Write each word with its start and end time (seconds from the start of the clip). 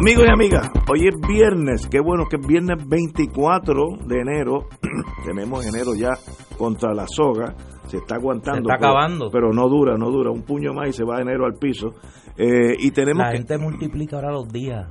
Amigos 0.00 0.24
y 0.26 0.32
amigas, 0.32 0.70
hoy 0.90 1.08
es 1.08 1.28
viernes, 1.28 1.86
qué 1.86 2.00
bueno 2.00 2.24
que 2.24 2.36
es 2.36 2.46
viernes 2.46 2.88
24 2.88 3.98
de 4.06 4.20
enero, 4.20 4.66
tenemos 5.26 5.66
enero 5.66 5.94
ya 5.94 6.12
contra 6.56 6.94
la 6.94 7.04
soga, 7.06 7.54
se 7.86 7.98
está 7.98 8.14
aguantando. 8.14 8.66
Se 8.66 8.72
está 8.72 8.78
pero, 8.78 8.92
acabando. 8.92 9.30
Pero 9.30 9.52
no 9.52 9.68
dura, 9.68 9.98
no 9.98 10.10
dura, 10.10 10.30
un 10.30 10.40
puño 10.40 10.72
más 10.72 10.88
y 10.88 10.92
se 10.94 11.04
va 11.04 11.20
enero 11.20 11.44
al 11.44 11.58
piso. 11.58 11.90
Eh, 12.38 12.76
y 12.78 12.92
tenemos 12.92 13.24
La 13.24 13.32
que... 13.32 13.36
gente 13.36 13.58
multiplica 13.58 14.16
ahora 14.16 14.32
los 14.32 14.48
días. 14.48 14.88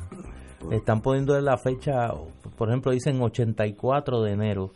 Están 0.70 1.02
poniendo 1.02 1.41
la 1.41 1.57
fecha, 1.57 2.13
por 2.55 2.70
ejemplo, 2.70 2.91
dicen 2.91 3.20
84 3.20 4.21
de 4.21 4.32
enero. 4.32 4.73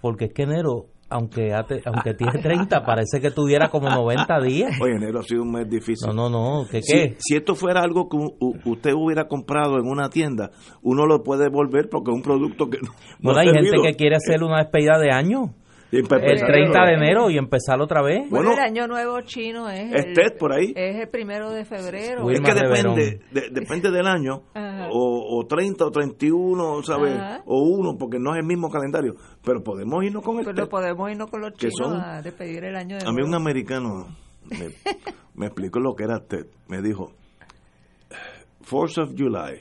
Porque 0.00 0.24
es 0.24 0.32
que 0.32 0.44
enero, 0.44 0.86
aunque 1.12 1.52
aunque 1.52 2.14
tiene 2.14 2.40
30, 2.40 2.84
parece 2.84 3.20
que 3.20 3.30
tuviera 3.30 3.68
como 3.68 3.88
90 3.88 4.40
días. 4.40 4.80
Oye, 4.80 4.96
enero 4.96 5.20
ha 5.20 5.22
sido 5.22 5.42
un 5.42 5.52
mes 5.52 5.68
difícil. 5.68 6.08
No, 6.08 6.28
no, 6.28 6.30
no, 6.30 6.66
¿qué 6.70 6.80
Si, 6.82 6.92
qué? 6.92 7.16
si 7.18 7.36
esto 7.36 7.54
fuera 7.54 7.82
algo 7.82 8.08
que 8.08 8.16
usted 8.64 8.92
hubiera 8.92 9.28
comprado 9.28 9.78
en 9.78 9.86
una 9.86 10.08
tienda, 10.08 10.50
uno 10.82 11.06
lo 11.06 11.22
puede 11.22 11.44
devolver 11.44 11.88
porque 11.90 12.10
es 12.10 12.16
un 12.16 12.22
producto 12.22 12.68
que 12.68 12.78
no, 12.78 12.90
no 12.90 13.32
Bueno, 13.32 13.38
ha 13.38 13.42
hay 13.42 13.48
gente 13.48 13.76
que 13.82 13.94
quiere 13.94 14.16
hacer 14.16 14.42
una 14.42 14.58
despedida 14.58 14.98
de 14.98 15.10
año. 15.10 15.54
El 15.92 15.98
empezar, 16.00 16.46
30 16.48 16.86
de 16.86 16.92
enero 16.94 17.28
y 17.30 17.36
empezar 17.36 17.78
otra 17.80 18.00
vez. 18.02 18.28
Bueno, 18.30 18.48
Bueno, 18.48 18.52
el 18.54 18.58
año 18.60 18.86
nuevo 18.88 19.20
chino 19.20 19.68
es, 19.68 19.92
es 19.92 20.06
el, 20.06 20.14
TED 20.14 20.38
por 20.38 20.52
ahí. 20.54 20.72
es 20.74 20.96
el 20.96 21.08
primero 21.08 21.50
de 21.50 21.66
febrero. 21.66 22.24
Wilma 22.24 22.48
es 22.48 22.54
que 22.54 22.60
depende, 22.66 23.20
de- 23.30 23.50
depende 23.50 23.90
del 23.90 24.06
año, 24.06 24.42
o, 24.90 25.38
o 25.38 25.46
30 25.46 25.84
o 25.84 25.90
31, 25.90 26.82
¿sabes? 26.82 27.14
Ajá. 27.14 27.42
O 27.44 27.62
uno, 27.62 27.98
porque 27.98 28.18
no 28.18 28.32
es 28.34 28.40
el 28.40 28.46
mismo 28.46 28.70
calendario. 28.70 29.16
Pero 29.44 29.62
podemos 29.62 30.02
irnos 30.02 30.22
con 30.24 30.38
el 30.38 30.46
TED. 30.46 30.56
lo 30.56 30.68
podemos 30.70 31.10
irnos 31.10 31.30
con 31.30 31.42
los 31.42 31.52
Que 31.52 31.68
chinos 31.68 31.90
son- 31.92 32.00
a 32.00 32.22
despedir 32.22 32.64
el 32.64 32.74
año 32.76 32.96
de 32.96 33.06
A 33.06 33.12
mí 33.12 33.22
un 33.22 33.34
americano 33.34 34.06
me, 34.50 34.70
me 35.34 35.46
explicó 35.46 35.78
lo 35.78 35.94
que 35.94 36.04
era 36.04 36.20
TED. 36.20 36.46
Me 36.68 36.80
dijo, 36.80 37.12
Fourth 38.62 38.96
of 38.98 39.10
July, 39.16 39.60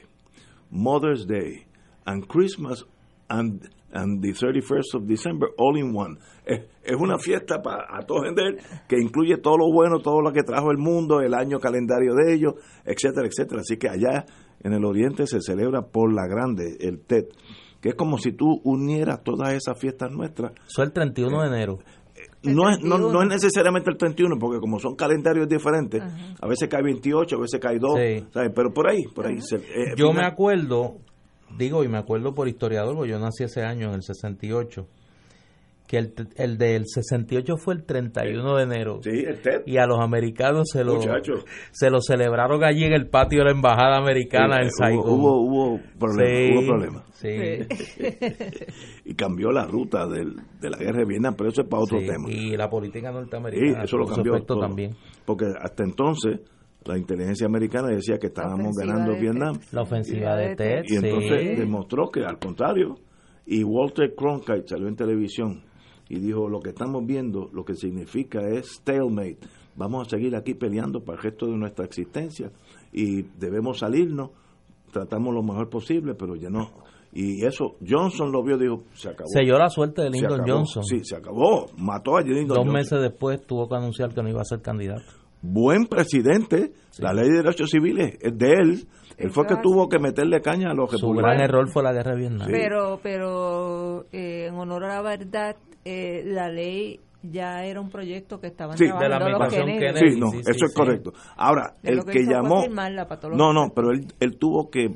Mother's 0.69 1.25
Day, 1.27 1.65
and 2.05 2.25
Christmas, 2.27 2.85
and, 3.27 3.69
and 3.93 4.21
the 4.21 4.29
31st 4.33 4.95
of 4.95 5.03
December, 5.07 5.49
all 5.57 5.77
in 5.77 5.95
one. 5.95 6.17
Es, 6.45 6.61
es 6.83 6.95
una 6.99 7.17
fiesta 7.17 7.61
para 7.61 7.85
a 7.89 8.01
todo 8.05 8.23
gente 8.23 8.41
que 8.87 8.97
incluye 8.99 9.37
todo 9.37 9.57
lo 9.57 9.71
bueno, 9.71 9.99
todo 9.99 10.21
lo 10.21 10.31
que 10.31 10.43
trajo 10.43 10.71
el 10.71 10.77
mundo, 10.77 11.21
el 11.21 11.33
año 11.33 11.59
calendario 11.59 12.13
de 12.15 12.33
ellos, 12.33 12.53
etcétera, 12.85 13.27
etcétera. 13.27 13.61
Así 13.61 13.77
que 13.77 13.89
allá 13.89 14.25
en 14.63 14.73
el 14.73 14.85
oriente 14.85 15.25
se 15.27 15.41
celebra 15.41 15.81
por 15.83 16.13
la 16.13 16.27
grande 16.27 16.77
el 16.79 17.01
TED, 17.01 17.25
que 17.81 17.89
es 17.89 17.95
como 17.95 18.17
si 18.17 18.31
tú 18.31 18.61
unieras 18.63 19.23
todas 19.23 19.53
esas 19.53 19.77
fiestas 19.79 20.11
nuestras 20.11 20.51
Eso 20.67 20.81
es 20.83 20.87
el 20.87 20.93
31 20.93 21.41
de 21.41 21.47
enero. 21.47 21.79
El 22.43 22.55
no 22.55 22.69
es, 22.69 22.77
no, 22.81 22.95
31. 22.97 23.11
no 23.13 23.21
es 23.23 23.29
necesariamente 23.29 23.89
el 23.91 23.97
31, 23.97 24.35
porque 24.39 24.59
como 24.59 24.79
son 24.79 24.95
calendarios 24.95 25.47
diferentes, 25.47 26.01
a 26.39 26.47
veces 26.47 26.67
cae 26.69 26.81
28, 26.83 27.35
a 27.35 27.39
veces 27.39 27.59
cae 27.59 27.77
2, 27.79 27.91
Sí. 27.99 28.25
¿sabes? 28.31 28.51
pero 28.55 28.71
por 28.73 28.87
ahí, 28.89 29.03
por 29.13 29.27
ahí. 29.27 29.39
se- 29.41 29.57
eh, 29.57 29.93
Yo 29.95 30.07
me 30.07 30.13
final- 30.19 30.31
acuerdo, 30.31 30.97
digo, 31.57 31.83
y 31.83 31.87
me 31.87 31.97
acuerdo 31.97 32.33
por 32.33 32.47
historiador, 32.47 32.95
porque 32.95 33.11
yo 33.11 33.19
nací 33.19 33.43
ese 33.43 33.63
año, 33.63 33.89
en 33.89 33.95
el 33.95 34.03
68, 34.03 34.87
que 35.87 35.97
el, 35.97 36.13
el 36.37 36.57
del 36.57 36.85
68 36.87 37.57
fue 37.57 37.73
el 37.73 37.83
31 37.83 38.55
de 38.55 38.63
enero. 38.63 38.99
Sí, 39.03 39.09
el 39.09 39.41
TED. 39.41 39.63
Y 39.65 39.77
a 39.77 39.85
los 39.85 39.99
americanos 39.99 40.69
se 40.71 40.85
lo, 40.85 40.95
Muchachos. 40.95 41.43
se 41.71 41.89
lo 41.89 41.99
celebraron 42.01 42.63
allí 42.63 42.85
en 42.85 42.93
el 42.93 43.07
patio 43.09 43.39
de 43.39 43.45
la 43.45 43.51
Embajada 43.51 43.97
Americana 43.97 44.61
en 44.61 44.71
Saigón. 44.71 45.09
Hubo, 45.09 45.41
hubo, 45.41 45.73
hubo 45.75 45.79
problemas, 45.99 46.47
Sí, 46.47 46.53
hubo 46.57 46.67
problemas. 46.67 47.03
sí, 47.11 48.15
Y 49.05 49.15
cambió 49.15 49.51
la 49.51 49.65
ruta 49.65 50.07
del- 50.07 50.35
de 50.61 50.69
la 50.69 50.77
guerra 50.77 50.99
de 50.99 51.05
Vietnam, 51.05 51.35
pero 51.37 51.49
eso 51.49 51.61
es 51.63 51.67
para 51.67 51.83
otro 51.83 51.99
sí. 51.99 52.05
tema. 52.05 52.29
Y 52.31 52.55
la 52.55 52.69
política 52.69 53.09
Sí, 53.09 53.13
norteamericana. 53.15 53.83
eso 53.83 53.97
lo 53.97 54.05
cambió 54.07 54.41
todo. 54.43 54.61
también. 54.61 54.95
Porque 55.25 55.45
hasta 55.61 55.83
entonces 55.83 56.39
la 56.85 56.97
inteligencia 56.97 57.45
americana 57.45 57.89
decía 57.89 58.17
que 58.17 58.27
estábamos 58.27 58.75
ganando 58.75 59.13
Vietnam. 59.19 59.59
La 59.71 59.81
ofensiva 59.83 60.35
de 60.35 60.55
Ted, 60.55 60.83
Y 60.87 60.95
entonces 60.95 61.41
sí. 61.41 61.55
demostró 61.55 62.09
que 62.09 62.21
al 62.25 62.39
contrario, 62.39 62.95
y 63.45 63.63
Walter 63.63 64.13
Cronkite 64.15 64.67
salió 64.67 64.87
en 64.87 64.95
televisión 64.95 65.63
y 66.09 66.19
dijo, 66.19 66.49
lo 66.49 66.59
que 66.59 66.69
estamos 66.69 67.05
viendo, 67.05 67.49
lo 67.53 67.63
que 67.63 67.75
significa 67.75 68.41
es 68.47 68.67
stalemate. 68.77 69.39
Vamos 69.75 70.07
a 70.07 70.09
seguir 70.09 70.35
aquí 70.35 70.53
peleando 70.53 71.03
para 71.03 71.17
el 71.17 71.23
resto 71.23 71.45
de 71.47 71.55
nuestra 71.57 71.85
existencia 71.85 72.51
y 72.91 73.21
debemos 73.39 73.79
salirnos, 73.79 74.31
tratamos 74.91 75.33
lo 75.33 75.41
mejor 75.43 75.69
posible, 75.69 76.13
pero 76.15 76.35
ya 76.35 76.49
no. 76.49 76.71
Y 77.13 77.45
eso, 77.45 77.75
Johnson 77.87 78.31
lo 78.31 78.41
vio 78.43 78.57
dijo, 78.57 78.83
se 78.93 79.09
acabó. 79.09 79.27
Selló 79.33 79.57
la 79.57 79.69
suerte 79.69 80.01
de 80.01 80.11
Se 80.11 80.17
Lyndon. 80.19 80.45
Johnson. 80.47 80.83
Sí, 80.83 80.99
se 81.03 81.15
acabó. 81.17 81.67
Mató 81.77 82.17
a 82.17 82.21
Lyndon 82.21 82.47
Dos 82.47 82.57
Johnson. 82.59 82.73
meses 82.73 83.01
después 83.01 83.45
tuvo 83.45 83.67
que 83.67 83.75
anunciar 83.75 84.13
que 84.13 84.21
no 84.23 84.29
iba 84.29 84.41
a 84.41 84.45
ser 84.45 84.61
candidato. 84.61 85.03
Buen 85.41 85.85
presidente. 85.87 86.71
La 86.99 87.13
ley 87.13 87.29
de 87.29 87.37
derechos 87.37 87.69
civiles 87.69 88.17
es 88.21 88.37
de 88.37 88.51
él. 88.53 88.87
Él 89.17 89.31
fue 89.31 89.43
el 89.43 89.49
que 89.55 89.61
tuvo 89.61 89.87
que 89.89 89.99
meterle 89.99 90.41
caña 90.41 90.71
a 90.71 90.73
los 90.73 90.89
Su 90.91 90.97
republicanos. 90.97 91.21
gran 91.37 91.41
error 91.41 91.69
fue 91.71 91.83
la 91.83 91.93
guerra 91.93 92.11
de 92.13 92.17
Vietnam. 92.19 92.47
Sí. 92.47 92.53
Pero, 92.53 92.99
pero 93.03 94.05
eh, 94.11 94.47
en 94.47 94.55
honor 94.55 94.85
a 94.85 94.95
la 94.95 95.01
verdad, 95.01 95.55
eh, 95.85 96.23
la 96.25 96.49
ley 96.49 96.99
ya 97.23 97.63
era 97.65 97.79
un 97.79 97.89
proyecto 97.89 98.39
que 98.39 98.47
estaban 98.47 98.77
Sí, 98.77 98.85
trabajando 98.85 99.03
de 99.03 99.09
la 99.09 99.29
los 99.37 99.41
administración 99.41 99.79
Kennedy. 99.79 99.93
Kennedy. 99.99 100.13
Sí, 100.15 100.19
no, 100.19 100.27
Sí, 100.31 100.37
sí, 100.37 100.41
eso 100.51 100.65
es 100.65 100.71
sí. 100.71 100.77
correcto. 100.77 101.13
Ahora, 101.37 101.75
De 101.83 101.91
el 101.91 102.03
que, 102.05 102.23
llamó... 102.25 102.63
No, 103.35 103.53
no, 103.53 103.71
pero 103.75 103.91
él, 103.91 104.07
él 104.19 104.37
tuvo 104.39 104.69
que 104.71 104.95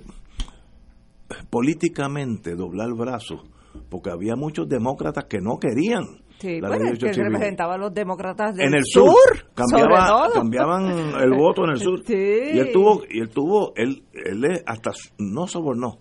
políticamente 1.50 2.56
doblar 2.56 2.94
brazos 2.96 3.42
porque 3.90 4.10
había 4.12 4.36
muchos 4.36 4.68
demócratas 4.70 5.26
que 5.26 5.40
no 5.40 5.58
querían 5.60 6.04
Sí, 6.40 6.60
la 6.60 6.68
bueno, 6.70 6.74
es 6.86 6.92
que 6.92 6.98
derechos 6.98 7.16
civiles. 7.16 7.34
representaba 7.34 7.74
a 7.76 7.78
los 7.78 7.94
demócratas 7.94 8.56
del 8.56 8.68
en 8.68 8.74
el 8.76 8.84
sur, 8.86 9.14
cambiaba, 9.56 10.30
cambiaban 10.34 10.86
el 11.22 11.32
voto 11.34 11.64
en 11.64 11.70
el 11.72 11.80
sur 11.80 12.04
Sí. 12.06 12.14
y 12.14 12.60
él 12.60 12.72
tuvo 12.74 13.04
y 13.10 13.20
él 13.20 13.30
tuvo 13.30 13.74
él, 13.76 14.04
él 14.14 14.62
hasta 14.66 14.92
no 15.18 15.48
sobornó 15.48 16.00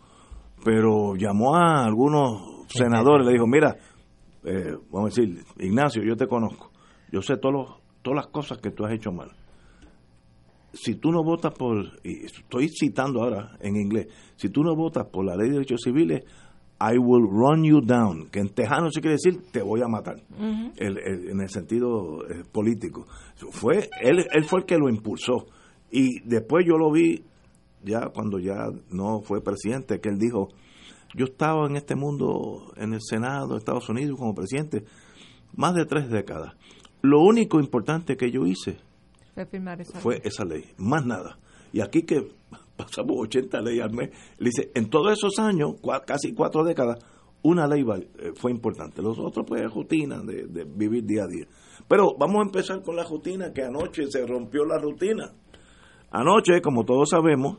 pero 0.64 1.14
llamó 1.16 1.54
a 1.56 1.84
algunos 1.84 2.64
senadores 2.68 3.26
le 3.26 3.32
dijo 3.34 3.46
mira 3.46 3.76
eh, 4.44 4.74
vamos 4.90 5.16
a 5.16 5.20
decir 5.20 5.44
Ignacio 5.58 6.02
yo 6.02 6.16
te 6.16 6.26
conozco 6.26 6.70
yo 7.12 7.22
sé 7.22 7.36
todos 7.36 7.54
los- 7.54 7.76
todas 8.02 8.16
las 8.16 8.26
cosas 8.26 8.58
que 8.58 8.70
tú 8.70 8.84
has 8.84 8.92
hecho 8.92 9.12
mal 9.12 9.30
si 10.72 10.96
tú 10.96 11.12
no 11.12 11.22
votas 11.22 11.54
por 11.54 11.76
y 12.02 12.24
estoy 12.24 12.68
citando 12.68 13.22
ahora 13.22 13.56
en 13.60 13.76
inglés 13.76 14.08
si 14.36 14.48
tú 14.48 14.62
no 14.64 14.74
votas 14.74 15.06
por 15.06 15.24
la 15.24 15.36
ley 15.36 15.46
de 15.48 15.54
derechos 15.54 15.80
civiles 15.84 16.24
I 16.80 16.98
will 16.98 17.26
run 17.30 17.64
you 17.64 17.80
down, 17.80 18.28
que 18.30 18.40
en 18.40 18.48
tejano 18.48 18.90
se 18.90 19.00
quiere 19.00 19.16
decir 19.16 19.40
te 19.52 19.62
voy 19.62 19.80
a 19.82 19.88
matar, 19.88 20.16
el- 20.76 20.98
el- 20.98 21.28
en 21.30 21.40
el 21.40 21.48
sentido 21.48 22.26
eh, 22.28 22.42
político. 22.50 23.06
Fue 23.50 23.88
él, 24.02 24.26
él 24.32 24.44
fue 24.44 24.60
el 24.60 24.66
que 24.66 24.76
lo 24.76 24.88
impulsó 24.88 25.46
y 25.90 26.20
después 26.28 26.66
yo 26.66 26.76
lo 26.76 26.90
vi 26.90 27.22
ya 27.84 28.08
cuando 28.12 28.38
ya 28.38 28.66
no 28.90 29.20
fue 29.20 29.42
presidente 29.42 30.00
que 30.00 30.08
él 30.08 30.18
dijo 30.18 30.48
yo 31.16 31.26
estaba 31.26 31.66
en 31.68 31.76
este 31.76 31.94
mundo 31.94 32.72
en 32.76 32.92
el 32.94 33.00
Senado 33.00 33.48
de 33.52 33.58
Estados 33.58 33.88
Unidos 33.88 34.18
como 34.18 34.34
presidente 34.34 34.84
más 35.54 35.74
de 35.74 35.84
tres 35.86 36.10
décadas. 36.10 36.54
Lo 37.02 37.20
único 37.20 37.60
importante 37.60 38.16
que 38.16 38.32
yo 38.32 38.46
hice 38.46 38.78
Fue 39.34 39.46
firmar 39.46 39.80
esa 39.80 40.00
fue 40.00 40.14
ley. 40.14 40.22
esa 40.24 40.44
ley, 40.44 40.64
más 40.76 41.06
nada. 41.06 41.38
Y 41.72 41.80
aquí 41.82 42.02
que 42.02 42.32
pasamos 42.76 43.16
80 43.18 43.60
leyes 43.62 43.84
al 43.84 43.92
mes, 43.92 44.10
le 44.38 44.46
dice, 44.50 44.70
en 44.74 44.88
todos 44.90 45.12
esos 45.12 45.38
años, 45.38 45.72
cua- 45.80 46.04
casi 46.04 46.32
cuatro 46.34 46.64
décadas, 46.64 46.98
una 47.42 47.66
ley 47.66 47.84
eh, 48.18 48.32
fue 48.36 48.50
importante. 48.50 49.02
Los 49.02 49.18
otros, 49.18 49.44
pues, 49.46 49.62
rutina 49.72 50.22
de, 50.22 50.46
de 50.46 50.64
vivir 50.64 51.04
día 51.04 51.24
a 51.24 51.26
día. 51.26 51.46
Pero 51.86 52.14
vamos 52.18 52.38
a 52.38 52.46
empezar 52.46 52.82
con 52.82 52.96
la 52.96 53.04
rutina, 53.04 53.52
que 53.52 53.62
anoche 53.62 54.06
se 54.10 54.26
rompió 54.26 54.64
la 54.64 54.78
rutina. 54.78 55.32
Anoche, 56.10 56.60
como 56.62 56.84
todos 56.84 57.10
sabemos, 57.10 57.58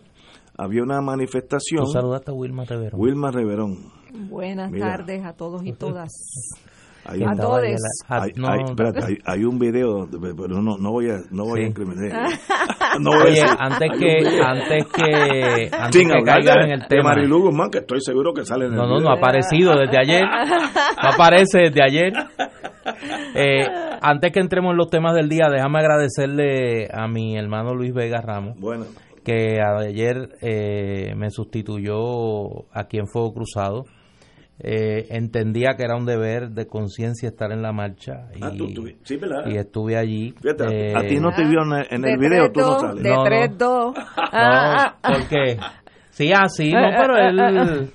había 0.58 0.82
una 0.82 1.02
manifestación. 1.02 1.84
Tú 1.86 1.92
saludaste 1.92 2.32
a 2.32 2.34
Wilma 2.34 2.64
Rivero. 2.66 2.98
Wilma 2.98 3.30
Reverón. 3.32 3.92
Buenas 4.30 4.72
Mira. 4.72 4.98
tardes 4.98 5.24
a 5.26 5.34
todos 5.34 5.64
y 5.66 5.74
todas. 5.74 6.10
Hay, 7.08 7.22
A 7.24 7.36
todos. 7.36 7.62
ah, 8.10 8.22
hay- 8.24 8.32
no, 8.36 8.48
hay- 8.50 8.64
espérate, 8.66 9.00
hay- 9.06 9.18
hay 9.26 9.44
un 9.46 9.60
video, 9.60 10.08
de- 10.08 10.34
pero 10.36 10.62
no, 10.62 10.78
no 10.78 10.92
voy 10.92 11.10
a, 11.12 11.18
no 11.32 11.44
voy 11.46 11.60
a 11.60 11.64
Sí. 11.64 11.70
incriminar. 11.70 12.30
No 13.00 13.10
voy 13.12 13.20
a 13.20 13.24
Oye, 13.26 13.42
decir- 13.42 13.58
antes 13.60 13.90
que, 14.00 14.42
antes 14.42 14.86
que, 14.86 15.70
antes 15.78 16.02
Sin 16.02 16.10
que 16.10 16.24
caigan 16.24 16.58
de, 16.60 16.64
en 16.66 16.72
el 16.72 16.80
de 16.80 16.88
tema. 16.88 17.10
Marilu 17.10 17.42
Guzmán, 17.42 17.70
que 17.70 17.80
estoy 17.80 18.00
seguro 18.00 18.34
que 18.34 18.46
sale 18.46 18.66
en 18.68 18.72
el 18.72 18.78
No, 18.78 18.84
no, 18.84 18.96
video. 18.96 19.02
no 19.04 19.10
ha 19.10 19.18
aparecido 19.18 19.74
desde 19.78 19.98
ayer. 20.00 20.24
No 20.24 21.10
aparece 21.14 21.60
desde 21.60 21.84
ayer. 21.84 22.14
Eh, 23.36 23.66
antes 24.02 24.32
que 24.32 24.40
entremos 24.40 24.72
en 24.72 24.78
los 24.78 24.90
temas 24.90 25.14
del 25.16 25.28
día, 25.28 25.50
déjame 25.52 25.80
agradecerle 25.80 26.88
a 26.94 27.08
mi 27.08 27.36
hermano 27.38 27.74
Luis 27.74 27.94
Vega 27.94 28.22
Ramos, 28.22 28.58
Bueno, 28.60 28.86
que 29.24 29.60
ayer 29.60 30.30
eh, 30.42 31.14
me 31.18 31.30
sustituyó 31.32 32.66
aquí 32.72 32.98
en 32.98 33.08
Fuego 33.08 33.34
Cruzado. 33.34 33.84
Eh, 34.58 35.08
entendía 35.10 35.76
que 35.76 35.84
era 35.84 35.98
un 35.98 36.06
deber 36.06 36.50
de 36.52 36.66
conciencia 36.66 37.28
estar 37.28 37.52
en 37.52 37.62
la 37.62 37.74
marcha 37.74 38.28
y, 38.34 38.40
ah, 38.42 38.52
tú, 38.58 38.74
tú- 38.74 38.88
sí, 39.04 39.18
¿verdad? 39.18 39.46
y 39.48 39.58
estuve 39.58 39.98
allí. 39.98 40.34
Fíjate, 40.42 40.96
a 40.96 41.02
Eh, 41.02 41.08
ti 41.10 41.20
no 41.20 41.34
te 41.34 41.44
vio 41.44 41.62
en 41.64 41.74
el, 41.74 41.88
en 41.90 42.06
el 42.06 42.18
video, 42.18 42.52
tú 42.54 42.62
no 42.62 42.78
3-2, 42.78 42.80
sales. 42.80 43.04
De 43.04 43.10
No, 43.10 43.16
no. 43.18 43.30
3-2. 43.30 43.94
No, 43.96 44.04
Ah, 44.32 44.96
porque 45.04 45.58
sí, 46.12 46.32
así, 46.34 46.72
no, 46.72 46.80
pero 46.98 47.18
él, 47.18 47.92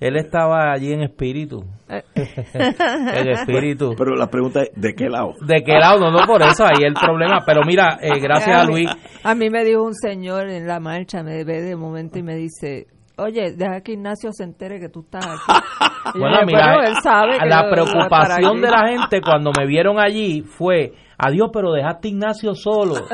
él 0.00 0.16
estaba 0.16 0.72
allí 0.72 0.92
en 0.92 1.02
espíritu. 1.02 1.64
en 1.88 3.28
espíritu. 3.28 3.94
Pero 3.96 4.16
la 4.16 4.26
pregunta 4.28 4.62
es, 4.62 4.70
¿de 4.74 4.94
qué 4.94 5.08
lado? 5.08 5.34
¿De 5.46 5.62
qué 5.62 5.74
lado? 5.74 6.00
No, 6.00 6.10
no, 6.10 6.26
por 6.26 6.42
eso, 6.42 6.64
ahí 6.64 6.82
el 6.84 6.94
problema. 6.94 7.42
Pero 7.46 7.60
mira, 7.64 7.98
eh, 8.00 8.18
gracias 8.20 8.56
a 8.56 8.64
Luis. 8.64 8.88
A 9.22 9.34
mí 9.34 9.48
me 9.50 9.64
dijo 9.64 9.82
un 9.84 9.94
señor 9.94 10.48
en 10.48 10.66
la 10.66 10.80
marcha, 10.80 11.22
me 11.22 11.44
ve 11.44 11.62
de 11.62 11.76
momento 11.76 12.18
y 12.18 12.22
me 12.22 12.34
dice, 12.36 12.86
oye, 13.18 13.52
deja 13.56 13.80
que 13.82 13.92
Ignacio 13.92 14.30
se 14.32 14.44
entere 14.44 14.78
que 14.80 14.88
tú 14.88 15.00
estás 15.00 15.26
aquí. 15.26 15.60
Bueno, 16.18 16.34
dije, 16.40 16.46
mira, 16.46 16.74
"Bueno, 16.74 16.88
él 16.90 16.94
sabe 17.02 17.38
que 17.38 17.46
la 17.46 17.70
preocupación 17.70 18.52
aquí". 18.58 18.60
de 18.60 18.70
la 18.70 18.86
gente 18.88 19.20
cuando 19.22 19.52
me 19.58 19.66
vieron 19.66 19.98
allí 19.98 20.42
fue, 20.42 20.92
adiós, 21.16 21.48
pero 21.50 21.72
dejaste 21.72 22.08
a 22.08 22.10
Ignacio 22.10 22.54
solo. 22.54 22.94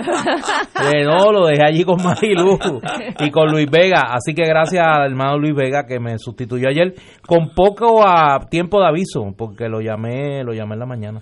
Eh, 0.82 1.04
no, 1.04 1.30
lo 1.30 1.46
dejé 1.46 1.62
allí 1.62 1.84
con 1.84 2.02
Marilu 2.02 2.58
y 3.18 3.30
con 3.30 3.50
Luis 3.52 3.70
Vega. 3.70 4.06
Así 4.12 4.34
que 4.34 4.44
gracias 4.46 4.82
al 4.84 5.10
hermano 5.10 5.36
Luis 5.38 5.54
Vega 5.54 5.84
que 5.86 6.00
me 6.00 6.18
sustituyó 6.18 6.68
ayer 6.70 6.94
con 7.26 7.50
poco 7.54 8.02
a 8.06 8.40
tiempo 8.48 8.80
de 8.80 8.86
aviso, 8.88 9.26
porque 9.36 9.68
lo 9.68 9.80
llamé, 9.82 10.42
lo 10.42 10.54
llamé 10.54 10.74
en 10.74 10.80
la 10.80 10.86
mañana. 10.86 11.20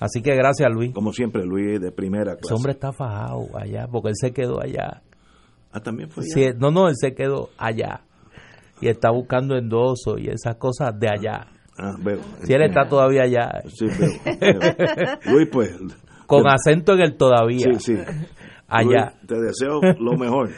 Así 0.00 0.22
que 0.22 0.34
gracias 0.34 0.70
Luis. 0.72 0.92
Como 0.94 1.12
siempre, 1.12 1.44
Luis 1.44 1.78
de 1.80 1.92
primera 1.92 2.32
Ese 2.32 2.40
clase. 2.40 2.54
hombre 2.54 2.72
está 2.72 2.90
fajado 2.92 3.46
allá, 3.54 3.86
porque 3.92 4.08
él 4.08 4.14
se 4.18 4.32
quedó 4.32 4.60
allá. 4.62 5.02
Ah, 5.76 5.80
también 5.80 6.08
fue 6.08 6.22
Sí, 6.24 6.46
no, 6.58 6.70
no, 6.70 6.88
él 6.88 6.94
se 6.96 7.14
quedó 7.14 7.50
allá. 7.58 8.00
Y 8.80 8.88
está 8.88 9.10
buscando 9.10 9.56
endoso 9.56 10.16
y 10.18 10.28
esas 10.28 10.56
cosas 10.56 10.98
de 10.98 11.08
allá. 11.08 11.46
Ah, 11.78 11.94
veo. 12.02 12.20
Si 12.44 12.52
él 12.54 12.62
está 12.62 12.88
todavía 12.88 13.22
allá, 13.24 13.62
Sí, 13.68 13.86
veo, 13.86 14.10
veo. 14.40 15.18
Luis, 15.32 15.48
pues. 15.52 15.70
con 16.26 16.48
acento 16.48 16.94
en 16.94 17.00
el 17.00 17.16
todavía, 17.16 17.66
Sí, 17.78 17.94
sí. 17.94 18.02
allá. 18.68 19.12
Luis, 19.18 19.26
te 19.26 19.40
deseo 19.40 19.80
lo 20.00 20.16
mejor. 20.16 20.50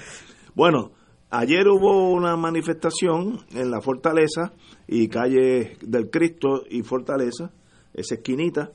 Bueno, 0.54 0.92
ayer 1.30 1.66
hubo 1.66 2.10
una 2.12 2.36
manifestación 2.36 3.40
en 3.52 3.70
la 3.72 3.80
Fortaleza 3.80 4.52
y 4.86 5.08
calle 5.08 5.76
del 5.82 6.10
Cristo 6.10 6.62
y 6.70 6.82
Fortaleza, 6.82 7.50
esa 7.92 8.14
esquinita, 8.14 8.70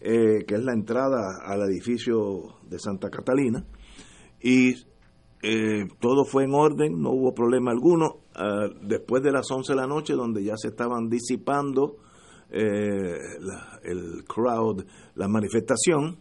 eh, 0.00 0.44
que 0.46 0.54
es 0.54 0.62
la 0.62 0.72
entrada 0.72 1.40
al 1.44 1.62
edificio 1.62 2.54
de 2.68 2.78
Santa 2.78 3.10
Catalina. 3.10 3.64
Y 4.42 4.74
eh, 5.42 5.86
todo 6.00 6.24
fue 6.24 6.44
en 6.44 6.54
orden, 6.54 7.00
no 7.00 7.10
hubo 7.10 7.34
problema 7.34 7.70
alguno. 7.70 8.20
Ah, 8.34 8.68
después 8.82 9.22
de 9.22 9.32
las 9.32 9.50
11 9.50 9.72
de 9.72 9.76
la 9.76 9.86
noche, 9.86 10.14
donde 10.14 10.44
ya 10.44 10.54
se 10.56 10.68
estaban 10.68 11.08
disipando 11.08 11.96
eh, 12.50 13.16
el 13.84 14.24
crowd, 14.24 14.84
la 15.14 15.28
manifestación, 15.28 16.18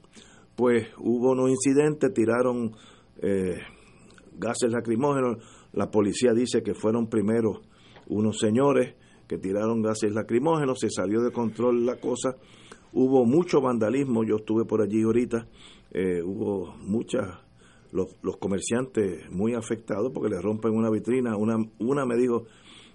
pues 0.55 0.89
hubo 0.97 1.31
unos 1.31 1.49
incidentes, 1.49 2.13
tiraron 2.13 2.75
eh, 3.21 3.59
gases 4.37 4.71
lacrimógenos. 4.71 5.37
La 5.73 5.89
policía 5.89 6.33
dice 6.33 6.61
que 6.63 6.73
fueron 6.73 7.07
primero 7.07 7.61
unos 8.07 8.39
señores 8.39 8.95
que 9.27 9.37
tiraron 9.37 9.81
gases 9.81 10.13
lacrimógenos, 10.13 10.79
se 10.79 10.89
salió 10.89 11.21
de 11.21 11.31
control 11.31 11.85
la 11.85 11.99
cosa. 11.99 12.35
Hubo 12.91 13.25
mucho 13.25 13.61
vandalismo, 13.61 14.23
yo 14.23 14.37
estuve 14.37 14.65
por 14.65 14.81
allí 14.81 15.03
ahorita, 15.03 15.47
eh, 15.91 16.23
hubo 16.23 16.75
muchas, 16.77 17.25
los, 17.91 18.15
los 18.21 18.37
comerciantes 18.37 19.29
muy 19.31 19.53
afectados 19.53 20.11
porque 20.13 20.29
le 20.29 20.41
rompen 20.41 20.75
una 20.75 20.89
vitrina. 20.89 21.35
Una, 21.35 21.57
una 21.79 22.05
me 22.05 22.15
dijo, 22.15 22.45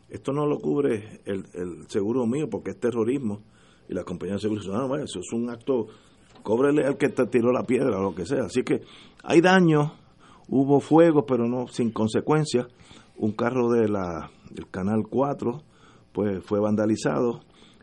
esto 0.08 0.32
no 0.32 0.46
lo 0.46 0.58
cubre 0.58 1.20
el, 1.24 1.44
el 1.54 1.88
seguro 1.88 2.26
mío 2.26 2.48
porque 2.50 2.70
es 2.70 2.80
terrorismo. 2.80 3.40
Y 3.88 3.94
la 3.94 4.04
compañía 4.04 4.34
de 4.34 4.40
seguro 4.40 4.60
dice, 4.60 4.72
no, 4.72 4.88
bueno, 4.88 5.04
eso 5.04 5.20
es 5.20 5.32
un 5.32 5.50
acto, 5.50 5.88
cóbrele 6.42 6.84
al 6.84 6.96
que 6.96 7.08
te 7.08 7.26
tiró 7.26 7.52
la 7.52 7.64
piedra 7.64 7.98
o 7.98 8.02
lo 8.02 8.14
que 8.14 8.24
sea. 8.24 8.44
Así 8.44 8.62
que 8.62 8.82
hay 9.22 9.40
daño, 9.40 9.94
hubo 10.48 10.80
fuego, 10.80 11.26
pero 11.26 11.46
no 11.46 11.66
sin 11.68 11.90
consecuencias. 11.90 12.66
Un 13.16 13.32
carro 13.32 13.70
de 13.70 13.88
la, 13.88 14.30
del 14.50 14.68
Canal 14.70 15.04
4 15.08 15.62
pues 16.12 16.44
fue 16.44 16.60
vandalizado. 16.60 17.40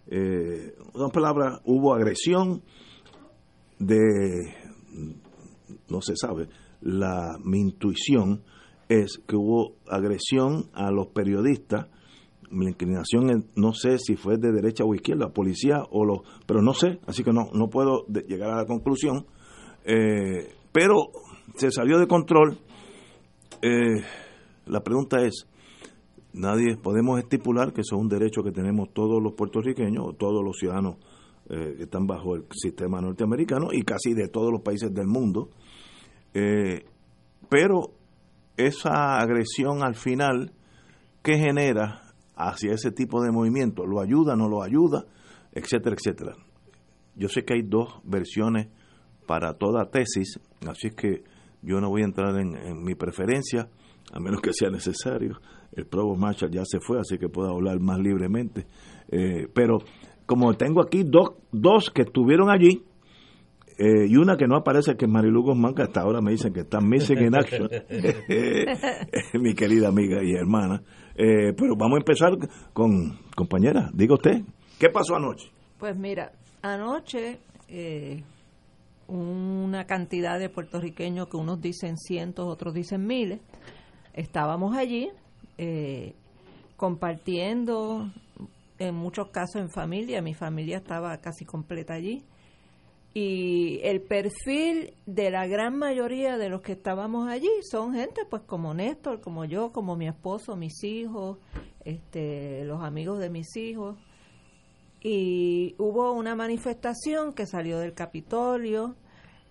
Eh, 0.08 0.74
en 0.96 1.10
palabras, 1.12 1.62
hubo 1.66 1.94
agresión 1.94 2.64
de, 3.78 4.54
no 5.90 6.02
se 6.02 6.16
sabe, 6.16 6.48
la, 6.82 7.38
mi 7.44 7.60
intuición 7.60 8.44
es 8.90 9.20
que 9.28 9.36
hubo 9.36 9.76
agresión 9.88 10.66
a 10.74 10.92
los 10.92 11.08
periodistas. 11.08 11.88
Mi 12.50 12.66
inclinación 12.66 13.30
es- 13.30 13.46
no 13.56 13.74
sé 13.74 13.98
si 13.98 14.16
fue 14.18 14.38
de 14.38 14.52
derecha 14.52 14.84
o 14.84 14.94
izquierda, 14.94 15.30
policía 15.30 15.84
o 15.90 16.04
los, 16.06 16.20
pero 16.46 16.62
no 16.62 16.74
sé, 16.74 17.00
así 17.08 17.24
que 17.24 17.32
no, 17.32 17.50
no 17.54 17.70
puedo 17.70 18.06
llegar 18.28 18.52
a 18.52 18.58
la 18.58 18.66
conclusión. 18.66 19.26
Eh, 19.86 20.50
pero 20.74 20.96
se 21.56 21.72
salió 21.72 21.98
de 22.00 22.08
control. 22.08 22.58
Eh, 23.62 24.02
la 24.66 24.82
pregunta 24.84 25.22
es, 25.24 25.48
nadie 26.34 26.78
podemos 26.78 27.20
estipular 27.20 27.74
que 27.74 27.82
eso 27.82 27.96
es 27.96 28.02
un 28.02 28.10
derecho 28.10 28.44
que 28.44 28.52
tenemos 28.52 28.90
todos 28.94 29.22
los 29.22 29.34
puertorriqueños 29.34 30.18
todos 30.18 30.44
los 30.44 30.58
ciudadanos 30.58 30.96
eh, 31.50 31.74
que 31.78 31.84
están 31.84 32.08
bajo 32.08 32.36
el 32.36 32.46
sistema 32.52 33.02
norteamericano 33.02 33.68
y 33.72 33.82
casi 33.84 34.14
de 34.14 34.28
todos 34.30 34.52
los 34.52 34.62
países 34.62 34.94
del 34.94 35.08
mundo. 35.08 35.50
Eh, 36.34 36.86
pero 37.50 37.92
esa 38.58 39.18
agresión 39.18 39.84
al 39.84 39.96
final, 39.96 40.52
¿qué 41.24 41.38
genera 41.38 42.02
hacia 42.36 42.74
ese 42.74 42.92
tipo 42.92 43.22
de 43.22 43.32
movimiento? 43.32 43.86
¿Lo 43.86 44.02
ayuda, 44.02 44.36
no 44.36 44.48
lo 44.48 44.64
ayuda? 44.64 45.06
Etcétera, 45.52 45.96
etcétera. 45.98 46.36
Yo 47.16 47.28
sé 47.28 47.44
que 47.44 47.56
hay 47.56 47.62
dos 47.64 48.02
versiones 48.04 48.68
para 49.28 49.54
toda 49.54 49.90
tesis, 49.90 50.40
así 50.68 50.88
es 50.88 50.96
que 50.96 51.24
yo 51.62 51.80
no 51.80 51.90
voy 51.90 52.02
a 52.02 52.06
entrar 52.06 52.40
en, 52.40 52.56
en 52.56 52.84
mi 52.84 52.96
preferencia, 52.96 53.70
a 54.14 54.20
menos 54.20 54.42
que 54.42 54.52
sea 54.54 54.70
necesario. 54.70 55.40
El 55.74 55.86
Provo 55.86 56.16
Marshall 56.16 56.52
ya 56.52 56.64
se 56.66 56.80
fue, 56.80 57.00
así 57.00 57.18
que 57.18 57.30
puedo 57.30 57.52
hablar 57.52 57.80
más 57.80 58.00
libremente. 58.00 58.66
Eh, 59.10 59.48
pero 59.54 59.80
como 60.26 60.54
tengo 60.56 60.82
aquí 60.82 61.04
dos, 61.04 61.32
dos 61.52 61.92
que 61.94 62.04
estuvieron 62.04 62.50
allí, 62.50 62.84
eh, 63.82 64.06
y 64.08 64.16
una 64.16 64.38
que 64.38 64.48
no 64.48 64.58
aparece, 64.58 64.96
que 64.96 65.06
es 65.06 65.12
Marilu 65.12 65.42
Guzmán, 65.42 65.74
que 65.74 65.82
hasta 65.82 66.02
ahora 66.02 66.22
me 66.22 66.30
dicen 66.30 66.54
que 66.54 66.60
está 66.60 66.80
missing 66.80 67.18
in 67.18 67.36
action, 67.36 67.68
mi 69.42 69.56
querida 69.56 69.88
amiga 69.88 70.24
y 70.24 70.34
hermana. 70.34 70.84
Eh, 71.16 71.54
pero 71.58 71.76
vamos 71.76 71.96
a 71.96 72.02
empezar 72.02 72.32
con, 72.74 73.18
compañera, 73.36 73.90
diga 73.92 74.14
usted, 74.14 74.44
¿qué 74.80 74.90
pasó 74.90 75.16
anoche? 75.16 75.50
Pues 75.80 75.98
mira, 75.98 76.32
anoche 76.62 77.40
eh, 77.68 78.24
una 79.08 79.86
cantidad 79.86 80.38
de 80.38 80.50
puertorriqueños 80.50 81.28
que 81.28 81.38
unos 81.38 81.60
dicen 81.60 81.98
cientos, 81.98 82.46
otros 82.48 82.76
dicen 82.76 83.08
miles, 83.08 83.40
estábamos 84.14 84.78
allí 84.78 85.10
eh, 85.58 86.14
compartiendo, 86.78 88.12
en 88.78 88.94
muchos 88.94 89.30
casos 89.30 89.60
en 89.62 89.70
familia, 89.72 90.22
mi 90.22 90.36
familia 90.36 90.78
estaba 90.78 91.18
casi 91.18 91.46
completa 91.46 91.96
allí, 91.96 92.24
y 93.14 93.80
el 93.84 94.02
perfil 94.02 94.94
de 95.06 95.32
la 95.32 95.46
gran 95.48 95.78
mayoría 95.78 96.38
de 96.38 96.50
los 96.50 96.62
que 96.62 96.74
estábamos 96.74 97.28
allí 97.28 97.50
son 97.70 97.94
gente 97.94 98.22
pues 98.30 98.44
como 98.44 98.74
Néstor, 98.74 99.20
como 99.20 99.44
yo, 99.46 99.72
como 99.72 99.96
mi 99.96 100.08
esposo, 100.08 100.56
mis 100.56 100.84
hijos, 100.84 101.38
este, 101.84 102.64
los 102.64 102.84
amigos 102.84 103.20
de 103.20 103.30
mis 103.30 103.56
hijos, 103.58 103.98
y 105.02 105.76
hubo 105.80 106.14
una 106.14 106.36
manifestación 106.36 107.34
que 107.34 107.48
salió 107.48 107.80
del 107.80 107.94
Capitolio, 107.94 108.96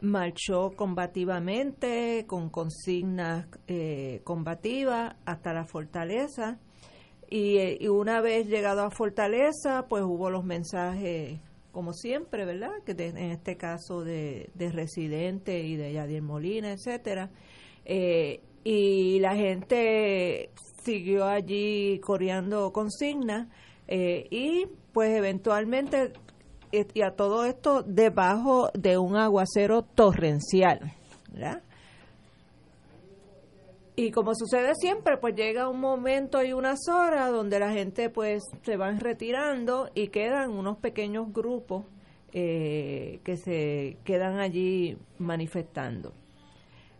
marchó 0.01 0.71
combativamente, 0.77 2.25
con 2.27 2.51
consignas 2.51 3.49
eh, 3.67 4.21
combativas 4.25 5.17
hasta 5.25 5.53
la 5.53 5.65
fortaleza. 5.65 6.59
Y, 7.29 7.59
eh, 7.59 7.79
y 7.81 7.89
una 7.89 8.21
vez 8.21 8.47
llegado 8.49 8.83
a 8.83 8.91
Fortaleza, 8.91 9.87
pues 9.89 10.03
hubo 10.05 10.31
los 10.31 10.45
mensajes, 10.45 11.41
como 11.73 11.93
siempre, 11.93 12.45
¿verdad? 12.45 12.73
Que 12.85 12.93
en 12.93 13.19
este 13.19 13.57
caso 13.57 14.03
de, 14.03 14.51
de 14.55 14.71
Residente 14.71 15.61
y 15.61 15.77
de 15.77 15.93
Yadier 15.93 16.23
Molina, 16.23 16.73
etcétera. 16.73 17.31
Eh, 17.85 18.41
y 18.65 19.19
la 19.21 19.35
gente 19.35 20.51
siguió 20.83 21.27
allí 21.27 21.99
coreando 22.01 22.73
consignas 22.73 23.49
eh, 23.89 24.27
y 24.31 24.67
pues 24.93 25.17
eventualmente 25.17 26.13
eh, 26.73 26.87
y 26.95 27.03
a 27.03 27.13
todo 27.17 27.45
esto 27.45 27.83
debajo 27.83 28.71
de 28.75 28.99
un 28.99 29.17
aguacero 29.17 29.83
torrencial, 29.83 30.93
¿verdad? 31.33 31.63
Y 34.01 34.13
como 34.13 34.35
sucede 34.35 34.75
siempre, 34.77 35.19
pues 35.19 35.35
llega 35.35 35.69
un 35.69 35.79
momento 35.79 36.43
y 36.43 36.55
unas 36.55 36.89
horas 36.89 37.31
donde 37.31 37.59
la 37.59 37.71
gente 37.71 38.09
pues 38.09 38.43
se 38.63 38.79
van 38.79 38.99
retirando 38.99 39.91
y 39.95 40.09
quedan 40.09 40.53
unos 40.53 40.79
pequeños 40.79 41.31
grupos 41.31 41.85
eh, 42.33 43.21
que 43.25 43.37
se 43.37 43.99
quedan 44.03 44.39
allí 44.39 44.97
manifestando. 45.19 46.15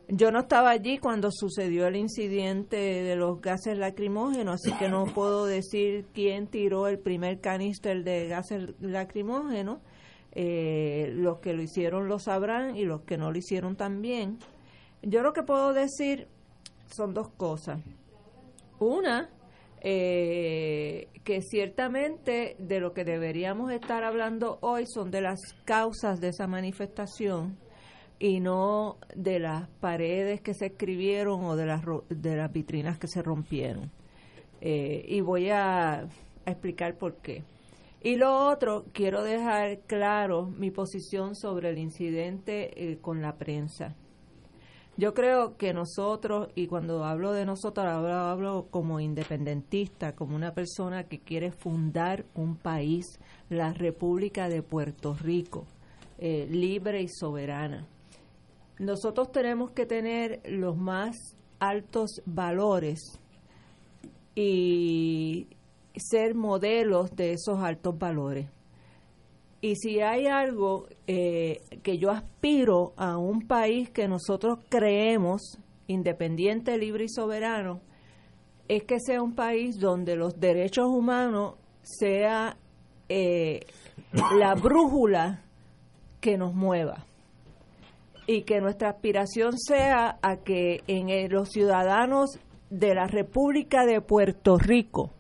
Yo 0.09 0.31
no 0.31 0.41
estaba 0.41 0.69
allí 0.69 0.99
cuando 0.99 1.31
sucedió 1.33 1.87
el 1.87 1.97
incidente 1.97 2.77
de 2.77 3.17
los 3.17 3.41
gases 3.41 3.79
lacrimógenos, 3.79 4.61
así 4.61 4.77
que 4.77 4.91
no 4.91 5.07
puedo 5.15 5.47
decir 5.47 6.05
quién 6.13 6.49
tiró 6.49 6.87
el 6.87 6.99
primer 6.99 7.41
canister 7.41 8.05
de 8.05 8.29
gases 8.29 8.79
lacrimógenos. 8.79 9.79
Eh, 10.33 11.15
los 11.15 11.39
que 11.39 11.55
lo 11.55 11.63
hicieron 11.63 12.09
lo 12.09 12.19
sabrán 12.19 12.77
y 12.77 12.85
los 12.85 13.01
que 13.05 13.17
no 13.17 13.33
lo 13.33 13.39
hicieron 13.39 13.75
también. 13.75 14.37
Yo 15.01 15.23
lo 15.23 15.33
que 15.33 15.43
puedo 15.43 15.73
decir 15.73 16.29
son 16.95 17.15
dos 17.15 17.29
cosas. 17.31 17.81
Una, 18.79 19.31
eh, 19.83 21.09
que 21.25 21.41
ciertamente 21.43 22.57
de 22.59 22.81
lo 22.81 22.93
que 22.93 23.05
deberíamos 23.05 23.73
estar 23.73 24.05
hablando 24.05 24.59
hoy 24.61 24.85
son 24.87 25.11
de 25.11 25.23
las 25.23 25.41
causas 25.65 26.21
de 26.21 26.29
esa 26.29 26.47
manifestación 26.47 27.57
y 28.19 28.41
no 28.41 28.99
de 29.17 29.39
las 29.39 29.69
paredes 29.81 30.43
que 30.43 30.53
se 30.53 30.67
escribieron 30.67 31.43
o 31.45 31.57
de 31.57 31.67
las, 31.67 31.83
de 32.11 32.37
las 32.37 32.53
vitrinas 32.53 32.99
que 32.99 33.09
se 33.09 33.23
rompieron. 33.23 33.91
Eh, 34.61 35.07
y 35.09 35.23
voy 35.23 35.49
a, 35.49 36.07
explicar 36.45 36.97
por 36.99 37.17
qué. 37.17 37.43
Y 38.03 38.17
lo 38.17 38.49
otro, 38.49 38.85
quiero 38.93 39.23
dejar 39.23 39.81
claro 39.87 40.47
mi 40.47 40.71
posición 40.71 41.35
sobre 41.35 41.71
el 41.71 41.79
incidente 41.79 42.93
eh, 42.93 42.99
con 42.99 43.23
la 43.23 43.37
prensa. 43.37 43.95
Yo 44.97 45.15
creo 45.15 45.57
que 45.57 45.73
nosotros, 45.73 46.49
y 46.55 46.67
cuando 46.67 47.05
hablo 47.05 47.33
de 47.33 47.47
nosotros, 47.47 47.87
hablo, 47.87 48.67
como 48.71 49.01
independentista, 49.01 50.15
como 50.15 50.37
una 50.37 50.53
persona 50.53 51.05
que 51.05 51.21
quiere 51.21 51.53
fundar 51.53 52.27
un 52.35 52.57
país, 52.57 53.19
la 53.49 53.73
República 53.73 54.49
de 54.49 54.63
Puerto 54.63 55.15
Rico, 55.15 55.65
eh, 56.19 56.47
libre 56.51 57.01
y 57.01 57.09
soberana. 57.09 57.87
Nosotros 58.79 59.33
tenemos 59.33 59.71
que 59.71 59.87
tener 59.87 60.43
los 60.45 60.77
más 60.77 61.17
altos 61.61 62.23
valores 62.27 63.19
y 64.35 65.49
ser 65.97 66.35
modelos 66.35 67.11
de 67.15 67.33
esos 67.33 67.59
altos 67.61 67.99
valores. 67.99 68.49
Y 69.61 69.77
si 69.77 70.01
hay 70.01 70.27
algo 70.27 70.87
eh, 71.07 71.61
que 71.83 71.99
yo 71.99 72.11
aspiro 72.11 72.95
a 72.97 73.19
un 73.19 73.47
país 73.47 73.91
que 73.91 74.09
nosotros 74.09 74.59
creemos 74.69 75.59
independiente, 75.87 76.79
libre 76.79 77.05
y 77.05 77.09
soberano, 77.09 77.81
es 78.69 78.85
que 78.85 79.01
sea 79.01 79.21
un 79.21 79.35
país 79.35 79.79
donde 79.79 80.17
los 80.17 80.39
derechos 80.39 80.87
humanos 80.87 81.57
sea 81.83 82.57
eh, 83.09 83.67
la 84.39 84.55
brújula 84.55 85.43
que 86.21 86.39
nos 86.39 86.55
mueva. 86.55 87.05
Y 88.27 88.43
que 88.43 88.61
nuestra 88.61 88.91
aspiración 88.91 89.59
sea 89.59 90.19
a 90.23 90.37
que 90.37 90.83
en 90.87 91.31
los 91.31 91.51
ciudadanos 91.51 92.39
de 92.71 92.95
la 92.95 93.07
República 93.09 93.85
de 93.85 94.01
Puerto 94.01 94.57
Rico 94.57 95.11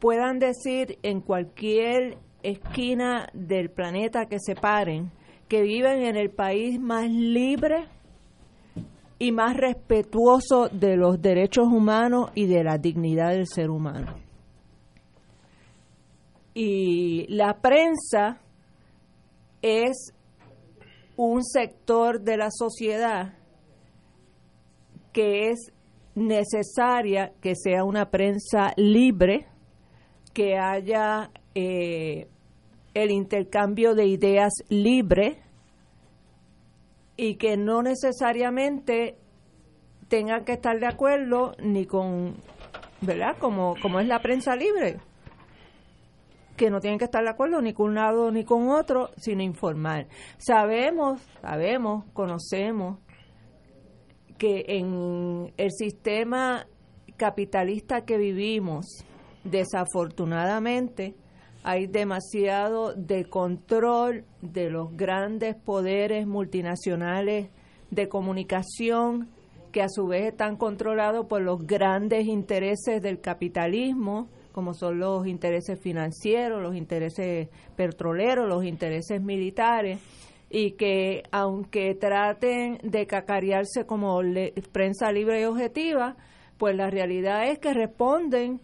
puedan 0.00 0.40
decir 0.40 0.98
en 1.02 1.20
cualquier 1.20 2.18
esquina 2.42 3.28
del 3.32 3.70
planeta 3.70 4.26
que 4.26 4.38
se 4.40 4.54
paren, 4.54 5.10
que 5.48 5.62
viven 5.62 6.02
en 6.02 6.16
el 6.16 6.30
país 6.30 6.78
más 6.80 7.08
libre 7.10 7.86
y 9.18 9.32
más 9.32 9.56
respetuoso 9.56 10.68
de 10.68 10.96
los 10.96 11.20
derechos 11.20 11.66
humanos 11.66 12.30
y 12.34 12.46
de 12.46 12.64
la 12.64 12.78
dignidad 12.78 13.30
del 13.32 13.46
ser 13.46 13.68
humano. 13.68 14.14
Y 16.54 17.26
la 17.28 17.60
prensa 17.60 18.40
es 19.60 20.14
un 21.16 21.44
sector 21.44 22.22
de 22.22 22.38
la 22.38 22.48
sociedad 22.50 23.34
que 25.12 25.50
es 25.50 25.72
necesaria 26.14 27.32
que 27.42 27.54
sea 27.56 27.84
una 27.84 28.10
prensa 28.10 28.72
libre, 28.76 29.46
que 30.32 30.56
haya 30.56 31.30
eh, 31.54 32.29
el 32.94 33.10
intercambio 33.10 33.94
de 33.94 34.06
ideas 34.06 34.52
libre 34.68 35.42
y 37.16 37.36
que 37.36 37.56
no 37.56 37.82
necesariamente 37.82 39.16
tengan 40.08 40.44
que 40.44 40.52
estar 40.52 40.78
de 40.80 40.86
acuerdo 40.86 41.52
ni 41.62 41.86
con, 41.86 42.36
¿verdad? 43.00 43.36
Como, 43.38 43.74
como 43.80 44.00
es 44.00 44.08
la 44.08 44.20
prensa 44.20 44.56
libre, 44.56 44.98
que 46.56 46.70
no 46.70 46.80
tienen 46.80 46.98
que 46.98 47.04
estar 47.04 47.22
de 47.22 47.30
acuerdo 47.30 47.60
ni 47.62 47.72
con 47.72 47.90
un 47.90 47.94
lado 47.94 48.30
ni 48.30 48.44
con 48.44 48.68
otro, 48.68 49.10
sino 49.16 49.42
informar. 49.42 50.08
Sabemos, 50.38 51.20
sabemos, 51.40 52.04
conocemos 52.12 52.98
que 54.36 54.64
en 54.68 55.52
el 55.58 55.70
sistema 55.70 56.66
capitalista 57.18 58.06
que 58.06 58.16
vivimos, 58.16 59.04
desafortunadamente, 59.44 61.14
hay 61.62 61.86
demasiado 61.86 62.94
de 62.94 63.24
control 63.26 64.24
de 64.40 64.70
los 64.70 64.96
grandes 64.96 65.54
poderes 65.56 66.26
multinacionales 66.26 67.50
de 67.90 68.08
comunicación 68.08 69.28
que 69.72 69.82
a 69.82 69.88
su 69.88 70.06
vez 70.06 70.26
están 70.26 70.56
controlados 70.56 71.26
por 71.26 71.42
los 71.42 71.66
grandes 71.66 72.26
intereses 72.26 73.02
del 73.02 73.20
capitalismo, 73.20 74.28
como 74.52 74.74
son 74.74 74.98
los 74.98 75.26
intereses 75.26 75.78
financieros, 75.78 76.62
los 76.62 76.74
intereses 76.74 77.48
petroleros, 77.76 78.48
los 78.48 78.64
intereses 78.64 79.22
militares, 79.22 80.00
y 80.48 80.72
que 80.72 81.22
aunque 81.30 81.94
traten 81.94 82.78
de 82.82 83.06
cacarearse 83.06 83.86
como 83.86 84.20
prensa 84.72 85.12
libre 85.12 85.42
y 85.42 85.44
objetiva, 85.44 86.16
pues 86.58 86.74
la 86.74 86.90
realidad 86.90 87.48
es 87.48 87.60
que 87.60 87.72
responden 87.72 88.60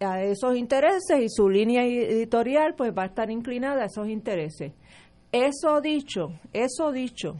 a 0.00 0.22
esos 0.22 0.56
intereses 0.56 1.20
y 1.20 1.28
su 1.28 1.48
línea 1.48 1.84
editorial 1.84 2.74
pues 2.76 2.92
va 2.96 3.02
a 3.04 3.06
estar 3.06 3.30
inclinada 3.30 3.82
a 3.82 3.86
esos 3.86 4.08
intereses. 4.08 4.72
Eso 5.32 5.80
dicho, 5.80 6.32
eso 6.52 6.92
dicho, 6.92 7.36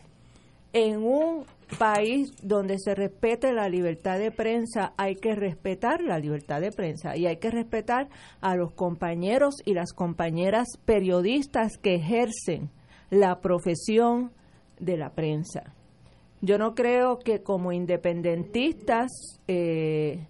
en 0.73 1.03
un 1.03 1.45
país 1.79 2.31
donde 2.43 2.79
se 2.79 2.95
respete 2.95 3.53
la 3.53 3.69
libertad 3.69 4.19
de 4.19 4.31
prensa, 4.31 4.93
hay 4.97 5.17
que 5.17 5.35
respetar 5.35 6.03
la 6.03 6.19
libertad 6.19 6.61
de 6.61 6.73
prensa 6.73 7.17
y 7.17 7.27
hay 7.27 7.37
que 7.37 7.51
respetar 7.51 8.09
a 8.41 8.57
los 8.57 8.73
compañeros 8.73 9.57
y 9.65 9.75
las 9.75 9.93
compañeras 9.93 10.67
periodistas 10.85 11.79
que 11.79 11.95
ejercen 11.95 12.71
la 13.11 13.41
profesión 13.41 14.33
de 14.79 14.97
la 14.97 15.11
prensa. 15.11 15.75
Yo 16.41 16.57
no 16.59 16.75
creo 16.75 17.19
que 17.19 17.43
como 17.43 17.73
independentistas 17.73 19.41
eh, 19.49 20.27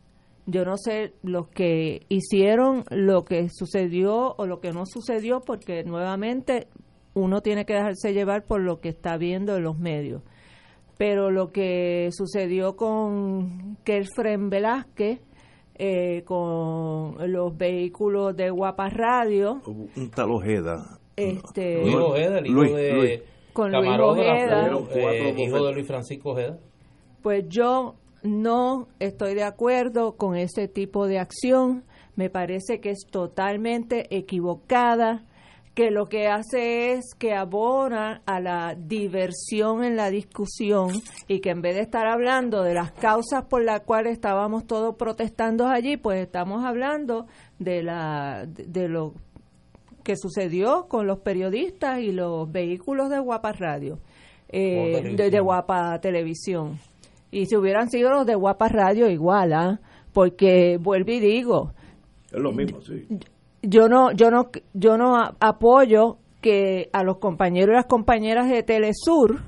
yo 0.51 0.65
no 0.65 0.79
sé 0.79 1.13
los 1.23 1.49
que 1.49 2.07
hicieron 2.09 2.85
lo 2.91 3.27
que 3.27 3.51
sucedió 3.51 4.35
o 4.39 4.47
lo 4.47 4.61
que 4.61 4.73
no 4.73 4.87
sucedió, 4.87 5.41
porque 5.41 5.85
nuevamente 5.85 6.69
uno 7.13 7.43
tiene 7.43 7.67
que 7.67 7.75
dejarse 7.75 8.15
llevar 8.15 8.47
por 8.47 8.63
lo 8.63 8.81
que 8.81 8.89
está 8.89 9.19
viendo 9.19 9.57
en 9.57 9.65
los 9.65 9.79
medios. 9.79 10.23
Pero 10.97 11.31
lo 11.31 11.53
que 11.53 12.09
sucedió 12.13 12.77
con 12.77 13.77
Kelfren 13.85 14.49
Velázquez, 14.49 15.21
eh, 15.75 16.23
con 16.25 17.17
los 17.31 17.57
vehículos 17.57 18.35
de 18.35 18.49
Guapa 18.49 18.89
Radio. 18.89 19.61
Un 19.67 20.11
tal 20.11 20.31
Ojeda. 20.31 20.99
Este, 21.15 21.83
Luis 21.83 21.95
Ojeda, 21.95 22.39
el 22.39 22.47
hijo 22.47 22.63
de 22.63 23.23
con 23.53 23.71
Luis 23.71 24.01
Ojeda. 24.01 24.71
Eh, 24.95 25.35
hijo 25.37 25.67
de 25.67 25.73
Luis 25.75 25.87
Francisco 25.87 26.31
Ojeda. 26.31 26.59
Pues 27.23 27.45
yo 27.49 27.97
no 28.23 28.89
estoy 28.99 29.35
de 29.35 29.45
acuerdo 29.45 30.17
con 30.17 30.37
ese 30.37 30.69
tipo 30.69 31.07
de 31.07 31.19
acción. 31.19 31.85
Me 32.17 32.31
parece 32.31 32.81
que 32.81 32.91
es 32.91 33.07
totalmente 33.11 34.17
equivocada, 34.17 35.25
que 35.79 35.93
lo 35.93 36.09
que 36.09 36.27
hace 36.27 36.91
es 36.91 37.15
que 37.17 37.35
abona 37.35 38.23
a 38.27 38.41
la 38.41 38.75
diversión 38.75 39.85
en 39.85 39.95
la 39.95 40.11
discusión 40.11 40.91
y 41.29 41.39
que 41.39 41.51
en 41.51 41.63
vez 41.63 41.77
de 41.77 41.83
estar 41.83 42.09
hablando 42.09 42.65
de 42.65 42.75
las 42.75 42.91
causas 42.91 43.45
por 43.45 43.63
las 43.63 43.83
cuales 43.83 44.15
estábamos 44.15 44.67
todos 44.67 44.97
protestando 44.97 45.69
allí, 45.69 45.97
pues 45.97 46.21
estamos 46.21 46.65
hablando 46.65 47.29
de 47.61 47.85
la 47.85 48.47
de, 48.49 48.89
lo 48.89 49.15
que 50.03 50.17
sucedió 50.17 50.89
con 50.89 51.07
los 51.07 51.21
periodistas 51.21 52.01
y 52.01 52.11
los 52.11 52.51
vehículos 52.51 53.09
de 53.09 53.21
Guapa 53.21 53.53
Radio, 53.53 54.01
eh, 54.49 55.15
de 55.17 55.41
Guapa 55.41 56.01
Televisión. 56.01 56.81
Y 57.31 57.47
si 57.47 57.57
hubieran 57.57 57.91
sido 57.91 58.11
los 58.11 58.27
de 58.27 58.35
Guapa 58.35 58.69
Radio, 58.69 59.09
igual, 59.09 59.53
¿ah? 59.53 59.81
Porque 60.13 60.79
vuelvo 60.81 61.13
y 61.13 61.21
digo. 61.21 61.73
Es 62.33 62.41
lo 62.41 62.53
mismo, 62.53 62.81
sí. 62.81 63.07
Yo 63.63 63.89
no, 63.89 64.13
yo 64.13 64.31
no, 64.31 64.51
yo 64.73 64.97
no 64.97 65.17
apoyo 65.41 66.19
que 66.41 66.89
a 66.93 67.03
los 67.03 67.19
compañeros 67.19 67.71
y 67.73 67.77
las 67.77 67.87
compañeras 67.87 68.49
de 68.49 68.63
Telesur 68.63 69.43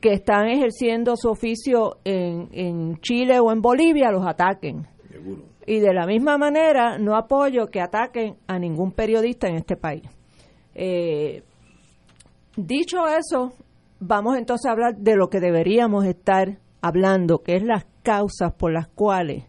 que 0.00 0.12
están 0.12 0.48
ejerciendo 0.48 1.16
su 1.16 1.28
oficio 1.28 1.98
en, 2.04 2.48
en 2.52 2.96
Chile 3.00 3.40
o 3.40 3.52
en 3.52 3.60
Bolivia 3.60 4.10
los 4.10 4.24
ataquen. 4.26 4.86
Seguro. 5.10 5.42
Y 5.66 5.80
de 5.80 5.92
la 5.92 6.06
misma 6.06 6.38
manera 6.38 6.98
no 6.98 7.16
apoyo 7.16 7.66
que 7.66 7.80
ataquen 7.80 8.36
a 8.46 8.58
ningún 8.58 8.92
periodista 8.92 9.48
en 9.48 9.56
este 9.56 9.76
país. 9.76 10.02
Eh, 10.74 11.42
dicho 12.56 13.06
eso, 13.06 13.52
vamos 14.02 14.36
entonces 14.36 14.66
a 14.66 14.72
hablar 14.72 14.96
de 14.96 15.16
lo 15.16 15.28
que 15.28 15.40
deberíamos 15.40 16.04
estar 16.04 16.58
hablando, 16.80 17.42
que 17.42 17.56
es 17.56 17.62
las 17.62 17.86
causas 18.02 18.52
por 18.52 18.72
las 18.72 18.88
cuales 18.88 19.44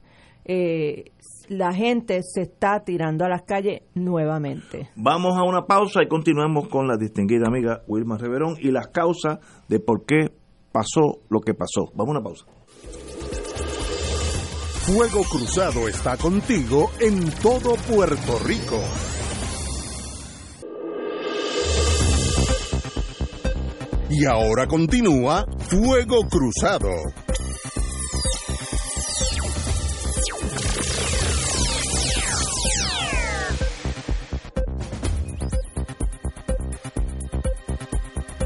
eh, 0.45 1.11
la 1.49 1.73
gente 1.73 2.21
se 2.23 2.41
está 2.41 2.83
tirando 2.83 3.25
a 3.25 3.29
las 3.29 3.43
calles 3.43 3.81
nuevamente. 3.95 4.89
Vamos 4.95 5.37
a 5.37 5.43
una 5.43 5.65
pausa 5.65 6.03
y 6.03 6.07
continuamos 6.07 6.67
con 6.67 6.87
la 6.87 6.97
distinguida 6.97 7.47
amiga 7.47 7.81
Wilma 7.87 8.17
Reverón 8.17 8.55
y 8.59 8.71
las 8.71 8.87
causas 8.87 9.39
de 9.67 9.79
por 9.79 10.05
qué 10.05 10.31
pasó 10.71 11.21
lo 11.29 11.41
que 11.41 11.53
pasó. 11.53 11.91
Vamos 11.95 12.15
a 12.15 12.19
una 12.19 12.23
pausa. 12.23 12.45
Fuego 14.85 15.23
Cruzado 15.23 15.87
está 15.87 16.17
contigo 16.17 16.91
en 16.99 17.31
todo 17.41 17.75
Puerto 17.87 18.37
Rico. 18.45 18.79
Y 24.15 24.25
ahora 24.25 24.67
continúa 24.67 25.43
Fuego 25.57 26.27
Cruzado. 26.29 26.87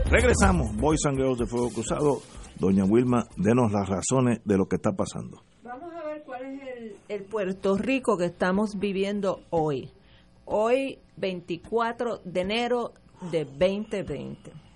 Regresamos, 0.09 0.73
Boys 0.77 1.05
and 1.05 1.17
Girls 1.17 1.37
de 1.37 1.45
Fuego 1.47 1.69
Cruzado. 1.69 2.21
Doña 2.57 2.85
Wilma, 2.85 3.27
denos 3.35 3.69
las 3.73 3.89
razones 3.89 4.39
de 4.45 4.57
lo 4.57 4.69
que 4.69 4.77
está 4.77 4.93
pasando. 4.93 5.43
Vamos 5.63 5.93
a 5.93 6.05
ver 6.05 6.23
cuál 6.23 6.45
es 6.45 6.61
el, 6.77 6.95
el 7.09 7.23
Puerto 7.23 7.77
Rico 7.77 8.17
que 8.17 8.25
estamos 8.25 8.79
viviendo 8.79 9.41
hoy. 9.49 9.91
Hoy, 10.45 10.99
24 11.17 12.21
de 12.23 12.39
enero 12.39 12.93
de 13.31 13.43
2020. 13.43 14.66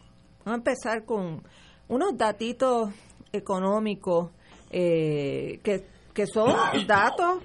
Vamos 0.45 0.53
a 0.53 0.55
empezar 0.55 1.05
con 1.05 1.43
unos 1.87 2.17
datitos 2.17 2.89
económicos 3.31 4.31
eh, 4.69 5.59
que, 5.63 5.85
que 6.13 6.25
son 6.27 6.53
datos 6.87 7.43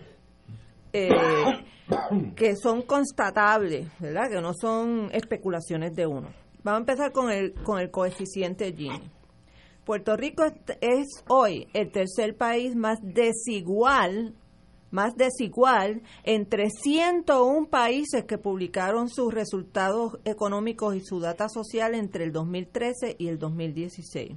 eh, 0.92 1.10
que 2.34 2.56
son 2.56 2.82
constatables, 2.82 3.86
¿verdad? 4.00 4.30
Que 4.30 4.40
no 4.40 4.52
son 4.54 5.10
especulaciones 5.12 5.94
de 5.94 6.06
uno. 6.06 6.28
Vamos 6.62 6.78
a 6.78 6.80
empezar 6.80 7.12
con 7.12 7.30
el, 7.30 7.52
con 7.52 7.78
el 7.78 7.90
coeficiente 7.90 8.72
Gini. 8.72 9.10
Puerto 9.84 10.16
Rico 10.16 10.44
es, 10.44 10.54
es 10.80 11.24
hoy 11.28 11.68
el 11.74 11.92
tercer 11.92 12.36
país 12.36 12.74
más 12.74 12.98
desigual, 13.02 14.34
más 14.96 15.14
desigual 15.14 16.00
entre 16.24 16.70
101 16.70 17.68
países 17.68 18.24
que 18.24 18.38
publicaron 18.38 19.10
sus 19.10 19.32
resultados 19.32 20.18
económicos 20.24 20.96
y 20.96 21.02
su 21.02 21.20
data 21.20 21.50
social 21.50 21.94
entre 21.94 22.24
el 22.24 22.32
2013 22.32 23.16
y 23.18 23.28
el 23.28 23.38
2016 23.38 24.32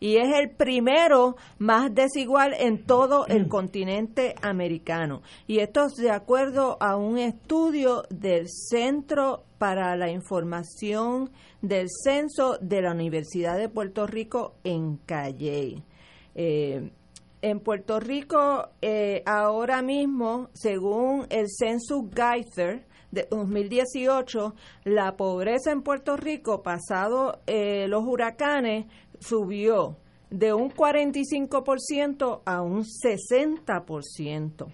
y 0.00 0.16
es 0.16 0.34
el 0.34 0.50
primero 0.50 1.36
más 1.58 1.94
desigual 1.94 2.54
en 2.58 2.84
todo 2.86 3.26
el 3.26 3.48
continente 3.48 4.34
americano. 4.40 5.20
Y 5.46 5.58
esto 5.58 5.84
es 5.84 5.96
de 5.96 6.10
acuerdo 6.10 6.78
a 6.80 6.96
un 6.96 7.18
estudio 7.18 8.04
del 8.08 8.48
Centro 8.48 9.44
para 9.58 9.94
la 9.96 10.10
Información 10.10 11.30
del 11.60 11.88
Censo 12.02 12.56
de 12.62 12.80
la 12.80 12.92
Universidad 12.92 13.58
de 13.58 13.68
Puerto 13.68 14.06
Rico 14.06 14.54
en 14.64 14.96
Calley. 15.04 15.84
Eh, 16.34 16.90
en 17.42 17.60
Puerto 17.60 18.00
Rico, 18.00 18.68
eh, 18.82 19.22
ahora 19.26 19.82
mismo, 19.82 20.50
según 20.52 21.26
el 21.30 21.46
Census 21.48 22.04
Geyser 22.14 22.86
de 23.10 23.26
2018, 23.30 24.54
la 24.84 25.16
pobreza 25.16 25.72
en 25.72 25.82
Puerto 25.82 26.16
Rico, 26.16 26.62
pasado 26.62 27.40
eh, 27.46 27.86
los 27.88 28.04
huracanes, 28.04 28.86
subió 29.20 29.96
de 30.30 30.52
un 30.52 30.70
45% 30.70 32.42
a 32.44 32.62
un 32.62 32.84
60%. 32.84 34.72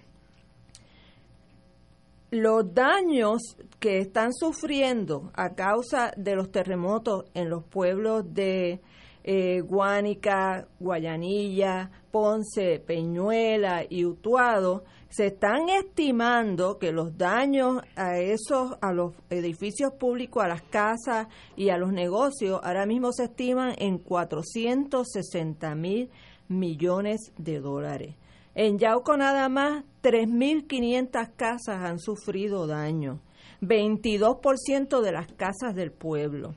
Los 2.29 2.73
daños 2.73 3.41
que 3.79 3.99
están 3.99 4.33
sufriendo 4.33 5.31
a 5.33 5.55
causa 5.55 6.11
de 6.17 6.35
los 6.35 6.51
terremotos 6.51 7.23
en 7.33 7.49
los 7.49 7.63
pueblos 7.63 8.33
de 8.33 8.81
eh, 9.23 9.61
Guánica, 9.61 10.67
Guayanilla, 10.79 11.91
Ponce, 12.17 12.79
Peñuela 12.79 13.85
y 13.87 14.03
Utuado, 14.03 14.85
se 15.07 15.27
están 15.27 15.69
estimando 15.69 16.79
que 16.79 16.91
los 16.91 17.15
daños 17.15 17.83
a 17.95 18.17
esos, 18.17 18.75
a 18.81 18.91
los 18.91 19.13
edificios 19.29 19.93
públicos, 19.93 20.43
a 20.43 20.47
las 20.47 20.63
casas 20.63 21.27
y 21.55 21.69
a 21.69 21.77
los 21.77 21.93
negocios, 21.93 22.59
ahora 22.63 22.87
mismo 22.87 23.13
se 23.13 23.25
estiman 23.25 23.75
en 23.77 23.99
460 23.99 25.75
mil 25.75 26.09
millones 26.47 27.31
de 27.37 27.59
dólares. 27.59 28.15
En 28.55 28.79
Yauco 28.79 29.15
nada 29.15 29.47
más 29.47 29.83
3.500 30.01 31.35
casas 31.35 31.83
han 31.83 31.99
sufrido 31.99 32.65
daño, 32.65 33.21
22% 33.61 35.01
de 35.01 35.11
las 35.11 35.31
casas 35.33 35.75
del 35.75 35.91
pueblo. 35.91 36.55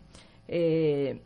Eh, 0.49 1.21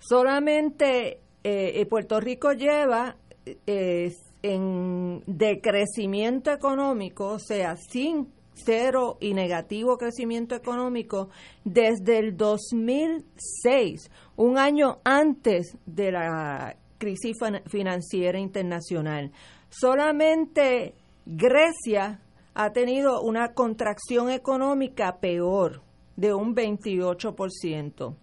Solamente 0.00 1.22
eh, 1.44 1.86
Puerto 1.86 2.20
Rico 2.20 2.52
lleva 2.52 3.16
eh, 3.44 4.12
en 4.42 5.22
decrecimiento 5.26 6.50
económico, 6.50 7.28
o 7.28 7.38
sea, 7.38 7.76
sin 7.76 8.32
cero 8.54 9.16
y 9.20 9.34
negativo 9.34 9.96
crecimiento 9.96 10.54
económico 10.54 11.28
desde 11.64 12.18
el 12.18 12.36
2006, 12.36 14.10
un 14.36 14.58
año 14.58 14.98
antes 15.04 15.76
de 15.86 16.12
la 16.12 16.76
crisis 16.98 17.36
financiera 17.66 18.38
internacional. 18.38 19.32
Solamente 19.70 20.94
Grecia 21.24 22.20
ha 22.54 22.72
tenido 22.72 23.22
una 23.22 23.54
contracción 23.54 24.30
económica 24.30 25.18
peor 25.18 25.82
de 26.16 26.34
un 26.34 26.54
28%. 26.54 28.14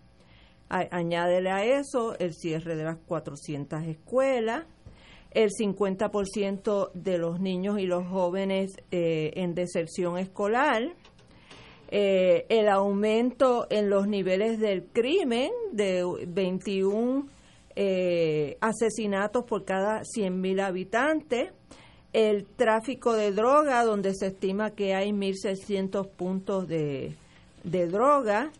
añádele 0.69 1.51
a 1.51 1.65
eso 1.65 2.19
el 2.19 2.35
cierre 2.35 2.77
de 2.77 2.85
las 2.85 2.97
400 3.07 3.85
escuelas, 3.85 4.65
el 5.37 5.51
50% 5.51 6.93
de 6.95 7.19
los 7.19 7.41
niños 7.41 7.79
y 7.79 7.85
los 7.85 8.07
jóvenes 8.09 8.73
eh, 8.91 9.33
en 9.37 9.55
deserción 9.55 10.17
escolar, 10.17 10.95
eh, 11.91 12.47
el 12.49 12.71
aumento 12.71 13.67
en 13.69 13.91
los 13.91 14.09
niveles 14.09 14.59
del 14.59 14.85
crimen 14.87 15.51
de 15.73 16.05
21 16.27 17.29
eh, 17.77 18.57
asesinatos 18.63 19.45
por 19.45 19.67
cada 19.67 20.05
100.000 20.05 20.63
habitantes, 20.63 21.53
el 22.15 22.47
tráfico 22.47 23.13
de 23.13 23.31
droga, 23.33 23.85
donde 23.85 24.15
se 24.15 24.29
estima 24.29 24.71
que 24.71 24.95
hay 24.95 25.11
1.600 25.11 26.09
puntos 26.09 26.67
de, 26.67 27.15
de 27.63 27.87
droga, 27.89 28.53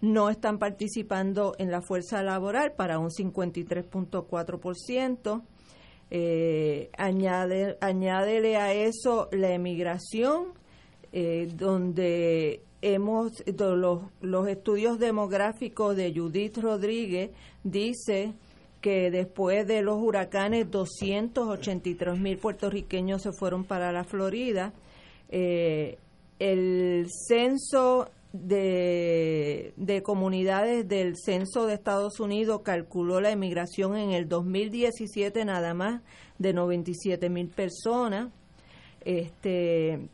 no 0.00 0.30
están 0.30 0.60
participando 0.60 1.56
en 1.58 1.72
la 1.72 1.82
fuerza 1.82 2.22
laboral 2.22 2.74
para 2.76 3.00
un 3.00 3.10
53.4%. 3.10 5.42
Eh, 6.10 6.90
añade, 6.98 7.78
añádele 7.80 8.56
a 8.56 8.72
eso 8.72 9.28
la 9.32 9.52
emigración, 9.52 10.46
eh, 11.12 11.48
donde 11.56 12.62
hemos 12.82 13.44
los, 13.56 14.00
los 14.20 14.48
estudios 14.48 14.98
demográficos 14.98 15.96
de 15.96 16.12
Judith 16.14 16.58
Rodríguez 16.58 17.30
dice 17.62 18.32
que 18.80 19.10
después 19.10 19.66
de 19.66 19.82
los 19.82 19.98
huracanes 19.98 20.70
283 20.70 22.18
mil 22.18 22.38
puertorriqueños 22.38 23.22
se 23.22 23.32
fueron 23.32 23.64
para 23.64 23.92
la 23.92 24.04
Florida. 24.04 24.72
Eh, 25.28 25.98
el 26.38 27.06
censo 27.28 28.08
de, 28.32 29.72
de, 29.76 30.02
comunidades 30.02 30.86
del 30.86 31.16
censo 31.16 31.66
de 31.66 31.74
Estados 31.74 32.20
Unidos 32.20 32.60
calculó 32.62 33.20
la 33.20 33.30
emigración 33.30 33.96
en 33.96 34.12
el 34.12 34.28
2017 34.28 35.44
nada 35.44 35.74
más 35.74 36.02
de 36.38 36.52
97 36.52 37.28
mil 37.28 37.48
personas. 37.48 38.28
Este, 39.04 40.08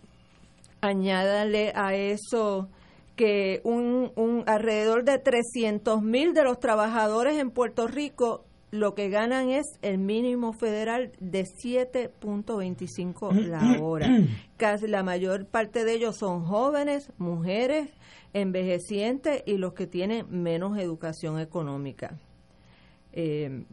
añádale 0.81 1.73
a 1.75 1.95
eso 1.95 2.69
que 3.17 3.61
un, 3.65 4.13
un 4.17 4.45
alrededor 4.47 5.05
de 5.05 5.19
300 5.19 6.03
mil 6.03 6.33
de 6.33 6.45
los 6.45 6.59
trabajadores 6.59 7.39
en 7.39 7.51
Puerto 7.51 7.87
Rico 7.87 8.46
lo 8.77 8.95
que 8.95 9.09
ganan 9.09 9.51
es 9.51 9.67
el 9.83 9.99
mínimo 9.99 10.53
federal 10.53 11.13
de 11.19 11.45
7.25 11.45 13.33
la 13.47 13.81
hora. 13.83 14.09
Casi 14.57 14.87
la 14.87 15.03
mayor 15.03 15.47
parte 15.47 15.85
de 15.85 15.95
ellos 15.95 16.17
son 16.17 16.45
jóvenes, 16.45 17.13
mujeres, 17.19 17.91
envejecientes 18.33 19.43
y 19.47 19.57
los 19.57 19.73
que 19.73 19.87
tienen 19.87 20.27
menos 20.31 20.79
educación 20.79 21.41
económica. 21.41 22.19
Eh, 23.13 23.65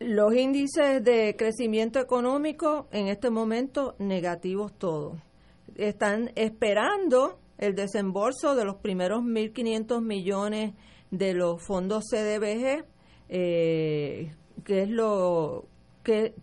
los 0.00 0.34
índices 0.34 1.04
de 1.04 1.36
crecimiento 1.36 2.00
económico 2.00 2.88
en 2.90 3.08
este 3.08 3.30
momento 3.30 3.94
negativos 3.98 4.72
todos. 4.76 5.18
Están 5.76 6.32
esperando 6.34 7.38
el 7.58 7.74
desembolso 7.74 8.54
de 8.56 8.64
los 8.64 8.76
primeros 8.76 9.22
1.500 9.22 10.02
millones 10.02 10.72
de 10.74 10.91
los 11.12 11.62
fondos 11.62 12.04
CDBG, 12.10 12.84
eh, 13.28 14.32
que 14.64 14.82
es 14.82 14.88
lo 14.88 15.66
que, 16.02 16.34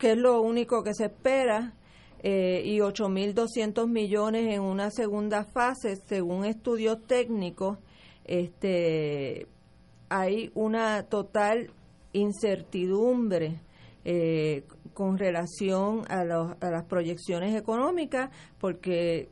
es 0.00 0.16
lo 0.16 0.42
único 0.42 0.82
que 0.82 0.94
se 0.94 1.06
espera, 1.06 1.74
eh, 2.22 2.62
y 2.64 2.78
8.200 2.78 3.88
millones 3.88 4.52
en 4.54 4.60
una 4.60 4.90
segunda 4.90 5.44
fase, 5.44 5.96
según 6.06 6.44
estudios 6.44 6.98
técnicos, 7.06 7.78
este, 8.24 9.46
hay 10.08 10.50
una 10.54 11.04
total 11.04 11.70
incertidumbre 12.12 13.60
eh, 14.04 14.64
con 14.94 15.16
relación 15.16 16.04
a, 16.08 16.20
a 16.20 16.70
las 16.70 16.84
proyecciones 16.84 17.54
económicas, 17.54 18.30
porque 18.58 19.28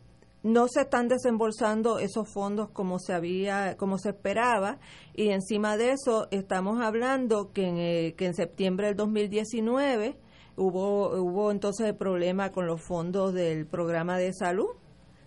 no 0.47 0.69
se 0.69 0.83
están 0.83 1.09
desembolsando 1.09 1.99
esos 1.99 2.33
fondos 2.33 2.71
como 2.71 3.01
se 3.01 3.13
había 3.13 3.77
como 3.77 3.99
se 3.99 4.11
esperaba. 4.11 4.79
Y 5.13 5.31
encima 5.31 5.77
de 5.77 5.91
eso 5.91 6.29
estamos 6.31 6.81
hablando 6.81 7.53
que 7.53 7.67
en, 7.67 7.79
eh, 7.79 8.15
que 8.17 8.27
en 8.27 8.35
septiembre 8.35 8.87
del 8.87 8.97
2019 8.97 10.17
hubo 10.57 11.09
hubo 11.21 11.51
entonces 11.51 11.89
el 11.89 11.97
problema 11.97 12.53
con 12.53 12.67
los 12.67 12.81
fondos 12.81 13.35
del 13.35 13.67
programa 13.67 14.19
de 14.19 14.33
salud 14.33 14.69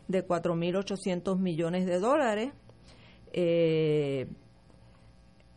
de 0.08 0.26
4.800 0.26 1.38
millones 1.38 1.86
de 1.86 2.00
dólares. 2.00 2.54
Eh, 3.34 4.28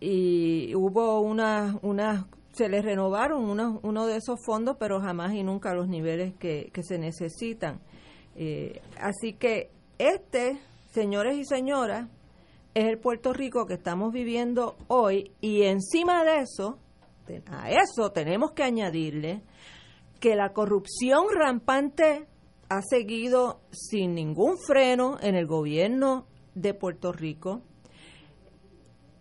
y 0.01 0.75
hubo 0.75 1.21
una 1.21 1.79
una 1.83 2.27
se 2.51 2.69
les 2.69 2.85
renovaron 2.85 3.45
uno, 3.45 3.79
uno 3.85 4.07
de 4.07 4.17
esos 4.17 4.45
fondos 4.45 4.77
pero 4.79 5.01
jamás 5.01 5.33
y 5.35 5.45
nunca 5.45 5.71
a 5.71 5.75
los 5.75 5.89
niveles 5.89 6.35
que, 6.35 6.71
que 6.73 6.83
se 6.83 6.99
necesitan 6.99 7.81
eh, 8.37 8.81
así 8.99 9.35
que 9.35 9.71
este, 9.99 10.59
señores 10.91 11.37
y 11.37 11.45
señoras, 11.45 12.09
es 12.75 12.87
el 12.87 12.99
Puerto 12.99 13.33
Rico 13.33 13.67
que 13.67 13.75
estamos 13.75 14.13
viviendo 14.13 14.77
hoy 14.89 15.33
y 15.41 15.63
encima 15.63 16.25
de 16.25 16.39
eso, 16.41 16.79
a 17.51 17.71
eso 17.71 18.11
tenemos 18.13 18.53
que 18.53 18.63
añadirle 18.63 19.43
que 20.21 20.35
la 20.37 20.53
corrupción 20.53 21.27
rampante 21.35 22.27
ha 22.69 22.81
seguido 22.83 23.61
sin 23.71 24.15
ningún 24.15 24.57
freno 24.57 25.19
en 25.21 25.35
el 25.35 25.47
gobierno 25.47 26.27
de 26.55 26.75
Puerto 26.75 27.13
Rico. 27.13 27.63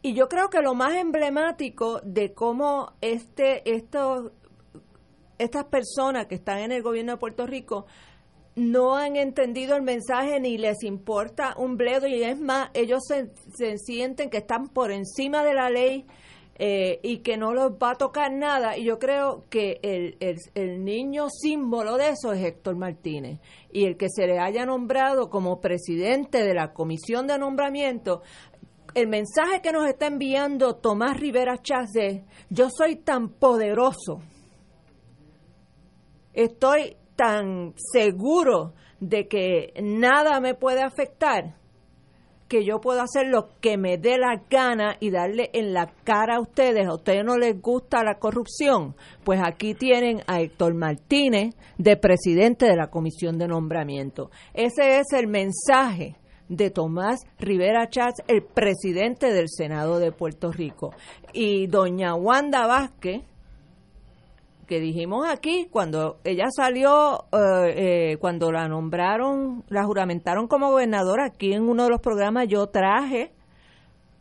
Y 0.02 0.14
yo 0.14 0.30
creo 0.30 0.50
que 0.50 0.62
lo 0.62 0.74
más 0.74 0.94
emblemático 0.96 2.00
de 2.04 2.34
cómo 2.34 2.94
este, 3.02 3.70
estos, 3.76 4.32
estas 5.38 5.66
personas 5.66 6.28
que 6.28 6.36
están 6.36 6.60
en 6.60 6.72
el 6.72 6.82
gobierno 6.82 7.14
de 7.14 7.18
Puerto 7.18 7.46
Rico 7.46 7.86
no 8.56 8.96
han 8.96 9.16
entendido 9.16 9.76
el 9.76 9.82
mensaje 9.82 10.40
ni 10.40 10.58
les 10.58 10.84
importa 10.84 11.54
un 11.58 11.78
bledo 11.78 12.08
y 12.08 12.22
es 12.24 12.40
más, 12.40 12.70
ellos 12.74 13.02
se, 13.08 13.78
sienten 13.78 14.30
que 14.30 14.38
están 14.38 14.68
por 14.68 14.92
encima 14.92 15.44
de 15.44 15.54
la 15.54 15.70
ley 15.70 16.06
eh, 16.56 17.00
y 17.02 17.20
que 17.20 17.38
no 17.38 17.54
los 17.54 17.72
va 17.72 17.92
a 17.92 17.96
tocar 17.96 18.32
nada. 18.32 18.78
Y 18.78 18.84
yo 18.84 19.00
creo 19.00 19.46
que 19.50 19.80
el, 19.82 20.18
el, 20.54 20.84
niño 20.84 21.28
símbolo 21.30 21.98
de 21.98 22.10
eso 22.10 22.34
es 22.34 22.44
Héctor 22.44 22.76
Martínez. 22.76 23.40
Y 23.72 23.86
el 23.86 23.98
que 23.98 24.08
se 24.10 24.28
le 24.28 24.38
haya 24.38 24.66
nombrado 24.66 25.30
como 25.30 25.62
presidente 25.62 26.44
de 26.44 26.54
la 26.54 26.74
comisión 26.74 27.26
de 27.26 27.40
nombramiento, 27.40 28.22
el 28.94 29.08
mensaje 29.08 29.62
que 29.62 29.72
nos 29.72 29.88
está 29.88 30.08
enviando 30.08 30.76
Tomás 30.76 31.18
Rivera 31.18 31.58
Chávez 31.62 32.24
yo 32.50 32.70
soy 32.70 32.98
tan 32.98 33.30
poderoso, 33.30 34.22
estoy 36.34 36.98
tan 37.16 37.74
seguro 37.76 38.74
de 39.00 39.28
que 39.28 39.74
nada 39.82 40.40
me 40.40 40.54
puede 40.54 40.82
afectar 40.82 41.56
que 42.52 42.66
yo 42.66 42.82
puedo 42.82 43.02
hacer 43.02 43.28
lo 43.28 43.48
que 43.62 43.78
me 43.78 43.98
dé 43.98 44.18
la 44.18 44.44
gana 44.50 44.98
y 45.00 45.10
darle 45.10 45.52
en 45.54 45.72
la 45.72 45.88
cara 46.04 46.36
a 46.36 46.42
ustedes, 46.42 46.86
a 46.86 46.96
ustedes 46.96 47.24
no 47.24 47.38
les 47.38 47.62
gusta 47.62 48.04
la 48.04 48.20
corrupción, 48.20 48.94
pues 49.24 49.40
aquí 49.42 49.74
tienen 49.74 50.22
a 50.28 50.42
Héctor 50.42 50.74
Martínez 50.74 51.56
de 51.78 51.96
presidente 51.96 52.66
de 52.66 52.76
la 52.76 52.88
Comisión 52.88 53.38
de 53.38 53.48
Nombramiento. 53.48 54.32
Ese 54.54 55.00
es 55.00 55.14
el 55.14 55.28
mensaje 55.28 56.18
de 56.50 56.70
Tomás 56.72 57.22
Rivera 57.40 57.88
Chávez, 57.88 58.16
el 58.28 58.44
presidente 58.44 59.32
del 59.32 59.48
Senado 59.48 60.00
de 60.00 60.12
Puerto 60.12 60.52
Rico. 60.52 60.94
Y 61.32 61.68
doña 61.68 62.16
Wanda 62.16 62.68
Vázquez, 62.68 63.22
que 64.72 64.80
dijimos 64.80 65.28
aquí, 65.28 65.68
cuando 65.70 66.22
ella 66.24 66.46
salió, 66.50 67.26
eh, 67.34 68.14
eh, 68.14 68.18
cuando 68.22 68.54
la 68.54 68.70
nombraron, 68.70 69.66
la 69.68 69.84
juramentaron 69.84 70.48
como 70.48 70.70
gobernadora, 70.70 71.26
aquí 71.26 71.52
en 71.52 71.64
uno 71.64 71.84
de 71.84 71.90
los 71.90 72.00
programas 72.00 72.48
yo 72.48 72.68
traje 72.68 73.34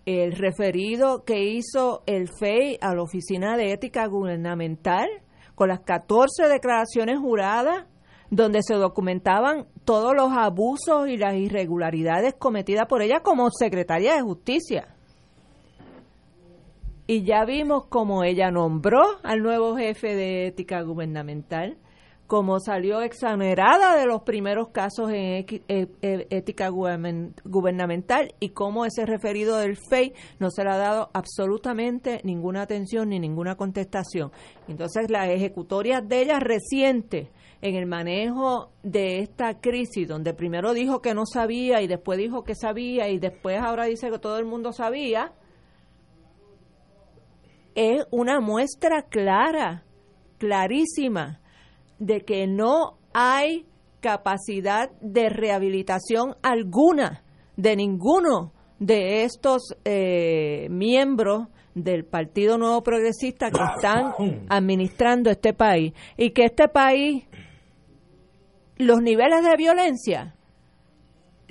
el 0.06 0.32
referido 0.32 1.22
que 1.22 1.44
hizo 1.44 2.02
el 2.06 2.26
FEI 2.28 2.78
a 2.80 2.96
la 2.96 3.02
Oficina 3.02 3.56
de 3.56 3.72
Ética 3.72 4.08
Gubernamental 4.08 5.08
con 5.54 5.68
las 5.68 5.82
14 5.82 6.48
declaraciones 6.48 7.20
juradas 7.20 7.86
donde 8.30 8.64
se 8.64 8.74
documentaban 8.74 9.68
todos 9.84 10.16
los 10.16 10.32
abusos 10.32 11.06
y 11.06 11.16
las 11.16 11.36
irregularidades 11.36 12.34
cometidas 12.34 12.88
por 12.88 13.02
ella 13.02 13.20
como 13.20 13.50
secretaria 13.52 14.16
de 14.16 14.22
Justicia 14.22 14.96
y 17.10 17.24
ya 17.24 17.44
vimos 17.44 17.86
cómo 17.86 18.22
ella 18.22 18.52
nombró 18.52 19.02
al 19.24 19.42
nuevo 19.42 19.76
jefe 19.76 20.14
de 20.14 20.46
ética 20.46 20.80
gubernamental, 20.82 21.76
cómo 22.28 22.60
salió 22.60 23.02
exonerada 23.02 23.96
de 23.96 24.06
los 24.06 24.22
primeros 24.22 24.68
casos 24.68 25.10
en 25.10 25.44
e, 25.44 25.88
e, 26.02 26.26
ética 26.30 26.68
gubernamental 26.68 28.32
y 28.38 28.50
cómo 28.50 28.84
ese 28.84 29.06
referido 29.06 29.56
del 29.56 29.76
FEI 29.76 30.14
no 30.38 30.52
se 30.52 30.62
le 30.62 30.70
ha 30.70 30.76
dado 30.76 31.10
absolutamente 31.12 32.20
ninguna 32.22 32.62
atención 32.62 33.08
ni 33.08 33.18
ninguna 33.18 33.56
contestación. 33.56 34.30
Entonces, 34.68 35.10
las 35.10 35.30
ejecutorias 35.30 36.08
de 36.08 36.22
ella 36.22 36.38
recientes 36.38 37.26
en 37.60 37.74
el 37.74 37.86
manejo 37.86 38.70
de 38.84 39.18
esta 39.18 39.60
crisis, 39.60 40.06
donde 40.06 40.32
primero 40.32 40.74
dijo 40.74 41.02
que 41.02 41.12
no 41.12 41.26
sabía 41.26 41.82
y 41.82 41.88
después 41.88 42.20
dijo 42.20 42.44
que 42.44 42.54
sabía 42.54 43.08
y 43.08 43.18
después 43.18 43.58
ahora 43.60 43.86
dice 43.86 44.12
que 44.12 44.20
todo 44.20 44.38
el 44.38 44.44
mundo 44.44 44.72
sabía, 44.72 45.32
es 47.74 48.04
una 48.10 48.40
muestra 48.40 49.02
clara, 49.02 49.84
clarísima, 50.38 51.40
de 51.98 52.22
que 52.22 52.46
no 52.46 52.98
hay 53.12 53.66
capacidad 54.00 54.90
de 55.00 55.28
rehabilitación 55.28 56.36
alguna 56.42 57.22
de 57.56 57.76
ninguno 57.76 58.52
de 58.78 59.24
estos 59.24 59.76
eh, 59.84 60.66
miembros 60.70 61.48
del 61.74 62.04
Partido 62.04 62.58
Nuevo 62.58 62.82
Progresista 62.82 63.50
que 63.50 63.62
están 63.76 64.14
administrando 64.48 65.30
este 65.30 65.52
país. 65.52 65.92
Y 66.16 66.30
que 66.30 66.46
este 66.46 66.68
país 66.68 67.26
los 68.76 69.02
niveles 69.02 69.44
de 69.44 69.56
violencia 69.56 70.34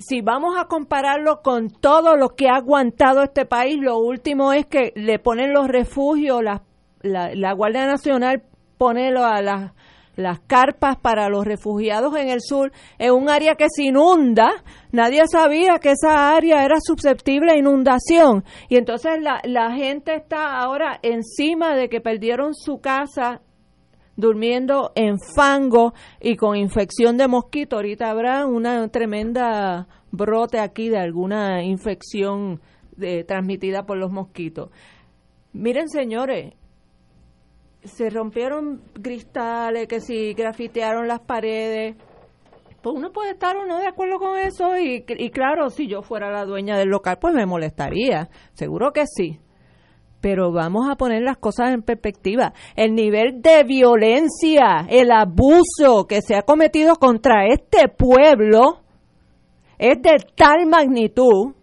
si 0.00 0.20
vamos 0.20 0.56
a 0.58 0.64
compararlo 0.64 1.42
con 1.42 1.70
todo 1.70 2.16
lo 2.16 2.30
que 2.30 2.48
ha 2.48 2.56
aguantado 2.56 3.22
este 3.22 3.44
país, 3.44 3.78
lo 3.80 3.98
último 3.98 4.52
es 4.52 4.66
que 4.66 4.92
le 4.96 5.18
ponen 5.18 5.52
los 5.52 5.68
refugios, 5.68 6.42
la, 6.42 6.62
la 7.02 7.52
Guardia 7.52 7.86
Nacional 7.86 8.42
pone 8.76 9.08
a 9.08 9.42
las 9.42 9.72
las 10.16 10.40
carpas 10.40 10.96
para 10.98 11.28
los 11.28 11.44
refugiados 11.44 12.14
en 12.16 12.28
el 12.28 12.40
sur 12.40 12.72
en 12.98 13.12
un 13.12 13.28
área 13.28 13.54
que 13.54 13.66
se 13.68 13.84
inunda. 13.84 14.50
Nadie 14.92 15.22
sabía 15.26 15.78
que 15.78 15.92
esa 15.92 16.34
área 16.34 16.64
era 16.64 16.76
susceptible 16.80 17.52
a 17.52 17.56
inundación. 17.56 18.44
Y 18.68 18.76
entonces 18.76 19.20
la, 19.20 19.40
la 19.44 19.72
gente 19.72 20.14
está 20.14 20.58
ahora 20.58 20.98
encima 21.02 21.74
de 21.74 21.88
que 21.88 22.00
perdieron 22.00 22.54
su 22.54 22.80
casa 22.80 23.40
durmiendo 24.16 24.92
en 24.94 25.18
fango 25.18 25.94
y 26.20 26.36
con 26.36 26.56
infección 26.56 27.16
de 27.16 27.28
mosquito. 27.28 27.76
Ahorita 27.76 28.10
habrá 28.10 28.46
una 28.46 28.88
tremenda 28.88 29.88
brote 30.10 30.58
aquí 30.58 30.88
de 30.88 30.98
alguna 30.98 31.62
infección 31.62 32.60
de, 32.96 33.24
transmitida 33.24 33.84
por 33.84 33.96
los 33.98 34.10
mosquitos. 34.10 34.70
Miren, 35.52 35.88
señores, 35.88 36.54
se 37.82 38.10
rompieron 38.10 38.82
cristales, 39.02 39.88
que 39.88 40.00
si 40.00 40.34
grafitearon 40.34 41.08
las 41.08 41.20
paredes. 41.20 41.96
Pues 42.82 42.96
uno 42.96 43.12
puede 43.12 43.32
estar 43.32 43.56
o 43.56 43.66
no 43.66 43.78
de 43.78 43.86
acuerdo 43.86 44.18
con 44.18 44.38
eso 44.38 44.78
y, 44.78 45.04
y 45.06 45.30
claro, 45.30 45.68
si 45.68 45.86
yo 45.86 46.00
fuera 46.00 46.30
la 46.30 46.46
dueña 46.46 46.78
del 46.78 46.88
local, 46.88 47.18
pues 47.20 47.34
me 47.34 47.44
molestaría, 47.44 48.30
seguro 48.54 48.92
que 48.92 49.04
sí. 49.06 49.38
Pero 50.20 50.52
vamos 50.52 50.88
a 50.90 50.96
poner 50.96 51.22
las 51.22 51.38
cosas 51.38 51.72
en 51.72 51.82
perspectiva. 51.82 52.52
El 52.76 52.94
nivel 52.94 53.40
de 53.40 53.64
violencia, 53.64 54.86
el 54.88 55.10
abuso 55.10 56.06
que 56.06 56.20
se 56.20 56.36
ha 56.36 56.42
cometido 56.42 56.96
contra 56.96 57.46
este 57.46 57.88
pueblo 57.88 58.80
es 59.78 60.00
de 60.02 60.18
tal 60.36 60.66
magnitud, 60.66 61.54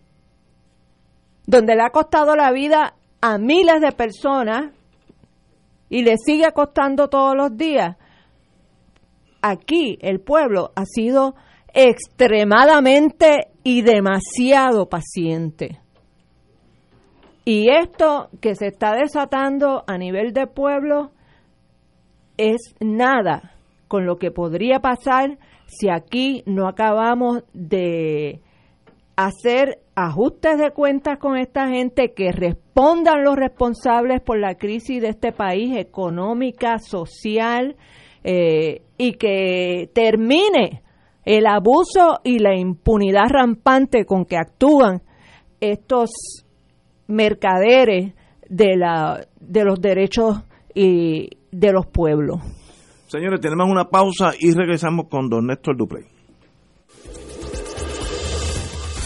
donde 1.45 1.75
le 1.75 1.83
ha 1.83 1.91
costado 1.91 2.35
la 2.35 2.51
vida 2.51 2.95
a 3.21 3.37
miles 3.37 3.79
de 3.79 3.91
personas 3.91 4.73
y 5.89 6.03
le 6.03 6.17
sigue 6.17 6.51
costando 6.51 7.09
todos 7.09 7.35
los 7.35 7.55
días, 7.55 7.95
aquí 9.41 9.97
el 10.01 10.19
pueblo 10.19 10.71
ha 10.75 10.85
sido 10.85 11.35
extremadamente 11.73 13.49
y 13.63 13.81
demasiado 13.81 14.87
paciente. 14.87 15.79
Y 17.49 17.69
esto 17.69 18.27
que 18.41 18.55
se 18.55 18.67
está 18.67 18.93
desatando 18.93 19.85
a 19.87 19.97
nivel 19.97 20.33
de 20.33 20.47
pueblo 20.47 21.11
es 22.35 22.75
nada 22.81 23.53
con 23.87 24.05
lo 24.05 24.17
que 24.17 24.31
podría 24.31 24.81
pasar 24.81 25.37
si 25.65 25.87
aquí 25.87 26.43
no 26.45 26.67
acabamos 26.67 27.45
de 27.53 28.41
hacer 29.15 29.79
ajustes 29.95 30.57
de 30.57 30.71
cuentas 30.71 31.19
con 31.19 31.37
esta 31.37 31.69
gente, 31.69 32.11
que 32.13 32.33
respondan 32.33 33.23
los 33.23 33.37
responsables 33.37 34.19
por 34.19 34.37
la 34.37 34.55
crisis 34.55 35.01
de 35.01 35.07
este 35.07 35.31
país 35.31 35.77
económica, 35.77 36.79
social, 36.79 37.77
eh, 38.25 38.81
y 38.97 39.13
que 39.13 39.89
termine 39.93 40.83
el 41.23 41.47
abuso 41.47 42.19
y 42.25 42.39
la 42.39 42.57
impunidad 42.57 43.29
rampante 43.29 44.03
con 44.03 44.25
que 44.25 44.35
actúan 44.35 45.01
estos 45.61 46.43
mercaderes 47.07 48.13
de, 48.49 48.77
la, 48.77 49.27
de 49.39 49.63
los 49.63 49.81
derechos 49.81 50.41
y 50.73 51.29
de 51.51 51.71
los 51.71 51.87
pueblos. 51.87 52.41
Señores, 53.07 53.39
tenemos 53.39 53.67
una 53.69 53.85
pausa 53.85 54.33
y 54.37 54.53
regresamos 54.53 55.07
con 55.09 55.29
don 55.29 55.47
Néstor 55.47 55.77
Duprey. 55.77 56.03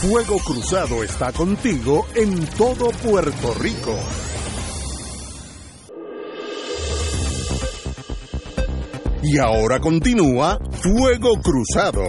Fuego 0.01 0.37
Cruzado 0.39 1.03
está 1.03 1.31
contigo 1.31 2.07
en 2.15 2.43
todo 2.57 2.89
Puerto 3.03 3.53
Rico. 3.59 3.95
Y 9.21 9.37
ahora 9.37 9.79
continúa 9.79 10.57
Fuego 10.71 11.33
Cruzado. 11.39 12.01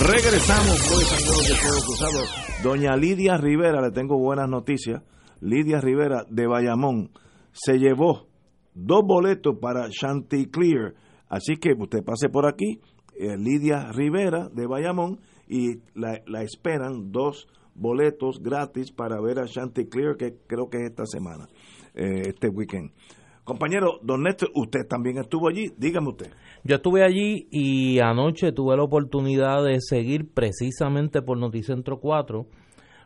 Regresamos, 0.00 0.76
pues, 0.90 1.12
amigos 1.12 1.48
de 1.48 1.54
Fuego 1.54 1.80
Cruzado. 1.86 2.18
Doña 2.64 2.96
Lidia 2.96 3.36
Rivera, 3.36 3.80
le 3.80 3.92
tengo 3.92 4.18
buenas 4.18 4.48
noticias. 4.48 5.02
Lidia 5.40 5.80
Rivera 5.80 6.24
de 6.28 6.46
Bayamón 6.48 7.10
se 7.52 7.78
llevó 7.78 8.26
dos 8.74 9.02
boletos 9.06 9.56
para 9.60 9.88
Chanticleer. 9.88 10.94
Así 11.28 11.56
que 11.56 11.74
usted 11.78 12.02
pase 12.04 12.28
por 12.28 12.46
aquí 12.46 12.80
eh, 13.16 13.36
Lidia 13.38 13.92
Rivera 13.92 14.48
de 14.52 14.66
Bayamón 14.66 15.20
y 15.48 15.76
la, 15.94 16.42
esperan 16.42 17.12
dos 17.12 17.46
boletos 17.76 18.40
gratis 18.42 18.90
para 18.90 19.20
ver 19.20 19.38
a 19.38 19.46
Chanticleer, 19.46 20.16
que 20.16 20.34
creo 20.48 20.68
que 20.68 20.78
es 20.78 20.90
esta 20.90 21.06
semana, 21.06 21.46
eh, 21.94 22.30
este 22.30 22.48
weekend. 22.48 22.90
Compañero, 23.44 23.98
don 24.02 24.22
Néstor, 24.22 24.50
usted 24.54 24.86
también 24.88 25.18
estuvo 25.18 25.48
allí, 25.48 25.70
dígame 25.76 26.08
usted. 26.08 26.30
Yo 26.64 26.76
estuve 26.76 27.04
allí 27.04 27.46
y 27.50 28.00
anoche 28.00 28.52
tuve 28.52 28.74
la 28.74 28.84
oportunidad 28.84 29.62
de 29.62 29.80
seguir 29.80 30.32
precisamente 30.32 31.20
por 31.20 31.36
Noticentro 31.36 32.00
4 32.00 32.46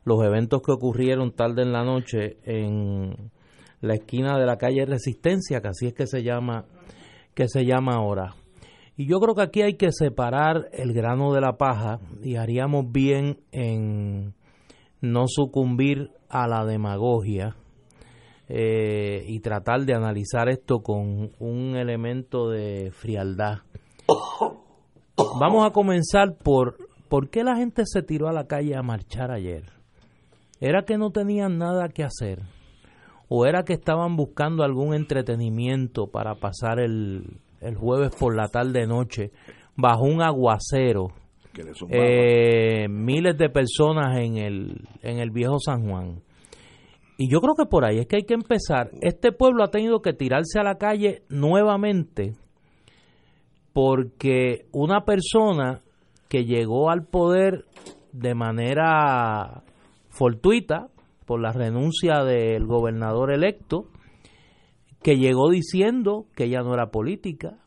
los 0.05 0.24
eventos 0.24 0.62
que 0.62 0.70
ocurrieron 0.70 1.33
tarde 1.33 1.62
en 1.62 1.72
la 1.72 1.83
noche 1.83 2.38
en 2.44 3.31
la 3.81 3.94
esquina 3.94 4.38
de 4.38 4.46
la 4.46 4.57
calle 4.57 4.87
Resistencia, 4.87 5.61
que 5.61 5.68
así 5.68 5.87
es 5.88 5.94
que 5.94 6.07
se 6.07 6.22
llama, 6.22 6.66
que 7.35 7.48
se 7.48 7.64
llama 7.64 7.96
ahora. 7.96 8.37
Y 8.96 9.09
yo 9.09 9.18
creo 9.18 9.35
que 9.35 9.42
aquí 9.42 9.62
hay 9.62 9.74
que 9.74 9.90
separar 9.90 10.68
el 10.72 10.92
grano 10.92 11.33
de 11.33 11.40
la 11.40 11.57
paja 11.57 11.98
y 12.22 12.37
haríamos 12.37 12.90
bien 12.92 13.40
en 13.51 14.35
no 15.01 15.24
sucumbir 15.27 16.11
a 16.29 16.46
la 16.46 16.64
demagogia 16.64 17.57
eh, 18.49 19.25
y 19.27 19.41
tratar 19.41 19.85
de 19.85 19.95
analizar 19.95 20.49
esto 20.49 20.81
con 20.81 21.33
un 21.39 21.77
elemento 21.77 22.49
de 22.49 22.91
frialdad. 22.93 23.59
Vamos 25.39 25.67
a 25.67 25.73
comenzar 25.73 26.37
por 26.37 26.77
por 27.09 27.31
qué 27.31 27.43
la 27.43 27.57
gente 27.57 27.83
se 27.87 28.03
tiró 28.03 28.29
a 28.29 28.33
la 28.33 28.47
calle 28.47 28.77
a 28.77 28.83
marchar 28.83 29.31
ayer. 29.31 29.65
¿Era 30.61 30.85
que 30.85 30.99
no 30.99 31.11
tenían 31.11 31.59
nada 31.59 31.89
que 31.89 32.05
hacer? 32.05 32.41
¿O 33.29 33.47
era 33.47 33.65
que 33.65 33.75
estaban 33.75 34.17
buscando 34.17 34.63
algún 34.63 34.95
entretenimiento 34.95 36.07
para 36.07 36.35
pasar 36.35 36.81
el, 36.81 37.39
el 37.61 37.77
jueves 37.77 38.15
por 38.19 38.35
la 38.35 38.49
tarde 38.49 38.87
noche 38.87 39.31
bajo 39.77 40.05
un 40.05 40.23
aguacero 40.23 41.13
eh, 41.91 42.89
miles 42.89 43.37
de 43.37 43.49
personas 43.49 44.19
en 44.19 44.37
el 44.37 44.89
en 45.03 45.19
el 45.19 45.31
viejo 45.31 45.59
San 45.59 45.89
Juan 45.89 46.21
y 47.19 47.29
yo 47.29 47.41
creo 47.41 47.55
que 47.55 47.67
por 47.67 47.85
ahí 47.85 47.99
es 47.99 48.07
que 48.07 48.17
hay 48.17 48.25
que 48.25 48.35
empezar 48.35 48.91
este 49.03 49.33
pueblo 49.33 49.63
ha 49.63 49.71
tenido 49.71 50.01
que 50.01 50.15
tirarse 50.15 50.59
a 50.59 50.63
la 50.63 50.77
calle 50.79 51.23
nuevamente 51.29 52.33
porque 53.75 54.67
una 54.73 55.05
persona 55.05 55.83
que 56.29 56.45
llegó 56.45 56.91
al 56.91 57.05
poder 57.05 57.67
de 58.13 58.35
manera 58.35 59.63
fortuita 60.09 60.89
por 61.27 61.41
la 61.41 61.53
renuncia 61.53 62.25
del 62.25 62.67
gobernador 62.67 63.33
electo 63.33 63.87
que 65.03 65.17
llegó 65.17 65.51
diciendo 65.51 66.27
que 66.35 66.45
ella 66.45 66.63
no 66.63 66.75
era 66.75 66.91
política, 66.91 67.59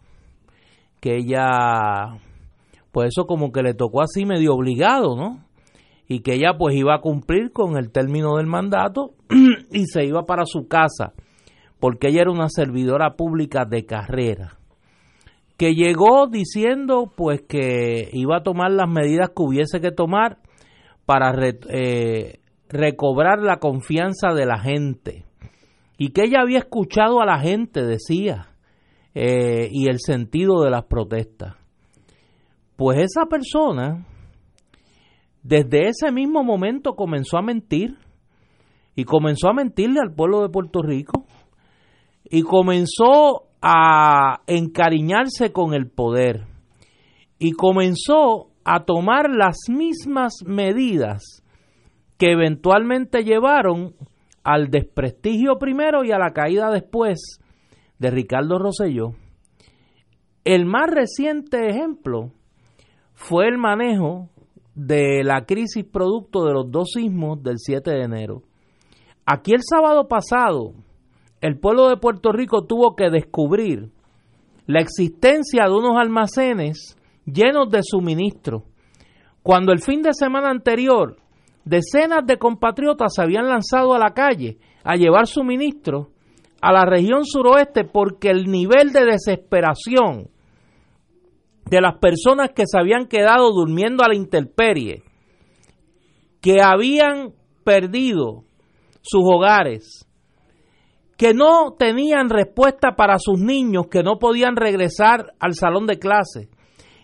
que 0.99 1.15
ella, 1.17 2.19
pues 2.91 3.09
eso 3.09 3.25
como 3.25 3.51
que 3.51 3.63
le 3.63 3.73
tocó 3.73 4.01
así 4.01 4.25
medio 4.25 4.53
obligado, 4.53 5.15
¿no? 5.15 5.45
Y 6.07 6.21
que 6.21 6.33
ella 6.33 6.57
pues 6.57 6.75
iba 6.75 6.93
a 6.93 7.01
cumplir 7.01 7.51
con 7.53 7.77
el 7.77 7.91
término 7.91 8.35
del 8.35 8.47
mandato 8.47 9.11
y 9.71 9.85
se 9.85 10.05
iba 10.05 10.25
para 10.25 10.45
su 10.45 10.67
casa, 10.67 11.13
porque 11.79 12.09
ella 12.09 12.21
era 12.21 12.31
una 12.31 12.49
servidora 12.49 13.15
pública 13.15 13.65
de 13.65 13.85
carrera, 13.85 14.57
que 15.57 15.73
llegó 15.73 16.27
diciendo 16.27 17.11
pues 17.15 17.41
que 17.47 18.09
iba 18.13 18.37
a 18.37 18.43
tomar 18.43 18.71
las 18.71 18.89
medidas 18.89 19.29
que 19.29 19.43
hubiese 19.43 19.79
que 19.79 19.91
tomar 19.91 20.39
para 21.05 21.33
eh, 21.69 22.39
recobrar 22.69 23.39
la 23.39 23.57
confianza 23.57 24.33
de 24.33 24.45
la 24.45 24.59
gente 24.59 25.25
y 25.97 26.09
que 26.09 26.23
ella 26.23 26.41
había 26.41 26.59
escuchado 26.59 27.21
a 27.21 27.25
la 27.25 27.39
gente, 27.39 27.83
decía, 27.85 28.47
eh, 29.13 29.69
y 29.71 29.87
el 29.87 29.99
sentido 29.99 30.63
de 30.63 30.71
las 30.71 30.85
protestas. 30.85 31.55
Pues 32.75 32.97
esa 32.99 33.27
persona, 33.27 34.07
desde 35.43 35.89
ese 35.89 36.11
mismo 36.11 36.43
momento 36.43 36.95
comenzó 36.95 37.37
a 37.37 37.43
mentir, 37.43 37.97
y 38.95 39.03
comenzó 39.05 39.49
a 39.49 39.53
mentirle 39.53 39.99
al 40.01 40.13
pueblo 40.13 40.41
de 40.41 40.49
Puerto 40.49 40.81
Rico, 40.81 41.25
y 42.23 42.43
comenzó 42.43 43.47
a 43.61 44.41
encariñarse 44.47 45.51
con 45.51 45.73
el 45.73 45.89
poder, 45.89 46.45
y 47.39 47.51
comenzó 47.51 48.51
a 48.63 48.85
tomar 48.85 49.29
las 49.29 49.57
mismas 49.69 50.33
medidas 50.45 51.43
que 52.17 52.31
eventualmente 52.31 53.23
llevaron 53.23 53.95
al 54.43 54.69
desprestigio 54.69 55.57
primero 55.57 56.03
y 56.03 56.11
a 56.11 56.19
la 56.19 56.31
caída 56.31 56.69
después 56.71 57.39
de 57.99 58.11
Ricardo 58.11 58.59
Rosselló. 58.59 59.13
El 60.43 60.65
más 60.65 60.89
reciente 60.89 61.69
ejemplo 61.69 62.31
fue 63.13 63.47
el 63.47 63.57
manejo 63.57 64.29
de 64.73 65.23
la 65.23 65.45
crisis 65.45 65.85
producto 65.85 66.45
de 66.45 66.53
los 66.53 66.71
dos 66.71 66.91
sismos 66.93 67.43
del 67.43 67.57
7 67.57 67.91
de 67.91 68.03
enero. 68.03 68.43
Aquí 69.33 69.53
el 69.53 69.61
sábado 69.63 70.09
pasado, 70.09 70.73
el 71.39 71.57
pueblo 71.57 71.87
de 71.87 71.95
Puerto 71.95 72.33
Rico 72.33 72.65
tuvo 72.65 72.97
que 72.97 73.09
descubrir 73.09 73.89
la 74.67 74.81
existencia 74.81 75.63
de 75.63 75.73
unos 75.73 75.95
almacenes 75.95 76.97
llenos 77.25 77.69
de 77.69 77.79
suministros, 77.81 78.63
cuando 79.41 79.71
el 79.71 79.79
fin 79.79 80.01
de 80.01 80.11
semana 80.11 80.49
anterior 80.49 81.15
decenas 81.63 82.25
de 82.25 82.37
compatriotas 82.37 83.13
se 83.15 83.21
habían 83.21 83.47
lanzado 83.47 83.93
a 83.93 83.99
la 83.99 84.09
calle 84.09 84.57
a 84.83 84.97
llevar 84.97 85.27
suministros 85.27 86.07
a 86.61 86.73
la 86.73 86.83
región 86.83 87.23
suroeste 87.23 87.85
porque 87.85 88.31
el 88.31 88.51
nivel 88.51 88.91
de 88.91 89.05
desesperación 89.05 90.27
de 91.69 91.79
las 91.79 91.99
personas 91.99 92.49
que 92.53 92.63
se 92.65 92.77
habían 92.77 93.05
quedado 93.05 93.53
durmiendo 93.53 94.03
a 94.03 94.09
la 94.09 94.15
intemperie, 94.15 95.03
que 96.41 96.61
habían 96.61 97.31
perdido 97.63 98.43
sus 99.01 99.21
hogares, 99.23 100.07
que 101.17 101.33
no 101.33 101.75
tenían 101.77 102.29
respuesta 102.29 102.95
para 102.95 103.19
sus 103.19 103.39
niños, 103.39 103.87
que 103.91 104.03
no 104.03 104.17
podían 104.17 104.55
regresar 104.55 105.33
al 105.39 105.53
salón 105.53 105.85
de 105.85 105.99
clase, 105.99 106.49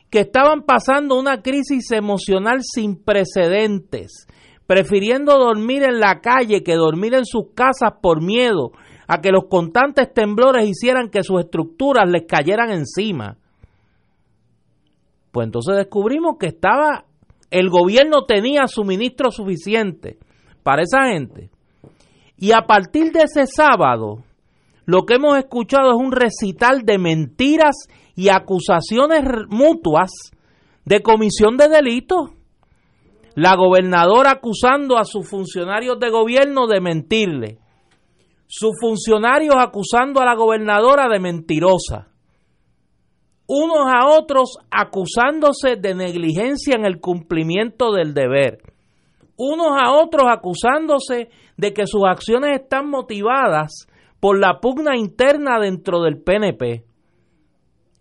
que 0.10 0.22
estaban 0.22 0.64
pasando 0.64 1.20
una 1.20 1.42
crisis 1.42 1.92
emocional 1.92 2.62
sin 2.64 2.96
precedentes, 3.04 4.28
prefiriendo 4.66 5.38
dormir 5.38 5.84
en 5.84 6.00
la 6.00 6.20
calle 6.20 6.64
que 6.64 6.76
dormir 6.76 7.14
en 7.14 7.26
sus 7.26 7.52
casas 7.54 8.00
por 8.02 8.24
miedo 8.24 8.72
a 9.08 9.22
que 9.22 9.32
los 9.32 9.46
constantes 9.50 10.14
temblores 10.14 10.68
hicieran 10.68 11.10
que 11.10 11.24
sus 11.24 11.40
estructuras 11.40 12.10
les 12.10 12.26
cayeran 12.26 12.72
encima. 12.72 13.38
Pues 15.32 15.46
entonces 15.46 15.76
descubrimos 15.78 16.38
que 16.40 16.48
estaba, 16.48 17.06
el 17.52 17.70
gobierno 17.70 18.26
tenía 18.26 18.68
suministro 18.68 19.32
suficiente 19.32 20.18
para 20.64 20.82
esa 20.82 21.06
gente. 21.12 21.52
Y 22.38 22.52
a 22.52 22.62
partir 22.68 23.12
de 23.12 23.24
ese 23.24 23.48
sábado, 23.48 24.24
lo 24.86 25.06
que 25.06 25.16
hemos 25.16 25.38
escuchado 25.38 25.90
es 25.92 25.98
un 25.98 26.12
recital 26.12 26.84
de 26.84 26.98
mentiras 26.98 27.76
y 28.16 28.30
acusaciones 28.30 29.22
mutuas 29.50 30.12
de 30.86 31.02
comisión 31.02 31.58
de 31.58 31.68
delitos. 31.68 32.32
La 33.36 33.56
gobernadora 33.56 34.32
acusando 34.32 34.98
a 34.98 35.04
sus 35.04 35.30
funcionarios 35.30 36.00
de 36.00 36.10
gobierno 36.10 36.68
de 36.68 36.80
mentirle. 36.80 37.60
Sus 38.48 38.72
funcionarios 38.80 39.56
acusando 39.58 40.22
a 40.22 40.26
la 40.26 40.36
gobernadora 40.36 41.08
de 41.10 41.20
mentirosa. 41.20 42.08
Unos 43.46 43.88
a 43.88 44.08
otros 44.08 44.58
acusándose 44.72 45.76
de 45.76 45.96
negligencia 45.96 46.76
en 46.76 46.86
el 46.86 47.00
cumplimiento 47.00 47.92
del 47.92 48.14
deber. 48.14 48.60
Unos 49.36 49.78
a 49.80 49.92
otros 49.92 50.24
acusándose 50.32 51.30
de 51.58 51.74
que 51.74 51.88
sus 51.88 52.04
acciones 52.06 52.62
están 52.62 52.90
motivadas 52.90 53.88
por 54.20 54.40
la 54.40 54.60
pugna 54.60 54.96
interna 54.96 55.60
dentro 55.60 56.02
del 56.02 56.22
PNP. 56.22 56.86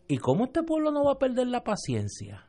¿Y 0.09 0.19
cómo 0.19 0.45
este 0.45 0.63
pueblo 0.63 0.93
no 0.93 1.05
va 1.05 1.13
a 1.13 1.19
perder 1.19 1.49
la 1.49 1.65
paciencia? 1.65 2.47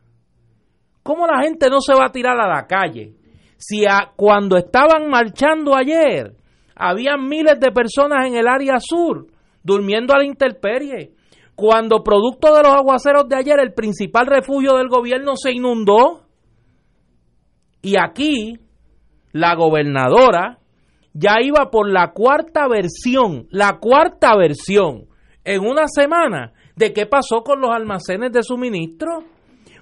¿Cómo 1.03 1.25
la 1.25 1.41
gente 1.41 1.69
no 1.69 1.79
se 1.81 1.93
va 1.93 2.05
a 2.05 2.11
tirar 2.11 2.39
a 2.39 2.47
la 2.47 2.67
calle? 2.67 3.15
Si 3.57 3.83
cuando 4.15 4.57
estaban 4.57 5.09
marchando 5.09 5.75
ayer, 5.75 6.35
había 6.75 7.17
miles 7.17 7.59
de 7.59 7.71
personas 7.71 8.27
en 8.27 8.35
el 8.35 8.47
área 8.47 8.75
sur 8.79 9.27
durmiendo 9.63 10.13
a 10.13 10.19
la 10.19 10.25
intemperie. 10.25 11.13
Cuando 11.55 12.03
producto 12.03 12.53
de 12.53 12.61
los 12.61 12.73
aguaceros 12.73 13.27
de 13.27 13.35
ayer 13.35 13.59
el 13.59 13.73
principal 13.73 14.27
refugio 14.27 14.75
del 14.75 14.89
gobierno 14.89 15.35
se 15.35 15.51
inundó. 15.51 16.25
Y 17.81 17.95
aquí 17.97 18.59
la 19.31 19.55
gobernadora 19.55 20.59
ya 21.19 21.41
iba 21.41 21.71
por 21.71 21.89
la 21.89 22.11
cuarta 22.11 22.67
versión, 22.67 23.47
la 23.49 23.79
cuarta 23.79 24.35
versión 24.35 25.05
en 25.43 25.61
una 25.61 25.87
semana 25.87 26.53
de 26.75 26.93
qué 26.93 27.07
pasó 27.07 27.41
con 27.43 27.59
los 27.59 27.71
almacenes 27.71 28.31
de 28.31 28.43
suministro. 28.43 29.23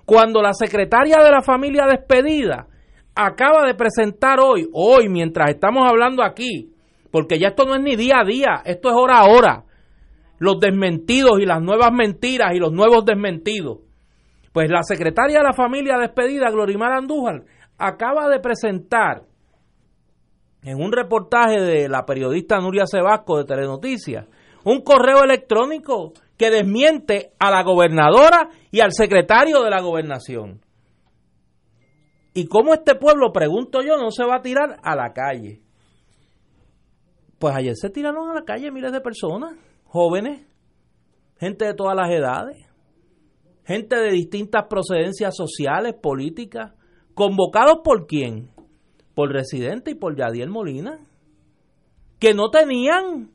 Cuando 0.05 0.41
la 0.41 0.53
secretaria 0.53 1.17
de 1.17 1.31
la 1.31 1.41
familia 1.41 1.87
despedida 1.87 2.67
acaba 3.15 3.65
de 3.65 3.73
presentar 3.73 4.39
hoy, 4.39 4.69
hoy 4.71 5.09
mientras 5.09 5.49
estamos 5.49 5.83
hablando 5.89 6.23
aquí, 6.23 6.71
porque 7.11 7.37
ya 7.37 7.49
esto 7.49 7.65
no 7.65 7.75
es 7.75 7.81
ni 7.81 7.95
día 7.97 8.19
a 8.21 8.25
día, 8.25 8.61
esto 8.63 8.89
es 8.89 8.95
hora 8.95 9.19
a 9.19 9.25
hora, 9.25 9.63
los 10.37 10.59
desmentidos 10.59 11.39
y 11.41 11.45
las 11.45 11.61
nuevas 11.61 11.91
mentiras 11.91 12.53
y 12.53 12.59
los 12.59 12.71
nuevos 12.71 13.03
desmentidos. 13.03 13.79
Pues 14.53 14.69
la 14.69 14.83
secretaria 14.83 15.39
de 15.39 15.43
la 15.43 15.53
familia 15.53 15.97
despedida, 15.97 16.49
Glorimar 16.49 16.93
Andújar, 16.93 17.43
acaba 17.77 18.29
de 18.29 18.39
presentar 18.39 19.23
en 20.65 20.81
un 20.81 20.91
reportaje 20.91 21.61
de 21.61 21.87
la 21.87 22.05
periodista 22.05 22.59
Nuria 22.59 22.85
Sebasco 22.85 23.37
de 23.37 23.45
Telenoticias 23.45 24.25
un 24.65 24.81
correo 24.81 25.23
electrónico 25.23 26.13
que 26.37 26.49
desmiente 26.49 27.31
a 27.39 27.51
la 27.51 27.63
gobernadora 27.63 28.49
y 28.71 28.81
al 28.81 28.91
secretario 28.91 29.61
de 29.61 29.69
la 29.69 29.79
gobernación. 29.81 30.59
¿Y 32.33 32.47
cómo 32.47 32.73
este 32.73 32.95
pueblo, 32.95 33.31
pregunto 33.31 33.81
yo, 33.81 33.95
no 33.95 34.11
se 34.11 34.25
va 34.25 34.37
a 34.37 34.41
tirar 34.41 34.77
a 34.83 34.95
la 34.95 35.13
calle? 35.13 35.61
Pues 37.39 37.55
ayer 37.55 37.75
se 37.75 37.89
tiraron 37.89 38.29
a 38.29 38.33
la 38.33 38.43
calle 38.43 38.71
miles 38.71 38.91
de 38.91 39.01
personas, 39.01 39.53
jóvenes, 39.85 40.45
gente 41.37 41.65
de 41.65 41.73
todas 41.75 41.95
las 41.95 42.09
edades, 42.09 42.57
gente 43.65 43.95
de 43.95 44.11
distintas 44.11 44.65
procedencias 44.67 45.35
sociales, 45.35 45.93
políticas, 46.01 46.73
convocados 47.13 47.81
por 47.83 48.07
quién? 48.07 48.49
Por 49.15 49.31
Residente 49.31 49.91
y 49.91 49.95
por 49.95 50.15
Yadiel 50.15 50.49
Molina, 50.49 50.99
que 52.19 52.33
no 52.33 52.49
tenían 52.49 53.31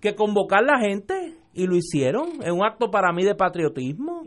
que 0.00 0.14
convocar 0.14 0.62
la 0.62 0.78
gente 0.78 1.34
y 1.54 1.66
lo 1.66 1.76
hicieron 1.76 2.42
en 2.42 2.52
un 2.52 2.64
acto 2.64 2.90
para 2.90 3.12
mí 3.12 3.24
de 3.24 3.34
patriotismo. 3.34 4.22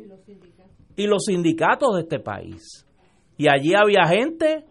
¿Y 0.96 1.08
los 1.08 1.24
sindicatos? 1.26 1.96
de 1.96 2.02
este 2.02 2.20
país. 2.20 2.86
Y 3.38 3.48
allí 3.48 3.74
había 3.74 4.06
gente 4.08 4.66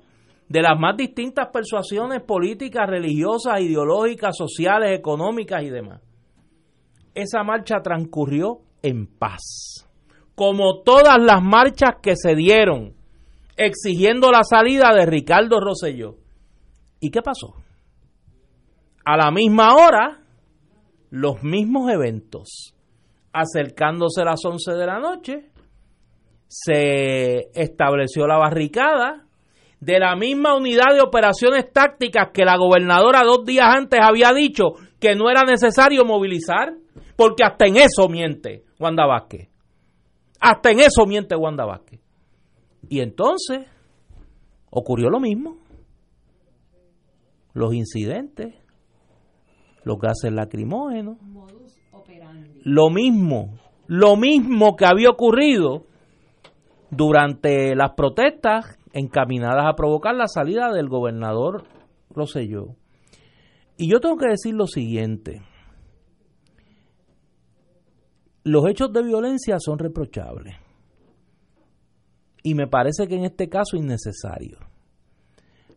de 0.48 0.62
las 0.62 0.78
más 0.78 0.96
distintas 0.96 1.48
persuasiones 1.52 2.22
políticas, 2.22 2.88
religiosas, 2.88 3.60
ideológicas, 3.60 4.36
sociales, 4.36 4.98
económicas 4.98 5.62
y 5.62 5.70
demás. 5.70 6.02
Esa 7.14 7.42
marcha 7.42 7.76
transcurrió 7.82 8.60
en 8.82 9.06
paz, 9.06 9.88
como 10.34 10.82
todas 10.82 11.16
las 11.20 11.42
marchas 11.42 11.96
que 12.02 12.14
se 12.16 12.34
dieron 12.34 12.94
exigiendo 13.58 14.30
la 14.30 14.44
salida 14.44 14.94
de 14.94 15.04
Ricardo 15.04 15.60
Rosselló. 15.60 16.14
¿Y 17.00 17.10
qué 17.10 17.20
pasó? 17.20 17.56
A 19.04 19.16
la 19.16 19.30
misma 19.30 19.74
hora, 19.74 20.20
los 21.10 21.42
mismos 21.42 21.90
eventos. 21.90 22.74
Acercándose 23.32 24.22
a 24.22 24.26
las 24.26 24.44
11 24.44 24.72
de 24.72 24.86
la 24.86 24.98
noche, 24.98 25.50
se 26.46 27.50
estableció 27.54 28.26
la 28.26 28.38
barricada 28.38 29.26
de 29.80 29.98
la 29.98 30.16
misma 30.16 30.56
unidad 30.56 30.94
de 30.94 31.02
operaciones 31.02 31.72
tácticas 31.72 32.30
que 32.32 32.44
la 32.44 32.56
gobernadora 32.56 33.22
dos 33.22 33.44
días 33.44 33.66
antes 33.68 34.00
había 34.02 34.32
dicho 34.32 34.72
que 34.98 35.14
no 35.14 35.30
era 35.30 35.44
necesario 35.44 36.04
movilizar, 36.04 36.74
porque 37.16 37.44
hasta 37.44 37.66
en 37.66 37.76
eso 37.76 38.08
miente 38.08 38.64
Wanda 38.78 39.06
Vázquez. 39.06 39.48
Hasta 40.40 40.70
en 40.70 40.80
eso 40.80 41.06
miente 41.06 41.36
Wanda 41.36 41.64
Vázquez. 41.64 42.00
Y 42.88 43.00
entonces 43.00 43.66
ocurrió 44.70 45.10
lo 45.10 45.20
mismo. 45.20 45.56
Los 47.54 47.74
incidentes 47.74 48.54
los 49.88 49.98
gases 49.98 50.32
lacrimógenos. 50.32 51.16
Lo 52.62 52.90
mismo, 52.90 53.58
lo 53.86 54.16
mismo 54.16 54.76
que 54.76 54.84
había 54.84 55.08
ocurrido 55.08 55.84
durante 56.90 57.74
las 57.74 57.94
protestas 57.94 58.78
encaminadas 58.92 59.64
a 59.66 59.74
provocar 59.74 60.14
la 60.14 60.26
salida 60.26 60.70
del 60.72 60.88
gobernador 60.88 61.64
Roselló. 62.10 62.76
Y 63.78 63.90
yo 63.90 64.00
tengo 64.00 64.18
que 64.18 64.28
decir 64.28 64.54
lo 64.54 64.66
siguiente. 64.66 65.40
Los 68.44 68.66
hechos 68.68 68.92
de 68.92 69.02
violencia 69.02 69.56
son 69.58 69.78
reprochables. 69.78 70.56
Y 72.42 72.54
me 72.54 72.66
parece 72.66 73.06
que 73.06 73.16
en 73.16 73.24
este 73.24 73.48
caso 73.48 73.76
innecesario 73.76 74.58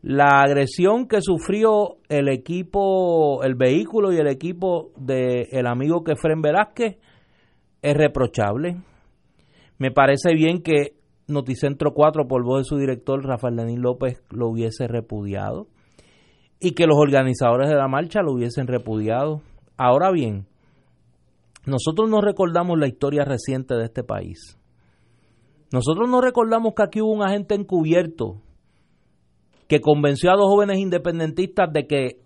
la 0.01 0.41
agresión 0.41 1.07
que 1.07 1.21
sufrió 1.21 1.97
el 2.09 2.27
equipo, 2.27 3.43
el 3.43 3.55
vehículo 3.55 4.11
y 4.11 4.17
el 4.17 4.27
equipo 4.27 4.91
del 4.97 5.47
el 5.51 5.67
amigo 5.67 6.03
Kefren 6.03 6.41
Velázquez 6.41 6.97
es 7.81 7.97
reprochable. 7.97 8.77
Me 9.77 9.91
parece 9.91 10.33
bien 10.33 10.63
que 10.63 10.95
Noticentro 11.27 11.93
4, 11.93 12.27
por 12.27 12.43
voz 12.43 12.61
de 12.61 12.63
su 12.65 12.77
director 12.77 13.23
Rafael 13.23 13.55
Lenín 13.55 13.81
López, 13.81 14.23
lo 14.31 14.49
hubiese 14.49 14.87
repudiado 14.87 15.67
y 16.59 16.71
que 16.71 16.87
los 16.87 16.97
organizadores 16.97 17.69
de 17.69 17.75
la 17.75 17.87
marcha 17.87 18.21
lo 18.21 18.33
hubiesen 18.33 18.67
repudiado. 18.67 19.41
Ahora 19.77 20.11
bien, 20.11 20.47
nosotros 21.65 22.09
no 22.09 22.21
recordamos 22.21 22.77
la 22.77 22.87
historia 22.87 23.23
reciente 23.23 23.75
de 23.75 23.85
este 23.85 24.03
país. 24.03 24.57
Nosotros 25.71 26.09
no 26.09 26.21
recordamos 26.21 26.73
que 26.75 26.83
aquí 26.83 27.01
hubo 27.01 27.11
un 27.11 27.23
agente 27.23 27.55
encubierto 27.55 28.41
que 29.67 29.79
convenció 29.79 30.31
a 30.31 30.35
dos 30.35 30.47
jóvenes 30.47 30.79
independentistas 30.79 31.71
de 31.71 31.87
que 31.87 32.21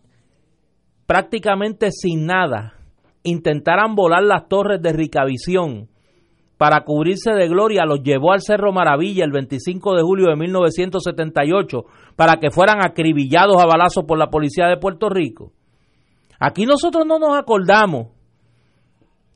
prácticamente 1.05 1.91
sin 1.91 2.25
nada, 2.25 2.73
intentaran 3.23 3.95
volar 3.95 4.23
las 4.23 4.47
torres 4.47 4.81
de 4.81 4.93
Ricavisión 4.93 5.89
para 6.57 6.85
cubrirse 6.85 7.31
de 7.31 7.47
gloria, 7.47 7.85
los 7.85 8.01
llevó 8.01 8.31
al 8.31 8.41
Cerro 8.41 8.71
Maravilla 8.71 9.25
el 9.25 9.31
25 9.31 9.95
de 9.95 10.01
julio 10.01 10.29
de 10.29 10.37
1978 10.37 11.83
para 12.15 12.37
que 12.37 12.49
fueran 12.49 12.83
acribillados 12.83 13.57
a 13.61 13.65
balazos 13.65 14.05
por 14.05 14.17
la 14.17 14.29
policía 14.29 14.67
de 14.67 14.77
Puerto 14.77 15.09
Rico. 15.09 15.51
Aquí 16.39 16.65
nosotros 16.65 17.05
no 17.05 17.19
nos 17.19 17.37
acordamos 17.37 18.07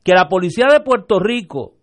que 0.02 0.14
la 0.14 0.28
policía 0.28 0.66
de 0.72 0.80
Puerto 0.80 1.18
Rico 1.20 1.74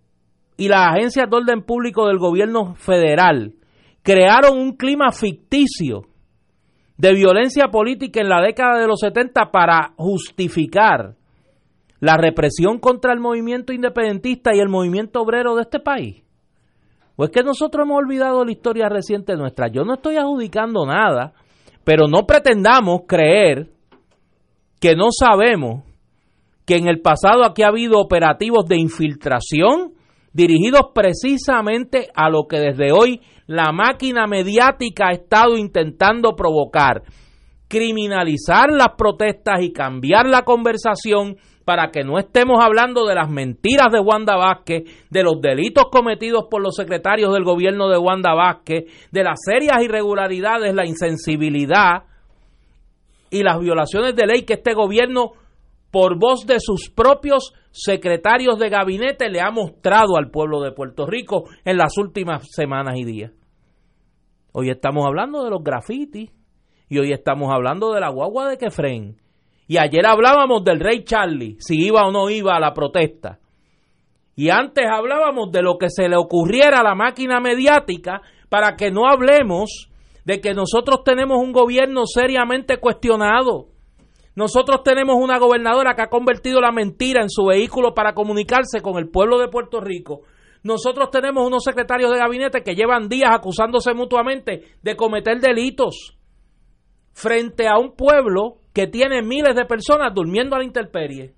y 0.58 0.68
las 0.68 0.90
agencias 0.94 1.30
de 1.30 1.38
orden 1.38 1.62
público 1.62 2.08
del 2.08 2.18
gobierno 2.18 2.76
federal 2.76 3.54
crearon 4.02 4.58
un 4.58 4.76
clima 4.76 5.12
ficticio 5.12 6.02
de 6.98 7.14
violencia 7.14 7.68
política 7.68 8.22
en 8.22 8.30
la 8.30 8.42
década 8.42 8.80
de 8.80 8.88
los 8.88 9.00
70 9.00 9.52
para 9.52 9.94
justificar 9.98 11.16
la 12.00 12.18
represión 12.18 12.80
contra 12.80 13.14
el 13.14 13.20
movimiento 13.20 13.74
independentista 13.74 14.56
y 14.56 14.60
el 14.60 14.70
movimiento 14.70 15.22
obrero 15.22 15.56
de 15.56 15.64
este 15.64 15.80
país? 15.80 16.24
¿O 17.16 17.26
es 17.26 17.32
que 17.32 17.44
nosotros 17.44 17.86
hemos 17.86 17.98
olvidado 17.98 18.46
la 18.46 18.52
historia 18.52 18.90
reciente 18.90 19.36
nuestra? 19.36 19.68
Yo 19.68 19.84
no 19.84 19.96
estoy 19.96 20.18
adjudicando 20.18 20.86
nada, 20.86 21.34
pero 21.84 22.08
no 22.08 22.26
pretendamos 22.28 23.02
creer 23.08 23.70
que 24.80 24.96
no 24.96 25.08
sabemos 25.12 25.84
que 26.66 26.76
en 26.76 26.88
el 26.88 27.02
pasado 27.02 27.44
aquí 27.44 27.64
ha 27.64 27.70
habido 27.70 28.00
operativos 28.00 28.68
de 28.68 28.78
infiltración 28.78 29.94
dirigidos 30.38 30.92
precisamente 30.94 32.10
a 32.14 32.30
lo 32.30 32.48
que 32.48 32.60
desde 32.60 32.92
hoy 32.92 33.22
la 33.48 33.72
máquina 33.72 34.28
mediática 34.28 35.08
ha 35.08 35.14
estado 35.14 35.58
intentando 35.58 36.36
provocar, 36.36 37.02
criminalizar 37.68 38.72
las 38.72 38.90
protestas 38.96 39.64
y 39.64 39.74
cambiar 39.74 40.28
la 40.28 40.44
conversación 40.44 41.38
para 41.66 41.90
que 41.90 42.04
no 42.04 42.20
estemos 42.20 42.64
hablando 42.64 43.08
de 43.08 43.16
las 43.16 43.32
mentiras 43.32 43.92
de 43.92 44.00
Wanda 44.00 44.36
Vázquez, 44.36 44.84
de 45.10 45.24
los 45.24 45.42
delitos 45.42 45.86
cometidos 45.92 46.46
por 46.52 46.62
los 46.62 46.76
secretarios 46.76 47.34
del 47.34 47.44
gobierno 47.44 47.90
de 47.90 47.98
Wanda 47.98 48.36
Vázquez, 48.36 48.84
de 49.12 49.24
las 49.24 49.40
serias 49.44 49.82
irregularidades, 49.82 50.76
la 50.76 50.86
insensibilidad 50.86 52.04
y 53.32 53.42
las 53.42 53.60
violaciones 53.60 54.16
de 54.16 54.28
ley 54.28 54.44
que 54.44 54.54
este 54.54 54.76
gobierno, 54.76 55.32
por 55.90 56.20
voz 56.20 56.46
de 56.46 56.60
sus 56.60 56.92
propios 56.92 57.54
secretarios 57.84 58.58
de 58.60 58.70
gabinete, 58.70 59.30
le 59.30 59.42
ha 59.42 59.52
mostrado 59.52 60.18
al 60.18 60.32
pueblo 60.32 60.62
de 60.62 60.72
Puerto 60.72 61.06
Rico 61.06 61.46
en 61.64 61.78
las 61.78 61.98
últimas 61.98 62.48
semanas 62.52 62.96
y 62.98 63.06
días. 63.06 63.32
Hoy 64.52 64.70
estamos 64.70 65.06
hablando 65.06 65.44
de 65.44 65.52
los 65.52 65.64
grafitis 65.64 66.32
y 66.90 67.00
hoy 67.00 67.12
estamos 67.12 67.52
hablando 67.54 67.94
de 67.94 68.00
la 68.00 68.10
guagua 68.10 68.50
de 68.50 68.58
Kefren 68.58 69.18
y 69.68 69.78
ayer 69.78 70.06
hablábamos 70.06 70.64
del 70.64 70.80
rey 70.80 71.04
Charlie, 71.04 71.58
si 71.60 71.86
iba 71.86 72.08
o 72.08 72.12
no 72.12 72.30
iba 72.30 72.56
a 72.56 72.60
la 72.60 72.74
protesta. 72.74 73.40
Y 74.36 74.50
antes 74.50 74.86
hablábamos 74.90 75.52
de 75.52 75.62
lo 75.62 75.78
que 75.78 75.90
se 75.90 76.08
le 76.08 76.16
ocurriera 76.16 76.80
a 76.80 76.84
la 76.84 76.96
máquina 76.96 77.40
mediática 77.40 78.22
para 78.50 78.76
que 78.76 78.92
no 78.92 79.08
hablemos 79.10 79.90
de 80.24 80.40
que 80.40 80.54
nosotros 80.54 81.04
tenemos 81.04 81.40
un 81.40 81.52
gobierno 81.52 82.06
seriamente 82.06 82.78
cuestionado. 82.78 83.70
Nosotros 84.38 84.84
tenemos 84.84 85.16
una 85.20 85.40
gobernadora 85.40 85.96
que 85.96 86.04
ha 86.04 86.10
convertido 86.10 86.62
la 86.62 86.72
mentira 86.72 87.24
en 87.24 87.30
su 87.32 87.46
vehículo 87.46 87.96
para 87.96 88.14
comunicarse 88.14 88.82
con 88.82 89.00
el 89.00 89.10
pueblo 89.10 89.40
de 89.40 89.48
Puerto 89.48 89.82
Rico. 89.82 90.22
Nosotros 90.62 91.10
tenemos 91.10 91.44
unos 91.44 91.64
secretarios 91.64 92.12
de 92.12 92.20
gabinete 92.20 92.62
que 92.62 92.76
llevan 92.76 93.10
días 93.10 93.32
acusándose 93.32 93.96
mutuamente 93.96 94.76
de 94.84 94.96
cometer 94.96 95.40
delitos 95.40 96.20
frente 97.14 97.68
a 97.68 97.80
un 97.80 97.96
pueblo 97.96 98.60
que 98.74 98.86
tiene 98.86 99.24
miles 99.24 99.56
de 99.56 99.66
personas 99.66 100.14
durmiendo 100.14 100.56
a 100.56 100.60
la 100.60 100.66
intemperie, 100.66 101.34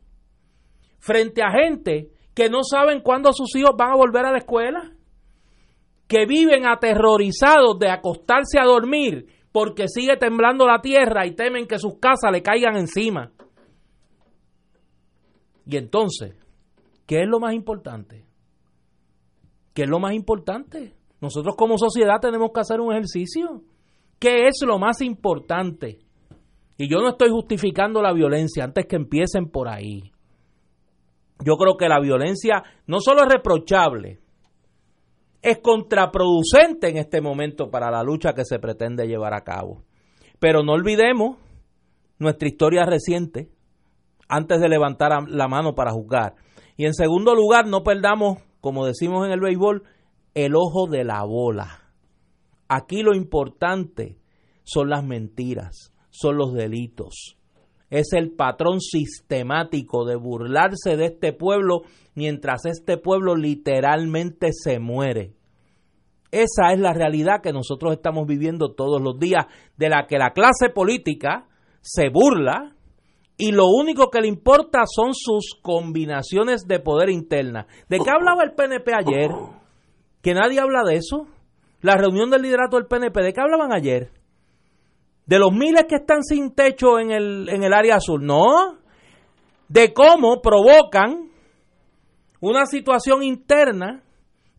frente 0.99 1.41
a 1.41 1.51
gente 1.51 2.09
que 2.35 2.49
no 2.49 2.63
saben 2.63 2.99
cuándo 2.99 3.31
sus 3.31 3.55
hijos 3.55 3.77
van 3.77 3.93
a 3.93 3.95
volver 3.95 4.25
a 4.25 4.31
la 4.33 4.39
escuela, 4.39 4.91
que 6.05 6.25
viven 6.25 6.67
aterrorizados 6.67 7.79
de 7.79 7.89
acostarse 7.89 8.59
a 8.59 8.65
dormir 8.65 9.38
porque 9.51 9.87
sigue 9.87 10.17
temblando 10.17 10.67
la 10.67 10.81
tierra 10.81 11.25
y 11.25 11.35
temen 11.35 11.67
que 11.67 11.79
sus 11.79 11.99
casas 11.99 12.31
le 12.31 12.41
caigan 12.41 12.75
encima. 12.75 13.31
Y 15.65 15.77
entonces, 15.77 16.35
¿qué 17.05 17.21
es 17.21 17.27
lo 17.27 17.39
más 17.39 17.53
importante? 17.53 18.25
¿Qué 19.73 19.83
es 19.83 19.89
lo 19.89 19.99
más 19.99 20.13
importante? 20.13 20.93
Nosotros 21.21 21.55
como 21.55 21.77
sociedad 21.77 22.19
tenemos 22.21 22.51
que 22.53 22.61
hacer 22.61 22.79
un 22.79 22.91
ejercicio. 22.91 23.63
¿Qué 24.19 24.47
es 24.47 24.59
lo 24.65 24.79
más 24.79 25.01
importante? 25.01 25.99
Y 26.77 26.89
yo 26.89 26.99
no 26.99 27.09
estoy 27.09 27.29
justificando 27.29 28.01
la 28.01 28.13
violencia 28.13 28.63
antes 28.63 28.85
que 28.87 28.95
empiecen 28.95 29.49
por 29.49 29.67
ahí. 29.67 30.11
Yo 31.43 31.55
creo 31.55 31.77
que 31.77 31.87
la 31.87 31.99
violencia 31.99 32.63
no 32.87 32.99
solo 32.99 33.21
es 33.21 33.29
reprochable, 33.29 34.19
es 35.41 35.59
contraproducente 35.59 36.89
en 36.89 36.97
este 36.97 37.21
momento 37.21 37.69
para 37.69 37.91
la 37.91 38.03
lucha 38.03 38.33
que 38.33 38.45
se 38.45 38.59
pretende 38.59 39.07
llevar 39.07 39.33
a 39.33 39.43
cabo. 39.43 39.83
Pero 40.39 40.63
no 40.63 40.73
olvidemos 40.73 41.37
nuestra 42.17 42.47
historia 42.47 42.85
reciente 42.85 43.49
antes 44.27 44.59
de 44.59 44.69
levantar 44.69 45.11
la 45.29 45.47
mano 45.47 45.75
para 45.75 45.91
juzgar. 45.91 46.35
Y 46.77 46.85
en 46.85 46.93
segundo 46.93 47.35
lugar, 47.35 47.67
no 47.67 47.83
perdamos, 47.83 48.39
como 48.61 48.85
decimos 48.85 49.25
en 49.25 49.31
el 49.31 49.39
béisbol, 49.39 49.83
el 50.33 50.55
ojo 50.55 50.87
de 50.87 51.03
la 51.03 51.23
bola. 51.23 51.89
Aquí 52.67 53.01
lo 53.01 53.15
importante 53.15 54.19
son 54.63 54.89
las 54.89 55.03
mentiras, 55.03 55.93
son 56.09 56.37
los 56.37 56.53
delitos. 56.53 57.38
Es 57.89 58.13
el 58.13 58.31
patrón 58.31 58.81
sistemático 58.81 60.05
de 60.05 60.15
burlarse 60.15 60.95
de 60.95 61.05
este 61.05 61.33
pueblo 61.33 61.81
mientras 62.15 62.65
este 62.65 62.97
pueblo 62.97 63.35
literalmente 63.35 64.49
se 64.51 64.79
muere. 64.79 65.33
Esa 66.31 66.73
es 66.73 66.79
la 66.79 66.93
realidad 66.93 67.41
que 67.41 67.53
nosotros 67.53 67.93
estamos 67.93 68.27
viviendo 68.27 68.73
todos 68.75 69.01
los 69.01 69.17
días, 69.17 69.45
de 69.77 69.89
la 69.89 70.05
que 70.05 70.19
la 70.19 70.31
clase 70.31 70.69
política 70.69 71.47
se 71.81 72.09
burla 72.09 72.75
y 73.37 73.51
lo 73.51 73.67
único 73.67 74.09
que 74.09 74.21
le 74.21 74.27
importa 74.27 74.81
son 74.85 75.13
sus 75.13 75.57
combinaciones 75.61 76.67
de 76.67 76.79
poder 76.79 77.09
interna. 77.09 77.67
¿De 77.87 77.97
qué 77.97 78.11
hablaba 78.11 78.43
el 78.43 78.51
PNP 78.51 78.91
ayer? 78.93 79.31
Que 80.21 80.33
nadie 80.33 80.59
habla 80.59 80.83
de 80.85 80.95
eso. 80.95 81.25
La 81.81 81.95
reunión 81.95 82.29
del 82.29 82.41
liderato 82.41 82.75
del 82.75 82.87
PNP, 82.87 83.23
¿de 83.23 83.33
qué 83.33 83.41
hablaban 83.41 83.73
ayer? 83.73 84.11
De 85.29 85.37
los 85.37 85.51
miles 85.51 85.85
que 85.87 85.97
están 85.97 86.23
sin 86.23 86.55
techo 86.55 86.97
en 86.99 87.11
el, 87.11 87.49
en 87.49 87.63
el 87.63 87.71
área 87.71 87.97
azul, 87.97 88.25
no, 88.25 88.79
de 89.67 89.93
cómo 89.93 90.41
provocan 90.41 91.29
una 92.39 92.65
situación 92.65 93.21
interna 93.21 94.01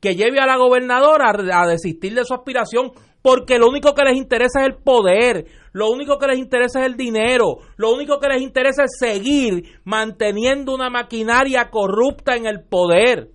que 0.00 0.14
lleve 0.14 0.38
a 0.38 0.46
la 0.46 0.56
gobernadora 0.56 1.32
a, 1.54 1.66
desistir 1.66 2.14
de 2.14 2.24
su 2.24 2.34
aspiración 2.34 2.92
porque 3.20 3.58
lo 3.58 3.68
único 3.68 3.94
que 3.94 4.04
les 4.04 4.16
interesa 4.16 4.60
es 4.60 4.68
el 4.68 4.76
poder, 4.76 5.46
lo 5.72 5.90
único 5.90 6.18
que 6.18 6.28
les 6.28 6.38
interesa 6.38 6.82
es 6.82 6.86
el 6.86 6.96
dinero, 6.96 7.56
lo 7.76 7.92
único 7.92 8.20
que 8.20 8.28
les 8.28 8.40
interesa 8.40 8.84
es 8.84 8.92
seguir 8.96 9.80
manteniendo 9.82 10.72
una 10.72 10.88
maquinaria 10.88 11.68
corrupta 11.68 12.36
en 12.36 12.46
el 12.46 12.62
poder. 12.62 13.28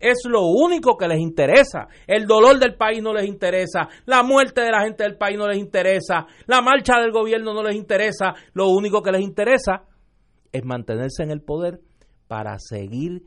Es 0.00 0.22
lo 0.26 0.46
único 0.46 0.96
que 0.96 1.06
les 1.06 1.20
interesa. 1.20 1.86
El 2.06 2.26
dolor 2.26 2.58
del 2.58 2.74
país 2.74 3.02
no 3.02 3.12
les 3.12 3.26
interesa. 3.26 3.88
La 4.06 4.22
muerte 4.22 4.62
de 4.62 4.70
la 4.70 4.82
gente 4.82 5.04
del 5.04 5.18
país 5.18 5.36
no 5.36 5.46
les 5.46 5.58
interesa. 5.58 6.26
La 6.46 6.62
marcha 6.62 6.98
del 6.98 7.12
gobierno 7.12 7.52
no 7.52 7.62
les 7.62 7.76
interesa. 7.76 8.34
Lo 8.54 8.70
único 8.70 9.02
que 9.02 9.12
les 9.12 9.20
interesa 9.20 9.84
es 10.50 10.64
mantenerse 10.64 11.22
en 11.22 11.30
el 11.30 11.42
poder 11.42 11.80
para 12.26 12.58
seguir 12.58 13.24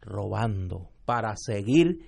robando, 0.00 0.90
para 1.04 1.34
seguir 1.36 1.98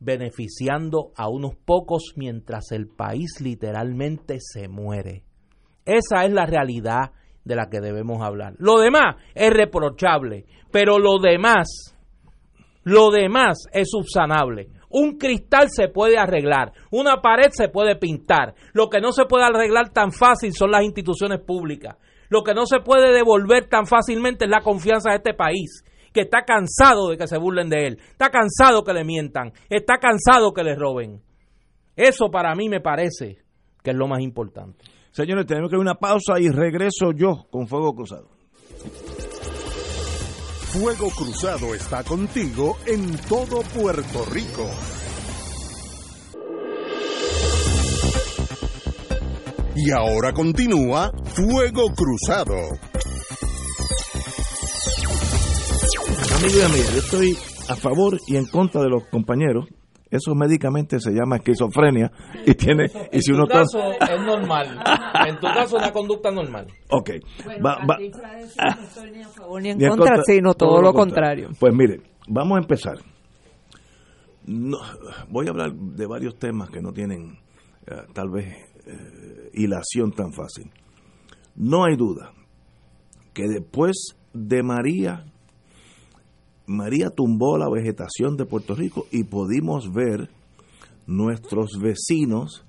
beneficiando 0.00 1.12
a 1.16 1.28
unos 1.28 1.54
pocos 1.54 2.12
mientras 2.16 2.72
el 2.72 2.88
país 2.88 3.40
literalmente 3.40 4.36
se 4.40 4.68
muere. 4.68 5.24
Esa 5.84 6.24
es 6.24 6.32
la 6.32 6.44
realidad 6.44 7.12
de 7.44 7.56
la 7.56 7.68
que 7.70 7.80
debemos 7.80 8.22
hablar. 8.22 8.54
Lo 8.58 8.78
demás 8.78 9.16
es 9.34 9.50
reprochable, 9.50 10.44
pero 10.70 10.98
lo 10.98 11.18
demás 11.18 11.91
lo 12.84 13.10
demás 13.10 13.66
es 13.72 13.90
subsanable. 13.90 14.68
Un 14.90 15.16
cristal 15.16 15.68
se 15.70 15.88
puede 15.88 16.18
arreglar, 16.18 16.72
una 16.90 17.22
pared 17.22 17.50
se 17.50 17.68
puede 17.68 17.96
pintar. 17.96 18.54
Lo 18.74 18.90
que 18.90 19.00
no 19.00 19.12
se 19.12 19.24
puede 19.24 19.44
arreglar 19.44 19.90
tan 19.90 20.12
fácil 20.12 20.52
son 20.52 20.70
las 20.70 20.84
instituciones 20.84 21.40
públicas. 21.40 21.96
Lo 22.28 22.42
que 22.42 22.54
no 22.54 22.66
se 22.66 22.80
puede 22.80 23.12
devolver 23.12 23.68
tan 23.68 23.86
fácilmente 23.86 24.44
es 24.44 24.50
la 24.50 24.60
confianza 24.60 25.10
de 25.10 25.16
este 25.16 25.34
país, 25.34 25.84
que 26.12 26.22
está 26.22 26.42
cansado 26.42 27.08
de 27.08 27.16
que 27.16 27.26
se 27.26 27.38
burlen 27.38 27.68
de 27.68 27.86
él, 27.86 27.98
está 28.10 28.30
cansado 28.30 28.84
que 28.84 28.92
le 28.92 29.04
mientan, 29.04 29.52
está 29.70 29.98
cansado 29.98 30.52
que 30.52 30.62
le 30.62 30.74
roben. 30.74 31.22
Eso 31.96 32.30
para 32.30 32.54
mí 32.54 32.68
me 32.68 32.80
parece 32.80 33.38
que 33.82 33.90
es 33.90 33.96
lo 33.96 34.08
más 34.08 34.20
importante. 34.20 34.84
Señores, 35.10 35.46
tenemos 35.46 35.68
que 35.68 35.76
ir 35.76 35.80
a 35.80 35.82
una 35.82 35.94
pausa 35.94 36.40
y 36.40 36.48
regreso 36.48 37.12
yo 37.14 37.46
con 37.50 37.66
Fuego 37.66 37.94
Cruzado. 37.94 38.30
Fuego 40.72 41.10
Cruzado 41.10 41.74
está 41.74 42.02
contigo 42.02 42.78
en 42.86 43.18
todo 43.28 43.60
Puerto 43.60 44.24
Rico. 44.24 44.70
Y 49.76 49.90
ahora 49.90 50.32
continúa 50.32 51.12
Fuego 51.34 51.92
Cruzado. 51.94 52.54
Amigo 56.38 56.58
y 56.58 56.62
amigas, 56.62 56.92
yo 56.94 57.00
estoy 57.00 57.38
a 57.68 57.76
favor 57.76 58.18
y 58.26 58.36
en 58.36 58.46
contra 58.46 58.80
de 58.80 58.88
los 58.88 59.06
compañeros 59.08 59.66
eso 60.12 60.34
médicamente 60.34 61.00
se 61.00 61.10
llama 61.10 61.36
esquizofrenia 61.36 62.12
y 62.46 62.54
tiene 62.54 62.84
y 63.10 63.20
si 63.22 63.30
en 63.30 63.36
uno 63.36 63.46
tu 63.46 63.52
caso 63.54 63.78
es 63.92 64.20
normal. 64.24 64.78
En 65.26 65.36
tu 65.36 65.46
caso 65.46 65.78
es 65.78 65.82
una 65.84 65.90
conducta 65.92 66.30
normal. 66.30 66.66
Ok. 66.90 67.10
Bueno, 67.44 67.64
va- 67.64 67.78
va- 67.86 67.96
no 67.98 69.06
ni 69.10 69.22
a 69.22 69.28
favor 69.28 69.62
ni 69.62 69.70
en 69.70 69.78
Ni 69.78 69.84
en 69.84 69.90
contra, 69.90 70.16
contra, 70.16 70.22
sino 70.24 70.52
todo, 70.54 70.82
lo 70.82 70.92
contrario. 70.92 71.48
Pues 71.58 71.74
mire, 71.74 72.00
vamos 72.28 72.58
a 72.58 72.60
empezar. 72.60 72.96
No, 74.44 74.78
voy 75.30 75.46
a 75.46 75.50
hablar 75.50 75.72
de 75.72 76.06
varios 76.06 76.36
temas 76.38 76.68
que 76.68 76.80
no 76.82 76.92
tienen 76.92 77.38
eh, 77.86 77.94
tal 78.12 78.28
vez 78.30 78.54
eh, 78.86 79.50
hilación 79.54 80.12
tan 80.12 80.32
fácil. 80.32 80.70
No 81.54 81.84
hay 81.84 81.96
duda 81.96 82.32
que 83.32 83.44
después 83.48 84.16
de 84.34 84.62
María, 84.62 85.24
María 86.66 87.10
tumbó 87.10 87.58
la 87.58 87.68
vegetación 87.68 88.36
de 88.36 88.46
Puerto 88.46 88.74
Rico 88.74 89.06
y 89.10 89.24
pudimos 89.24 89.92
ver 89.92 90.30
nuestros 91.06 91.78
vecinos 91.80 92.64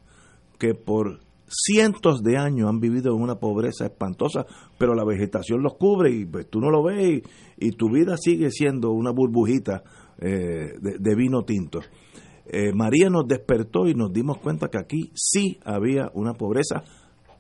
que 0.58 0.74
por 0.74 1.20
cientos 1.48 2.24
de 2.24 2.38
años 2.38 2.70
han 2.70 2.80
vivido 2.80 3.16
en 3.16 3.22
una 3.22 3.36
pobreza 3.36 3.86
espantosa, 3.86 4.46
pero 4.78 4.96
la 4.96 5.06
vegetación 5.06 5.62
los 5.62 5.76
cubre 5.76 6.12
y 6.12 6.26
pues, 6.26 6.50
tú 6.50 6.60
no 6.60 6.72
lo 6.72 6.84
ves 6.84 7.22
y, 7.58 7.72
tu 7.72 7.90
vida 7.90 8.18
sigue 8.18 8.50
siendo 8.50 8.92
una 8.92 9.12
burbujita 9.12 9.84
eh, 10.20 10.74
de, 10.82 10.98
de 11.00 11.16
vino 11.16 11.44
tinto. 11.44 11.80
Eh, 12.46 12.74
María 12.74 13.10
nos 13.10 13.28
despertó 13.28 13.88
y 13.88 13.94
nos 13.94 14.12
dimos 14.12 14.38
cuenta 14.40 14.68
que 14.68 14.78
aquí 14.78 15.12
sí 15.14 15.60
había 15.64 16.12
una 16.14 16.34
pobreza 16.34 16.84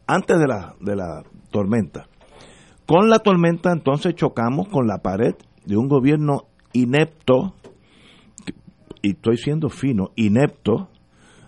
antes 0.08 0.40
de 0.40 0.48
la, 0.48 0.76
de 0.80 0.96
la 0.96 1.24
tormenta. 1.52 2.08
Con 2.86 3.10
la 3.10 3.20
tormenta 3.20 3.72
entonces 3.72 4.16
chocamos 4.16 4.68
con 4.70 4.88
la 4.88 5.00
pared 5.00 5.36
de 5.66 5.78
un 5.78 5.88
gobierno 5.88 6.48
inepto, 6.74 7.54
y 9.02 9.12
estoy 9.12 9.38
siendo 9.38 9.70
fino, 9.70 10.12
inepto, 10.16 10.90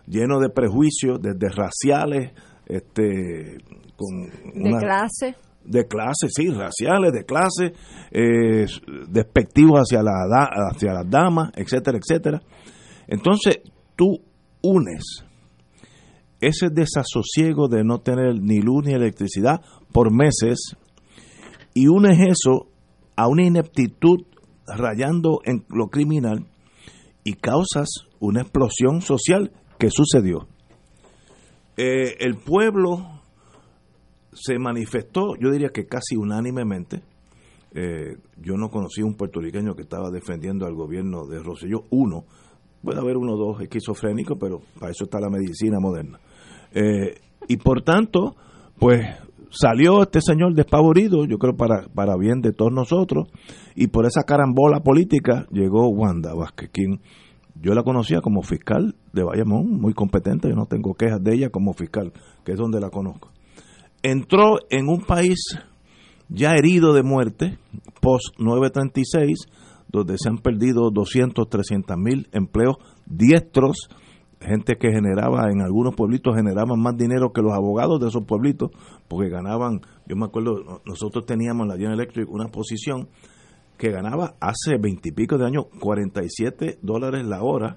lleno 0.08 0.40
de 0.40 0.50
prejuicios, 0.50 1.22
desde 1.22 1.50
raciales, 1.50 2.32
este, 2.66 3.58
con 3.96 4.64
De 4.64 4.78
clase. 4.78 5.36
de 5.64 5.88
clase, 5.88 6.28
sí, 6.30 6.50
raciales, 6.50 7.12
de 7.14 7.24
clase, 7.26 7.74
eh, 8.12 8.66
despectivos 9.08 9.80
hacia, 9.80 10.04
la, 10.04 10.50
hacia 10.72 10.94
las 10.94 11.10
damas, 11.10 11.52
etcétera, 11.56 11.98
etcétera. 11.98 12.42
Entonces, 13.08 13.60
tú 13.96 14.20
unes 14.62 15.24
ese 16.42 16.70
desasosiego 16.70 17.68
de 17.68 17.84
no 17.84 18.00
tener 18.00 18.36
ni 18.42 18.60
luz 18.60 18.86
ni 18.86 18.94
electricidad 18.94 19.62
por 19.92 20.12
meses 20.12 20.76
y 21.74 21.88
unes 21.88 22.20
eso 22.20 22.68
a 23.16 23.28
una 23.28 23.44
ineptitud 23.44 24.26
rayando 24.68 25.42
en 25.46 25.66
lo 25.70 25.88
criminal 25.88 26.46
y 27.24 27.34
causas 27.34 27.88
una 28.20 28.42
explosión 28.42 29.02
social 29.02 29.52
que 29.78 29.90
sucedió. 29.90 30.48
Eh, 31.78 32.16
el 32.20 32.36
pueblo 32.36 33.16
se 34.32 34.60
manifestó, 34.60 35.36
yo 35.40 35.52
diría 35.52 35.70
que 35.70 35.86
casi 35.86 36.16
unánimemente. 36.16 37.02
Eh, 37.74 38.18
yo 38.38 38.56
no 38.56 38.70
conocí 38.70 39.02
un 39.02 39.16
puertorriqueño 39.16 39.76
que 39.76 39.82
estaba 39.82 40.10
defendiendo 40.10 40.66
al 40.66 40.76
gobierno 40.76 41.26
de 41.26 41.40
Rosselló, 41.40 41.84
uno. 41.90 42.24
Puede 42.82 43.00
haber 43.00 43.18
uno 43.18 43.34
o 43.34 43.38
dos 43.38 43.62
esquizofrénicos, 43.62 44.38
pero 44.40 44.62
para 44.80 44.92
eso 44.92 45.06
está 45.06 45.20
la 45.20 45.30
medicina 45.30 45.80
moderna. 45.80 46.20
Eh, 46.72 47.16
y 47.48 47.58
por 47.58 47.82
tanto, 47.82 48.36
pues 48.80 49.06
salió 49.56 50.04
este 50.04 50.20
señor 50.22 50.54
despavorido, 50.54 51.26
yo 51.26 51.38
creo 51.38 51.56
para, 51.56 51.88
para 51.94 52.18
bien 52.18 52.42
de 52.42 52.52
todos 52.52 52.72
nosotros, 52.72 53.30
y 53.76 53.88
por 53.88 54.06
esa 54.06 54.24
carambola 54.24 54.82
política 54.82 55.48
llegó 55.52 55.88
Wanda 55.90 56.34
Vázquez, 56.34 56.70
quien 56.72 57.02
yo 57.62 57.74
la 57.74 57.84
conocía 57.84 58.22
como 58.22 58.42
fiscal 58.42 58.96
de 59.14 59.24
Bayamón, 59.24 59.80
muy 59.80 59.94
competente, 59.94 60.50
yo 60.50 60.56
no 60.56 60.66
tengo 60.66 60.94
quejas 60.94 61.24
de 61.24 61.36
ella 61.36 61.50
como 61.50 61.74
fiscal, 61.74 62.12
que 62.44 62.52
es 62.52 62.58
donde 62.58 62.82
la 62.82 62.90
conozco. 62.90 63.32
Entró 64.04 64.58
en 64.70 64.88
un 64.90 65.02
país 65.02 65.40
ya 66.30 66.54
herido 66.54 66.94
de 66.94 67.04
muerte, 67.04 67.58
post 68.02 68.38
936, 68.38 69.48
donde 69.88 70.18
se 70.18 70.30
han 70.30 70.40
perdido 70.40 70.90
200, 70.92 71.48
300 71.48 71.98
mil 71.98 72.28
empleos 72.34 72.76
diestros, 73.06 73.90
gente 74.46 74.76
que 74.78 74.92
generaba, 74.92 75.50
en 75.52 75.62
algunos 75.62 75.96
pueblitos 75.96 76.36
generaban 76.36 76.80
más 76.80 76.96
dinero 76.98 77.32
que 77.34 77.42
los 77.42 77.54
abogados 77.54 78.00
de 78.00 78.08
esos 78.08 78.24
pueblitos, 78.26 78.72
porque 79.08 79.30
ganaban, 79.30 79.82
yo 80.08 80.16
me 80.16 80.26
acuerdo, 80.26 80.64
no- 80.64 80.82
nosotros 80.86 81.26
teníamos 81.26 81.64
en 81.66 81.70
la 81.70 81.76
General 81.76 81.96
Electric 82.00 82.30
una 82.30 82.48
posición 82.48 83.10
que 83.78 83.92
ganaba 83.92 84.36
hace 84.40 84.78
veintipico 84.80 85.38
de 85.38 85.46
años 85.46 85.66
47 85.82 86.80
dólares 86.82 87.26
la 87.26 87.44
hora 87.44 87.76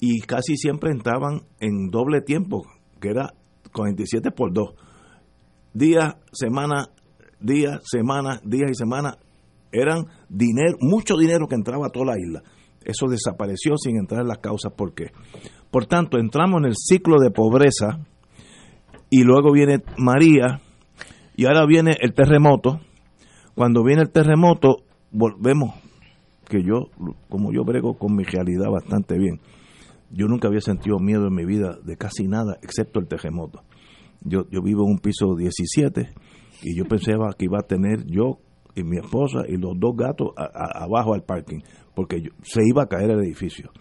y 0.00 0.20
casi 0.20 0.56
siempre 0.56 0.90
entraban 0.90 1.42
en 1.60 1.90
doble 1.90 2.20
tiempo, 2.22 2.66
que 3.00 3.10
era 3.10 3.32
47 3.72 4.30
por 4.32 4.52
2 4.52 4.74
día, 5.72 6.18
semana, 6.32 6.88
día, 7.40 7.80
semana, 7.84 8.40
día 8.44 8.64
y 8.70 8.74
semana, 8.74 9.18
eran 9.72 10.06
dinero, 10.28 10.76
mucho 10.80 11.16
dinero 11.16 11.46
que 11.48 11.54
entraba 11.54 11.86
a 11.86 11.90
toda 11.90 12.06
la 12.14 12.18
isla. 12.18 12.42
Eso 12.82 13.06
desapareció 13.08 13.76
sin 13.76 13.96
entrar 13.98 14.22
en 14.22 14.28
las 14.28 14.38
causas 14.38 14.72
por 14.72 14.94
qué. 14.94 15.10
Por 15.76 15.84
tanto, 15.84 16.16
entramos 16.16 16.62
en 16.62 16.68
el 16.68 16.74
ciclo 16.74 17.20
de 17.20 17.30
pobreza 17.30 17.98
y 19.10 19.24
luego 19.24 19.52
viene 19.52 19.82
María 19.98 20.62
y 21.36 21.44
ahora 21.44 21.66
viene 21.66 21.90
el 22.00 22.14
terremoto. 22.14 22.80
Cuando 23.54 23.84
viene 23.84 24.00
el 24.00 24.10
terremoto, 24.10 24.84
volvemos, 25.10 25.74
que 26.48 26.62
yo, 26.62 26.86
como 27.28 27.52
yo 27.52 27.62
brego 27.62 27.98
con 27.98 28.16
mi 28.16 28.24
realidad 28.24 28.70
bastante 28.72 29.18
bien, 29.18 29.42
yo 30.10 30.28
nunca 30.28 30.48
había 30.48 30.62
sentido 30.62 30.98
miedo 30.98 31.26
en 31.26 31.34
mi 31.34 31.44
vida 31.44 31.76
de 31.84 31.98
casi 31.98 32.26
nada, 32.26 32.56
excepto 32.62 32.98
el 32.98 33.06
terremoto 33.06 33.60
yo, 34.22 34.48
yo 34.50 34.62
vivo 34.62 34.86
en 34.86 34.92
un 34.92 34.98
piso 34.98 35.36
17 35.36 36.08
y 36.62 36.74
yo 36.74 36.86
pensaba 36.86 37.34
que 37.36 37.44
iba 37.44 37.58
a 37.58 37.66
tener 37.66 38.06
yo 38.06 38.38
y 38.74 38.82
mi 38.82 38.96
esposa 38.96 39.40
y 39.46 39.58
los 39.58 39.78
dos 39.78 39.94
gatos 39.94 40.30
abajo 40.36 41.12
al 41.12 41.24
parking, 41.24 41.60
porque 41.94 42.22
se 42.44 42.62
iba 42.66 42.84
a 42.84 42.86
caer 42.86 43.10
el 43.10 43.20
edificio. 43.20 43.72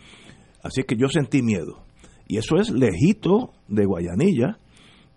Así 0.61 0.83
que 0.83 0.97
yo 0.97 1.07
sentí 1.07 1.41
miedo. 1.41 1.84
Y 2.27 2.37
eso 2.37 2.57
es 2.57 2.71
lejito 2.71 3.53
de 3.67 3.85
Guayanilla, 3.85 4.57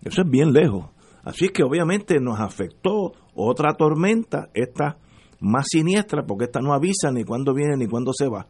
eso 0.02 0.22
es 0.22 0.30
bien 0.30 0.52
lejos. 0.52 0.86
Así 1.24 1.48
que 1.48 1.62
obviamente 1.62 2.20
nos 2.20 2.40
afectó 2.40 3.12
otra 3.34 3.74
tormenta, 3.74 4.50
esta 4.54 4.98
más 5.40 5.66
siniestra, 5.70 6.24
porque 6.26 6.44
esta 6.44 6.60
no 6.60 6.72
avisa 6.72 7.10
ni 7.12 7.24
cuándo 7.24 7.54
viene 7.54 7.76
ni 7.76 7.86
cuándo 7.86 8.12
se 8.12 8.28
va. 8.28 8.48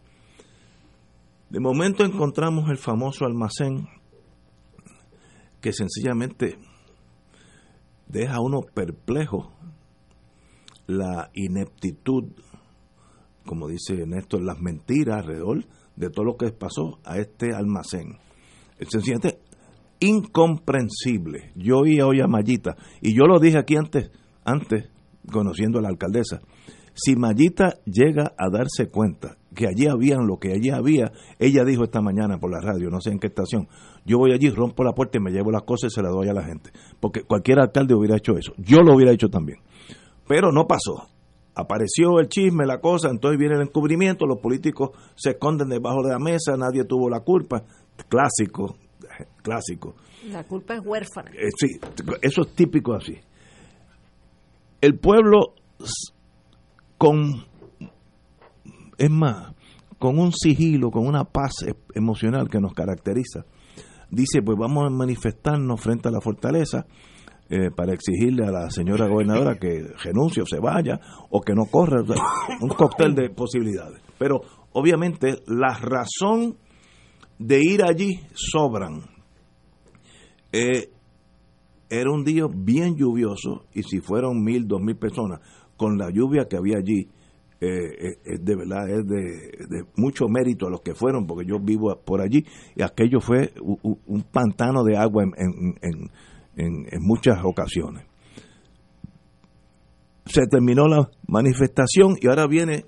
De 1.51 1.61
momento 1.61 2.05
encontramos 2.05 2.69
el 2.71 2.77
famoso 2.77 3.25
almacén 3.25 3.89
que 5.61 5.73
sencillamente 5.73 6.59
deja 8.07 8.37
a 8.37 8.41
uno 8.41 8.61
perplejo 8.63 9.53
la 10.87 11.31
ineptitud, 11.35 12.25
como 13.45 13.69
dice 13.69 14.07
Néstor, 14.07 14.43
las 14.43 14.61
mentiras 14.61 15.19
alrededor 15.19 15.65
de 15.97 16.11
todo 16.11 16.25
lo 16.25 16.37
que 16.37 16.51
pasó 16.53 16.99
a 17.05 17.19
este 17.19 17.55
almacén. 17.55 18.19
Es 18.79 18.89
sencillamente 18.91 19.41
incomprensible. 20.01 21.53
Yo 21.57 21.79
oía 21.79 22.07
hoy 22.07 22.21
a 22.21 22.29
Mayita, 22.29 22.77
y 23.01 23.15
yo 23.15 23.27
lo 23.27 23.39
dije 23.41 23.59
aquí 23.59 23.77
antes, 23.77 24.11
antes, 24.45 24.89
conociendo 25.31 25.79
a 25.79 25.83
la 25.83 25.89
alcaldesa, 25.89 26.41
si 26.95 27.17
Mayita 27.17 27.75
llega 27.85 28.33
a 28.37 28.51
darse 28.51 28.91
cuenta 28.91 29.37
que 29.55 29.67
allí 29.67 29.87
habían 29.87 30.27
lo 30.27 30.39
que 30.39 30.53
allí 30.53 30.71
había, 30.71 31.13
ella 31.39 31.65
dijo 31.65 31.85
esta 31.85 32.01
mañana 32.01 32.39
por 32.39 32.51
la 32.51 32.61
radio, 32.61 32.91
no 32.91 33.01
sé 33.01 33.11
en 33.11 33.19
qué 33.19 33.29
estación, 33.29 33.69
yo 34.05 34.19
voy 34.19 34.33
allí, 34.33 34.51
rompo 34.51 34.83
la 34.85 34.93
puerta 34.93 35.19
y 35.19 35.21
me 35.21 35.31
llevo 35.31 35.51
las 35.51 35.63
cosas 35.63 35.93
y 35.93 35.95
se 35.95 36.03
las 36.03 36.13
doy 36.13 36.29
a 36.29 36.33
la 36.33 36.43
gente. 36.43 36.71
Porque 36.99 37.23
cualquier 37.23 37.61
alcalde 37.61 37.95
hubiera 37.95 38.17
hecho 38.17 38.37
eso. 38.37 38.53
Yo 38.57 38.79
lo 38.79 38.95
hubiera 38.95 39.13
hecho 39.13 39.29
también. 39.29 39.59
Pero 40.27 40.51
no 40.51 40.67
pasó. 40.67 41.09
Apareció 41.55 42.21
el 42.21 42.29
chisme, 42.29 42.67
la 42.67 42.81
cosa, 42.81 43.11
entonces 43.11 43.39
viene 43.39 43.57
el 43.57 43.63
encubrimiento, 43.63 44.27
los 44.27 44.39
políticos 44.39 44.91
se 45.17 45.31
esconden 45.31 45.69
debajo 45.69 46.03
de 46.05 46.13
la 46.13 46.19
mesa, 46.19 46.57
nadie 46.57 46.85
tuvo 46.85 47.11
la 47.11 47.21
culpa. 47.21 47.65
Clásico, 48.09 48.77
clásico. 49.43 49.95
La 50.31 50.45
culpa 50.45 50.75
es 50.75 50.81
huérfana. 50.85 51.31
Eh, 51.33 51.49
sí, 51.57 51.79
eso 52.23 52.43
es 52.43 52.55
típico 52.55 52.95
así. 52.95 53.17
El 54.81 54.99
pueblo 54.99 55.55
con, 56.97 57.45
es 58.97 59.11
más, 59.11 59.55
con 59.99 60.19
un 60.19 60.33
sigilo, 60.33 60.91
con 60.91 61.07
una 61.07 61.25
paz 61.25 61.53
e- 61.67 61.75
emocional 61.95 62.49
que 62.49 62.61
nos 62.61 62.75
caracteriza, 62.75 63.45
dice, 64.11 64.43
pues 64.43 64.57
vamos 64.59 64.87
a 64.87 64.91
manifestarnos 64.91 65.81
frente 65.81 66.09
a 66.09 66.13
la 66.13 66.21
fortaleza 66.21 66.87
eh, 67.51 67.71
para 67.75 67.93
exigirle 67.93 68.47
a 68.47 68.51
la 68.51 68.71
señora 68.71 69.09
gobernadora 69.09 69.57
que 69.59 69.83
renuncie 70.05 70.43
o 70.43 70.47
se 70.47 70.61
vaya 70.61 71.01
o 71.31 71.41
que 71.41 71.55
no 71.55 71.65
corra, 71.65 72.03
un 72.61 72.69
cóctel 72.69 73.15
de 73.15 73.31
posibilidades. 73.31 74.01
Pero 74.19 74.41
obviamente 74.73 75.43
la 75.47 75.79
razón 75.79 76.57
de 77.39 77.61
ir 77.63 77.83
allí 77.83 78.21
sobran. 78.35 79.03
Eh, 80.53 80.91
era 81.91 82.11
un 82.11 82.25
día 82.25 82.45
bien 82.53 82.97
lluvioso 82.97 83.65
y 83.75 83.83
si 83.83 84.01
fueron 84.01 84.43
mil, 84.43 84.67
dos 84.67 84.81
mil 84.81 84.97
personas, 84.97 85.41
con 85.77 85.97
la 85.97 86.11
lluvia 86.11 86.47
que 86.49 86.57
había 86.57 86.79
allí, 86.79 87.09
eh, 87.61 88.19
es 88.25 88.45
de 88.45 88.57
verdad, 88.57 88.89
es 88.91 89.07
de, 89.07 89.85
mucho 89.97 90.27
mérito 90.29 90.67
a 90.67 90.71
los 90.71 90.81
que 90.81 90.95
fueron, 90.95 91.27
porque 91.27 91.47
yo 91.49 91.59
vivo 91.59 91.97
por 92.05 92.21
allí 92.21 92.45
y 92.77 92.83
aquello 92.83 93.21
fue 93.21 93.53
un, 93.61 94.23
pantano 94.31 94.85
de 94.85 94.97
agua 94.97 95.25
en, 95.25 96.11
en, 96.57 97.03
muchas 97.03 97.39
ocasiones. 97.45 98.05
Se 100.27 100.47
terminó 100.47 100.89
la 100.89 101.09
manifestación 101.27 102.17
y 102.21 102.29
ahora 102.29 102.47
viene 102.47 102.85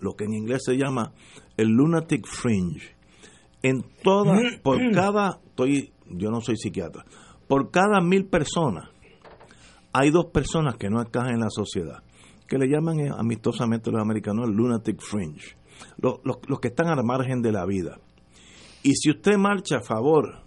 lo 0.00 0.14
que 0.14 0.24
en 0.24 0.34
inglés 0.34 0.62
se 0.64 0.76
llama 0.76 1.12
el 1.56 1.68
lunatic 1.68 2.26
fringe. 2.26 2.93
En 3.64 3.82
toda, 4.02 4.36
por 4.62 4.78
cada, 4.92 5.40
estoy, 5.46 5.92
yo 6.10 6.30
no 6.30 6.40
soy 6.40 6.56
psiquiatra, 6.56 7.04
por 7.48 7.70
cada 7.70 8.00
mil 8.00 8.26
personas 8.26 8.90
hay 9.92 10.10
dos 10.10 10.26
personas 10.26 10.76
que 10.76 10.90
no 10.90 11.00
encajan 11.00 11.34
en 11.34 11.40
la 11.40 11.50
sociedad 11.50 12.02
que 12.46 12.58
le 12.58 12.68
llaman 12.68 13.00
eh, 13.00 13.10
amistosamente 13.16 13.90
los 13.90 14.00
americanos 14.00 14.48
el 14.48 14.54
lunatic 14.54 15.00
fringe, 15.00 15.56
los, 15.98 16.20
los, 16.24 16.60
que 16.60 16.68
están 16.68 16.88
al 16.88 17.02
margen 17.04 17.42
de 17.42 17.52
la 17.52 17.64
vida. 17.66 17.98
Y 18.82 18.94
si 18.94 19.10
usted 19.10 19.36
marcha 19.36 19.78
a 19.78 19.80
favor 19.80 20.42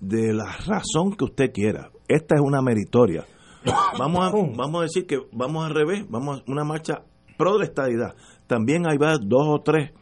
de 0.00 0.32
la 0.32 0.56
razón 0.66 1.14
que 1.16 1.24
usted 1.24 1.52
quiera, 1.52 1.90
esta 2.08 2.36
es 2.36 2.40
una 2.40 2.62
meritoria. 2.62 3.26
Vamos 3.98 4.26
a, 4.26 4.30
vamos 4.30 4.80
a 4.80 4.82
decir 4.82 5.06
que 5.06 5.18
vamos 5.32 5.64
al 5.64 5.74
revés, 5.74 6.04
vamos 6.10 6.40
a 6.40 6.50
una 6.50 6.64
marcha 6.64 7.02
pro 7.38 7.56
de 7.56 7.64
estadidad. 7.64 8.14
También 8.46 8.86
hay 8.86 8.98
dos 8.98 9.46
o 9.48 9.62
tres 9.62 9.92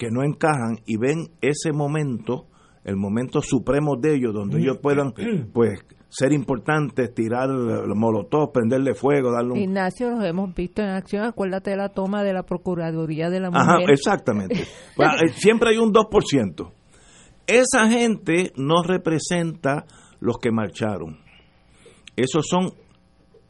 que 0.00 0.10
no 0.10 0.24
encajan 0.24 0.78
y 0.86 0.96
ven 0.96 1.28
ese 1.42 1.72
momento, 1.74 2.46
el 2.84 2.96
momento 2.96 3.42
supremo 3.42 3.96
de 4.00 4.14
ellos, 4.14 4.32
donde 4.32 4.58
ellos 4.58 4.78
puedan, 4.82 5.12
pues, 5.52 5.84
ser 6.08 6.32
importantes, 6.32 7.12
tirar 7.12 7.50
los 7.50 7.96
molotov, 7.96 8.50
prenderle 8.50 8.94
fuego, 8.94 9.30
darle 9.30 9.52
un... 9.52 9.58
Ignacio, 9.58 10.08
los 10.08 10.24
hemos 10.24 10.54
visto 10.54 10.80
en 10.80 10.88
acción, 10.88 11.24
acuérdate 11.24 11.72
de 11.72 11.76
la 11.76 11.90
toma 11.90 12.24
de 12.24 12.32
la 12.32 12.44
Procuraduría 12.44 13.28
de 13.28 13.40
la 13.40 13.50
Mujer. 13.50 13.62
Ajá, 13.62 13.92
exactamente. 13.92 14.62
Eh, 14.62 15.28
siempre 15.34 15.68
hay 15.70 15.76
un 15.76 15.92
2%. 15.92 16.72
Esa 17.46 17.90
gente 17.90 18.52
no 18.56 18.82
representa 18.82 19.84
los 20.18 20.38
que 20.38 20.50
marcharon. 20.50 21.18
Esos 22.16 22.46
son 22.48 22.72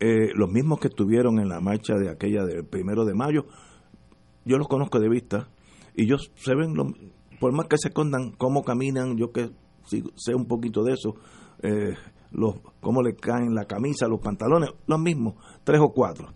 eh, 0.00 0.30
los 0.34 0.50
mismos 0.50 0.80
que 0.80 0.88
estuvieron 0.88 1.38
en 1.38 1.48
la 1.48 1.60
marcha 1.60 1.94
de 1.94 2.10
aquella 2.10 2.44
del 2.44 2.64
primero 2.66 3.04
de 3.04 3.14
mayo. 3.14 3.44
Yo 4.44 4.58
los 4.58 4.66
conozco 4.66 4.98
de 4.98 5.08
vista 5.08 5.48
y 5.94 6.04
ellos 6.04 6.30
se 6.34 6.54
ven, 6.54 6.74
por 7.38 7.52
más 7.52 7.66
que 7.66 7.76
se 7.78 7.88
escondan 7.88 8.32
cómo 8.32 8.62
caminan, 8.62 9.16
yo 9.16 9.32
que 9.32 9.50
sé 10.16 10.34
un 10.34 10.46
poquito 10.46 10.82
de 10.84 10.92
eso, 10.92 11.14
eh, 11.62 11.94
los 12.32 12.56
cómo 12.80 13.02
le 13.02 13.14
caen 13.14 13.54
la 13.54 13.64
camisa, 13.64 14.06
los 14.06 14.20
pantalones, 14.20 14.70
los 14.86 15.00
mismos, 15.00 15.34
tres 15.64 15.80
o 15.80 15.92
cuatro. 15.92 16.28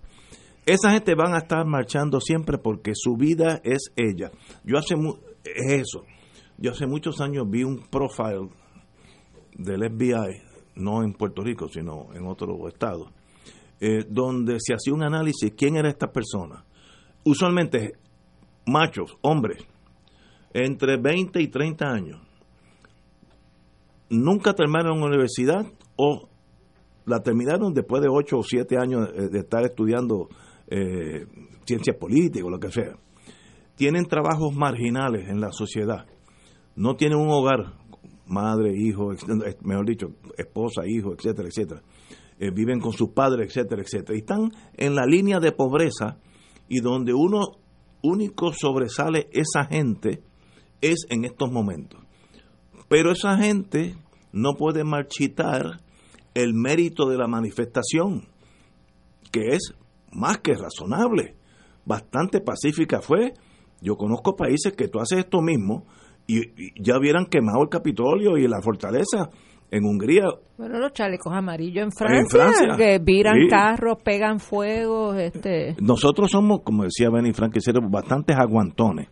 Esa 0.66 0.90
gente 0.90 1.14
van 1.14 1.34
a 1.34 1.38
estar 1.38 1.66
marchando 1.66 2.20
siempre 2.20 2.58
porque 2.58 2.92
su 2.94 3.16
vida 3.16 3.60
es 3.64 3.92
ella. 3.96 4.30
Yo 4.64 4.78
hace 4.78 4.94
es 5.44 5.72
eso. 5.72 6.04
Yo 6.56 6.70
hace 6.70 6.86
muchos 6.86 7.20
años 7.20 7.44
vi 7.48 7.64
un 7.64 7.82
profile 7.90 8.48
del 9.56 9.90
FBI, 9.90 10.40
no 10.76 11.02
en 11.02 11.12
Puerto 11.12 11.42
Rico, 11.42 11.68
sino 11.68 12.14
en 12.14 12.26
otro 12.26 12.66
estado, 12.68 13.10
eh, 13.80 14.04
donde 14.08 14.56
se 14.58 14.72
hacía 14.72 14.94
un 14.94 15.02
análisis 15.02 15.52
quién 15.56 15.76
era 15.76 15.88
esta 15.88 16.10
persona. 16.10 16.64
Usualmente 17.24 17.94
machos, 18.66 19.16
hombres, 19.22 19.64
entre 20.52 20.96
20 20.96 21.40
y 21.40 21.48
30 21.48 21.86
años. 21.86 22.20
Nunca 24.10 24.52
terminaron 24.52 25.00
la 25.00 25.06
universidad 25.06 25.66
o 25.96 26.28
la 27.06 27.20
terminaron 27.20 27.74
después 27.74 28.02
de 28.02 28.08
ocho 28.08 28.38
o 28.38 28.42
siete 28.42 28.76
años 28.78 29.08
de 29.12 29.38
estar 29.38 29.64
estudiando 29.64 30.28
eh, 30.68 31.26
ciencias 31.66 31.96
políticas 31.96 32.46
o 32.46 32.50
lo 32.50 32.58
que 32.58 32.70
sea. 32.70 32.96
Tienen 33.76 34.06
trabajos 34.06 34.54
marginales 34.54 35.28
en 35.28 35.40
la 35.40 35.50
sociedad. 35.50 36.06
No 36.76 36.94
tienen 36.96 37.18
un 37.18 37.28
hogar, 37.30 37.74
madre, 38.26 38.72
hijo, 38.76 39.10
mejor 39.62 39.86
dicho, 39.86 40.08
esposa, 40.38 40.86
hijo, 40.86 41.12
etcétera, 41.12 41.48
etcétera. 41.48 41.82
Eh, 42.38 42.50
viven 42.50 42.80
con 42.80 42.92
sus 42.92 43.10
padres, 43.10 43.48
etcétera, 43.48 43.82
etcétera. 43.82 44.16
Y 44.16 44.20
están 44.20 44.50
en 44.76 44.94
la 44.94 45.06
línea 45.06 45.38
de 45.38 45.52
pobreza 45.52 46.18
y 46.68 46.80
donde 46.80 47.12
uno 47.12 47.40
único 48.04 48.52
sobresale 48.52 49.28
esa 49.32 49.64
gente 49.64 50.22
es 50.80 51.06
en 51.08 51.24
estos 51.24 51.50
momentos. 51.50 52.00
Pero 52.88 53.10
esa 53.10 53.36
gente 53.38 53.96
no 54.32 54.54
puede 54.54 54.84
marchitar 54.84 55.80
el 56.34 56.52
mérito 56.52 57.08
de 57.08 57.16
la 57.16 57.26
manifestación, 57.26 58.28
que 59.32 59.54
es 59.54 59.74
más 60.12 60.38
que 60.38 60.52
razonable, 60.54 61.36
bastante 61.84 62.40
pacífica 62.40 63.00
fue. 63.00 63.32
Yo 63.80 63.96
conozco 63.96 64.36
países 64.36 64.74
que 64.74 64.88
tú 64.88 65.00
haces 65.00 65.20
esto 65.20 65.40
mismo 65.40 65.86
y, 66.26 66.40
ya 66.82 66.98
hubieran 66.98 67.26
quemado 67.26 67.62
el 67.62 67.68
Capitolio 67.68 68.36
y 68.36 68.46
la 68.46 68.60
fortaleza 68.60 69.30
en 69.74 69.84
Hungría. 69.84 70.26
Bueno, 70.56 70.78
los 70.78 70.92
chalecos 70.92 71.32
amarillos 71.32 71.84
en 71.84 71.90
Francia, 71.90 72.76
que 72.76 73.00
viran 73.02 73.48
carros, 73.50 73.98
pegan 74.04 74.38
fuego. 74.38 75.14
Este. 75.14 75.74
Nosotros 75.80 76.30
somos, 76.30 76.60
como 76.62 76.84
decía 76.84 77.10
Benny 77.10 77.32
Frank, 77.32 77.56
bastantes 77.90 78.36
aguantones. 78.36 79.08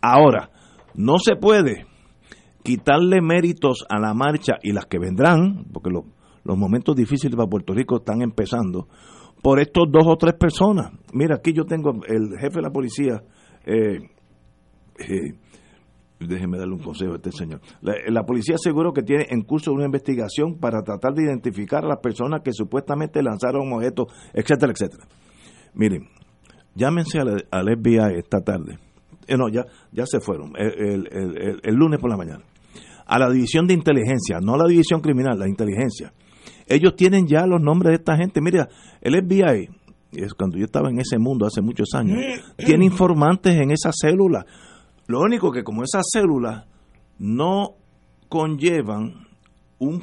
Ahora, 0.00 0.50
no 0.94 1.18
se 1.18 1.36
puede 1.36 1.84
quitarle 2.62 3.20
méritos 3.20 3.84
a 3.90 4.00
la 4.00 4.14
marcha 4.14 4.54
y 4.62 4.72
las 4.72 4.86
que 4.86 4.98
vendrán, 4.98 5.66
porque 5.70 5.90
lo, 5.90 6.06
los 6.44 6.56
momentos 6.56 6.96
difíciles 6.96 7.36
para 7.36 7.48
Puerto 7.48 7.74
Rico 7.74 7.98
están 7.98 8.22
empezando 8.22 8.88
por 9.42 9.60
estos 9.60 9.84
dos 9.90 10.04
o 10.06 10.16
tres 10.16 10.34
personas. 10.34 10.92
Mira, 11.12 11.36
aquí 11.36 11.52
yo 11.52 11.64
tengo 11.64 11.92
el 12.08 12.38
jefe 12.40 12.56
de 12.56 12.62
la 12.62 12.70
policía, 12.70 13.22
eh, 13.66 13.98
eh, 14.98 15.34
déjeme 16.18 16.58
darle 16.58 16.74
un 16.74 16.82
consejo 16.82 17.12
a 17.12 17.16
este 17.16 17.32
señor. 17.32 17.60
La, 17.82 18.22
policía 18.24 18.54
aseguró 18.54 18.92
que 18.92 19.02
tiene 19.02 19.26
en 19.30 19.42
curso 19.42 19.72
una 19.72 19.84
investigación 19.84 20.58
para 20.58 20.82
tratar 20.82 21.12
de 21.14 21.24
identificar 21.24 21.84
a 21.84 21.88
las 21.88 21.98
personas 21.98 22.40
que 22.42 22.52
supuestamente 22.52 23.22
lanzaron 23.22 23.72
objetos, 23.72 24.06
etcétera, 24.32 24.72
etcétera. 24.72 25.04
Miren, 25.74 26.08
llámense 26.74 27.18
al, 27.18 27.68
FBI 27.76 28.18
esta 28.18 28.40
tarde. 28.40 28.78
Eh, 29.26 29.36
no, 29.36 29.48
ya, 29.48 29.64
ya 29.92 30.06
se 30.06 30.20
fueron, 30.20 30.52
el 30.56 31.74
lunes 31.74 32.00
por 32.00 32.10
la 32.10 32.16
mañana. 32.16 32.44
A 33.06 33.18
la 33.18 33.30
división 33.30 33.66
de 33.66 33.74
inteligencia, 33.74 34.38
no 34.40 34.56
la 34.56 34.66
división 34.66 35.00
criminal, 35.00 35.38
la 35.38 35.48
inteligencia 35.48 36.12
ellos 36.66 36.96
tienen 36.96 37.26
ya 37.26 37.46
los 37.46 37.60
nombres 37.60 37.90
de 37.90 37.96
esta 37.96 38.16
gente. 38.16 38.40
Mira, 38.40 38.68
el 39.00 39.14
FBI, 39.14 39.68
es 40.12 40.34
cuando 40.34 40.58
yo 40.58 40.64
estaba 40.64 40.90
en 40.90 40.98
ese 40.98 41.18
mundo 41.18 41.46
hace 41.46 41.60
muchos 41.60 41.88
años, 41.94 42.18
tiene 42.56 42.84
informantes 42.84 43.56
en 43.56 43.70
esa 43.70 43.90
célula. 43.92 44.44
Lo 45.06 45.20
único 45.20 45.52
que 45.52 45.62
como 45.62 45.82
esas 45.82 46.06
células 46.10 46.66
no 47.18 47.76
conllevan 48.28 49.26
un 49.78 50.02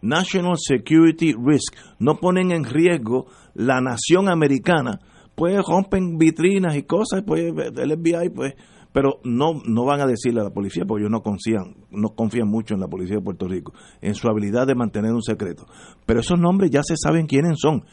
national 0.00 0.54
security 0.56 1.34
risk, 1.34 1.74
no 1.98 2.16
ponen 2.16 2.52
en 2.52 2.64
riesgo 2.64 3.26
la 3.54 3.80
nación 3.80 4.28
americana, 4.28 5.00
pues 5.34 5.60
rompen 5.66 6.18
vitrinas 6.18 6.76
y 6.76 6.84
cosas, 6.84 7.22
pues 7.26 7.52
el 7.52 7.98
FBI 7.98 8.30
pues 8.30 8.54
pero 8.92 9.20
no 9.24 9.54
no 9.64 9.86
van 9.86 10.02
a 10.02 10.06
decirle 10.06 10.42
a 10.42 10.44
la 10.44 10.50
policía 10.50 10.84
porque 10.86 11.02
ellos 11.02 11.10
no 11.10 11.22
confían 11.22 11.76
no 11.90 12.10
confían 12.10 12.46
mucho 12.46 12.74
en 12.74 12.80
la 12.80 12.88
policía 12.88 13.16
de 13.16 13.22
Puerto 13.22 13.48
Rico 13.48 13.72
en 14.02 14.14
su 14.14 14.28
habilidad 14.28 14.66
de 14.66 14.74
mantener 14.74 15.12
un 15.12 15.22
secreto. 15.22 15.66
Pero 16.04 16.20
esos 16.20 16.38
nombres 16.38 16.70
ya 16.70 16.82
se 16.82 16.94
saben 16.96 17.26
quiénes 17.26 17.58
son 17.58 17.84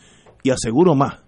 y 0.44 0.50
aseguro 0.50 0.96
más 0.96 1.24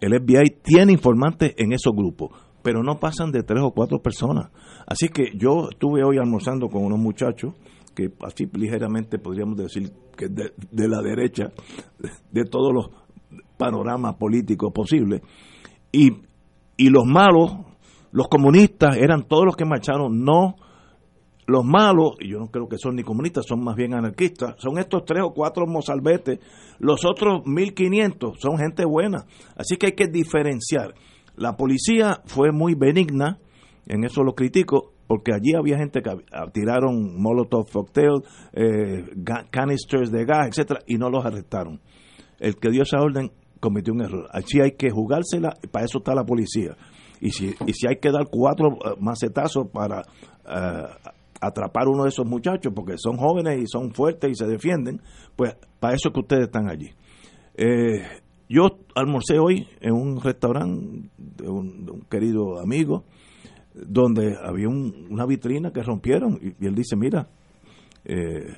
el 0.00 0.12
FBI 0.20 0.60
tiene 0.62 0.92
informantes 0.92 1.54
en 1.56 1.72
esos 1.72 1.94
grupos 1.94 2.30
pero 2.62 2.82
no 2.82 2.98
pasan 2.98 3.32
de 3.32 3.42
tres 3.42 3.62
o 3.62 3.70
cuatro 3.72 4.00
personas. 4.00 4.50
Así 4.86 5.08
que 5.08 5.32
yo 5.36 5.68
estuve 5.70 6.04
hoy 6.04 6.18
almorzando 6.18 6.68
con 6.68 6.84
unos 6.84 6.98
muchachos 6.98 7.54
que 7.94 8.12
así 8.22 8.48
ligeramente 8.52 9.18
podríamos 9.18 9.56
decir 9.56 9.92
que 10.16 10.28
de, 10.28 10.88
la 10.88 11.02
derecha 11.02 11.50
de 12.30 12.44
todos 12.44 12.72
los 12.72 12.90
panoramas 13.56 14.16
políticos 14.16 14.72
posibles. 14.72 15.22
Y, 15.92 16.10
y 16.76 16.88
los 16.88 17.04
malos 17.04 17.56
los 18.12 18.28
comunistas 18.28 18.96
eran 18.96 19.22
todos 19.22 19.44
los 19.44 19.56
que 19.56 19.64
marcharon, 19.64 20.24
no 20.24 20.56
los 21.46 21.64
malos, 21.64 22.12
y 22.20 22.30
yo 22.30 22.38
no 22.38 22.46
creo 22.46 22.68
que 22.68 22.78
son 22.78 22.94
ni 22.94 23.02
comunistas, 23.02 23.44
son 23.46 23.64
más 23.64 23.74
bien 23.74 23.92
anarquistas, 23.94 24.54
son 24.58 24.78
estos 24.78 25.04
tres 25.04 25.22
o 25.24 25.32
cuatro 25.32 25.66
mozalbetes, 25.66 26.38
los 26.78 27.04
otros 27.04 27.44
1500 27.44 28.38
son 28.38 28.56
gente 28.56 28.84
buena, 28.84 29.26
así 29.56 29.76
que 29.76 29.86
hay 29.86 29.92
que 29.92 30.06
diferenciar. 30.06 30.94
La 31.36 31.56
policía 31.56 32.20
fue 32.26 32.52
muy 32.52 32.74
benigna, 32.74 33.38
en 33.86 34.04
eso 34.04 34.22
lo 34.22 34.34
critico, 34.34 34.92
porque 35.06 35.32
allí 35.32 35.54
había 35.54 35.78
gente 35.78 36.02
que 36.02 36.10
tiraron 36.52 37.20
molotov 37.20 37.70
cocktail, 37.70 38.22
eh, 38.52 39.04
canisters 39.50 40.10
de 40.10 40.24
gas, 40.24 40.48
etcétera, 40.48 40.80
y 40.86 40.96
no 40.96 41.10
los 41.10 41.24
arrestaron. 41.24 41.80
El 42.38 42.56
que 42.56 42.70
dio 42.70 42.82
esa 42.82 43.00
orden 43.00 43.32
cometió 43.58 43.92
un 43.92 44.02
error. 44.02 44.28
Así 44.32 44.60
hay 44.60 44.72
que 44.72 44.90
jugársela, 44.90 45.56
para 45.70 45.84
eso 45.84 45.98
está 45.98 46.14
la 46.14 46.24
policía 46.24 46.76
y 47.20 47.30
si, 47.30 47.54
y 47.66 47.72
si 47.72 47.86
hay 47.86 47.96
que 47.96 48.10
dar 48.10 48.26
cuatro 48.30 48.78
eh, 48.84 48.96
macetazos 48.98 49.68
para 49.70 50.00
uh, 50.00 51.10
atrapar 51.40 51.86
uno 51.88 52.04
de 52.04 52.08
esos 52.08 52.26
muchachos, 52.26 52.72
porque 52.74 52.94
son 52.96 53.16
jóvenes 53.16 53.62
y 53.62 53.66
son 53.66 53.92
fuertes 53.92 54.30
y 54.30 54.34
se 54.34 54.46
defienden, 54.46 55.00
pues 55.36 55.54
para 55.78 55.94
eso 55.94 56.10
que 56.10 56.20
ustedes 56.20 56.44
están 56.44 56.68
allí. 56.68 56.90
Eh, 57.54 58.02
yo 58.50 58.80
almorcé 58.96 59.38
hoy 59.38 59.68
en 59.80 59.92
un 59.94 60.20
restaurante 60.20 61.08
de 61.16 61.48
un, 61.48 62.04
querido 62.10 62.58
amigo 62.58 63.04
donde 63.72 64.36
había 64.42 64.68
una 64.68 65.24
vitrina 65.24 65.72
que 65.72 65.84
rompieron 65.84 66.40
y, 66.42 66.66
él 66.66 66.74
dice, 66.74 66.96
mira, 66.96 67.28
eh, 68.04 68.52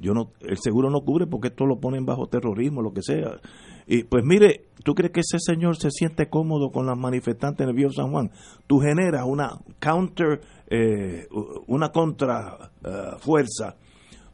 yo, 0.00 0.14
no, 0.14 0.30
el 0.42 0.58
seguro 0.58 0.90
no 0.90 1.00
cubre 1.00 1.26
porque 1.26 1.48
esto 1.48 1.66
lo 1.66 1.80
ponen 1.80 2.06
bajo 2.06 2.28
terrorismo, 2.28 2.82
lo 2.82 2.92
que 2.92 3.02
sea. 3.02 3.40
Y 3.88 4.04
pues 4.04 4.24
mire, 4.24 4.66
¿tú 4.84 4.94
crees 4.94 5.10
que 5.10 5.20
ese 5.20 5.40
señor 5.40 5.76
se 5.76 5.90
siente 5.90 6.28
cómodo 6.28 6.70
con 6.70 6.86
las 6.86 6.96
manifestantes 6.96 7.64
en 7.64 7.70
el 7.70 7.74
Viejo 7.74 7.92
San 7.92 8.12
Juan? 8.12 8.30
Tú 8.68 8.78
generas 8.78 9.24
una 9.26 9.58
counter, 9.80 10.40
eh, 10.68 11.26
una 11.66 11.88
contra 11.90 12.70
eh, 12.84 13.16
fuerza. 13.18 13.76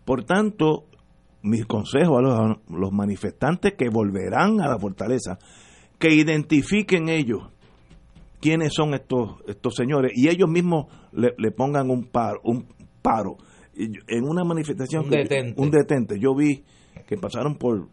Por 0.05 0.25
tanto, 0.25 0.85
mi 1.43 1.63
consejo 1.63 2.19
a 2.19 2.59
los, 2.69 2.93
manifestantes 2.93 3.75
que 3.75 3.89
volverán 3.89 4.61
a 4.61 4.69
la 4.69 4.79
fortaleza, 4.79 5.39
que 5.99 6.15
identifiquen 6.15 7.09
ellos 7.09 7.43
quiénes 8.41 8.73
son 8.75 8.95
estos 8.95 9.37
estos 9.47 9.75
señores 9.75 10.13
y 10.17 10.29
ellos 10.29 10.49
mismos 10.49 10.87
le, 11.13 11.51
pongan 11.53 11.91
un 11.91 12.05
paro, 12.05 12.41
un 12.45 12.67
paro. 13.01 13.37
En 13.75 14.25
una 14.25 14.45
manifestación, 14.45 15.05
un 15.05 15.11
detente. 15.11 15.61
un 15.61 15.71
detente, 15.71 16.21
yo 16.21 16.35
vi 16.35 16.63
que 17.07 17.17
pasaron 17.17 17.57
por, 17.57 17.89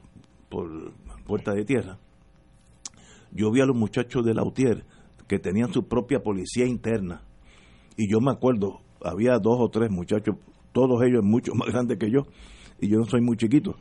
por 0.49 0.91
Puerta 1.25 1.53
de 1.53 1.63
Tierra, 1.63 1.97
yo 3.31 3.51
vi 3.51 3.61
a 3.61 3.65
los 3.65 3.77
muchachos 3.77 4.25
de 4.25 4.33
Lautier 4.33 4.83
que 5.27 5.39
tenían 5.39 5.71
su 5.71 5.87
propia 5.87 6.21
policía 6.21 6.65
interna. 6.65 7.21
Y 7.95 8.09
yo 8.11 8.19
me 8.19 8.31
acuerdo, 8.31 8.81
había 9.01 9.37
dos 9.37 9.57
o 9.59 9.69
tres 9.69 9.91
muchachos, 9.91 10.35
todos 10.73 11.01
ellos 11.03 11.23
mucho 11.23 11.53
más 11.53 11.67
grandes 11.71 11.99
que 11.99 12.09
yo, 12.09 12.25
y 12.81 12.87
yo 12.87 12.97
no 12.97 13.05
soy 13.05 13.21
muy 13.21 13.37
chiquito, 13.37 13.75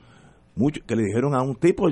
mucho, 0.54 0.80
que 0.86 0.96
le 0.96 1.04
dijeron 1.04 1.34
a 1.34 1.42
un 1.42 1.56
tipo, 1.56 1.88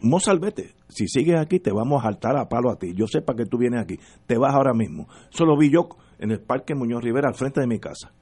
mozalbete, 0.00 0.74
si 0.88 1.06
sigues 1.08 1.38
aquí 1.38 1.60
te 1.60 1.72
vamos 1.72 2.00
a 2.00 2.08
saltar 2.08 2.36
a 2.36 2.48
palo 2.48 2.70
a 2.70 2.78
ti, 2.78 2.94
yo 2.94 3.06
sé 3.06 3.20
para 3.22 3.38
qué 3.38 3.46
tú 3.46 3.58
vienes 3.58 3.80
aquí, 3.80 3.98
te 4.26 4.38
vas 4.38 4.54
ahora 4.54 4.74
mismo. 4.74 5.08
Eso 5.32 5.44
lo 5.44 5.56
vi 5.56 5.70
yo 5.70 5.88
en 6.18 6.30
el 6.32 6.40
Parque 6.40 6.74
Muñoz 6.74 7.02
Rivera 7.02 7.28
al 7.28 7.34
frente 7.34 7.60
de 7.60 7.66
mi 7.66 7.78
casa. 7.78 8.12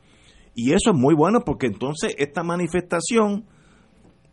Y 0.54 0.72
eso 0.72 0.90
es 0.90 0.96
muy 0.96 1.14
bueno 1.14 1.40
porque 1.44 1.66
entonces 1.66 2.14
esta 2.18 2.42
manifestación 2.42 3.44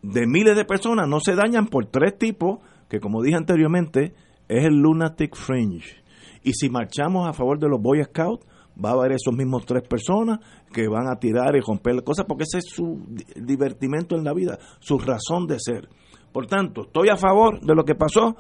de 0.02 0.26
miles 0.28 0.56
de 0.56 0.66
personas 0.66 1.08
no 1.08 1.20
se 1.20 1.36
dañan 1.36 1.68
por 1.68 1.86
tres 1.88 2.18
tipos, 2.18 2.60
que 2.90 3.00
como 3.00 3.22
dije 3.22 3.36
anteriormente, 3.36 4.14
es 4.48 4.66
el 4.66 4.76
Lunatic 4.76 5.36
Fringe. 5.36 6.04
Y 6.44 6.54
si 6.54 6.70
marchamos 6.70 7.28
a 7.28 7.34
favor 7.34 7.60
de 7.60 7.70
los 7.70 7.82
Boy 7.82 8.04
Scouts, 8.04 8.46
va 8.84 8.90
a 8.90 8.94
haber 8.94 9.14
esos 9.14 9.36
mismos 9.36 9.66
tres 9.66 9.84
personas 9.88 10.40
que 10.72 10.88
van 10.88 11.08
a 11.08 11.20
tirar 11.20 11.56
y 11.56 11.60
romper 11.60 12.04
cosas, 12.04 12.26
porque 12.28 12.44
ese 12.44 12.60
es 12.60 12.66
su 12.68 13.06
divertimento 13.36 14.16
en 14.16 14.24
la 14.24 14.34
vida, 14.34 14.58
su 14.80 14.98
razón 14.98 15.48
de 15.48 15.58
ser. 15.60 15.90
Por 16.32 16.48
tanto, 16.48 16.84
estoy 16.84 17.10
a 17.10 17.18
favor 17.18 17.62
de 17.62 17.76
lo 17.76 17.84
que 17.86 17.96
pasó 17.96 18.36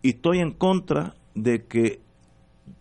y 0.00 0.10
estoy 0.10 0.38
en 0.38 0.52
contra 0.52 1.14
de 1.34 1.66
que 1.66 2.00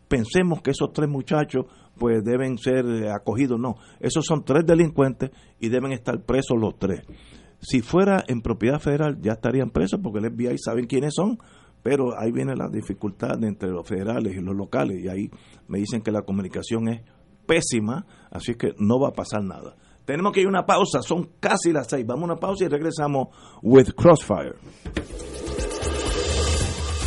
pensemos 0.08 0.62
que 0.62 0.72
esos 0.72 0.92
tres 0.94 1.10
muchachos 1.10 1.66
pues 1.98 2.24
deben 2.24 2.58
ser 2.58 2.86
acogidos. 3.10 3.60
No, 3.60 3.76
esos 4.00 4.26
son 4.26 4.44
tres 4.44 4.66
delincuentes 4.66 5.32
y 5.60 5.70
deben 5.70 5.92
estar 5.92 6.22
presos 6.24 6.58
los 6.60 6.78
tres. 6.78 7.02
Si 7.60 7.82
fuera 7.82 8.24
en 8.28 8.42
propiedad 8.42 8.80
federal 8.80 9.20
ya 9.22 9.34
estarían 9.34 9.70
presos 9.70 10.00
porque 10.02 10.20
el 10.20 10.32
FBI 10.32 10.58
saben 10.58 10.88
quiénes 10.88 11.14
son, 11.16 11.38
pero 11.84 12.18
ahí 12.20 12.32
viene 12.32 12.56
la 12.56 12.70
dificultad 12.70 13.44
entre 13.44 13.70
los 13.70 13.88
federales 13.88 14.36
y 14.36 14.42
los 14.42 14.56
locales 14.56 15.00
y 15.00 15.08
ahí 15.08 15.32
me 15.68 15.80
dicen 15.80 16.02
que 16.02 16.12
la 16.12 16.22
comunicación 16.22 16.88
es 16.90 17.02
pésima, 17.46 18.06
así 18.30 18.56
que 18.56 18.74
no 18.78 19.00
va 19.00 19.10
a 19.10 19.14
pasar 19.14 19.44
nada. 19.44 19.76
Tenemos 20.06 20.34
que 20.34 20.42
ir 20.42 20.48
a 20.48 20.50
una 20.50 20.66
pausa, 20.66 21.02
son 21.02 21.30
casi 21.40 21.72
las 21.72 21.88
seis. 21.88 22.06
Vamos 22.06 22.24
a 22.24 22.34
una 22.34 22.36
pausa 22.40 22.66
y 22.66 22.68
regresamos 22.68 23.30
with 23.62 23.90
Crossfire. 23.96 24.56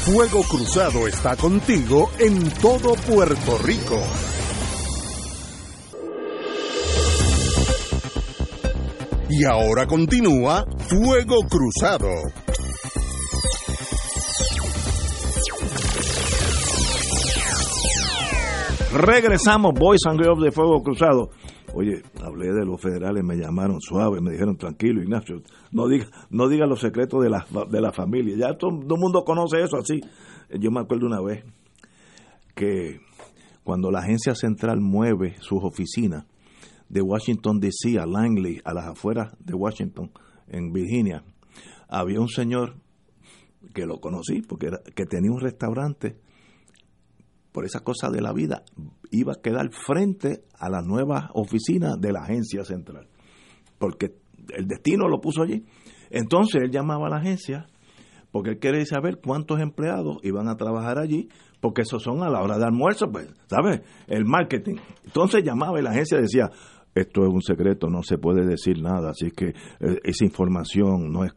Fuego 0.04 0.42
Cruzado 0.42 1.06
está 1.08 1.34
contigo 1.34 2.10
en 2.18 2.50
todo 2.60 2.94
Puerto 2.94 3.58
Rico. 3.64 3.98
Y 9.30 9.44
ahora 9.44 9.86
continúa 9.86 10.64
Fuego 10.78 11.40
Cruzado. 11.48 12.43
Regresamos, 18.94 19.74
Boys 19.74 20.06
and 20.06 20.22
Girls 20.22 20.40
de 20.40 20.52
Fuego 20.52 20.80
Cruzado. 20.80 21.30
Oye, 21.74 22.00
hablé 22.22 22.52
de 22.52 22.64
los 22.64 22.80
federales, 22.80 23.24
me 23.24 23.36
llamaron 23.36 23.80
suave, 23.80 24.20
me 24.20 24.30
dijeron 24.30 24.56
tranquilo, 24.56 25.02
Ignacio, 25.02 25.42
no 25.72 25.88
diga, 25.88 26.06
no 26.30 26.46
diga 26.46 26.64
los 26.66 26.78
secretos 26.78 27.20
de 27.20 27.28
la, 27.28 27.44
de 27.68 27.80
la 27.80 27.90
familia. 27.90 28.36
Ya 28.36 28.56
todo, 28.56 28.70
el 28.70 29.00
mundo 29.00 29.24
conoce 29.24 29.62
eso 29.64 29.78
así. 29.78 30.00
Yo 30.60 30.70
me 30.70 30.80
acuerdo 30.80 31.06
una 31.06 31.20
vez 31.20 31.44
que 32.54 33.00
cuando 33.64 33.90
la 33.90 33.98
agencia 33.98 34.36
central 34.36 34.80
mueve 34.80 35.34
sus 35.40 35.64
oficinas 35.64 36.26
de 36.88 37.02
Washington 37.02 37.58
DC 37.58 37.98
a 37.98 38.06
Langley, 38.06 38.60
a 38.64 38.74
las 38.74 38.86
afueras 38.86 39.34
de 39.40 39.54
Washington, 39.54 40.12
en 40.46 40.72
Virginia, 40.72 41.24
había 41.88 42.20
un 42.20 42.28
señor 42.28 42.76
que 43.74 43.86
lo 43.86 43.98
conocí 43.98 44.40
porque 44.42 44.68
era, 44.68 44.78
que 44.94 45.04
tenía 45.04 45.32
un 45.32 45.40
restaurante 45.40 46.16
por 47.54 47.64
esa 47.64 47.84
cosa 47.84 48.10
de 48.10 48.20
la 48.20 48.32
vida, 48.32 48.64
iba 49.12 49.34
a 49.34 49.40
quedar 49.40 49.70
frente 49.70 50.42
a 50.58 50.68
la 50.68 50.82
nueva 50.82 51.30
oficina 51.34 51.94
de 51.96 52.10
la 52.10 52.22
agencia 52.22 52.64
central, 52.64 53.06
porque 53.78 54.16
el 54.56 54.66
destino 54.66 55.06
lo 55.06 55.20
puso 55.20 55.42
allí. 55.42 55.64
Entonces 56.10 56.62
él 56.64 56.72
llamaba 56.72 57.06
a 57.06 57.10
la 57.10 57.16
agencia 57.18 57.68
porque 58.32 58.50
él 58.50 58.58
quería 58.58 58.84
saber 58.84 59.20
cuántos 59.24 59.60
empleados 59.60 60.16
iban 60.24 60.48
a 60.48 60.56
trabajar 60.56 60.98
allí, 60.98 61.28
porque 61.60 61.82
esos 61.82 62.02
son 62.02 62.24
a 62.24 62.28
la 62.28 62.42
hora 62.42 62.58
de 62.58 62.64
almuerzo, 62.64 63.08
pues, 63.08 63.28
¿sabes? 63.46 63.82
El 64.08 64.24
marketing. 64.24 64.74
Entonces 65.04 65.44
llamaba 65.44 65.78
y 65.78 65.84
la 65.84 65.90
agencia 65.90 66.18
decía, 66.18 66.50
esto 66.92 67.22
es 67.22 67.28
un 67.32 67.40
secreto, 67.40 67.86
no 67.88 68.02
se 68.02 68.18
puede 68.18 68.44
decir 68.44 68.82
nada, 68.82 69.10
así 69.10 69.30
que 69.30 69.50
eh, 69.50 70.00
esa 70.02 70.24
información 70.24 71.12
no 71.12 71.24
es... 71.24 71.30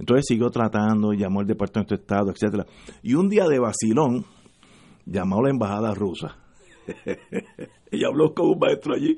Entonces 0.00 0.26
siguió 0.26 0.50
tratando, 0.50 1.12
llamó 1.12 1.38
al 1.38 1.46
Departamento 1.46 1.94
de 1.94 2.00
Estado, 2.00 2.32
etcétera 2.32 2.66
Y 3.04 3.14
un 3.14 3.28
día 3.28 3.46
de 3.46 3.60
vacilón, 3.60 4.24
llamó 5.06 5.40
a 5.40 5.44
la 5.44 5.50
embajada 5.50 5.94
rusa 5.94 6.36
y 7.90 8.04
habló 8.04 8.34
con 8.34 8.50
un 8.50 8.58
maestro 8.58 8.94
allí. 8.94 9.16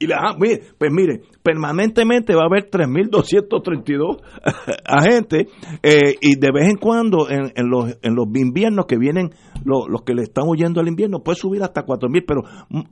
Y 0.00 0.06
le 0.06 0.14
ah, 0.14 0.36
mire, 0.38 0.62
pues 0.78 0.92
mire, 0.92 1.22
permanentemente 1.42 2.32
va 2.34 2.42
a 2.42 2.46
haber 2.46 2.70
3.232 2.70 4.22
agentes 4.84 5.48
eh, 5.82 6.14
y 6.20 6.38
de 6.38 6.52
vez 6.52 6.68
en 6.70 6.76
cuando 6.76 7.28
en, 7.28 7.52
en, 7.56 7.68
los, 7.68 7.98
en 8.02 8.14
los 8.14 8.26
inviernos 8.32 8.86
que 8.86 8.96
vienen, 8.96 9.30
los, 9.64 10.02
que 10.02 10.14
le 10.14 10.22
están 10.22 10.44
huyendo 10.46 10.80
al 10.80 10.86
invierno, 10.86 11.24
puede 11.24 11.36
subir 11.36 11.64
hasta 11.64 11.84
4.000, 11.84 12.24
pero 12.26 12.42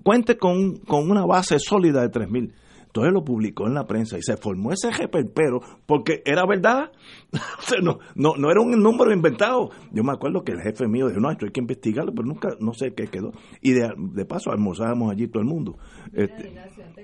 cuente 0.03 0.37
con, 0.37 0.78
con 0.78 1.09
una 1.09 1.24
base 1.24 1.61
sólida 1.61 2.01
de 2.01 2.09
3.000. 2.09 2.53
Entonces 2.97 3.13
lo 3.13 3.25
publicó 3.25 3.67
en 3.67 3.75
la 3.75 3.87
prensa 3.87 4.17
y 4.17 4.23
se 4.23 4.39
formó 4.39 4.73
ese 4.73 4.89
pero 5.35 5.61
porque 5.85 6.23
era 6.25 6.47
verdad. 6.47 6.93
no, 7.83 7.99
no, 8.15 8.37
no 8.39 8.51
era 8.51 8.63
un 8.63 8.71
número 8.71 9.13
inventado. 9.13 9.69
Yo 9.93 10.03
me 10.03 10.13
acuerdo 10.13 10.43
que 10.43 10.53
el 10.53 10.63
jefe 10.63 10.89
mío 10.89 11.09
dijo, 11.09 11.21
no, 11.21 11.31
esto 11.31 11.45
hay 11.45 11.53
que 11.53 11.61
investigarlo, 11.61 12.15
pero 12.15 12.27
nunca, 12.27 12.57
no 12.59 12.73
sé 12.73 12.95
qué 12.95 13.09
quedó. 13.09 13.33
Y 13.61 13.75
de, 13.75 13.93
de 13.99 14.25
paso 14.25 14.51
almorzábamos 14.51 15.13
allí 15.13 15.29
todo 15.29 15.43
el 15.43 15.49
mundo. 15.49 15.77
Este, 16.15 16.55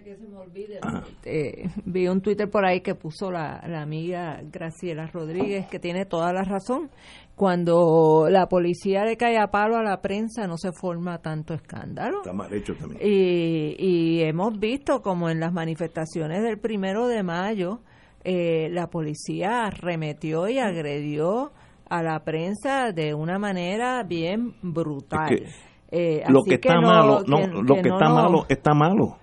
que 0.02 0.16
se 0.16 0.26
me 0.26 0.38
olvide, 0.38 0.80
eh, 1.24 1.68
vi 1.84 2.08
un 2.08 2.22
Twitter 2.22 2.48
por 2.48 2.64
ahí 2.64 2.80
que 2.80 2.94
puso 2.94 3.30
la, 3.30 3.62
la 3.68 3.82
amiga 3.82 4.40
Graciela 4.50 5.06
Rodríguez, 5.08 5.66
que 5.66 5.78
tiene 5.78 6.06
toda 6.06 6.32
la 6.32 6.42
razón 6.42 6.90
cuando 7.34 8.26
la 8.28 8.46
policía 8.46 9.04
le 9.04 9.16
cae 9.16 9.38
a 9.38 9.48
palo 9.48 9.76
a 9.76 9.82
la 9.82 10.00
prensa 10.00 10.46
no 10.46 10.56
se 10.58 10.72
forma 10.72 11.18
tanto 11.18 11.54
escándalo. 11.54 12.18
Está 12.18 12.32
mal 12.32 12.52
hecho 12.52 12.74
también. 12.74 13.00
Y, 13.02 14.20
hemos 14.22 14.58
visto 14.58 15.02
como 15.02 15.30
en 15.30 15.40
las 15.40 15.52
manifestaciones 15.52 16.42
del 16.42 16.58
primero 16.58 17.06
de 17.06 17.22
mayo 17.22 17.80
eh, 18.24 18.68
la 18.70 18.88
policía 18.88 19.64
arremetió 19.64 20.48
y 20.48 20.58
agredió 20.58 21.52
a 21.88 22.02
la 22.02 22.22
prensa 22.22 22.92
de 22.92 23.14
una 23.14 23.38
manera 23.38 24.02
bien 24.04 24.54
brutal. 24.62 25.42
Eh, 25.90 26.22
lo 26.28 26.42
que 26.42 26.54
está 26.54 26.80
malo, 26.80 27.22
no, 27.26 27.46
lo 27.46 27.74
que, 27.74 27.88
está 27.88 28.08
malo 28.08 28.46
está 28.48 28.74
malo. 28.74 29.18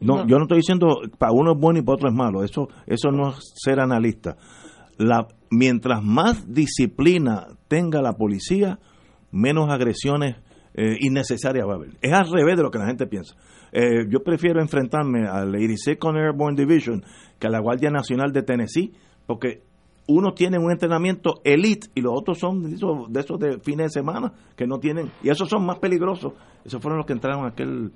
No, 0.00 0.26
yo 0.26 0.36
no 0.36 0.42
estoy 0.42 0.58
diciendo 0.58 1.00
para 1.16 1.32
uno 1.32 1.52
es 1.52 1.58
bueno 1.58 1.78
y 1.78 1.82
para 1.82 1.94
otro 1.94 2.08
es 2.08 2.14
malo. 2.14 2.44
Eso, 2.44 2.68
eso 2.86 3.10
no 3.10 3.30
es 3.30 3.52
ser 3.54 3.80
analista 3.80 4.36
la, 5.02 5.28
mientras 5.50 6.02
más 6.02 6.52
disciplina 6.52 7.48
tenga 7.68 8.00
la 8.02 8.14
policía, 8.14 8.78
menos 9.30 9.70
agresiones 9.70 10.36
eh, 10.74 10.96
innecesarias 11.00 11.66
va 11.66 11.72
a 11.72 11.76
haber. 11.76 11.90
Es 12.00 12.12
al 12.12 12.30
revés 12.30 12.56
de 12.56 12.62
lo 12.62 12.70
que 12.70 12.78
la 12.78 12.86
gente 12.86 13.06
piensa. 13.06 13.34
Eh, 13.72 14.06
yo 14.08 14.22
prefiero 14.22 14.60
enfrentarme 14.60 15.26
al 15.26 15.52
82nd 15.52 16.16
Airborne 16.16 16.56
Division 16.56 17.02
que 17.38 17.46
a 17.46 17.50
la 17.50 17.60
Guardia 17.60 17.90
Nacional 17.90 18.32
de 18.32 18.42
Tennessee, 18.42 18.92
porque 19.26 19.62
uno 20.08 20.34
tiene 20.34 20.58
un 20.58 20.70
entrenamiento 20.70 21.40
elite 21.44 21.88
y 21.94 22.00
los 22.00 22.12
otros 22.14 22.38
son 22.38 22.62
de 22.62 22.74
esos, 22.74 23.10
de 23.10 23.20
esos 23.20 23.38
de 23.38 23.60
fines 23.60 23.86
de 23.86 24.00
semana 24.00 24.32
que 24.56 24.66
no 24.66 24.78
tienen, 24.78 25.10
y 25.22 25.30
esos 25.30 25.48
son 25.48 25.64
más 25.64 25.78
peligrosos. 25.78 26.34
Esos 26.64 26.80
fueron 26.82 26.98
los 26.98 27.06
que 27.06 27.14
entraron 27.14 27.46
aquel 27.46 27.92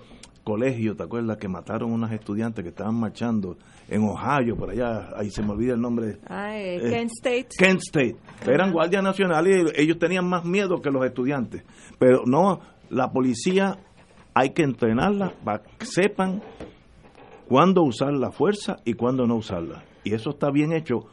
colegio, 0.46 0.94
¿te 0.94 1.02
acuerdas? 1.02 1.38
Que 1.38 1.48
mataron 1.48 1.92
unos 1.92 2.12
estudiantes 2.12 2.62
que 2.62 2.68
estaban 2.68 2.94
marchando 2.94 3.56
en 3.88 4.04
Ohio, 4.04 4.54
por 4.56 4.70
allá, 4.70 5.08
ahí 5.16 5.28
se 5.28 5.42
me 5.42 5.50
olvida 5.50 5.74
el 5.74 5.80
nombre. 5.80 6.18
Ah, 6.28 6.56
eh, 6.56 6.76
Eh, 6.76 6.90
Kent 6.90 7.10
State. 7.10 7.48
Kent 7.58 7.80
State. 7.80 8.16
Eran 8.46 8.70
guardias 8.72 9.02
nacionales 9.02 9.72
y 9.76 9.82
ellos 9.82 9.98
tenían 9.98 10.28
más 10.28 10.44
miedo 10.44 10.80
que 10.80 10.90
los 10.92 11.04
estudiantes. 11.04 11.64
Pero 11.98 12.22
no, 12.26 12.60
la 12.90 13.10
policía 13.10 13.76
hay 14.34 14.50
que 14.50 14.62
entrenarla 14.62 15.32
para 15.44 15.64
que 15.64 15.84
sepan 15.84 16.40
cuándo 17.48 17.82
usar 17.82 18.12
la 18.12 18.30
fuerza 18.30 18.76
y 18.84 18.92
cuándo 18.92 19.26
no 19.26 19.34
usarla. 19.34 19.82
Y 20.04 20.14
eso 20.14 20.30
está 20.30 20.52
bien 20.52 20.72
hecho 20.72 21.06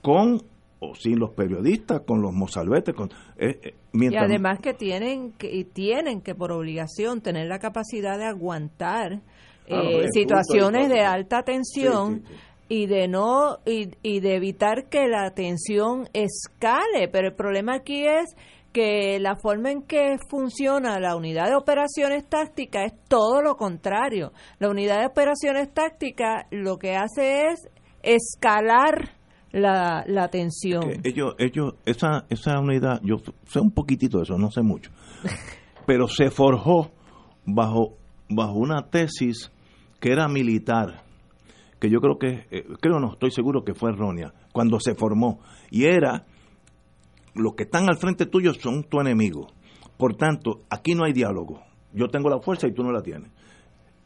con 0.00 0.40
o 0.80 0.94
sin 0.94 1.18
los 1.18 1.30
periodistas, 1.30 2.02
con 2.02 2.22
los 2.22 2.32
mozalbetes, 2.32 2.94
con 2.94 3.10
eh, 3.36 3.58
eh, 3.62 3.74
Y 3.92 4.16
además 4.16 4.60
que 4.60 4.74
tienen 4.74 5.32
que, 5.32 5.52
y 5.52 5.64
tienen 5.64 6.20
que 6.20 6.34
por 6.34 6.52
obligación 6.52 7.20
tener 7.20 7.46
la 7.48 7.58
capacidad 7.58 8.16
de 8.18 8.26
aguantar 8.26 9.20
eh, 9.66 10.04
es 10.04 10.10
situaciones 10.12 10.88
de 10.88 11.00
alta 11.00 11.42
tensión 11.42 12.22
Sí, 12.22 12.28
sí, 12.28 12.34
sí. 12.34 12.74
y 12.74 12.86
de 12.86 13.08
no 13.08 13.58
y, 13.66 13.90
y 14.02 14.20
de 14.20 14.36
evitar 14.36 14.88
que 14.88 15.08
la 15.08 15.32
tensión 15.34 16.08
escale. 16.12 17.08
Pero 17.10 17.28
el 17.28 17.34
problema 17.34 17.74
aquí 17.74 18.06
es 18.06 18.36
que 18.72 19.18
la 19.18 19.34
forma 19.34 19.72
en 19.72 19.82
que 19.82 20.16
funciona 20.30 21.00
la 21.00 21.16
unidad 21.16 21.48
de 21.48 21.56
operaciones 21.56 22.26
tácticas 22.28 22.92
es 22.92 22.98
todo 23.08 23.42
lo 23.42 23.56
contrario. 23.56 24.32
La 24.58 24.70
unidad 24.70 25.00
de 25.00 25.06
operaciones 25.06 25.72
tácticas 25.72 26.46
lo 26.50 26.78
que 26.78 26.94
hace 26.94 27.46
es 27.46 27.68
escalar 28.02 29.17
la, 29.52 30.04
la 30.06 30.28
tensión. 30.28 30.82
que 30.88 31.08
ellos, 31.08 31.34
ellos, 31.38 31.74
esa, 31.84 32.26
esa 32.28 32.58
unidad, 32.58 33.00
yo 33.02 33.16
sé 33.46 33.60
un 33.60 33.70
poquitito 33.70 34.18
de 34.18 34.24
eso, 34.24 34.38
no 34.38 34.50
sé 34.50 34.62
mucho, 34.62 34.90
pero 35.86 36.08
se 36.08 36.30
forjó 36.30 36.90
bajo, 37.44 37.96
bajo 38.28 38.54
una 38.54 38.88
tesis 38.90 39.50
que 40.00 40.12
era 40.12 40.28
militar, 40.28 41.02
que 41.80 41.90
yo 41.90 42.00
creo 42.00 42.18
que, 42.18 42.46
eh, 42.50 42.66
creo 42.80 42.98
no, 43.00 43.12
estoy 43.12 43.30
seguro 43.30 43.64
que 43.64 43.74
fue 43.74 43.90
errónea, 43.90 44.32
cuando 44.52 44.78
se 44.80 44.94
formó, 44.94 45.40
y 45.70 45.84
era, 45.84 46.26
los 47.34 47.54
que 47.54 47.64
están 47.64 47.88
al 47.88 47.96
frente 47.96 48.26
tuyo 48.26 48.52
son 48.54 48.84
tu 48.84 49.00
enemigo, 49.00 49.48
por 49.96 50.16
tanto, 50.16 50.62
aquí 50.70 50.94
no 50.94 51.04
hay 51.04 51.12
diálogo, 51.12 51.62
yo 51.92 52.08
tengo 52.08 52.28
la 52.28 52.40
fuerza 52.40 52.68
y 52.68 52.72
tú 52.72 52.82
no 52.82 52.92
la 52.92 53.02
tienes. 53.02 53.30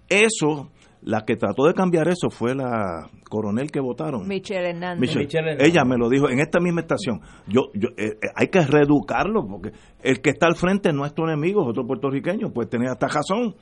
Eso, 0.09 0.70
la 1.05 1.24
que 1.24 1.36
trató 1.36 1.66
de 1.66 1.74
cambiar 1.74 2.09
eso 2.09 2.30
fue 2.30 2.55
la 2.55 3.11
coronel 3.28 3.70
que 3.70 3.80
votaron. 3.80 4.26
Michelle 4.28 4.70
Hernández. 4.70 5.00
Michelle, 5.00 5.24
Michelle 5.24 5.50
Hernández. 5.50 5.68
ella 5.68 5.84
me 5.84 5.96
lo 5.98 6.09
dijo 6.09 6.28
en 6.30 6.38
esta 6.38 6.61
misma 6.61 6.80
estación. 6.82 7.20
Yo, 7.48 7.70
yo, 7.74 7.88
eh, 7.96 8.18
eh, 8.22 8.28
hay 8.36 8.48
que 8.48 8.61
reeducarlo 8.61 9.46
porque 9.46 9.72
el 10.03 10.20
que 10.20 10.30
está 10.30 10.46
al 10.46 10.55
frente 10.57 10.92
no 10.92 11.05
es 11.05 11.12
tu 11.14 11.24
enemigo, 11.24 11.62
es 11.62 11.68
otro 11.70 11.86
puertorriqueño, 11.86 12.53
pues 12.53 12.68
tener 12.68 12.88
hasta 12.88 13.09
razón. 13.09 13.57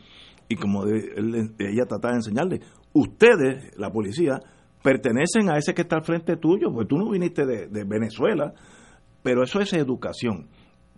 Y 0.49 0.57
como 0.57 0.85
de- 0.85 1.13
él- 1.17 1.55
ella 1.59 1.87
trataba 1.87 2.13
de 2.13 2.19
enseñarle, 2.19 2.61
ustedes, 2.93 3.77
la 3.79 3.91
policía, 3.91 4.41
pertenecen 4.83 5.51
a 5.51 5.57
ese 5.59 5.75
que 5.75 5.83
está 5.83 5.97
al 5.97 6.05
frente 6.05 6.37
tuyo, 6.37 6.73
pues 6.73 6.89
tú 6.89 6.97
no 6.99 7.11
viniste 7.11 7.47
de, 7.47 7.69
de 7.69 7.85
Venezuela, 7.85 8.53
pero 9.23 9.43
eso 9.43 9.61
es 9.61 9.73
educación. 9.73 10.49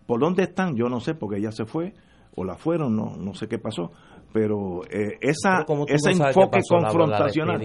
¿Por 0.06 0.20
dónde 0.20 0.42
están? 0.44 0.74
Yo 0.76 0.88
no 0.88 1.00
sé, 1.00 1.14
porque 1.14 1.38
ella 1.38 1.52
se 1.52 1.64
fue 1.66 1.92
o 2.34 2.44
la 2.44 2.56
fueron, 2.56 2.96
no, 2.96 3.16
no 3.16 3.34
sé 3.34 3.46
qué 3.46 3.58
pasó. 3.58 3.90
Pero 4.32 4.80
eh, 4.90 5.18
esa, 5.20 5.56
Pero 5.56 5.66
¿cómo 5.66 5.86
tú 5.86 5.94
ese 5.94 6.10
enfoque 6.10 6.58
pasó? 6.58 6.76
¿La- 6.76 6.80
la 6.80 6.88
confrontacional. 6.88 7.60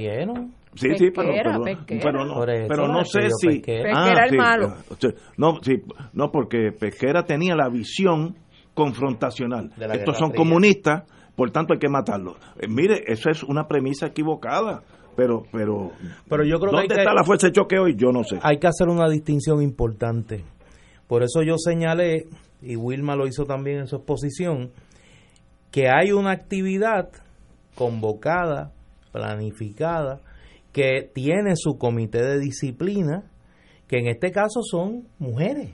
Sí, 0.75 0.89
sí, 0.95 1.11
pero, 1.15 1.29
pero, 1.43 1.61
pesquera. 1.63 2.01
pero 2.03 2.25
no, 2.25 2.43
eso 2.43 2.67
pero 2.67 2.87
no 2.87 3.03
sé 3.05 3.29
si... 3.39 3.47
Pesquera. 3.47 4.25
El 4.29 4.37
malo. 4.37 4.75
sí, 4.99 5.07
no, 5.37 5.55
sí, 5.63 5.81
no, 6.13 6.29
porque 6.31 6.71
Pesquera 6.71 7.23
tenía 7.23 7.55
la 7.55 7.67
visión 7.69 8.35
confrontacional. 8.75 9.71
La 9.77 9.93
Estos 9.95 10.17
son 10.17 10.29
Fría. 10.29 10.37
comunistas, 10.37 11.03
por 11.35 11.49
tanto 11.51 11.73
hay 11.73 11.79
que 11.79 11.89
matarlos. 11.89 12.35
Eh, 12.59 12.67
mire, 12.67 13.03
eso 13.07 13.29
es 13.29 13.43
una 13.43 13.67
premisa 13.67 14.07
equivocada. 14.07 14.83
Pero, 15.15 15.45
pero, 15.51 15.91
Pero 16.29 16.43
yo 16.45 16.59
creo 16.59 16.71
¿dónde 16.73 16.87
que- 16.93 17.01
está 17.01 17.11
la 17.11 17.23
fuerza 17.23 17.47
de 17.47 17.53
choque 17.53 17.79
hoy? 17.79 17.95
Yo 17.95 18.11
no 18.11 18.23
sé. 18.23 18.37
hay 18.43 18.59
que 18.59 18.67
hacer 18.67 18.87
una 18.87 19.09
distinción 19.09 19.63
importante. 19.63 20.43
Por 21.07 21.23
eso 21.23 21.41
yo 21.41 21.55
señalé, 21.57 22.27
y 22.61 22.75
Wilma 22.75 23.15
lo 23.15 23.25
hizo 23.25 23.45
también 23.45 23.79
en 23.79 23.87
su 23.87 23.95
exposición, 23.95 24.69
que 25.71 25.89
hay 25.89 26.11
una 26.11 26.31
actividad 26.31 27.09
convocada, 27.75 28.71
planificada, 29.11 30.21
que 30.71 31.09
tiene 31.13 31.55
su 31.55 31.77
comité 31.77 32.23
de 32.23 32.39
disciplina, 32.39 33.23
que 33.87 33.97
en 33.99 34.07
este 34.07 34.31
caso 34.31 34.61
son 34.63 35.07
mujeres 35.17 35.71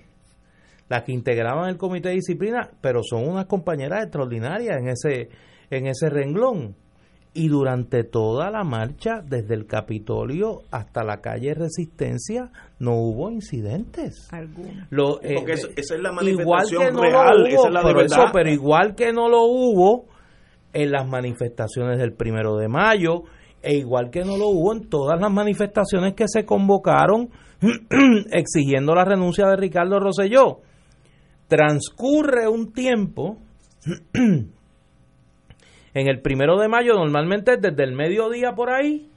las 0.89 1.03
que 1.03 1.11
integraban 1.11 1.69
el 1.69 1.77
comité 1.77 2.09
de 2.09 2.15
disciplina, 2.15 2.69
pero 2.81 3.01
son 3.03 3.27
unas 3.27 3.45
compañeras 3.45 4.03
extraordinarias 4.03 4.77
en 4.77 4.89
ese, 4.89 5.29
en 5.71 5.87
ese 5.87 6.09
renglón. 6.09 6.75
Y 7.35 7.47
durante 7.47 8.03
toda 8.03 8.51
la 8.51 8.63
marcha, 8.63 9.21
desde 9.27 9.55
el 9.55 9.65
Capitolio 9.65 10.61
hasta 10.69 11.03
la 11.03 11.17
calle 11.19 11.55
Resistencia, 11.55 12.51
no 12.77 12.93
hubo 12.95 13.31
incidentes. 13.31 14.27
Lo, 14.91 15.19
eh, 15.23 15.33
Porque 15.37 15.53
eso- 15.53 15.69
esa 15.75 15.95
es 15.95 16.01
la 16.01 16.11
igual 16.21 16.25
que 16.69 16.75
manifestación 16.77 16.93
no 16.93 17.01
real, 17.01 17.47
esa 17.47 17.67
es 17.67 17.73
la 17.73 17.81
pero, 17.81 18.01
eso, 18.01 18.25
pero 18.31 18.49
igual 18.51 18.93
que 18.95 19.11
no 19.13 19.29
lo 19.29 19.45
hubo 19.45 20.05
en 20.73 20.91
las 20.91 21.07
manifestaciones 21.07 21.97
del 21.97 22.13
primero 22.13 22.55
de 22.57 22.67
mayo, 22.67 23.23
e 23.63 23.77
igual 23.77 24.11
que 24.11 24.23
no 24.25 24.37
lo 24.37 24.49
hubo 24.49 24.73
en 24.73 24.87
todas 24.89 25.19
las 25.19 25.31
manifestaciones 25.31 26.13
que 26.13 26.27
se 26.27 26.45
convocaron 26.45 27.29
exigiendo 28.31 28.93
la 28.93 29.05
renuncia 29.05 29.47
de 29.47 29.55
Ricardo 29.55 29.99
Rosselló. 29.99 30.59
Transcurre 31.47 32.47
un 32.47 32.73
tiempo 32.73 33.37
en 35.93 36.07
el 36.07 36.21
primero 36.21 36.57
de 36.57 36.67
mayo, 36.67 36.93
normalmente 36.95 37.57
desde 37.57 37.83
el 37.83 37.93
mediodía 37.93 38.53
por 38.53 38.71
ahí 38.71 39.09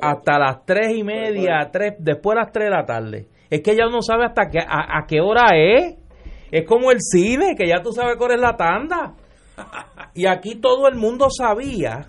hasta 0.00 0.38
las 0.38 0.64
tres 0.64 0.96
y 0.96 1.04
media, 1.04 1.68
tres, 1.72 1.94
después 1.98 2.36
de 2.36 2.40
las 2.42 2.52
tres 2.52 2.64
de 2.66 2.70
la 2.70 2.84
tarde. 2.84 3.28
Es 3.50 3.62
que 3.62 3.76
ya 3.76 3.86
uno 3.86 4.02
sabe 4.02 4.26
hasta 4.26 4.48
qué, 4.48 4.58
a, 4.60 4.98
a 4.98 5.06
qué 5.06 5.20
hora 5.20 5.48
es. 5.54 5.96
Es 6.50 6.66
como 6.66 6.90
el 6.90 6.98
cine, 7.00 7.54
que 7.56 7.68
ya 7.68 7.80
tú 7.82 7.92
sabes 7.92 8.16
cuál 8.16 8.32
es 8.32 8.40
la 8.40 8.56
tanda. 8.56 9.14
Y 10.14 10.26
aquí 10.26 10.56
todo 10.56 10.88
el 10.88 10.96
mundo 10.96 11.28
sabía 11.30 12.06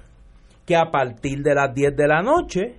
que 0.65 0.75
a 0.75 0.89
partir 0.89 1.43
de 1.43 1.53
las 1.53 1.73
10 1.73 1.95
de 1.95 2.07
la 2.07 2.21
noche 2.21 2.75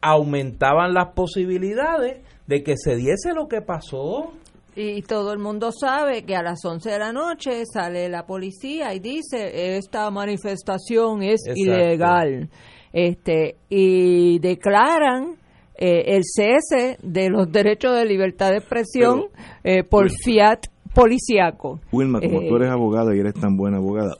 aumentaban 0.00 0.92
las 0.92 1.12
posibilidades 1.14 2.22
de 2.46 2.62
que 2.62 2.76
se 2.76 2.96
diese 2.96 3.32
lo 3.34 3.46
que 3.46 3.60
pasó. 3.60 4.32
Y 4.76 5.02
todo 5.02 5.32
el 5.32 5.38
mundo 5.38 5.70
sabe 5.70 6.24
que 6.24 6.34
a 6.34 6.42
las 6.42 6.64
11 6.64 6.90
de 6.90 6.98
la 6.98 7.12
noche 7.12 7.64
sale 7.64 8.08
la 8.08 8.26
policía 8.26 8.92
y 8.94 8.98
dice, 8.98 9.76
esta 9.76 10.10
manifestación 10.10 11.22
es 11.22 11.46
Exacto. 11.46 11.60
ilegal. 11.60 12.48
Este, 12.92 13.56
y 13.68 14.38
declaran 14.40 15.36
eh, 15.76 16.16
el 16.16 16.22
cese 16.24 16.98
de 17.02 17.28
los 17.30 17.50
derechos 17.50 17.96
de 17.96 18.04
libertad 18.04 18.50
de 18.50 18.58
expresión 18.58 19.24
eh, 19.62 19.82
por 19.84 20.10
fiat 20.10 20.66
policiaco. 20.94 21.80
Wilma, 21.92 22.20
como 22.20 22.42
Eh, 22.42 22.48
tú 22.48 22.56
eres 22.56 22.70
abogada 22.70 23.14
y 23.14 23.18
eres 23.18 23.34
tan 23.34 23.56
buena 23.56 23.78
abogada, 23.78 24.16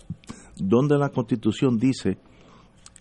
¿dónde 0.57 0.99
la 0.99 1.11
Constitución 1.11 1.79
dice 1.79 2.17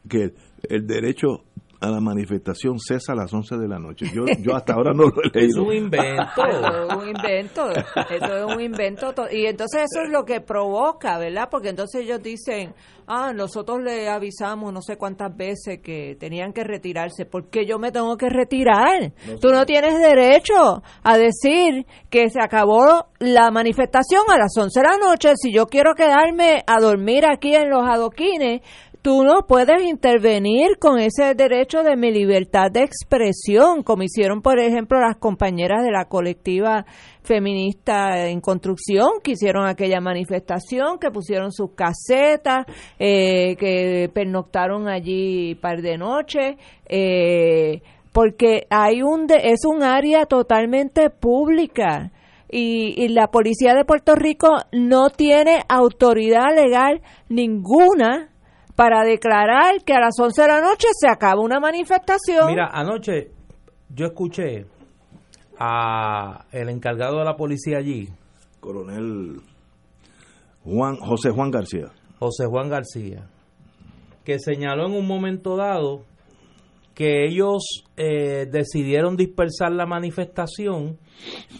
que 0.07 0.33
el 0.69 0.85
derecho 0.87 1.43
a 1.83 1.89
la 1.91 1.99
manifestación 1.99 2.79
cesa 2.79 3.13
a 3.13 3.15
las 3.15 3.33
11 3.33 3.57
de 3.57 3.67
la 3.67 3.77
noche? 3.79 4.05
Yo, 4.13 4.23
yo 4.41 4.55
hasta 4.55 4.73
ahora 4.73 4.93
no 4.93 5.03
lo 5.03 5.21
he 5.23 5.27
Es 5.39 5.55
leído. 5.55 5.63
un 5.63 5.73
invento. 5.73 6.45
Eso 6.47 6.87
es 6.87 6.95
un 6.95 7.07
invento, 7.09 7.69
eso 7.69 8.35
es 8.37 8.55
un 8.55 8.61
invento. 8.61 9.13
to- 9.13 9.29
Y 9.31 9.45
entonces 9.45 9.81
eso 9.91 10.03
es 10.05 10.09
lo 10.11 10.23
que 10.25 10.41
provoca, 10.41 11.17
¿verdad? 11.17 11.47
Porque 11.51 11.69
entonces 11.69 12.01
ellos 12.03 12.21
dicen, 12.23 12.73
ah, 13.07 13.33
nosotros 13.33 13.81
le 13.81 14.07
avisamos 14.09 14.71
no 14.73 14.81
sé 14.81 14.97
cuántas 14.97 15.35
veces 15.35 15.79
que 15.83 16.15
tenían 16.19 16.53
que 16.53 16.63
retirarse. 16.63 17.25
¿Por 17.25 17.49
qué 17.49 17.65
yo 17.65 17.79
me 17.79 17.91
tengo 17.91 18.15
que 18.17 18.29
retirar? 18.29 19.11
Tú 19.41 19.49
no 19.49 19.65
tienes 19.65 19.99
derecho 19.99 20.81
a 21.03 21.17
decir 21.17 21.85
que 22.09 22.29
se 22.29 22.39
acabó 22.41 23.07
la 23.19 23.51
manifestación 23.51 24.21
a 24.29 24.37
las 24.37 24.51
11 24.57 24.79
de 24.79 24.85
la 24.87 24.97
noche. 24.97 25.33
Si 25.35 25.51
yo 25.53 25.65
quiero 25.67 25.93
quedarme 25.95 26.63
a 26.65 26.79
dormir 26.79 27.25
aquí 27.25 27.55
en 27.55 27.69
los 27.69 27.83
adoquines, 27.87 28.61
tú 29.03 29.23
no 29.23 29.45
puedes 29.45 29.83
intervenir 29.83 30.77
con 30.79 30.97
ese 30.97 31.35
derecho 31.35 31.83
de 31.83 31.97
mi 31.97 32.09
libertad 32.09 32.71
de 32.71 32.83
expresión, 32.83 33.83
como 33.83 34.03
hicieron, 34.03 34.41
por 34.41 34.59
ejemplo, 34.59 34.99
las 34.99 35.17
compañeras 35.17 35.83
de 35.83 35.91
la 35.91 36.05
colectiva 36.05 36.85
feminista 37.21 38.27
en 38.29 38.39
construcción, 38.39 39.09
que 39.21 39.31
hicieron 39.33 39.67
aquella 39.67 39.99
manifestación, 39.99 40.99
que 40.99 41.11
pusieron 41.11 41.51
sus 41.51 41.71
casetas, 41.75 42.65
eh, 42.97 43.57
que 43.57 44.09
pernoctaron 44.13 44.87
allí 44.87 45.55
par 45.55 45.81
de 45.81 45.97
noches, 45.97 46.55
eh, 46.87 47.81
porque 48.13 48.67
hay 48.69 49.01
un 49.01 49.27
de- 49.27 49.49
es 49.51 49.65
un 49.65 49.83
área 49.83 50.25
totalmente 50.27 51.09
pública. 51.09 52.11
Y, 52.49 52.93
y 53.03 53.07
la 53.09 53.27
policía 53.27 53.73
de 53.73 53.83
Puerto 53.83 54.15
Rico 54.15 54.47
no 54.71 55.09
tiene 55.09 55.63
autoridad 55.67 56.55
legal 56.55 57.01
ninguna 57.27 58.29
para 58.75 59.03
declarar 59.03 59.83
que 59.85 59.93
a 59.93 59.99
las 59.99 60.19
11 60.19 60.41
de 60.41 60.47
la 60.47 60.61
noche 60.61 60.87
se 60.93 61.07
acaba 61.07 61.41
una 61.41 61.59
manifestación. 61.59 62.47
Mira, 62.47 62.69
anoche 62.71 63.31
yo 63.89 64.07
escuché 64.07 64.65
a 65.59 66.45
el 66.51 66.69
encargado 66.69 67.19
de 67.19 67.25
la 67.25 67.35
policía 67.35 67.77
allí, 67.77 68.09
Coronel 68.59 69.41
Juan 70.63 70.95
José 70.97 71.29
Juan 71.31 71.51
García. 71.51 71.91
José 72.19 72.45
Juan 72.45 72.69
García, 72.69 73.27
que 74.23 74.39
señaló 74.39 74.87
en 74.87 74.93
un 74.93 75.05
momento 75.05 75.57
dado 75.57 76.03
que 76.95 77.25
ellos 77.25 77.83
eh, 77.97 78.47
decidieron 78.51 79.17
dispersar 79.17 79.71
la 79.71 79.85
manifestación 79.85 80.99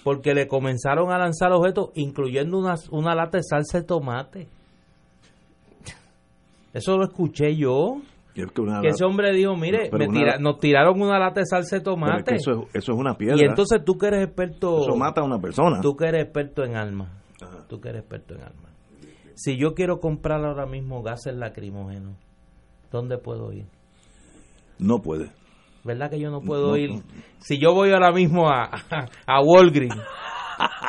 porque 0.04 0.34
le 0.34 0.48
comenzaron 0.48 1.12
a 1.12 1.18
lanzar 1.18 1.52
objetos, 1.52 1.90
incluyendo 1.96 2.58
una, 2.58 2.76
una 2.92 3.16
lata 3.16 3.40
de 3.40 3.44
salsa 3.44 3.80
de 3.80 3.86
tomate. 3.86 4.48
Eso 6.74 6.98
lo 6.98 7.06
escuché 7.06 7.56
yo. 7.56 7.98
Es 8.36 8.48
que 8.52 8.88
ese 8.88 9.06
hombre 9.06 9.32
dijo, 9.32 9.56
mire, 9.56 9.92
me 9.92 10.08
tira- 10.08 10.40
nos 10.40 10.58
tiraron 10.58 11.00
una 11.00 11.20
lata 11.20 11.42
de 11.42 11.46
salsa 11.46 11.76
de 11.76 11.78
es 11.78 11.84
tomate. 11.84 12.24
que 12.24 12.36
eso, 12.36 12.52
es, 12.52 12.58
eso 12.76 12.94
es 12.94 12.98
una 12.98 13.16
piedra. 13.16 13.38
y 13.38 13.42
entonces 13.46 13.84
tú 13.86 13.96
que 13.96 14.08
eres 14.08 14.24
experto... 14.26 14.80
eso 14.82 14.96
mata 14.96 15.22
a 15.22 15.24
una 15.24 15.38
persona. 15.40 15.82
Tú 15.82 15.96
que 15.96 16.06
eres 16.08 16.24
experto 16.24 16.64
en 16.64 16.76
armas. 16.76 17.10
Tú 17.70 17.80
que 17.80 17.90
eres 17.90 18.02
experto 18.02 18.34
en 18.34 18.42
armas. 18.42 18.72
Si 19.36 19.56
yo 19.58 19.76
quiero 19.76 20.00
comprar 20.00 20.44
ahora 20.44 20.66
mismo 20.66 21.04
gases 21.04 21.36
lacrimógenos, 21.36 22.16
¿dónde 22.92 23.20
puedo 23.20 23.54
ir? 23.54 23.66
No 24.80 24.98
puede. 25.00 25.30
¿Verdad 25.84 26.10
que 26.10 26.20
yo 26.20 26.32
no 26.32 26.42
puedo 26.42 26.70
No, 26.70 26.78
ir? 26.78 26.90
no. 26.92 27.02
Si 27.40 27.60
yo 27.60 27.74
voy 27.74 27.92
ahora 27.92 28.12
mismo 28.12 28.50
a, 28.50 28.64
a, 29.28 29.42
Walgreens, 29.42 29.96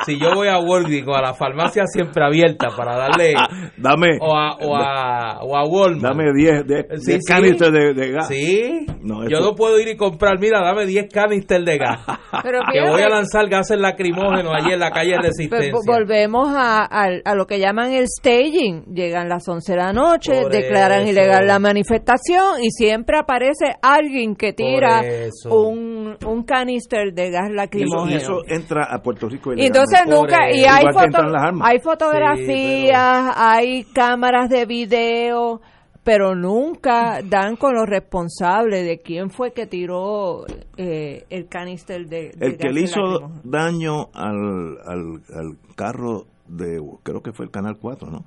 si 0.05 0.19
yo 0.19 0.33
voy 0.35 0.47
a 0.47 0.59
Walgreens 0.59 1.07
o 1.07 1.15
a 1.15 1.21
la 1.21 1.33
farmacia 1.33 1.83
siempre 1.87 2.23
abierta 2.23 2.67
para 2.75 2.95
darle, 2.97 3.33
Dame, 3.77 4.17
o 4.21 4.35
a, 4.35 4.55
o 4.57 4.75
a, 4.75 5.39
o 5.41 5.55
a 5.57 5.63
Walmart. 5.67 6.01
dame 6.01 6.23
10 6.35 6.65
de, 6.67 6.85
Sí, 6.99 7.11
de 7.13 7.19
sí. 7.19 7.19
canisters 7.27 7.71
de, 7.73 7.93
de 7.93 8.11
gas. 8.11 8.27
Sí, 8.27 8.85
No, 9.01 9.23
yo 9.27 9.37
eso- 9.37 9.49
no 9.51 9.55
puedo 9.55 9.79
ir 9.79 9.87
y 9.87 9.95
comprar, 9.97 10.39
mira, 10.39 10.61
dame 10.61 10.85
10 10.85 11.07
canisters 11.11 11.65
de 11.65 11.77
gas. 11.77 11.99
Pero 12.43 12.59
que 12.71 12.81
voy 12.89 13.01
a 13.01 13.09
lanzar 13.09 13.47
gases 13.49 13.79
lacrimógenos 13.79 14.51
allí 14.55 14.73
en 14.73 14.79
la 14.79 14.91
calle 14.91 15.17
Resistencia. 15.17 15.71
volvemos 15.85 16.49
a, 16.55 16.83
a- 16.83 17.09
a 17.23 17.35
lo 17.35 17.45
que 17.45 17.59
llaman 17.59 17.91
el 17.93 18.05
staging. 18.07 18.85
Llegan 18.93 19.29
las 19.29 19.47
11 19.47 19.71
de 19.73 19.77
la 19.77 19.93
noche, 19.93 20.41
Por 20.43 20.51
declaran 20.51 21.01
eso. 21.01 21.11
ilegal 21.11 21.47
la 21.47 21.59
manifestación 21.59 22.61
y 22.63 22.69
siempre 22.71 23.17
aparece 23.17 23.75
alguien 23.81 24.35
que 24.35 24.53
tira 24.53 25.01
eso. 25.05 25.49
un, 25.53 26.17
un 26.25 26.43
canister 26.43 27.13
de 27.13 27.31
gas 27.31 27.43
Y 27.45 27.47
eso, 27.47 27.55
lacrimógeno. 27.55 28.11
y 28.11 28.15
eso 28.15 28.41
entra 28.47 28.87
a 28.91 29.01
Puerto 29.01 29.27
Rico 29.29 29.53
Y 29.57 29.65
entonces 29.67 29.99
nunca, 30.21 30.51
y 30.51 30.63
hay, 30.65 30.83
foto- 30.93 31.17
hay 31.63 31.79
fotografías, 31.79 33.33
hay 33.37 33.83
cámaras 33.93 34.49
de 34.49 34.65
video, 34.65 35.61
pero 36.03 36.35
nunca 36.35 37.19
dan 37.23 37.55
con 37.55 37.73
los 37.73 37.85
responsables 37.87 38.85
de 38.85 38.99
quién 39.01 39.29
fue 39.31 39.53
que 39.53 39.65
tiró 39.65 40.45
eh, 40.77 41.25
el 41.29 41.47
canister 41.47 42.05
de, 42.07 42.31
de 42.37 42.45
El 42.47 42.57
que 42.57 42.69
le 42.69 42.81
hizo 42.81 43.01
daño 43.43 44.09
al, 44.13 44.77
al, 44.85 45.21
al 45.35 45.57
carro 45.75 46.25
de, 46.47 46.79
creo 47.03 47.21
que 47.21 47.31
fue 47.33 47.45
el 47.45 47.51
Canal 47.51 47.77
4, 47.81 48.09
¿no? 48.11 48.23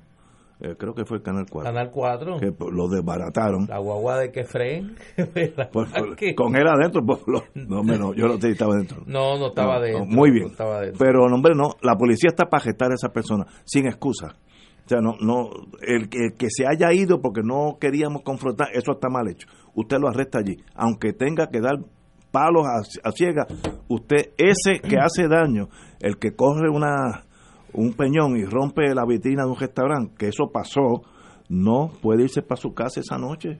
Eh, 0.61 0.75
creo 0.77 0.93
que 0.93 1.05
fue 1.05 1.17
el 1.17 1.23
Canal 1.23 1.45
4. 1.49 1.71
Canal 1.71 1.89
4. 1.89 2.37
Que 2.39 2.53
lo 2.71 2.87
desbarataron. 2.89 3.65
La 3.69 3.77
guagua 3.79 4.19
de 4.19 4.31
Kefren. 4.31 4.95
Pues, 5.71 5.89
con 6.35 6.55
él 6.55 6.67
adentro, 6.67 7.01
pues, 7.05 7.19
lo- 7.27 7.43
no, 7.55 7.81
no, 7.83 8.13
yo 8.13 8.27
no 8.27 8.33
estaba 8.35 8.73
adentro. 8.73 9.03
No, 9.05 9.37
no 9.37 9.47
estaba 9.47 9.75
No, 9.75 9.81
dentro. 9.81 10.05
no, 10.05 10.11
muy 10.15 10.31
bien. 10.31 10.43
no 10.47 10.51
estaba 10.51 10.81
dentro. 10.81 10.99
Pero, 10.99 11.23
hombre, 11.23 11.53
no, 11.55 11.75
la 11.81 11.95
policía 11.95 12.27
está 12.29 12.45
para 12.45 12.63
gestar 12.63 12.91
a 12.91 12.95
esa 12.95 13.09
persona, 13.09 13.45
sin 13.63 13.87
excusa. 13.87 14.35
O 14.85 14.89
sea, 14.89 14.99
no, 15.01 15.15
no, 15.21 15.49
el, 15.81 16.09
que- 16.09 16.25
el 16.25 16.33
que 16.37 16.47
se 16.49 16.65
haya 16.67 16.91
ido 16.93 17.21
porque 17.21 17.41
no 17.43 17.77
queríamos 17.79 18.23
confrontar, 18.23 18.67
eso 18.73 18.91
está 18.93 19.07
mal 19.09 19.27
hecho. 19.29 19.47
Usted 19.75 19.97
lo 19.99 20.09
arresta 20.09 20.39
allí, 20.39 20.57
aunque 20.75 21.13
tenga 21.13 21.47
que 21.47 21.61
dar 21.61 21.75
palos 22.31 22.63
a, 22.65 23.07
a 23.07 23.11
ciegas, 23.11 23.45
usted, 23.87 24.31
ese 24.37 24.79
que 24.81 24.97
hace 24.97 25.27
daño, 25.29 25.69
el 26.01 26.17
que 26.17 26.35
corre 26.35 26.69
una 26.69 27.23
un 27.73 27.93
peñón 27.93 28.37
y 28.37 28.45
rompe 28.45 28.93
la 28.95 29.05
vitrina 29.05 29.43
de 29.43 29.49
un 29.51 29.57
restaurante, 29.59 30.13
que 30.17 30.27
eso 30.27 30.49
pasó, 30.51 31.01
no 31.49 31.91
puede 32.01 32.23
irse 32.23 32.41
para 32.41 32.59
su 32.61 32.73
casa 32.73 32.99
esa 32.99 33.17
noche. 33.17 33.59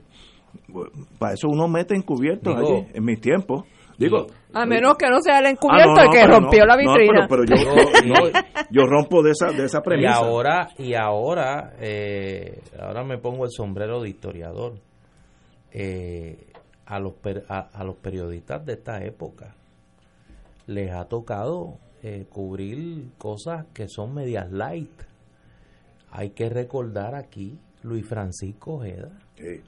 Para 1.20 1.34
eso 1.34 1.48
uno 1.48 1.68
mete 1.68 1.96
encubiertos 1.96 2.56
Digo- 2.56 2.78
allí, 2.78 2.88
en 2.94 3.04
mis 3.06 3.20
tiempos. 3.22 3.64
Digo, 3.98 4.28
A 4.54 4.66
menos 4.66 4.96
que 4.96 5.08
no 5.10 5.20
sea 5.20 5.40
el 5.40 5.48
Ah, 5.48 5.50
encubierto 5.50 5.94
no, 5.94 6.00
el 6.02 6.06
no, 6.08 6.12
que 6.14 6.26
rompió 6.26 6.60
no, 6.62 6.66
la 6.68 6.76
no, 6.76 6.94
vitrina. 6.94 7.28
pero, 7.28 7.44
pero 7.44 7.44
yo, 7.44 8.06
no, 8.08 8.16
yo 8.72 8.86
rompo 8.86 9.22
de 9.22 9.32
esa, 9.32 9.52
de 9.52 9.66
esa 9.66 9.80
y 9.80 9.82
premisa. 9.82 10.16
ahora, 10.16 10.70
y 10.78 10.94
ahora, 10.96 11.74
eh, 11.82 12.62
ahora 12.82 13.04
me 13.04 13.18
pongo 13.18 13.44
el 13.44 13.52
sombrero 13.52 14.02
de 14.02 14.10
historiador. 14.10 14.76
Eh, 15.72 16.48
a, 16.86 17.00
los 17.00 17.14
per- 17.16 17.44
a, 17.50 17.60
a 17.74 17.84
los 17.84 17.98
periodistas 17.98 18.66
de 18.66 18.74
esta 18.74 19.04
época 19.04 19.54
les 20.66 20.92
ha 20.92 21.06
tocado 21.06 21.78
eh, 22.04 22.26
cubrir 22.30 23.10
cosas 23.18 23.66
que 23.74 23.88
son 23.88 24.14
medias 24.14 24.52
light. 24.52 24.90
Hay 26.12 26.32
que 26.32 26.50
recordar 26.50 27.16
aquí 27.16 27.58
Luis 27.84 28.06
Francisco 28.08 28.76
Ojeda, 28.76 29.12
Sí, 29.36 29.62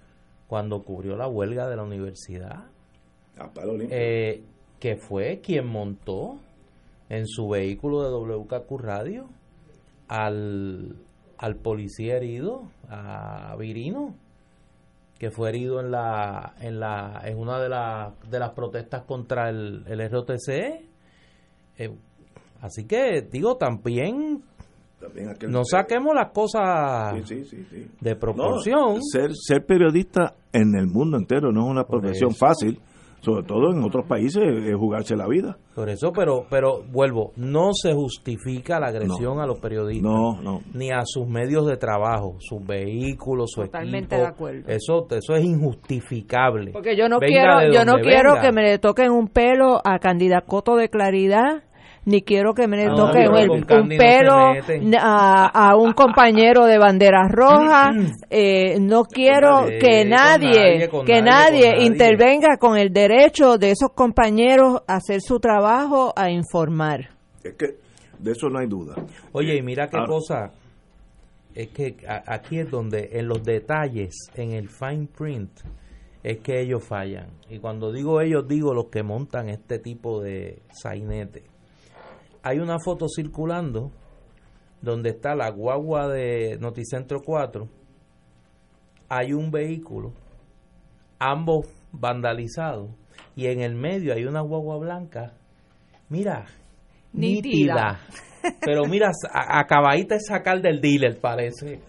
cuando 0.48 0.84
cubrió 0.84 1.16
la 1.16 1.28
huelga 1.28 1.68
de 1.70 1.76
la 1.76 1.84
universidad, 1.84 2.66
a 3.38 3.48
palo 3.54 3.78
limpio. 3.78 3.98
eh, 3.98 4.44
que 4.80 4.96
fue 4.98 5.40
quien 5.42 5.68
montó 5.68 6.40
en 7.10 7.28
su 7.28 7.48
vehículo 7.50 8.04
de 8.04 8.34
WKQ 8.36 8.78
Radio 8.80 9.30
al, 10.08 10.96
al 11.38 11.56
policía 11.58 12.18
herido, 12.18 12.64
a 12.90 13.56
Virino, 13.58 14.16
que 15.20 15.30
fue 15.32 15.50
herido 15.50 15.80
en 15.80 15.92
la 15.92 16.56
en 16.60 16.80
la 16.80 17.22
en 17.26 17.38
una 17.38 17.60
de, 17.60 17.70
la- 17.70 18.14
de 18.30 18.40
las 18.40 18.52
protestas 18.52 19.04
contra 19.04 19.50
el, 19.50 19.84
el 19.88 20.10
ROTC. 20.10 20.50
Eh, 21.78 21.96
así 22.62 22.86
que 22.86 23.22
digo 23.32 23.58
también 23.58 24.42
También 25.00 25.30
aquel- 25.30 25.50
no 25.52 25.64
saquemos 25.64 26.14
las 26.16 26.32
cosas 26.32 27.16
Sí, 27.28 27.44
sí, 27.44 27.46
sí, 27.46 27.66
sí. 27.70 27.88
de 28.00 28.14
No, 28.14 28.20
proporción. 28.20 29.02
ser, 29.04 29.32
ser 29.36 29.66
periodista 29.66 30.34
en 30.54 30.76
el 30.76 30.88
mundo 30.88 31.18
entero 31.18 31.52
no 31.52 31.62
es 31.66 31.72
una 31.72 31.84
profesión 31.86 32.36
fácil, 32.36 32.80
sobre 33.22 33.44
todo 33.46 33.72
en 33.72 33.84
otros 33.84 34.06
países 34.08 34.42
es 34.44 34.76
jugarse 34.76 35.16
la 35.16 35.28
vida. 35.28 35.58
Por 35.76 35.90
eso, 35.90 36.12
pero, 36.12 36.46
pero 36.50 36.82
vuelvo, 36.92 37.32
no 37.36 37.70
se 37.74 37.94
justifica 37.94 38.80
la 38.80 38.88
agresión 38.88 39.40
a 39.40 39.46
los 39.48 39.60
periodistas. 39.60 40.04
No, 40.12 40.42
no. 40.42 40.60
Ni 40.74 40.90
a 40.92 41.02
sus 41.06 41.28
medios 41.28 41.66
de 41.68 41.78
trabajo, 41.78 42.36
sus 42.40 42.66
vehículos, 42.66 43.52
su 43.56 43.62
Totalmente 43.62 44.16
equipo. 44.16 44.22
de 44.22 44.28
acuerdo. 44.28 44.70
Eso, 44.72 45.08
eso 45.10 45.36
es 45.36 45.44
injustificable. 45.44 46.72
Porque 46.72 46.96
yo 46.98 47.08
no 47.10 47.20
Venga 47.20 47.60
quiero, 47.60 47.74
yo 47.74 47.86
no 47.86 48.00
quiero 48.02 48.34
venga. 48.34 48.42
que 48.42 48.52
me 48.52 48.62
le 48.64 48.80
toquen 48.80 49.12
un 49.12 49.28
pelo 49.28 49.80
a 49.84 50.00
Candida 50.00 50.42
Coto 50.42 50.76
de 50.76 50.90
Claridad, 50.90 51.64
ni 52.06 52.24
quiero 52.24 52.54
que 52.54 52.68
me 52.68 52.86
No, 52.86 53.12
el- 53.14 53.66
con 53.66 53.82
un 53.84 53.90
no 53.90 53.98
pelo 53.98 54.54
a, 55.00 55.70
a 55.70 55.76
un 55.76 55.94
compañero 55.94 56.66
de 56.66 56.78
banderas 56.80 57.32
rojas. 57.32 57.96
Eh, 58.30 58.80
no 58.80 59.04
quiero 59.04 59.62
nadie, 59.62 59.80
que 59.80 60.00
con 60.02 60.10
nadie, 60.10 60.90
con 60.90 61.06
que 61.06 61.22
nadie, 61.22 61.24
nadie, 61.24 61.62
con 61.70 61.74
nadie. 61.76 61.86
intervenga 61.86 62.58
con 62.58 62.78
el 62.78 62.92
derecho 62.92 63.58
de 63.58 63.72
esos 63.72 63.92
compañeros 63.94 64.82
a 64.88 64.96
hacer 64.96 65.22
su 65.22 65.40
trabajo, 65.40 66.12
a 66.16 66.30
informar. 66.32 67.10
Es 67.44 67.54
que 67.54 67.76
de 68.18 68.32
eso 68.32 68.50
no 68.50 68.60
hay 68.60 68.68
duda. 68.68 68.96
Oye, 69.32 69.56
y 69.56 69.62
mira 69.62 69.88
qué 69.88 69.98
Ahora- 69.98 70.08
cosa. 70.10 70.52
Es 71.54 71.68
que 71.70 71.98
aquí 72.28 72.60
es 72.60 72.72
donde, 72.72 73.10
en 73.12 73.28
los 73.28 73.44
detalles, 73.44 74.16
en 74.36 74.52
el 74.54 74.70
fine 74.70 75.08
print, 75.18 75.52
es 76.24 76.40
que 76.40 76.62
ellos 76.62 76.82
fallan. 76.84 77.28
Y 77.50 77.60
cuando 77.60 77.92
digo 77.92 78.22
ellos, 78.22 78.48
digo 78.48 78.74
los 78.74 78.86
que 78.86 79.04
montan 79.04 79.50
este 79.50 79.78
tipo 79.78 80.22
de 80.22 80.62
sainete. 80.72 81.44
Hay 82.44 82.60
una 82.60 82.78
foto 82.84 83.08
circulando 83.08 83.92
donde 84.82 85.12
está 85.12 85.36
la 85.36 85.50
guagua 85.52 86.08
de 86.08 86.58
Noticentro 86.60 87.20
4. 87.24 87.68
Hay 89.10 89.34
un 89.34 89.52
vehículo, 89.52 90.14
ambos 91.20 91.68
vandalizados, 91.92 92.90
y 93.36 93.48
en 93.48 93.62
el 93.62 93.76
medio 93.76 94.14
hay 94.14 94.26
una 94.26 94.42
guagua 94.42 94.78
blanca. 94.78 95.34
Mira, 96.10 96.46
Nítida. 97.14 98.00
nítida. 98.44 98.58
Pero 98.62 98.86
mira, 98.86 99.12
a- 99.32 99.60
acabadita 99.60 100.16
de 100.16 100.22
sacar 100.22 100.62
del 100.62 100.82
dealer, 100.82 101.20
parece. 101.20 101.82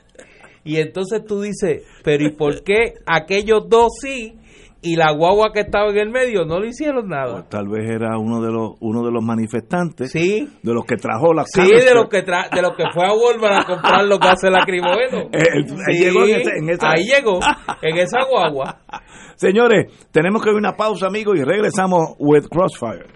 Y 0.64 0.76
entonces 0.76 1.24
tú 1.24 1.40
dices, 1.40 1.82
pero 2.04 2.24
¿y 2.24 2.32
por 2.32 2.62
qué 2.62 2.94
aquellos 3.06 3.68
dos 3.68 3.92
sí 4.00 4.38
y 4.82 4.96
la 4.96 5.12
guagua 5.12 5.52
que 5.52 5.60
estaba 5.60 5.90
en 5.90 5.96
el 5.98 6.10
medio 6.10 6.44
no 6.44 6.58
le 6.60 6.68
hicieron 6.68 7.08
nada? 7.08 7.32
Pues 7.34 7.48
tal 7.48 7.68
vez 7.68 7.88
era 7.88 8.18
uno 8.18 8.40
de 8.42 8.50
los 8.50 8.72
uno 8.80 9.04
de 9.04 9.12
los 9.12 9.22
manifestantes, 9.22 10.10
Sí, 10.10 10.48
de 10.62 10.74
los 10.74 10.84
que 10.84 10.96
trajo 10.96 11.32
las 11.32 11.46
sí, 11.52 11.62
de 11.62 11.94
los 11.94 12.08
que 12.08 12.22
tra 12.22 12.48
de 12.52 12.60
los 12.62 12.76
que 12.76 12.84
fue 12.92 13.06
a 13.06 13.12
Walmart 13.14 13.62
a 13.62 13.64
comprar 13.66 14.04
los 14.04 14.18
gases 14.18 14.50
lacrimógenos. 14.50 15.24
Eh, 15.32 15.64
ahí 15.88 15.98
llegó 16.00 16.24
en 16.24 16.40
ese- 16.40 16.50
en 16.58 16.70
esa- 16.70 16.90
ahí 16.90 17.04
llegó, 17.04 17.38
en 17.80 17.96
esa 17.96 18.18
guagua. 18.28 18.80
Señores, 19.36 19.86
tenemos 20.12 20.42
que 20.42 20.50
ir 20.50 20.56
a 20.56 20.58
una 20.58 20.76
pausa, 20.76 21.06
amigos, 21.06 21.36
y 21.38 21.42
regresamos 21.44 22.14
with 22.18 22.44
Crossfire. 22.50 23.06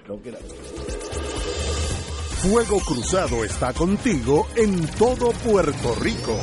Fuego 2.43 2.79
Cruzado 2.87 3.45
está 3.45 3.73
contigo 3.73 4.47
en 4.57 4.87
todo 4.99 5.31
Puerto 5.45 5.95
Rico. 6.01 6.37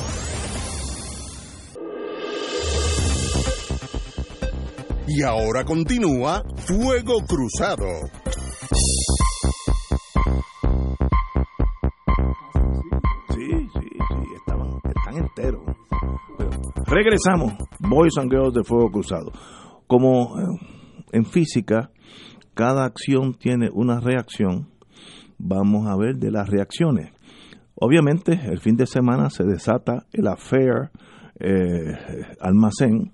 Y 5.08 5.22
ahora 5.24 5.66
continúa 5.66 6.44
Fuego 6.66 7.22
Cruzado. 7.28 7.86
Sí, 13.30 13.50
sí, 13.74 13.90
sí, 13.90 14.28
estaban, 14.38 14.80
están 14.84 15.18
enteros. 15.18 15.62
Regresamos, 16.88 17.54
Boys 17.80 18.18
and 18.18 18.32
Girls 18.32 18.54
de 18.54 18.64
Fuego 18.64 18.92
Cruzado. 18.92 19.32
Como 19.88 20.40
eh, 20.40 20.44
en 21.12 21.26
física, 21.26 21.92
cada 22.54 22.86
acción 22.86 23.34
tiene 23.34 23.70
una 23.74 24.00
reacción, 24.00 24.70
vamos 25.38 25.88
a 25.88 25.98
ver 25.98 26.16
de 26.18 26.32
las 26.32 26.50
reacciones. 26.50 27.12
Obviamente, 27.76 28.40
el 28.46 28.60
fin 28.60 28.78
de 28.78 28.86
semana 28.86 29.30
se 29.30 29.44
desata 29.44 30.06
el 30.14 30.28
affair 30.28 30.92
eh, 31.40 31.94
almacén. 32.40 33.13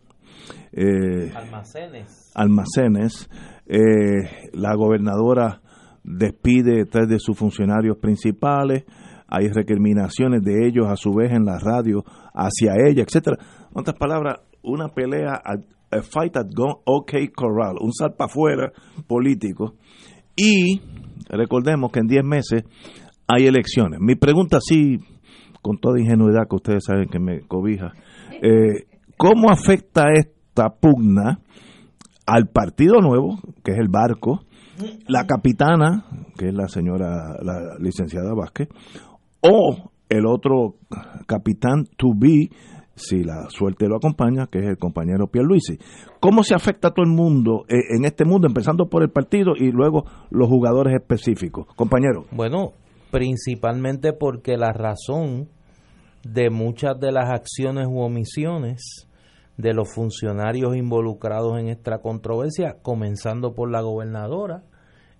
Eh, 0.71 1.31
almacenes. 1.35 2.31
Almacenes. 2.35 3.29
Eh, 3.65 4.49
la 4.53 4.75
gobernadora 4.75 5.61
despide 6.03 6.85
tres 6.85 7.07
de 7.07 7.19
sus 7.19 7.37
funcionarios 7.37 7.97
principales. 7.97 8.85
Hay 9.27 9.47
recriminaciones 9.49 10.41
de 10.43 10.67
ellos 10.67 10.87
a 10.87 10.95
su 10.95 11.13
vez 11.13 11.31
en 11.31 11.45
la 11.45 11.59
radio 11.59 12.03
hacia 12.33 12.73
ella, 12.87 13.03
etcétera. 13.03 13.37
En 13.71 13.79
otras 13.79 13.95
palabras, 13.97 14.39
una 14.63 14.89
pelea, 14.89 15.41
a, 15.43 15.57
fight 16.01 16.37
at 16.37 16.47
go, 16.53 16.81
OK 16.85 17.13
Corral, 17.35 17.75
un 17.79 17.93
salpa 17.93 18.25
afuera 18.25 18.71
político. 19.07 19.75
Y 20.35 20.81
recordemos 21.29 21.91
que 21.91 21.99
en 21.99 22.07
10 22.07 22.23
meses 22.23 22.63
hay 23.27 23.45
elecciones. 23.45 23.99
Mi 23.99 24.15
pregunta, 24.15 24.59
sí, 24.61 24.97
con 25.61 25.77
toda 25.77 25.99
ingenuidad 25.99 26.47
que 26.49 26.55
ustedes 26.55 26.85
saben 26.85 27.09
que 27.09 27.19
me 27.19 27.41
cobija, 27.41 27.93
eh, 28.41 28.87
¿cómo 29.17 29.51
afecta 29.51 30.05
esta 30.49 30.69
pugna 30.69 31.39
al 32.25 32.47
Partido 32.47 32.99
Nuevo, 33.01 33.39
que 33.63 33.71
es 33.71 33.77
el 33.77 33.87
barco, 33.87 34.41
la 35.07 35.25
capitana, 35.25 36.05
que 36.37 36.49
es 36.49 36.53
la 36.53 36.67
señora, 36.67 37.35
la 37.41 37.77
licenciada 37.79 38.33
Vázquez, 38.33 38.69
o 39.41 39.91
el 40.09 40.25
otro 40.25 40.75
capitán 41.27 41.85
to 41.97 42.09
be, 42.15 42.49
si 42.95 43.23
la 43.23 43.49
suerte 43.49 43.87
lo 43.87 43.95
acompaña, 43.95 44.47
que 44.47 44.59
es 44.59 44.65
el 44.65 44.77
compañero 44.77 45.27
Pierluisi. 45.27 45.79
¿Cómo 46.19 46.43
se 46.43 46.53
afecta 46.53 46.89
a 46.89 46.91
todo 46.91 47.05
el 47.05 47.11
mundo 47.11 47.65
eh, 47.69 47.95
en 47.95 48.05
este 48.05 48.25
mundo, 48.25 48.47
empezando 48.47 48.89
por 48.89 49.03
el 49.03 49.09
partido 49.09 49.53
y 49.55 49.71
luego 49.71 50.03
los 50.29 50.49
jugadores 50.49 50.93
específicos? 50.93 51.65
Compañero. 51.75 52.25
Bueno, 52.31 52.73
principalmente 53.11 54.11
porque 54.13 54.57
la 54.57 54.73
razón 54.73 55.47
de 56.23 56.49
muchas 56.49 56.99
de 56.99 57.11
las 57.11 57.29
acciones 57.29 57.87
u 57.87 58.01
omisiones 58.01 59.08
de 59.59 59.73
los 59.73 59.93
funcionarios 59.93 60.77
involucrados 60.77 61.59
en 61.59 61.67
esta 61.67 61.97
controversia, 61.97 62.77
comenzando 62.81 63.53
por 63.53 63.69
la 63.69 63.81
gobernadora, 63.81 64.63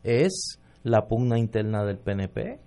es 0.01 0.61
la 0.81 1.07
pugna 1.09 1.37
interna 1.37 1.83
del 1.83 1.97
PNP. 1.97 2.57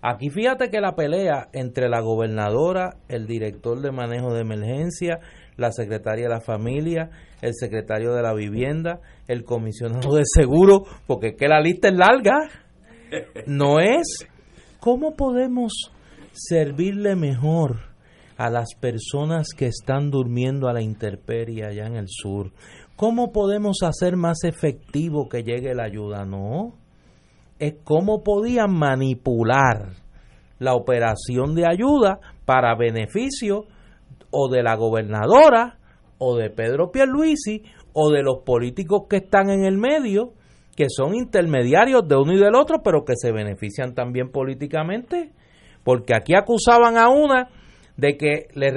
Aquí 0.00 0.30
fíjate 0.30 0.70
que 0.70 0.80
la 0.80 0.94
pelea 0.94 1.48
entre 1.52 1.88
la 1.88 2.00
gobernadora, 2.00 2.98
el 3.08 3.26
director 3.26 3.80
de 3.80 3.90
manejo 3.90 4.32
de 4.32 4.42
emergencia, 4.42 5.18
la 5.56 5.72
secretaria 5.72 6.28
de 6.28 6.34
la 6.34 6.40
familia, 6.40 7.10
el 7.40 7.54
secretario 7.54 8.14
de 8.14 8.22
la 8.22 8.32
vivienda, 8.32 9.00
el 9.26 9.42
comisionado 9.42 10.14
de 10.14 10.22
seguro, 10.24 10.84
porque 11.08 11.30
es 11.30 11.36
que 11.36 11.48
la 11.48 11.60
lista 11.60 11.88
es 11.88 11.96
larga, 11.96 12.48
no 13.48 13.80
es 13.80 14.28
cómo 14.78 15.16
podemos 15.16 15.90
servirle 16.32 17.16
mejor 17.16 17.91
a 18.42 18.50
las 18.50 18.74
personas 18.74 19.50
que 19.56 19.66
están 19.66 20.10
durmiendo 20.10 20.66
a 20.66 20.72
la 20.72 20.82
intemperie 20.82 21.64
allá 21.64 21.86
en 21.86 21.94
el 21.94 22.08
sur. 22.08 22.50
¿Cómo 22.96 23.30
podemos 23.30 23.84
hacer 23.84 24.16
más 24.16 24.42
efectivo 24.42 25.28
que 25.28 25.44
llegue 25.44 25.76
la 25.76 25.84
ayuda? 25.84 26.24
No 26.24 26.72
es 27.60 27.76
cómo 27.84 28.24
podían 28.24 28.76
manipular 28.76 29.90
la 30.58 30.74
operación 30.74 31.54
de 31.54 31.68
ayuda 31.68 32.18
para 32.44 32.74
beneficio 32.74 33.66
o 34.32 34.48
de 34.50 34.64
la 34.64 34.74
gobernadora 34.74 35.78
o 36.18 36.36
de 36.36 36.50
Pedro 36.50 36.90
Pierluisi 36.90 37.62
o 37.92 38.10
de 38.10 38.24
los 38.24 38.38
políticos 38.44 39.02
que 39.08 39.18
están 39.18 39.50
en 39.50 39.64
el 39.64 39.78
medio, 39.78 40.32
que 40.74 40.86
son 40.88 41.14
intermediarios 41.14 42.08
de 42.08 42.16
uno 42.16 42.32
y 42.32 42.40
del 42.40 42.56
otro, 42.56 42.82
pero 42.82 43.04
que 43.04 43.14
se 43.14 43.30
benefician 43.30 43.94
también 43.94 44.32
políticamente, 44.32 45.30
porque 45.84 46.16
aquí 46.16 46.34
acusaban 46.34 46.98
a 46.98 47.08
una 47.08 47.61
de 47.96 48.16
que 48.16 48.46
le, 48.54 48.72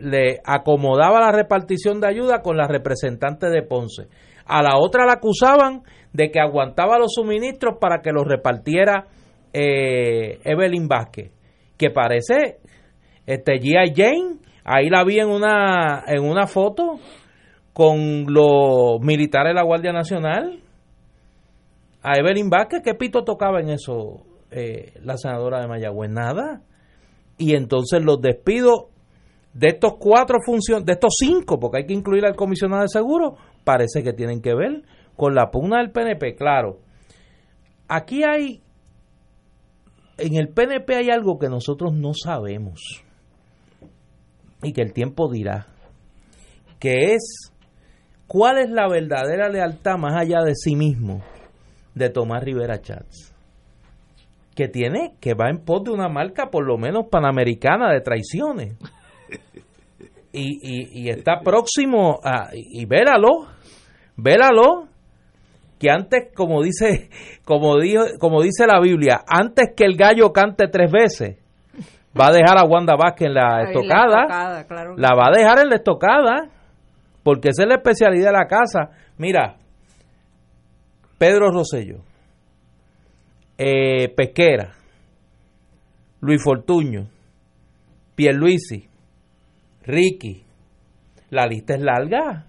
le 0.00 0.40
acomodaba 0.44 1.20
la 1.20 1.32
repartición 1.32 2.00
de 2.00 2.08
ayuda 2.08 2.42
con 2.42 2.56
la 2.56 2.66
representante 2.66 3.48
de 3.48 3.62
Ponce. 3.62 4.08
A 4.46 4.62
la 4.62 4.76
otra 4.76 5.06
la 5.06 5.14
acusaban 5.14 5.82
de 6.12 6.30
que 6.30 6.40
aguantaba 6.40 6.98
los 6.98 7.14
suministros 7.14 7.78
para 7.80 8.00
que 8.02 8.12
los 8.12 8.24
repartiera 8.26 9.06
eh, 9.52 10.38
Evelyn 10.44 10.86
Vázquez, 10.86 11.32
que 11.78 11.90
parece 11.90 12.58
este 13.26 13.54
G.I. 13.54 13.94
Jane, 13.94 14.38
ahí 14.64 14.90
la 14.90 15.04
vi 15.04 15.18
en 15.18 15.28
una, 15.28 16.04
en 16.06 16.22
una 16.22 16.46
foto 16.46 16.98
con 17.72 18.26
los 18.28 19.00
militares 19.00 19.50
de 19.50 19.54
la 19.54 19.64
Guardia 19.64 19.92
Nacional. 19.92 20.60
A 22.02 22.18
Evelyn 22.18 22.50
Vázquez, 22.50 22.82
¿qué 22.84 22.94
pito 22.94 23.24
tocaba 23.24 23.60
en 23.60 23.70
eso 23.70 24.24
eh, 24.50 24.92
la 25.02 25.16
senadora 25.16 25.60
de 25.60 25.68
Mayagüez? 25.68 26.10
Nada. 26.10 26.60
Y 27.38 27.54
entonces 27.54 28.04
los 28.04 28.20
despidos 28.20 28.86
de 29.52 29.68
estos 29.68 29.94
cuatro 29.98 30.38
funciones, 30.44 30.84
de 30.84 30.92
estos 30.92 31.14
cinco, 31.18 31.58
porque 31.58 31.78
hay 31.78 31.86
que 31.86 31.94
incluir 31.94 32.24
al 32.24 32.36
comisionado 32.36 32.82
de 32.82 32.88
seguro, 32.88 33.36
parece 33.62 34.02
que 34.02 34.12
tienen 34.12 34.40
que 34.40 34.54
ver 34.54 34.82
con 35.16 35.34
la 35.34 35.50
pugna 35.50 35.78
del 35.78 35.92
PNP, 35.92 36.34
claro. 36.34 36.80
Aquí 37.88 38.24
hay, 38.24 38.62
en 40.18 40.36
el 40.36 40.48
PNP 40.48 40.94
hay 40.96 41.10
algo 41.10 41.38
que 41.38 41.48
nosotros 41.48 41.92
no 41.94 42.12
sabemos 42.14 43.04
y 44.62 44.72
que 44.72 44.82
el 44.82 44.92
tiempo 44.92 45.30
dirá, 45.30 45.68
que 46.80 47.14
es 47.14 47.52
cuál 48.26 48.58
es 48.58 48.70
la 48.70 48.88
verdadera 48.88 49.48
lealtad 49.48 49.96
más 49.98 50.14
allá 50.14 50.42
de 50.42 50.54
sí 50.54 50.74
mismo 50.74 51.22
de 51.94 52.10
Tomás 52.10 52.42
Rivera 52.42 52.80
Chats 52.80 53.33
que 54.54 54.68
tiene, 54.68 55.14
que 55.20 55.34
va 55.34 55.50
en 55.50 55.64
pos 55.64 55.84
de 55.84 55.90
una 55.90 56.08
marca 56.08 56.50
por 56.50 56.66
lo 56.66 56.78
menos 56.78 57.06
panamericana 57.10 57.92
de 57.92 58.00
traiciones. 58.00 58.76
Y, 60.36 61.04
y, 61.04 61.10
está 61.10 61.42
próximo 61.44 62.18
a, 62.24 62.48
y 62.52 62.86
véralo, 62.86 63.46
véralo, 64.16 64.88
que 65.78 65.90
antes, 65.90 66.32
como 66.34 66.60
dice, 66.60 67.08
como 67.44 67.78
dijo, 67.78 68.02
como 68.18 68.42
dice 68.42 68.66
la 68.66 68.80
Biblia, 68.80 69.20
antes 69.28 69.74
que 69.76 69.84
el 69.84 69.96
gallo 69.96 70.32
cante 70.32 70.66
tres 70.66 70.90
veces, 70.90 71.38
va 72.18 72.28
a 72.28 72.32
dejar 72.32 72.58
a 72.58 72.64
Wanda 72.64 72.94
Vázquez 72.96 73.28
en 73.28 73.34
la 73.34 73.62
estocada, 73.64 74.64
la, 74.96 75.14
va 75.14 75.28
a 75.28 75.36
dejar 75.36 75.58
en 75.60 75.68
la 75.68 75.76
estocada, 75.76 76.48
porque 77.22 77.50
esa 77.50 77.62
es 77.62 77.68
la 77.68 77.76
especialidad 77.76 78.26
de 78.26 78.32
la 78.32 78.46
casa. 78.46 78.90
Mira, 79.18 79.56
Pedro 81.18 81.50
Rosello, 81.50 81.98
eh, 83.58 84.08
Pesquera, 84.14 84.74
Luis 86.20 86.42
Fortuño, 86.42 87.06
Pierluisi, 88.14 88.88
Ricky, 89.82 90.44
la 91.30 91.46
lista 91.46 91.74
es 91.74 91.82
larga 91.82 92.46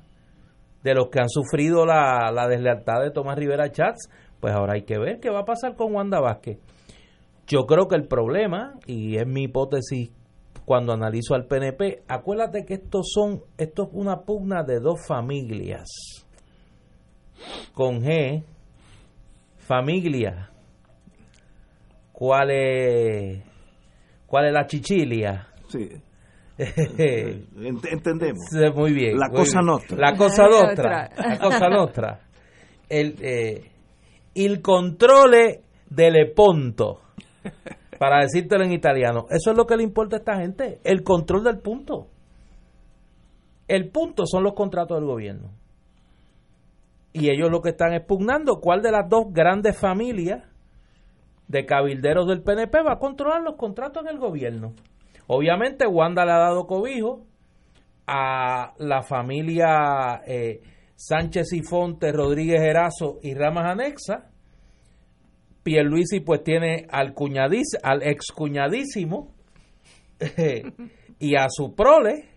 de 0.84 0.94
los 0.94 1.10
que 1.10 1.20
han 1.20 1.30
sufrido 1.30 1.86
la, 1.86 2.32
la 2.32 2.48
deslealtad 2.48 3.02
de 3.02 3.12
Tomás 3.12 3.38
Rivera 3.38 3.72
Chats, 3.72 4.10
pues 4.40 4.54
ahora 4.54 4.74
hay 4.76 4.84
que 4.84 5.00
ver 5.00 5.20
qué 5.20 5.30
va 5.30 5.40
a 5.40 5.46
pasar 5.46 5.76
con 5.76 5.94
Wanda 5.94 6.20
Vázquez. 6.20 6.60
Yo 7.48 7.66
creo 7.66 7.88
que 7.88 7.96
el 7.96 8.08
problema, 8.08 8.74
y 8.86 9.18
es 9.18 9.28
mi 9.28 9.44
hipótesis 9.44 10.12
cuando 10.66 10.94
analizo 10.94 11.36
al 11.36 11.46
PNP, 11.46 12.04
acuérdate 12.08 12.66
que 12.66 12.76
estos 12.76 13.12
son, 13.14 13.44
esto 13.58 13.84
es 13.84 13.90
una 13.94 14.22
pugna 14.22 14.64
de 14.64 14.80
dos 14.80 15.06
familias. 15.08 15.88
Con 17.74 18.02
G, 18.02 18.44
familia. 19.58 20.50
¿Cuál 22.18 22.50
es, 22.50 23.44
cuál 24.26 24.46
es 24.46 24.54
la 24.54 24.66
chichilia? 24.66 25.50
Sí. 25.68 25.90
Entendemos. 26.58 28.46
Muy 28.74 28.94
bien. 28.94 29.18
La 29.18 29.28
cosa 29.30 29.60
nostra. 29.62 29.98
La 29.98 30.16
cosa 30.16 30.48
nostra. 30.48 31.10
La 31.18 31.38
cosa 31.38 31.68
nostra. 31.68 32.20
El, 32.88 33.16
eh, 33.22 33.70
il 34.36 34.62
controle 34.62 35.64
del 35.90 36.32
punto. 36.34 37.02
Para 38.00 38.22
decírtelo 38.22 38.64
en 38.64 38.72
italiano. 38.72 39.26
Eso 39.30 39.52
es 39.52 39.58
lo 39.58 39.66
que 39.66 39.76
le 39.76 39.84
importa 39.84 40.16
a 40.16 40.20
esta 40.20 40.38
gente. 40.38 40.80
El 40.86 41.04
control 41.04 41.44
del 41.44 41.60
punto. 41.60 42.08
El 43.68 43.90
punto 43.90 44.26
son 44.26 44.44
los 44.44 44.54
contratos 44.54 44.98
del 44.98 45.06
gobierno. 45.06 45.52
Y 47.12 47.30
ellos 47.30 47.50
lo 47.52 47.62
que 47.62 47.72
están 47.72 47.94
expugnando, 47.94 48.62
cuál 48.62 48.82
de 48.82 48.92
las 48.92 49.10
dos 49.10 49.26
grandes 49.34 49.78
familias 49.78 50.55
de 51.48 51.66
cabilderos 51.66 52.28
del 52.28 52.42
PNP 52.42 52.82
va 52.82 52.94
a 52.94 53.00
controlar 53.00 53.42
los 53.42 53.56
contratos 53.56 54.04
en 54.04 54.10
el 54.10 54.20
gobierno. 54.20 54.74
Obviamente 55.28 55.88
Wanda 55.88 56.26
le 56.26 56.32
ha 56.32 56.38
dado 56.38 56.68
cobijo 56.68 57.26
a 58.08 58.74
la 58.78 59.02
familia 59.02 60.22
eh, 60.26 60.62
Sánchez 60.96 61.54
y 61.54 61.62
Fonte, 61.62 62.12
Rodríguez 62.12 62.62
Erazo 62.62 63.20
y 63.22 63.34
Ramas 63.34 63.72
Anexa. 63.72 64.30
Pierluisi 65.64 66.20
pues 66.20 66.44
tiene 66.44 66.86
al, 66.90 67.14
cuñadiz, 67.14 67.76
al 67.82 68.04
ex 68.04 68.32
cuñadísimo 68.32 69.34
y 71.20 71.36
a 71.36 71.48
su 71.50 71.74
prole 71.74 72.30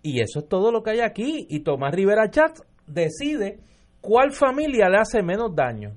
Y 0.00 0.20
eso 0.20 0.40
es 0.40 0.48
todo 0.48 0.70
lo 0.70 0.82
que 0.82 0.90
hay 0.90 1.00
aquí. 1.00 1.46
Y 1.50 1.60
Tomás 1.60 1.92
Rivera 1.92 2.30
Chatz 2.30 2.62
decide 2.86 3.58
cuál 4.00 4.32
familia 4.32 4.88
le 4.88 4.98
hace 4.98 5.22
menos 5.22 5.54
daño. 5.54 5.96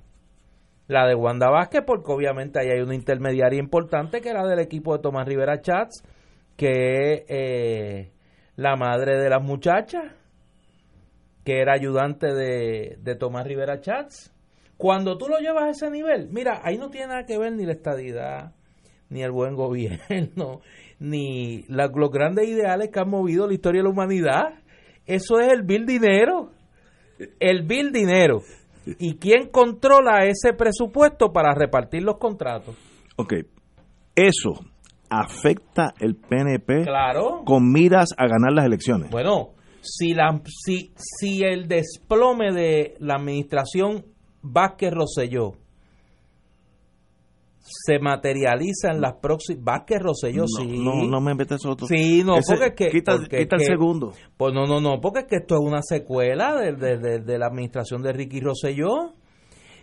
La 0.88 1.06
de 1.06 1.16
Wanda 1.16 1.50
Vázquez, 1.50 1.84
porque 1.86 2.12
obviamente 2.12 2.60
ahí 2.60 2.70
hay 2.70 2.82
una 2.82 2.96
intermediaria 2.96 3.60
importante 3.60 4.22
que 4.22 4.30
era 4.30 4.46
del 4.46 4.60
equipo 4.60 4.96
de 4.96 5.02
Tomás 5.02 5.28
Rivera 5.28 5.60
Chats, 5.62 6.04
que 6.56 7.14
es 7.14 7.24
eh, 7.28 8.12
la 8.56 8.76
madre 8.76 9.18
de 9.18 9.30
las 9.30 9.44
muchachas, 9.44 10.14
que 11.44 11.60
era 11.60 11.74
ayudante 11.74 12.34
de, 12.34 12.98
de 13.02 13.16
Tomás 13.16 13.46
Rivera 13.46 13.80
Chats. 13.82 14.34
Cuando 14.78 15.18
tú 15.18 15.28
lo 15.28 15.40
llevas 15.40 15.64
a 15.64 15.70
ese 15.70 15.90
nivel, 15.90 16.30
mira, 16.30 16.62
ahí 16.64 16.78
no 16.78 16.90
tiene 16.90 17.08
nada 17.08 17.26
que 17.26 17.38
ver 17.38 17.54
ni 17.54 17.66
la 17.66 17.74
estadidad, 17.74 18.54
ni 19.10 19.24
el 19.24 19.32
buen 19.32 19.56
gobierno, 19.56 20.62
ni 21.00 21.64
los 21.68 22.12
grandes 22.12 22.48
ideales 22.48 22.90
que 22.92 23.00
han 23.00 23.10
movido 23.10 23.48
la 23.48 23.54
historia 23.54 23.80
de 23.80 23.84
la 23.84 23.90
humanidad. 23.90 24.60
Eso 25.06 25.40
es 25.40 25.52
el 25.52 25.64
bill 25.64 25.86
dinero. 25.86 26.52
El 27.40 27.64
bill 27.64 27.92
dinero. 27.92 28.42
¿Y 29.00 29.16
quién 29.18 29.50
controla 29.50 30.26
ese 30.26 30.54
presupuesto 30.54 31.32
para 31.34 31.54
repartir 31.54 32.04
los 32.04 32.18
contratos? 32.18 32.76
Ok, 33.18 33.34
eso 34.16 34.54
afecta 35.10 35.94
el 36.00 36.16
PNP 36.16 36.84
Claro. 36.84 37.44
con 37.46 37.72
miras 37.72 38.10
a 38.18 38.28
ganar 38.28 38.52
las 38.54 38.66
elecciones. 38.66 39.10
Bueno, 39.10 39.50
si, 39.82 40.14
la, 40.14 40.42
si, 40.46 40.92
si 40.96 41.44
el 41.44 41.68
desplome 41.68 42.52
de 42.52 42.96
la 43.00 43.16
administración 43.16 44.06
Vázquez 44.42 44.92
Rosselló 44.94 45.54
se 47.70 48.00
materializa 48.00 48.92
en 48.92 49.02
las 49.02 49.16
próximas... 49.16 49.64
Vázquez 49.64 50.00
Rosselló, 50.02 50.42
no, 50.44 50.48
sí. 50.48 50.80
no, 50.80 51.04
no 51.08 51.22
me 51.22 51.36
metes 51.36 51.66
otro. 51.66 51.86
Sí, 51.88 52.24
no, 52.26 52.38
Ese- 52.38 52.54
porque 52.54 52.66
es 52.68 52.74
que... 52.76 52.88
Quita, 52.90 53.12
porque 53.18 53.38
quita 53.40 53.56
es 53.58 53.62
el 53.62 53.68
que- 53.68 53.74
segundo. 53.74 54.14
Pues 54.38 54.54
no, 54.54 54.66
no, 54.66 54.80
no, 54.80 55.00
porque 55.02 55.20
es 55.20 55.26
que 55.26 55.36
esto 55.38 55.56
es 55.56 55.62
una 55.62 55.82
secuela 55.82 56.56
de, 56.56 56.74
de- 56.74 56.98
de- 56.98 57.20
de 57.20 57.38
la 57.38 57.48
administración 57.48 58.02
de 58.02 58.14
Ricky 58.14 58.40
Rosselló. 58.40 59.14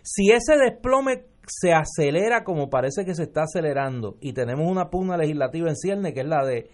Si 0.01 0.31
ese 0.31 0.57
desplome 0.57 1.25
se 1.47 1.73
acelera 1.73 2.43
como 2.43 2.69
parece 2.69 3.05
que 3.05 3.13
se 3.13 3.23
está 3.23 3.43
acelerando 3.43 4.17
y 4.19 4.33
tenemos 4.33 4.67
una 4.69 4.89
pugna 4.89 5.15
legislativa 5.17 5.69
en 5.69 5.75
cierne 5.75 6.13
que 6.13 6.21
es 6.21 6.27
la 6.27 6.43
de 6.45 6.69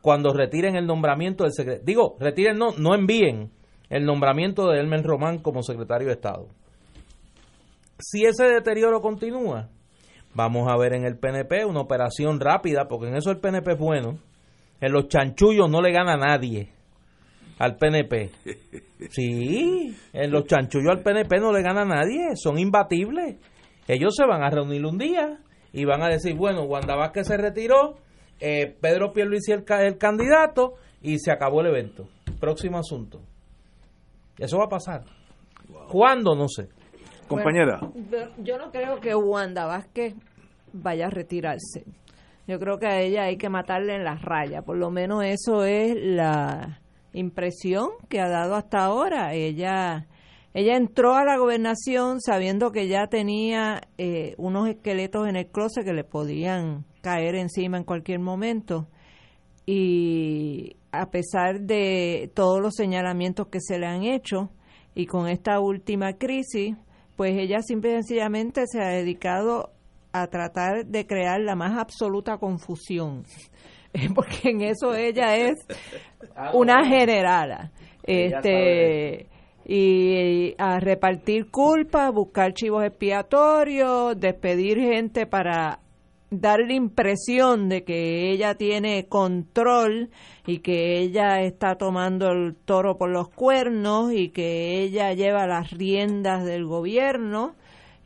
cuando 0.00 0.32
retiren 0.32 0.76
el 0.76 0.86
nombramiento 0.86 1.42
del 1.44 1.52
secretario, 1.52 1.84
digo, 1.84 2.16
retiren, 2.20 2.56
no, 2.56 2.70
no 2.78 2.94
envíen 2.94 3.50
el 3.90 4.04
nombramiento 4.04 4.68
de 4.68 4.78
Elmer 4.78 5.02
Román 5.02 5.38
como 5.38 5.62
secretario 5.62 6.06
de 6.06 6.14
Estado. 6.14 6.46
Si 7.98 8.24
ese 8.24 8.44
deterioro 8.44 9.00
continúa, 9.00 9.68
vamos 10.36 10.70
a 10.70 10.76
ver 10.76 10.92
en 10.92 11.04
el 11.04 11.16
PNP 11.16 11.64
una 11.64 11.80
operación 11.80 12.38
rápida, 12.38 12.86
porque 12.88 13.08
en 13.08 13.16
eso 13.16 13.30
el 13.30 13.38
PNP 13.38 13.72
es 13.72 13.78
bueno. 13.78 14.18
En 14.80 14.92
los 14.92 15.08
chanchullos 15.08 15.70
no 15.70 15.80
le 15.80 15.90
gana 15.90 16.12
a 16.12 16.16
nadie 16.18 16.70
al 17.58 17.76
PNP. 17.76 18.30
Sí, 19.10 19.94
en 20.14 20.30
los 20.30 20.46
chanchullos 20.46 20.90
al 20.90 21.02
PNP 21.02 21.38
no 21.38 21.52
le 21.52 21.60
gana 21.60 21.82
a 21.82 21.84
nadie, 21.84 22.34
son 22.34 22.58
imbatibles. 22.58 23.36
Ellos 23.86 24.14
se 24.16 24.24
van 24.24 24.42
a 24.42 24.48
reunir 24.48 24.86
un 24.86 24.96
día 24.96 25.38
y 25.70 25.84
van 25.84 26.02
a 26.02 26.08
decir, 26.08 26.34
bueno, 26.34 26.62
Wanda 26.62 26.96
Vázquez 26.96 27.26
se 27.26 27.36
retiró, 27.36 27.98
eh, 28.40 28.74
Pedro 28.80 29.12
Pierluisi 29.12 29.52
es 29.52 29.58
el, 29.58 29.80
el 29.84 29.98
candidato 29.98 30.76
y 31.02 31.18
se 31.18 31.30
acabó 31.30 31.60
el 31.60 31.66
evento. 31.66 32.08
Próximo 32.40 32.78
asunto. 32.78 33.20
Eso 34.38 34.56
va 34.56 34.64
a 34.64 34.70
pasar. 34.70 35.04
¿Cuándo? 35.90 36.34
No 36.34 36.48
sé. 36.48 36.68
Compañera, 37.28 37.80
Bueno, 37.80 38.30
yo 38.38 38.58
no 38.58 38.70
creo 38.70 39.00
que 39.00 39.14
Wanda 39.14 39.66
Vázquez 39.66 40.14
vaya 40.72 41.06
a 41.06 41.10
retirarse. 41.10 41.84
Yo 42.46 42.58
creo 42.60 42.78
que 42.78 42.86
a 42.86 43.00
ella 43.00 43.24
hay 43.24 43.36
que 43.36 43.48
matarle 43.48 43.96
en 43.96 44.04
las 44.04 44.22
rayas. 44.22 44.62
Por 44.64 44.76
lo 44.76 44.90
menos 44.90 45.24
eso 45.24 45.64
es 45.64 45.96
la 45.96 46.80
impresión 47.12 47.88
que 48.08 48.20
ha 48.20 48.28
dado 48.28 48.54
hasta 48.54 48.84
ahora. 48.84 49.34
Ella, 49.34 50.06
ella 50.54 50.76
entró 50.76 51.14
a 51.14 51.24
la 51.24 51.38
gobernación 51.38 52.20
sabiendo 52.20 52.70
que 52.70 52.86
ya 52.86 53.08
tenía 53.08 53.80
eh, 53.98 54.34
unos 54.38 54.68
esqueletos 54.68 55.26
en 55.28 55.34
el 55.36 55.48
closet 55.48 55.84
que 55.84 55.92
le 55.92 56.04
podían 56.04 56.84
caer 57.00 57.34
encima 57.34 57.78
en 57.78 57.84
cualquier 57.84 58.20
momento. 58.20 58.86
Y 59.64 60.76
a 60.92 61.10
pesar 61.10 61.62
de 61.62 62.30
todos 62.34 62.60
los 62.60 62.74
señalamientos 62.74 63.48
que 63.48 63.60
se 63.60 63.80
le 63.80 63.86
han 63.86 64.04
hecho, 64.04 64.50
y 64.94 65.06
con 65.06 65.28
esta 65.28 65.60
última 65.60 66.14
crisis, 66.14 66.76
pues 67.16 67.36
ella 67.36 67.60
simple 67.62 67.90
y 67.90 67.94
sencillamente 67.94 68.64
se 68.66 68.80
ha 68.80 68.88
dedicado 68.88 69.70
a 70.12 70.26
tratar 70.28 70.86
de 70.86 71.06
crear 71.06 71.40
la 71.40 71.56
más 71.56 71.78
absoluta 71.78 72.38
confusión. 72.38 73.24
Porque 74.14 74.50
en 74.50 74.62
eso 74.62 74.94
ella 74.94 75.36
es 75.36 75.66
una 76.52 76.84
generala. 76.86 77.72
Este 78.02 79.26
y 79.68 80.54
a 80.58 80.78
repartir 80.78 81.50
culpa, 81.50 82.10
buscar 82.10 82.52
chivos 82.54 82.84
expiatorios, 82.84 84.18
despedir 84.18 84.78
gente 84.78 85.26
para 85.26 85.80
dar 86.30 86.60
la 86.60 86.74
impresión 86.74 87.68
de 87.68 87.84
que 87.84 88.30
ella 88.32 88.56
tiene 88.56 89.06
control 89.06 90.10
y 90.46 90.58
que 90.58 90.98
ella 90.98 91.40
está 91.42 91.76
tomando 91.76 92.30
el 92.30 92.56
toro 92.56 92.98
por 92.98 93.10
los 93.10 93.28
cuernos 93.28 94.12
y 94.12 94.30
que 94.30 94.82
ella 94.82 95.12
lleva 95.12 95.46
las 95.46 95.70
riendas 95.70 96.44
del 96.44 96.66
gobierno 96.66 97.54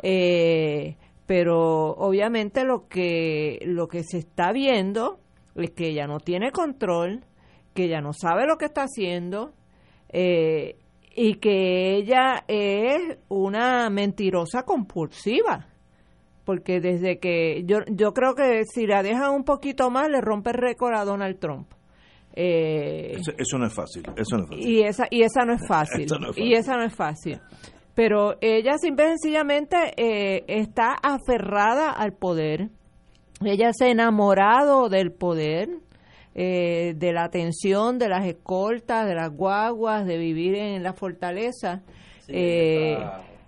eh, 0.02 0.96
pero 1.26 1.90
obviamente 1.92 2.64
lo 2.64 2.88
que 2.88 3.60
lo 3.64 3.88
que 3.88 4.02
se 4.04 4.18
está 4.18 4.52
viendo 4.52 5.20
es 5.54 5.70
que 5.70 5.88
ella 5.88 6.06
no 6.06 6.20
tiene 6.20 6.52
control 6.52 7.24
que 7.74 7.84
ella 7.84 8.02
no 8.02 8.12
sabe 8.12 8.46
lo 8.46 8.58
que 8.58 8.66
está 8.66 8.82
haciendo 8.82 9.54
eh, 10.10 10.76
y 11.16 11.34
que 11.36 11.96
ella 11.96 12.44
es 12.48 13.18
una 13.28 13.88
mentirosa 13.88 14.64
compulsiva 14.64 15.70
porque 16.50 16.80
desde 16.80 17.20
que 17.20 17.62
yo 17.64 17.78
yo 17.86 18.12
creo 18.12 18.34
que 18.34 18.64
si 18.64 18.84
la 18.84 19.04
dejan 19.04 19.30
un 19.30 19.44
poquito 19.44 19.88
más 19.88 20.08
le 20.08 20.20
rompe 20.20 20.50
el 20.50 20.56
récord 20.56 20.96
a 20.96 21.04
Donald 21.04 21.38
Trump 21.38 21.70
eh, 22.34 23.12
eso, 23.20 23.30
eso 23.38 23.56
no 23.56 23.66
es 23.66 23.72
fácil. 23.72 24.02
Eso 24.16 24.36
no 24.36 24.42
es 24.42 24.48
fácil. 24.48 24.68
y 24.68 24.82
esa 24.82 25.06
y 25.10 25.22
esa 25.22 25.44
no 25.44 25.52
es 25.52 25.64
fácil, 25.68 26.06
Eso 26.06 26.18
no 26.18 26.30
es 26.30 26.38
y 26.38 26.54
esa 26.54 26.76
no 26.76 26.82
es 26.82 26.92
fácil 26.92 27.38
pero 27.94 28.34
ella 28.40 28.78
simple 28.78 29.04
y 29.04 29.08
sencillamente 29.10 29.76
eh, 29.96 30.42
está 30.48 30.96
aferrada 31.00 31.92
al 31.92 32.14
poder 32.14 32.70
ella 33.44 33.70
se 33.72 33.84
ha 33.84 33.88
enamorado 33.90 34.88
del 34.88 35.12
poder 35.12 35.68
eh, 36.34 36.94
de 36.96 37.12
la 37.12 37.22
atención 37.22 38.00
de 38.00 38.08
las 38.08 38.26
escoltas 38.26 39.06
de 39.06 39.14
las 39.14 39.30
guaguas 39.30 40.04
de 40.04 40.18
vivir 40.18 40.56
en 40.56 40.82
la 40.82 40.94
fortaleza 40.94 41.82
Eh, 42.32 42.96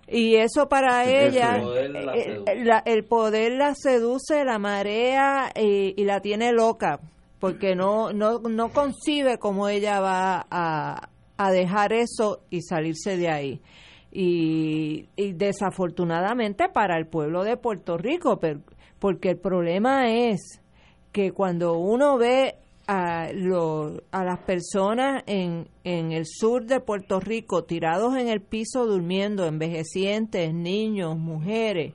y 0.07 0.35
eso 0.35 0.67
para 0.69 1.05
ella, 1.05 1.55
El 1.57 1.61
poder 1.63 1.89
la 1.91 2.15
eh, 2.15 2.23
seduce. 2.23 2.55
la- 2.65 2.83
el 2.85 3.03
poder 3.05 3.51
la 3.53 3.75
seduce, 3.75 4.43
la 4.43 4.59
marea 4.59 5.51
y, 5.55 5.93
y 5.99 6.03
la 6.05 6.19
tiene 6.21 6.51
loca, 6.51 6.99
porque 7.39 7.75
no, 7.75 8.11
no, 8.13 8.39
no 8.39 8.69
concibe 8.69 9.37
cómo 9.37 9.67
ella 9.69 9.99
va 9.99 10.45
a, 10.51 11.09
a 11.37 11.51
dejar 11.51 11.93
eso 11.93 12.41
y 12.49 12.61
salirse 12.61 13.17
de 13.17 13.29
ahí. 13.29 13.61
Y, 14.11 15.09
y 15.15 15.33
desafortunadamente 15.33 16.69
para 16.69 16.97
el 16.97 17.07
pueblo 17.07 17.43
de 17.43 17.57
Puerto 17.57 17.97
Rico, 17.97 18.39
per- 18.39 18.59
porque 18.99 19.31
el 19.31 19.37
problema 19.37 20.09
es 20.11 20.61
que 21.11 21.31
cuando 21.31 21.77
uno 21.77 22.17
ve 22.17 22.55
a, 22.93 23.29
a 24.11 24.23
las 24.23 24.39
personas 24.45 25.23
en, 25.25 25.67
en 25.83 26.11
el 26.11 26.25
sur 26.25 26.65
de 26.65 26.79
Puerto 26.79 27.19
Rico 27.19 27.63
tirados 27.63 28.15
en 28.17 28.27
el 28.27 28.41
piso 28.41 28.85
durmiendo, 28.85 29.45
envejecientes, 29.45 30.53
niños, 30.53 31.17
mujeres, 31.17 31.93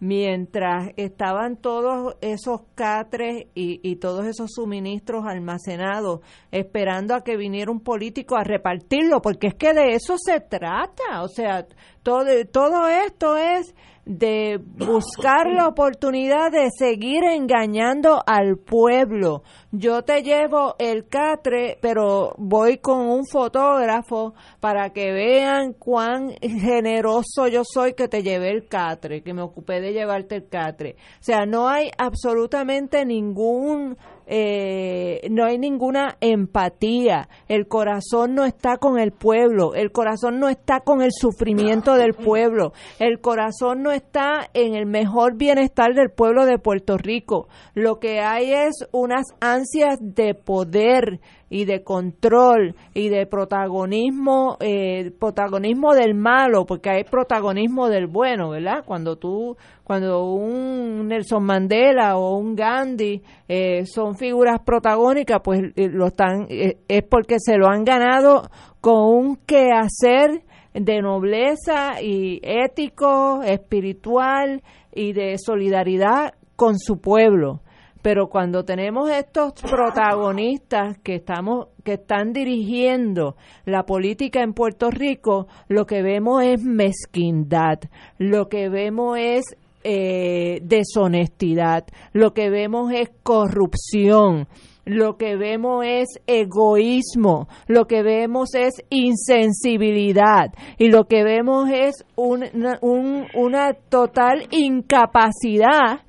mientras 0.00 0.90
estaban 0.96 1.56
todos 1.56 2.16
esos 2.20 2.62
catres 2.74 3.46
y, 3.54 3.80
y 3.82 3.96
todos 3.96 4.26
esos 4.26 4.50
suministros 4.52 5.24
almacenados 5.26 6.20
esperando 6.50 7.14
a 7.14 7.22
que 7.22 7.36
viniera 7.36 7.70
un 7.70 7.80
político 7.80 8.36
a 8.36 8.44
repartirlo, 8.44 9.22
porque 9.22 9.48
es 9.48 9.54
que 9.54 9.72
de 9.72 9.94
eso 9.94 10.16
se 10.18 10.40
trata, 10.40 11.22
o 11.22 11.28
sea, 11.28 11.66
todo, 12.02 12.26
todo 12.52 12.88
esto 12.88 13.36
es 13.36 13.74
de 14.06 14.58
buscar 14.58 15.46
la 15.50 15.66
oportunidad 15.66 16.52
de 16.52 16.68
seguir 16.76 17.24
engañando 17.24 18.22
al 18.26 18.58
pueblo. 18.58 19.42
Yo 19.72 20.02
te 20.02 20.22
llevo 20.22 20.76
el 20.78 21.08
catre, 21.08 21.78
pero 21.80 22.34
voy 22.36 22.78
con 22.78 23.00
un 23.08 23.26
fotógrafo 23.26 24.34
para 24.60 24.90
que 24.90 25.12
vean 25.12 25.72
cuán 25.72 26.34
generoso 26.40 27.48
yo 27.50 27.62
soy 27.64 27.94
que 27.94 28.08
te 28.08 28.22
llevé 28.22 28.50
el 28.50 28.68
catre, 28.68 29.22
que 29.22 29.32
me 29.32 29.42
ocupé 29.42 29.80
de 29.80 29.92
llevarte 29.92 30.36
el 30.36 30.48
catre. 30.48 30.96
O 31.20 31.24
sea, 31.24 31.46
no 31.46 31.68
hay 31.68 31.90
absolutamente 31.96 33.04
ningún 33.04 33.96
eh, 34.26 35.26
no 35.30 35.44
hay 35.44 35.58
ninguna 35.58 36.16
empatía. 36.20 37.28
El 37.48 37.68
corazón 37.68 38.34
no 38.34 38.44
está 38.44 38.78
con 38.78 38.98
el 38.98 39.12
pueblo, 39.12 39.74
el 39.74 39.92
corazón 39.92 40.40
no 40.40 40.48
está 40.48 40.80
con 40.80 41.02
el 41.02 41.10
sufrimiento 41.12 41.94
del 41.94 42.14
pueblo, 42.14 42.72
el 42.98 43.20
corazón 43.20 43.82
no 43.82 43.92
está 43.92 44.48
en 44.54 44.74
el 44.74 44.86
mejor 44.86 45.36
bienestar 45.36 45.94
del 45.94 46.10
pueblo 46.10 46.46
de 46.46 46.58
Puerto 46.58 46.96
Rico. 46.96 47.48
Lo 47.74 47.98
que 47.98 48.20
hay 48.20 48.52
es 48.52 48.88
unas 48.92 49.26
ansias 49.40 49.98
de 50.00 50.34
poder 50.34 51.20
y 51.54 51.66
de 51.66 51.84
control 51.84 52.74
y 52.94 53.10
de 53.10 53.26
protagonismo, 53.26 54.56
eh, 54.58 55.12
protagonismo 55.20 55.94
del 55.94 56.16
malo, 56.16 56.66
porque 56.66 56.90
hay 56.90 57.04
protagonismo 57.04 57.88
del 57.88 58.08
bueno, 58.08 58.50
¿verdad? 58.50 58.82
Cuando 58.84 59.18
tú, 59.18 59.56
cuando 59.84 60.24
un 60.24 61.06
Nelson 61.06 61.44
Mandela 61.44 62.16
o 62.16 62.38
un 62.38 62.56
Gandhi 62.56 63.22
eh, 63.46 63.86
son 63.86 64.16
figuras 64.16 64.62
protagónicas, 64.66 65.42
pues 65.44 65.60
eh, 65.76 65.88
lo 65.88 66.08
están, 66.08 66.48
eh, 66.48 66.78
es 66.88 67.04
porque 67.04 67.36
se 67.38 67.56
lo 67.56 67.68
han 67.68 67.84
ganado 67.84 68.50
con 68.80 69.04
un 69.04 69.36
quehacer 69.36 70.42
de 70.72 71.02
nobleza 71.02 72.02
y 72.02 72.40
ético, 72.42 73.44
espiritual 73.44 74.60
y 74.92 75.12
de 75.12 75.38
solidaridad 75.38 76.34
con 76.56 76.80
su 76.80 76.98
pueblo. 77.00 77.60
Pero 78.04 78.28
cuando 78.28 78.66
tenemos 78.66 79.08
estos 79.10 79.54
protagonistas 79.62 80.98
que 80.98 81.14
estamos 81.14 81.68
que 81.84 81.94
están 81.94 82.34
dirigiendo 82.34 83.34
la 83.64 83.84
política 83.84 84.42
en 84.42 84.52
Puerto 84.52 84.90
Rico, 84.90 85.46
lo 85.68 85.86
que 85.86 86.02
vemos 86.02 86.42
es 86.42 86.62
mezquindad, 86.62 87.78
lo 88.18 88.48
que 88.50 88.68
vemos 88.68 89.16
es 89.18 89.44
eh, 89.84 90.60
deshonestidad, 90.62 91.84
lo 92.12 92.34
que 92.34 92.50
vemos 92.50 92.92
es 92.92 93.10
corrupción, 93.22 94.48
lo 94.84 95.16
que 95.16 95.36
vemos 95.36 95.82
es 95.86 96.08
egoísmo, 96.26 97.48
lo 97.68 97.86
que 97.86 98.02
vemos 98.02 98.54
es 98.54 98.74
insensibilidad 98.90 100.52
y 100.78 100.88
lo 100.90 101.04
que 101.04 101.24
vemos 101.24 101.70
es 101.72 102.04
una, 102.16 102.78
un- 102.82 103.26
una 103.34 103.72
total 103.74 104.46
incapacidad 104.50 106.00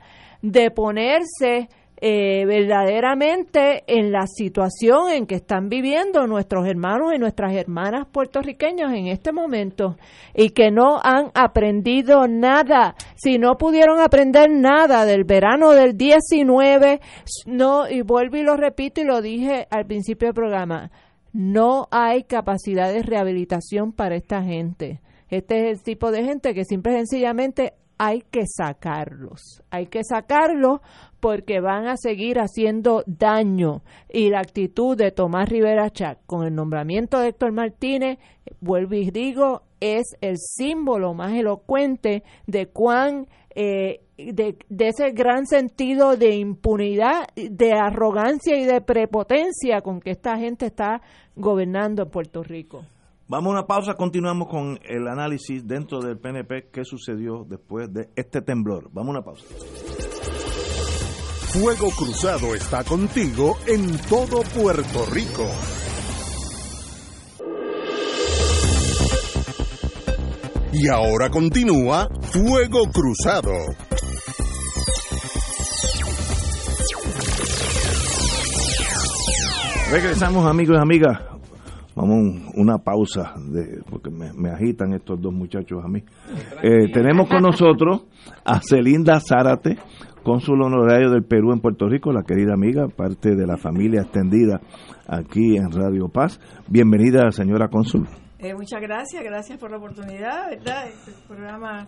de 0.41 0.71
ponerse 0.71 1.69
eh, 2.01 2.45
verdaderamente 2.45 3.83
en 3.87 4.11
la 4.11 4.27
situación 4.27 5.11
en 5.11 5.25
que 5.25 5.35
están 5.35 5.69
viviendo 5.69 6.27
nuestros 6.27 6.67
hermanos 6.67 7.13
y 7.15 7.19
nuestras 7.19 7.53
hermanas 7.53 8.05
puertorriqueños 8.11 8.91
en 8.91 9.07
este 9.07 9.31
momento 9.31 9.95
y 10.33 10.49
que 10.49 10.71
no 10.71 10.99
han 11.01 11.31
aprendido 11.33 12.27
nada. 12.27 12.95
Si 13.15 13.37
no 13.37 13.57
pudieron 13.57 14.01
aprender 14.01 14.49
nada 14.51 15.05
del 15.05 15.23
verano 15.23 15.71
del 15.71 15.95
19, 15.95 16.99
no, 17.45 17.89
y 17.89 18.01
vuelvo 18.01 18.37
y 18.37 18.43
lo 18.43 18.57
repito 18.57 18.99
y 18.99 19.05
lo 19.05 19.21
dije 19.21 19.67
al 19.69 19.85
principio 19.85 20.27
del 20.27 20.35
programa, 20.35 20.91
no 21.31 21.87
hay 21.91 22.23
capacidad 22.23 22.91
de 22.91 23.03
rehabilitación 23.03 23.93
para 23.93 24.15
esta 24.15 24.43
gente. 24.43 25.01
Este 25.29 25.69
es 25.69 25.77
el 25.79 25.83
tipo 25.83 26.11
de 26.11 26.23
gente 26.23 26.53
que 26.53 26.65
simple 26.65 26.93
y 26.93 26.95
sencillamente 26.97 27.73
hay 27.97 28.21
que 28.21 28.43
sacarlos. 28.45 29.63
Hay 29.69 29.87
que 29.87 30.03
sacarlos 30.03 30.81
porque 31.25 31.59
van 31.59 31.87
a 31.87 31.97
seguir 31.97 32.37
haciendo 32.37 33.03
daño. 33.07 33.81
Y 34.13 34.29
la 34.29 34.41
actitud 34.41 34.95
de 34.95 35.09
Tomás 35.09 35.49
Rivera 35.49 35.89
Chac 35.89 36.19
con 36.27 36.45
el 36.45 36.53
nombramiento 36.53 37.17
de 37.17 37.29
Héctor 37.29 37.51
Martínez, 37.51 38.19
vuelvo 38.61 38.93
y 38.93 39.09
digo, 39.09 39.63
es 39.79 40.03
el 40.21 40.37
símbolo 40.37 41.15
más 41.15 41.33
elocuente 41.33 42.21
de 42.45 42.67
cuán 42.67 43.25
eh, 43.55 44.01
de, 44.19 44.55
de 44.69 44.87
ese 44.87 45.13
gran 45.13 45.47
sentido 45.47 46.15
de 46.15 46.35
impunidad, 46.35 47.27
de 47.35 47.73
arrogancia 47.73 48.55
y 48.55 48.65
de 48.65 48.81
prepotencia 48.81 49.81
con 49.81 50.01
que 50.01 50.11
esta 50.11 50.37
gente 50.37 50.67
está 50.67 51.01
gobernando 51.35 52.03
en 52.03 52.09
Puerto 52.11 52.43
Rico. 52.43 52.85
Vamos 53.27 53.47
a 53.47 53.51
una 53.53 53.65
pausa, 53.65 53.95
continuamos 53.95 54.47
con 54.47 54.77
el 54.83 55.07
análisis 55.07 55.65
dentro 55.65 56.01
del 56.01 56.19
PNP, 56.19 56.69
qué 56.71 56.85
sucedió 56.85 57.43
después 57.49 57.91
de 57.91 58.09
este 58.15 58.43
temblor. 58.43 58.91
Vamos 58.93 59.15
a 59.15 59.17
una 59.17 59.25
pausa. 59.25 60.44
Fuego 61.55 61.89
Cruzado 61.91 62.53
está 62.53 62.83
contigo 62.83 63.57
en 63.65 63.97
todo 64.09 64.41
Puerto 64.41 65.05
Rico. 65.05 65.47
Y 70.73 70.87
ahora 70.89 71.29
continúa 71.29 72.09
Fuego 72.31 72.83
Cruzado. 72.91 73.53
Regresamos 79.91 80.45
amigos 80.45 80.77
y 80.77 80.81
amigas. 80.81 81.19
Vamos 81.95 82.15
un- 82.17 82.51
una 82.55 82.77
pausa 82.79 83.33
de, 83.37 83.81
porque 83.89 84.09
me, 84.09 84.33
me 84.33 84.49
agitan 84.49 84.93
estos 84.93 85.21
dos 85.21 85.31
muchachos 85.33 85.83
a 85.83 85.87
mí. 85.87 86.03
Eh, 86.61 86.91
tenemos 86.91 87.29
con 87.29 87.41
nosotros 87.41 88.01
a 88.43 88.59
Celinda 88.61 89.19
Zárate, 89.21 89.77
cónsul 90.25 90.63
honorario 90.63 91.11
del 91.11 91.23
Perú 91.23 91.53
en 91.53 91.61
Puerto 91.61 91.87
Rico, 91.87 92.11
la 92.11 92.23
querida 92.23 92.53
amiga, 92.53 92.87
parte 92.87 93.35
de 93.35 93.45
la 93.45 93.57
familia 93.57 94.01
extendida 94.01 94.59
aquí 95.07 95.55
en 95.55 95.71
Radio 95.71 96.09
Paz. 96.09 96.39
Bienvenida, 96.67 97.31
señora 97.31 97.69
cónsul. 97.69 98.07
Eh, 98.39 98.55
muchas 98.55 98.81
gracias, 98.81 99.23
gracias 99.23 99.59
por 99.59 99.69
la 99.69 99.77
oportunidad, 99.77 100.49
¿verdad? 100.49 100.87
Este 100.87 101.11
programa 101.27 101.87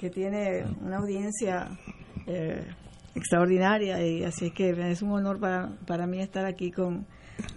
que 0.00 0.08
tiene 0.08 0.64
una 0.80 0.96
audiencia 0.96 1.68
eh, 2.26 2.66
extraordinaria 3.14 4.02
y 4.04 4.24
así 4.24 4.46
es 4.46 4.52
que 4.54 4.70
es 4.70 5.02
un 5.02 5.10
honor 5.10 5.38
para, 5.38 5.76
para 5.86 6.06
mí 6.06 6.20
estar 6.20 6.46
aquí 6.46 6.70
con, 6.70 7.06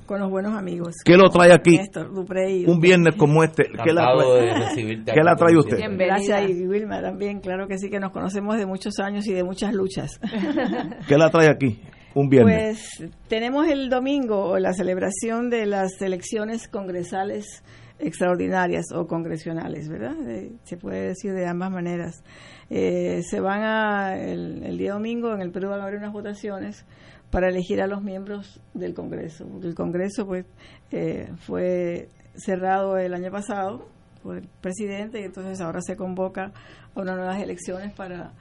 con 0.06 0.20
los 0.20 0.30
buenos 0.30 0.56
amigos. 0.56 0.96
¿Qué 1.04 1.18
lo 1.18 1.30
trae 1.30 1.54
aquí? 1.54 1.78
Néstor, 1.78 2.14
Duprey 2.14 2.66
Un 2.66 2.80
viernes 2.80 3.16
como 3.16 3.44
este. 3.44 3.66
¿Qué 3.84 3.94
la 3.94 4.08
¿Qué 4.76 5.24
la 5.24 5.36
trae 5.36 5.58
usted? 5.58 5.78
siempre. 5.78 6.08
Gracias 6.08 6.50
y 6.50 6.66
Wilma 6.66 7.02
también, 7.02 7.40
claro 7.42 7.68
que 7.68 7.78
sí, 7.78 7.90
que 7.90 8.00
nos 8.00 8.12
conocemos 8.12 8.58
de 8.58 8.66
muchos 8.66 9.00
años 9.00 9.28
y 9.28 9.34
de 9.34 9.44
muchas 9.44 9.74
luchas. 9.74 10.20
¿Qué 11.08 11.18
la 11.18 11.30
trae 11.30 11.50
aquí? 11.50 11.82
Un 12.16 12.30
viernes. 12.30 12.90
Pues 12.98 13.12
tenemos 13.28 13.68
el 13.68 13.90
domingo 13.90 14.58
la 14.58 14.74
celebración 14.74 15.50
de 15.50 15.66
las 15.68 16.02
elecciones 16.02 16.68
congresales 16.68 17.64
extraordinarias 18.00 18.86
o 18.94 19.08
congresionales, 19.08 19.90
¿verdad? 19.90 20.16
Eh, 20.28 20.52
se 20.64 20.78
puede 20.78 21.10
decir 21.10 21.34
de 21.34 21.46
ambas 21.48 21.72
maneras. 21.72 22.24
Eh, 22.70 23.22
se 23.24 23.40
van 23.40 23.62
a, 23.64 24.18
el, 24.18 24.64
el 24.64 24.78
día 24.78 24.94
domingo 24.94 25.34
en 25.34 25.42
el 25.42 25.52
Perú 25.52 25.70
van 25.70 25.80
a 25.82 25.84
haber 25.84 25.98
unas 25.98 26.12
votaciones 26.12 26.86
para 27.32 27.50
elegir 27.50 27.82
a 27.82 27.88
los 27.88 28.02
miembros 28.02 28.60
del 28.74 28.94
Congreso, 28.94 29.46
porque 29.48 29.68
el 29.68 29.76
Congreso 29.76 30.26
pues 30.26 30.46
eh, 30.92 31.30
fue 31.40 32.08
cerrado 32.36 32.98
el 32.98 33.14
año 33.14 33.32
pasado 33.32 33.88
por 34.24 34.38
el 34.38 34.48
presidente 34.62 35.20
y 35.22 35.24
entonces 35.24 35.60
ahora 35.62 35.82
se 35.82 35.96
convoca 35.96 36.52
a 36.96 37.02
unas 37.02 37.16
nuevas 37.18 37.42
elecciones 37.42 37.94
para 37.94 38.32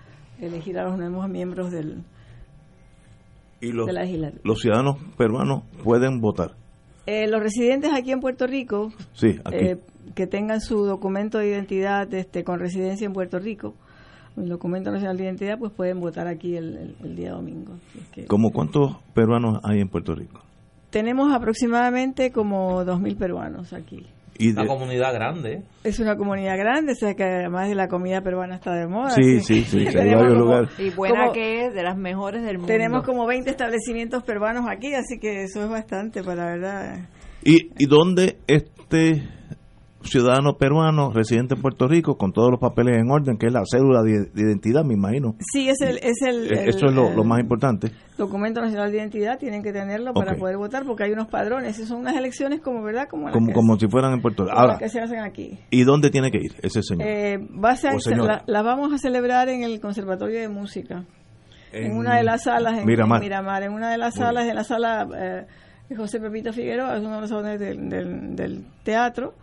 elegir 0.40 0.78
a 0.78 0.84
los 0.84 0.98
nuevos 0.98 1.28
miembros 1.28 1.70
del, 1.70 2.02
y 3.60 3.72
los, 3.72 3.86
de 3.86 3.92
la 3.92 4.02
legislatura. 4.02 4.40
los 4.44 4.60
ciudadanos 4.60 4.96
peruanos 5.16 5.62
pueden 5.82 6.20
votar. 6.20 6.52
Eh, 7.06 7.28
los 7.28 7.40
residentes 7.40 7.92
aquí 7.94 8.10
en 8.12 8.20
Puerto 8.20 8.46
Rico, 8.46 8.92
Sí, 9.14 9.38
aquí. 9.44 9.56
eh, 9.56 9.78
que 10.14 10.26
tengan 10.26 10.60
su 10.60 10.84
documento 10.84 11.38
de 11.38 11.48
identidad 11.48 12.12
este, 12.14 12.44
con 12.44 12.58
residencia 12.58 13.06
en 13.06 13.12
Puerto 13.12 13.38
Rico, 13.38 13.74
el 14.36 14.48
documento 14.48 14.90
nacional 14.90 15.16
de 15.16 15.24
identidad, 15.24 15.58
pues 15.58 15.72
pueden 15.72 16.00
votar 16.00 16.26
aquí 16.26 16.56
el, 16.56 16.76
el- 16.76 16.96
el 17.04 17.16
día 17.16 17.32
domingo. 17.32 17.74
Es 17.98 18.08
que 18.10 18.24
¿Cómo 18.26 18.50
cuántos 18.50 18.96
peruanos 19.14 19.60
hay 19.64 19.80
en 19.80 19.88
Puerto 19.88 20.14
Rico? 20.14 20.40
tenemos 20.90 21.30
aproximadamente 21.34 22.30
como 22.30 22.82
2.000 22.84 23.18
peruanos 23.18 23.72
aquí. 23.74 24.06
Y 24.38 24.50
Una 24.52 24.66
comunidad 24.66 25.12
grande. 25.14 25.62
Es 25.82 25.98
una 25.98 26.14
comunidad 26.16 26.56
grande, 26.58 26.92
o 26.92 26.94
sea 26.94 27.14
que 27.14 27.24
además 27.24 27.68
de 27.68 27.74
la 27.74 27.88
comida 27.88 28.20
peruana 28.20 28.54
está 28.56 28.72
de 28.74 28.86
moda. 28.86 29.10
Sí, 29.10 29.40
sí, 29.40 29.64
sí, 29.64 29.78
hay 29.88 29.94
varios 30.14 30.36
lugares. 30.38 30.68
Y 30.78 30.90
buena 30.90 31.20
Como- 31.22 31.32
que 31.32 31.66
es, 31.66 31.74
de 31.74 31.82
las 31.82 31.96
mejores 31.96 32.42
del 32.42 32.58
mundo. 32.58 32.66
Tenemos 32.72 33.02
como 33.04 33.26
20 33.26 33.50
establecimientos 33.50 34.22
peruanos 34.24 34.66
aquí, 34.70 34.92
así 34.94 35.18
que 35.18 35.42
eso 35.44 35.62
es 35.64 35.68
bastante, 35.70 36.22
para 36.22 36.44
la 36.44 36.50
verdad. 36.52 37.08
¿Y, 37.42 37.70
¿Y 37.78 37.86
dónde 37.86 38.36
este 38.46 39.22
ciudadano 40.06 40.56
peruano 40.56 41.12
residente 41.12 41.54
en 41.54 41.62
Puerto 41.62 41.86
Rico 41.88 42.16
con 42.16 42.32
todos 42.32 42.50
los 42.50 42.60
papeles 42.60 42.96
en 42.98 43.10
orden, 43.10 43.36
que 43.38 43.46
es 43.46 43.52
la 43.52 43.62
cédula 43.70 44.02
de, 44.02 44.26
de 44.32 44.42
identidad, 44.42 44.84
me 44.84 44.94
imagino? 44.94 45.34
Sí, 45.52 45.68
es 45.68 45.80
el, 45.80 45.98
es 45.98 46.22
el, 46.26 46.46
el- 46.52 46.68
Eso 46.68 46.86
es 46.86 46.92
lo, 46.94 47.08
el- 47.10 47.16
lo 47.16 47.24
más 47.24 47.40
importante. 47.40 47.90
documento 48.18 48.60
nacional 48.60 48.90
de 48.90 48.98
identidad 48.98 49.38
tienen 49.38 49.62
que 49.62 49.72
tenerlo 49.72 50.14
para 50.14 50.34
poder 50.36 50.56
votar 50.56 50.84
porque 50.84 51.04
hay 51.04 51.12
unos 51.12 51.28
padrones 51.28 51.76
son 51.86 51.98
unas 52.00 52.16
elecciones 52.16 52.60
como 52.60 52.82
verdad 52.82 53.08
como 53.08 53.30
Como, 53.30 53.52
como 53.52 53.78
si 53.78 53.86
fueran 53.88 54.12
en 54.14 54.22
Puerto 54.22 54.44
Rico. 54.44 54.56
Ahora, 54.56 54.78
que 54.78 54.88
se 54.88 55.00
hacen 55.00 55.20
aquí 55.20 55.58
¿y 55.70 55.84
dónde 55.84 56.10
tiene 56.10 56.30
que 56.30 56.38
ir 56.38 56.54
ese 56.62 56.82
señor? 56.82 57.06
Eh, 57.06 57.38
va 57.62 57.70
a 57.72 57.76
ser- 57.76 57.94
la, 58.16 58.42
la 58.46 58.62
vamos 58.62 58.92
a 58.92 58.98
celebrar 58.98 59.48
en 59.48 59.62
el 59.62 59.80
conservatorio 59.80 60.40
de 60.40 60.48
música 60.48 61.04
en, 61.72 61.94
una 61.96 62.16
de 62.16 62.22
las 62.24 62.44
salas 62.44 62.78
en 62.78 62.86
Miramar. 62.86 63.18
en 63.18 63.24
Miramar 63.28 63.62
en 63.64 63.72
una 63.72 63.90
de 63.90 63.98
las 63.98 64.14
salas 64.14 64.46
en 64.46 64.54
la 64.54 64.64
sala 64.64 65.06
eh, 65.14 65.46
de 65.88 65.94
José 65.96 66.18
Pepito 66.20 66.52
Figueroa 66.52 66.96
es 66.96 67.00
uno 67.04 67.16
de 67.16 67.20
los 67.20 67.30
salones 67.30 67.60
del, 67.60 67.88
del- 67.90 68.34
del 68.34 68.64
teatro 68.82 69.34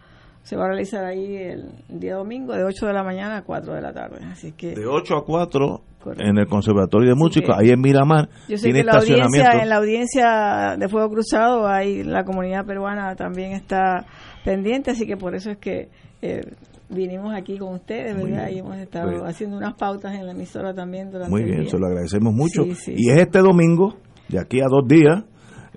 se 0.43 0.55
va 0.55 0.65
a 0.65 0.67
realizar 0.67 1.03
ahí 1.05 1.35
el, 1.35 1.71
el 1.89 1.99
día 1.99 2.15
domingo 2.15 2.53
de 2.53 2.63
8 2.63 2.85
de 2.85 2.93
la 2.93 3.03
mañana 3.03 3.37
a 3.37 3.41
4 3.43 3.73
de 3.73 3.81
la 3.81 3.93
tarde 3.93 4.17
así 4.31 4.51
que 4.51 4.75
De 4.75 4.85
8 4.85 5.15
a 5.17 5.25
4 5.25 5.81
Correcto. 6.03 6.23
en 6.25 6.37
el 6.37 6.47
Conservatorio 6.47 7.09
de 7.09 7.15
Música, 7.15 7.53
ahí 7.57 7.69
en 7.69 7.79
Miramar, 7.79 8.27
Yo 8.49 8.57
sé 8.57 8.63
tiene 8.65 8.79
que 8.81 8.85
la 8.85 8.93
audiencia, 8.99 9.51
en 9.63 9.69
la 9.69 9.75
audiencia 9.77 10.75
de 10.77 10.89
Fuego 10.89 11.09
Cruzado, 11.09 11.65
hay 11.65 12.03
la 12.03 12.25
comunidad 12.25 12.65
peruana 12.65 13.15
también 13.15 13.53
está 13.53 14.05
pendiente, 14.43 14.91
así 14.91 15.07
que 15.07 15.15
por 15.15 15.33
eso 15.33 15.49
es 15.51 15.57
que 15.59 15.87
eh, 16.21 16.41
vinimos 16.89 17.33
aquí 17.33 17.57
con 17.57 17.75
ustedes, 17.75 18.17
¿verdad? 18.17 18.47
bien. 18.47 18.57
Y 18.57 18.59
hemos 18.59 18.75
estado 18.79 19.11
bien. 19.11 19.25
haciendo 19.25 19.55
unas 19.55 19.75
pautas 19.75 20.13
en 20.13 20.25
la 20.25 20.33
emisora 20.33 20.73
también 20.73 21.09
durante 21.09 21.31
Muy 21.31 21.43
el 21.43 21.47
bien, 21.47 21.61
día. 21.61 21.69
se 21.71 21.77
lo 21.79 21.87
agradecemos 21.87 22.33
mucho. 22.33 22.63
Sí, 22.65 22.75
sí, 22.75 22.95
y 22.97 23.09
es 23.09 23.19
este 23.21 23.39
domingo, 23.39 23.95
de 24.27 24.41
aquí 24.41 24.59
a 24.59 24.65
dos 24.69 24.85
días, 24.85 25.23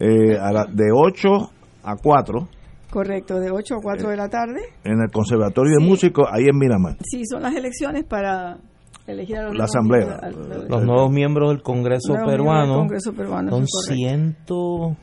eh, 0.01 0.37
a 0.41 0.51
la- 0.53 0.67
de 0.67 0.87
8 0.93 1.29
a 1.85 1.95
4. 2.03 2.49
Correcto, 2.91 3.41
de 3.41 3.51
8 3.51 3.75
a 3.75 3.83
4 3.83 4.09
de 4.11 4.17
la 4.17 4.29
tarde. 4.29 4.61
En 4.85 5.01
el 5.01 5.11
Conservatorio 5.13 5.79
de. 5.81 5.85
Músicos, 5.85 6.27
ahí 6.33 6.45
en 6.45 6.57
Miramar. 6.59 6.97
Sí, 7.03 7.23
son 7.27 7.43
las 7.43 7.55
elecciones 7.55 8.05
para 8.05 8.59
elegir 9.07 9.37
a 9.39 9.43
los 9.45 9.53
La 9.53 9.67
nuevos 9.67 9.71
asamblea. 9.75 10.21
miembros 10.31 10.69
Los 10.69 10.85
nuevos 10.85 11.11
miembros 11.13 11.49
del 11.51 11.63
Congreso 11.63 12.15
peruano 12.27 12.73
del 12.73 12.79
Congreso 12.81 13.13
peruano, 13.13 13.51
son 13.51 13.63
eso 13.63 13.79
es 13.81 13.89
correcto. 13.89 13.95
ciento, 13.95 14.97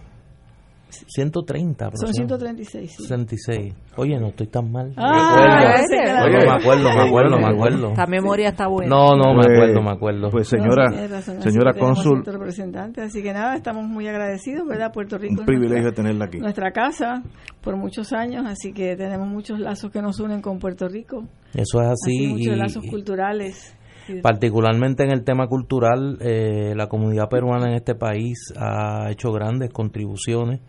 130. 1.08 1.86
Son 1.86 1.88
aproximadamente. 1.88 2.66
136. 2.66 2.92
sí. 2.92 3.04
66. 3.04 3.74
Oye, 3.98 4.20
no 4.20 4.28
estoy 4.28 4.48
tan 4.48 4.72
mal. 4.72 4.94
Ah, 4.98 5.78
Me 5.90 6.00
acuerdo. 6.00 6.26
Oye, 6.26 6.46
me 6.46 6.52
acuerdo, 6.52 6.84
me 6.94 7.02
acuerdo, 7.08 7.38
me 7.38 7.48
acuerdo. 7.48 7.90
Esta 7.90 8.06
memoria 8.08 8.50
está 8.50 8.68
buena. 8.68 8.90
No, 8.96 9.16
no, 9.16 9.34
me 9.34 9.44
Pues- 9.44 9.48
acuerdo, 9.58 9.82
me 9.82 9.92
acuerdo. 9.92 10.30
Pues 10.32 10.54
No, 10.54 10.60
señora, 10.60 10.86
razón, 11.08 11.38
así 11.38 11.52
señora 11.52 11.74
cónsul, 11.74 12.24
representante, 12.26 13.02
así 13.02 13.22
que 13.22 13.34
nada, 13.34 13.56
estamos 13.56 13.86
muy 13.86 14.08
agradecidos, 14.08 14.68
¿verdad? 14.68 14.92
Puerto 14.94 15.18
Rico 15.18 15.34
un 15.34 15.40
es 15.42 15.46
privilegio 15.46 15.84
nuestra, 15.84 16.04
tenerla 16.04 16.26
aquí. 16.26 16.38
nuestra 16.40 16.72
casa 16.72 17.24
por 17.62 17.76
muchos 17.78 18.14
años, 18.14 18.46
así 18.48 18.74
que 18.74 18.96
tenemos 18.96 19.28
muchos 19.28 19.60
lazos 19.60 19.92
que 19.92 20.02
nos 20.02 20.20
unen 20.20 20.42
con 20.42 20.60
Puerto 20.60 20.88
Rico, 20.88 21.24
Eso 21.54 21.82
es 21.82 21.88
así, 21.88 22.26
así. 22.26 22.28
muchos 22.28 22.56
y- 22.56 22.60
lazos 22.60 22.84
culturales. 22.90 23.76
Sí, 24.08 24.20
Particularmente 24.22 25.04
en 25.04 25.12
el 25.12 25.24
tema 25.24 25.48
cultural, 25.48 26.18
eh, 26.22 26.74
la 26.76 26.88
comunidad 26.88 27.30
peruana 27.30 27.68
en 27.70 27.76
este 27.76 27.96
país 27.96 28.54
ha 28.58 29.10
hecho 29.12 29.32
grandes 29.32 29.72
contribuciones. 29.72 30.62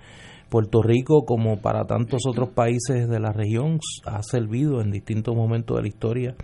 Puerto 0.51 0.83
Rico, 0.83 1.25
como 1.25 1.57
para 1.61 1.85
tantos 1.85 2.23
otros 2.29 2.51
países 2.51 3.09
de 3.09 3.19
la 3.19 3.33
región, 3.33 3.79
ha 4.07 4.23
servido 4.23 4.81
en 4.81 4.91
distintos 4.93 5.35
momentos 5.35 5.77
de 5.77 5.83
la 5.83 5.89
historia 5.89 6.35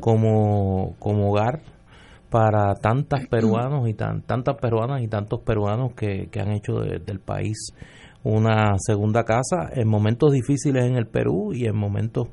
como, 0.00 0.94
como 0.98 1.30
hogar 1.30 1.62
para 2.30 2.74
tantas 2.74 3.26
peruanos 3.26 3.88
y 3.88 3.94
tan, 3.94 4.22
tantas 4.22 4.56
peruanas 4.60 5.02
y 5.02 5.08
tantos 5.08 5.40
peruanos 5.40 5.92
que, 5.94 6.28
que 6.30 6.40
han 6.40 6.52
hecho 6.52 6.74
de- 6.74 6.98
del 6.98 7.20
país 7.20 7.72
una 8.22 8.74
segunda 8.78 9.24
casa 9.24 9.70
en 9.72 9.88
momentos 9.88 10.32
difíciles 10.32 10.84
en 10.84 10.96
el 10.96 11.06
Perú 11.06 11.52
y 11.54 11.66
en 11.66 11.76
momentos 11.76 12.28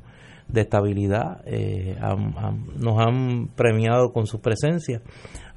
de 0.48 0.62
estabilidad 0.62 1.42
eh, 1.46 1.96
han- 2.00 2.34
han- 2.38 2.66
nos 2.80 3.00
han 3.00 3.48
premiado 3.56 4.12
con 4.14 4.28
su 4.28 4.40
presencia. 4.42 5.02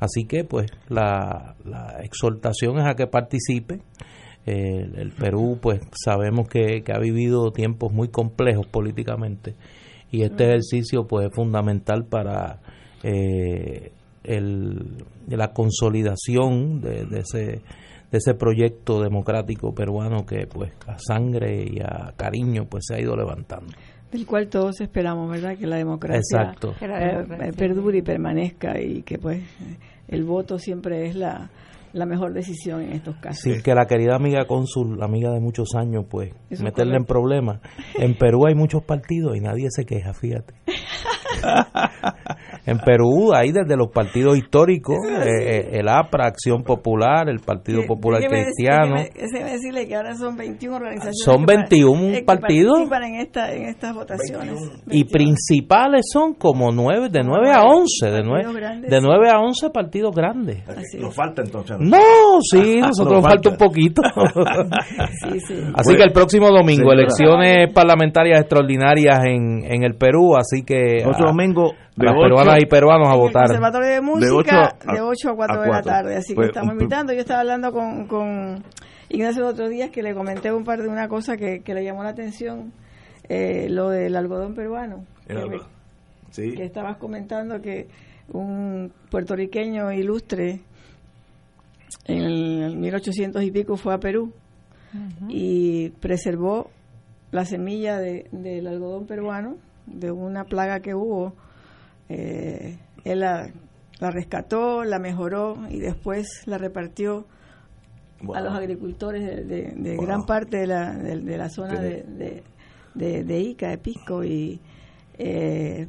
Así 0.01 0.25
que 0.25 0.45
pues 0.45 0.71
la, 0.89 1.57
la 1.65 2.01
exhortación 2.03 2.79
es 2.79 2.87
a 2.87 2.95
que 2.95 3.07
participe. 3.07 3.81
Eh, 4.47 4.89
el 4.97 5.13
Perú 5.13 5.59
pues 5.61 5.81
sabemos 6.05 6.49
que, 6.49 6.83
que 6.83 6.93
ha 6.93 6.99
vivido 6.99 7.51
tiempos 7.53 7.93
muy 7.93 8.09
complejos 8.09 8.67
políticamente 8.67 9.57
y 10.11 10.23
este 10.23 10.45
ejercicio 10.45 11.07
pues 11.07 11.27
es 11.29 11.35
fundamental 11.35 12.07
para 12.07 12.61
eh, 13.03 13.93
el, 14.25 15.05
la 15.27 15.53
consolidación 15.53 16.81
de, 16.81 17.05
de 17.05 17.21
ese 17.21 17.61
de 18.11 18.17
ese 18.17 18.33
proyecto 18.33 19.03
democrático 19.03 19.75
peruano 19.75 20.25
que 20.25 20.47
pues 20.47 20.73
a 20.87 20.97
sangre 20.99 21.63
y 21.71 21.81
a 21.81 22.15
cariño 22.17 22.65
pues 22.65 22.85
se 22.89 22.95
ha 22.95 23.01
ido 23.03 23.15
levantando 23.15 23.71
del 24.13 24.27
cual 24.27 24.49
todos 24.49 24.81
esperamos, 24.81 25.31
¿verdad? 25.31 25.57
Que 25.59 25.67
la 25.67 25.77
democracia 25.77 26.19
Exacto. 26.19 26.75
Que 26.79 26.89
la 26.89 27.01
eh, 27.03 27.17
democracia- 27.19 27.47
eh, 27.49 27.53
perdure 27.57 27.99
y 27.99 28.03
permanezca 28.03 28.81
y 28.81 29.03
que 29.03 29.19
pues 29.19 29.43
el 30.09 30.25
voto 30.25 30.59
siempre 30.59 31.07
es 31.07 31.15
la, 31.15 31.51
la 31.93 32.07
mejor 32.07 32.33
decisión 32.33 32.83
en 32.83 32.93
estos 32.93 33.17
casos. 33.17 33.41
Sin 33.43 33.63
que 33.63 33.75
la 33.75 33.87
querida 33.87 34.17
amiga 34.17 34.47
cónsul, 34.47 35.03
amiga 35.03 35.31
de 35.33 35.41
muchos 35.41 35.75
años, 35.75 36.05
pues 36.09 36.31
Eso 36.31 36.39
es 36.51 36.61
meterle 36.63 36.97
en 36.97 37.05
problemas. 37.05 37.61
En 37.99 38.17
Perú 38.17 38.47
hay 38.47 38.55
muchos 38.55 38.83
partidos 38.83 39.37
y 39.37 39.41
nadie 39.41 39.67
se 39.71 39.85
queja, 39.85 40.13
fíjate. 40.15 40.55
en 42.71 42.79
Perú 42.79 43.33
hay 43.35 43.53
desde 43.53 43.77
los 43.77 43.89
partidos 43.89 44.37
históricos, 44.39 44.97
eh, 45.09 45.25
eh, 45.27 45.69
el 45.81 45.89
APRA, 45.89 46.27
Acción 46.27 46.63
Popular, 46.63 47.29
el 47.29 47.41
Partido 47.41 47.81
Que- 47.83 47.87
Popular 47.87 48.21
déjeme 48.21 48.45
Cristiano. 48.45 48.97
déjeme- 48.97 49.13
déjeme 49.33 49.51
decirle 49.53 49.87
que 49.89 49.97
ahora 49.97 50.15
son 50.15 50.37
21 50.37 50.77
organizaciones. 50.77 51.23
Son 51.25 51.39
que 51.41 51.47
pa- 51.47 51.53
21 51.55 52.03
eh, 52.09 52.19
que 52.19 52.25
partidos. 52.25 52.73
participan 52.89 53.03
en, 53.05 53.15
esta, 53.21 53.53
en 53.55 53.65
estas 53.65 53.95
votaciones. 53.95 54.55
Y 54.87 55.03
21. 55.05 55.11
principales 55.13 56.07
son 56.13 56.35
como 56.35 56.71
nueve, 56.73 57.09
de 57.11 57.21
9 57.25 57.51
a 57.51 57.63
11, 57.63 58.07
de 58.07 58.11
Partidos 58.23 58.29
9, 58.45 58.61
grandes, 58.61 58.91
de 58.91 58.99
sí. 59.01 59.07
9 59.07 59.29
a 59.31 59.39
11 59.41 59.71
partidos 59.71 60.15
grandes. 60.15 60.63
Nos 61.01 61.15
falta 61.15 61.43
entonces. 61.43 61.77
No, 61.81 61.99
sí, 62.43 62.77
nosotros 62.81 63.15
Nos 63.15 63.23
nos 63.23 63.33
falta 63.33 63.49
un 63.51 63.57
falta. 63.57 63.65
poquito. 63.65 64.03
Sí, 65.33 65.41
sí. 65.41 65.55
Así 65.75 65.97
que 65.97 66.03
el 66.03 66.13
próximo 66.13 66.49
domingo, 66.49 66.91
Señora. 66.91 67.01
elecciones 67.01 67.73
parlamentarias 67.73 68.41
extraordinarias 68.41 69.21
en, 69.25 69.65
en 69.65 69.83
el 69.85 69.95
Perú, 69.95 70.35
así 70.37 70.65
que 70.65 71.05
Otro 71.07 71.29
domingo 71.29 71.73
de 71.99 72.05
las 72.07 72.15
ocho- 72.15 72.23
peruanas 72.23 72.63
y 72.63 72.67
peruanos 72.67 73.09
a 73.09 73.11
En 73.13 73.15
el 73.17 73.21
votar. 73.21 73.47
Conservatorio 73.47 73.89
de 73.89 74.01
Música 74.01 74.35
ocho 74.37 74.57
a- 74.91 74.95
de 74.95 75.01
8 75.01 75.31
a 75.31 75.37
4 75.37 75.61
a 75.61 75.65
de 75.65 75.71
la 75.71 75.83
tarde. 75.83 76.17
Así 76.17 76.35
Pues, 76.35 76.47
que 76.47 76.51
estamos 76.51 76.73
invitando. 76.73 77.13
Yo 77.13 77.21
estaba 77.21 77.41
hablando 77.41 77.73
con, 77.73 78.07
con 78.07 78.63
Ignacio 79.09 79.43
el 79.45 79.49
otro 79.53 79.69
día 79.69 79.91
que 79.91 80.03
le 80.03 80.15
comenté 80.15 80.53
un 80.53 80.65
par 80.65 80.83
de 80.83 80.89
una 80.89 81.09
cosa 81.09 81.37
que, 81.37 81.61
que 81.61 81.75
le 81.75 81.83
llamó 81.85 82.03
la 82.03 82.11
atención, 82.11 82.73
eh, 83.29 83.69
lo 83.71 83.89
del 83.91 84.17
algodón 84.17 84.55
peruano. 84.55 85.05
El 85.27 85.37
que, 85.37 85.43
algodón. 85.43 85.67
Sí. 86.31 86.53
que 86.55 86.65
estabas 86.65 86.97
comentando 86.99 87.61
que 87.63 87.89
un 88.33 88.93
puertorriqueño 89.11 89.91
ilustre 89.93 90.61
en 92.05 92.19
el 92.23 92.77
1800 92.77 93.43
y 93.43 93.51
pico 93.51 93.77
fue 93.77 93.95
a 93.95 93.99
Perú 93.99 94.33
y 95.29 95.91
preservó 96.01 96.71
la 97.31 97.45
semilla 97.45 97.99
de, 97.99 98.27
del 98.33 98.67
algodón 98.67 99.07
peruano 99.07 99.57
de 99.87 100.11
una 100.11 100.45
plaga 100.45 100.81
que 100.81 100.95
hubo. 100.95 101.35
Eh, 102.09 102.79
él 103.05 103.21
la, 103.21 103.51
la 104.01 104.11
rescató, 104.11 104.85
la 104.85 104.99
mejoró 104.99 105.57
y 105.71 105.79
después 105.81 106.27
la 106.47 106.59
repartió 106.59 107.27
Wow. 108.21 108.35
a 108.35 108.41
los 108.41 108.53
agricultores 108.55 109.25
de, 109.25 109.45
de- 109.45 109.73
de 109.77 109.97
Wow. 109.97 110.05
gran 110.07 110.27
parte 110.27 110.57
de 110.57 110.67
la, 110.67 110.93
de, 110.93 111.37
la 111.39 111.49
zona 111.49 111.79
de, 111.81 112.03
Tiene- 112.03 112.19
de, 112.19 112.43
de- 112.95 113.25
de 113.25 113.41
Ica, 113.41 113.69
de 113.69 113.79
Pisco 113.79 114.25
y 114.25 114.61
eh, 115.19 115.87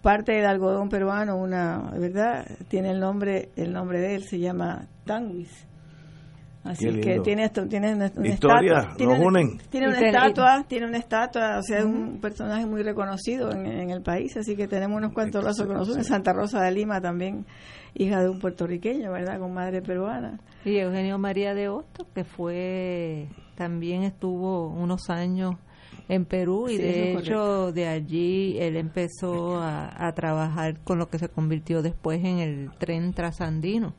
parte 0.00 0.32
del 0.32 0.46
algodón 0.46 0.88
peruano, 0.88 1.36
una, 1.36 1.90
¿verdad? 1.98 2.46
Tiene 2.68 2.90
el 2.92 3.00
nombre, 3.00 3.50
el 3.56 3.72
nombre 3.74 4.00
de 4.00 4.14
él 4.14 4.24
se 4.24 4.38
llama 4.38 4.86
Tanguis. 5.04 5.66
Así 6.68 7.00
que 7.00 7.20
tiene 7.20 7.44
esto, 7.44 7.66
tiene 7.66 7.94
una, 7.94 8.12
una 8.14 8.28
Historia, 8.28 8.72
estatua, 8.78 8.96
tiene, 8.96 9.18
nos 9.18 9.26
unen. 9.26 9.58
tiene 9.70 9.88
una 9.88 10.00
estatua, 10.00 10.64
tiene 10.68 10.86
una 10.86 10.98
estatua, 10.98 11.58
o 11.58 11.62
sea, 11.62 11.78
es 11.78 11.84
un 11.84 12.20
personaje 12.20 12.66
muy 12.66 12.82
reconocido 12.82 13.50
en, 13.52 13.66
en 13.66 13.90
el 13.90 14.02
país, 14.02 14.36
así 14.36 14.54
que 14.54 14.68
tenemos 14.68 14.98
unos 14.98 15.12
cuantos 15.12 15.42
lazos 15.42 15.66
que 15.66 15.72
nos 15.72 15.88
unen. 15.88 16.04
Santa 16.04 16.34
Rosa 16.34 16.62
de 16.62 16.70
Lima 16.72 17.00
también, 17.00 17.46
hija 17.94 18.20
de 18.20 18.28
un 18.28 18.38
puertorriqueño, 18.38 19.10
¿verdad? 19.12 19.38
Con 19.38 19.54
madre 19.54 19.80
peruana. 19.80 20.40
Y 20.64 20.76
Eugenio 20.76 21.18
María 21.18 21.54
de 21.54 21.68
Hostos, 21.68 22.06
que 22.14 22.24
fue, 22.24 23.28
también 23.54 24.02
estuvo 24.02 24.68
unos 24.68 25.08
años 25.08 25.54
en 26.10 26.24
Perú 26.24 26.68
y 26.68 26.76
Sí, 26.76 26.82
de 26.82 27.12
hecho 27.12 27.72
de 27.72 27.86
allí 27.86 28.56
él 28.58 28.76
empezó 28.76 29.58
a, 29.58 30.06
a 30.06 30.12
trabajar 30.12 30.78
con 30.80 30.98
lo 30.98 31.08
que 31.08 31.18
se 31.18 31.28
convirtió 31.28 31.82
después 31.82 32.24
en 32.24 32.38
el 32.38 32.70
tren 32.78 33.12
trasandino. 33.12 33.94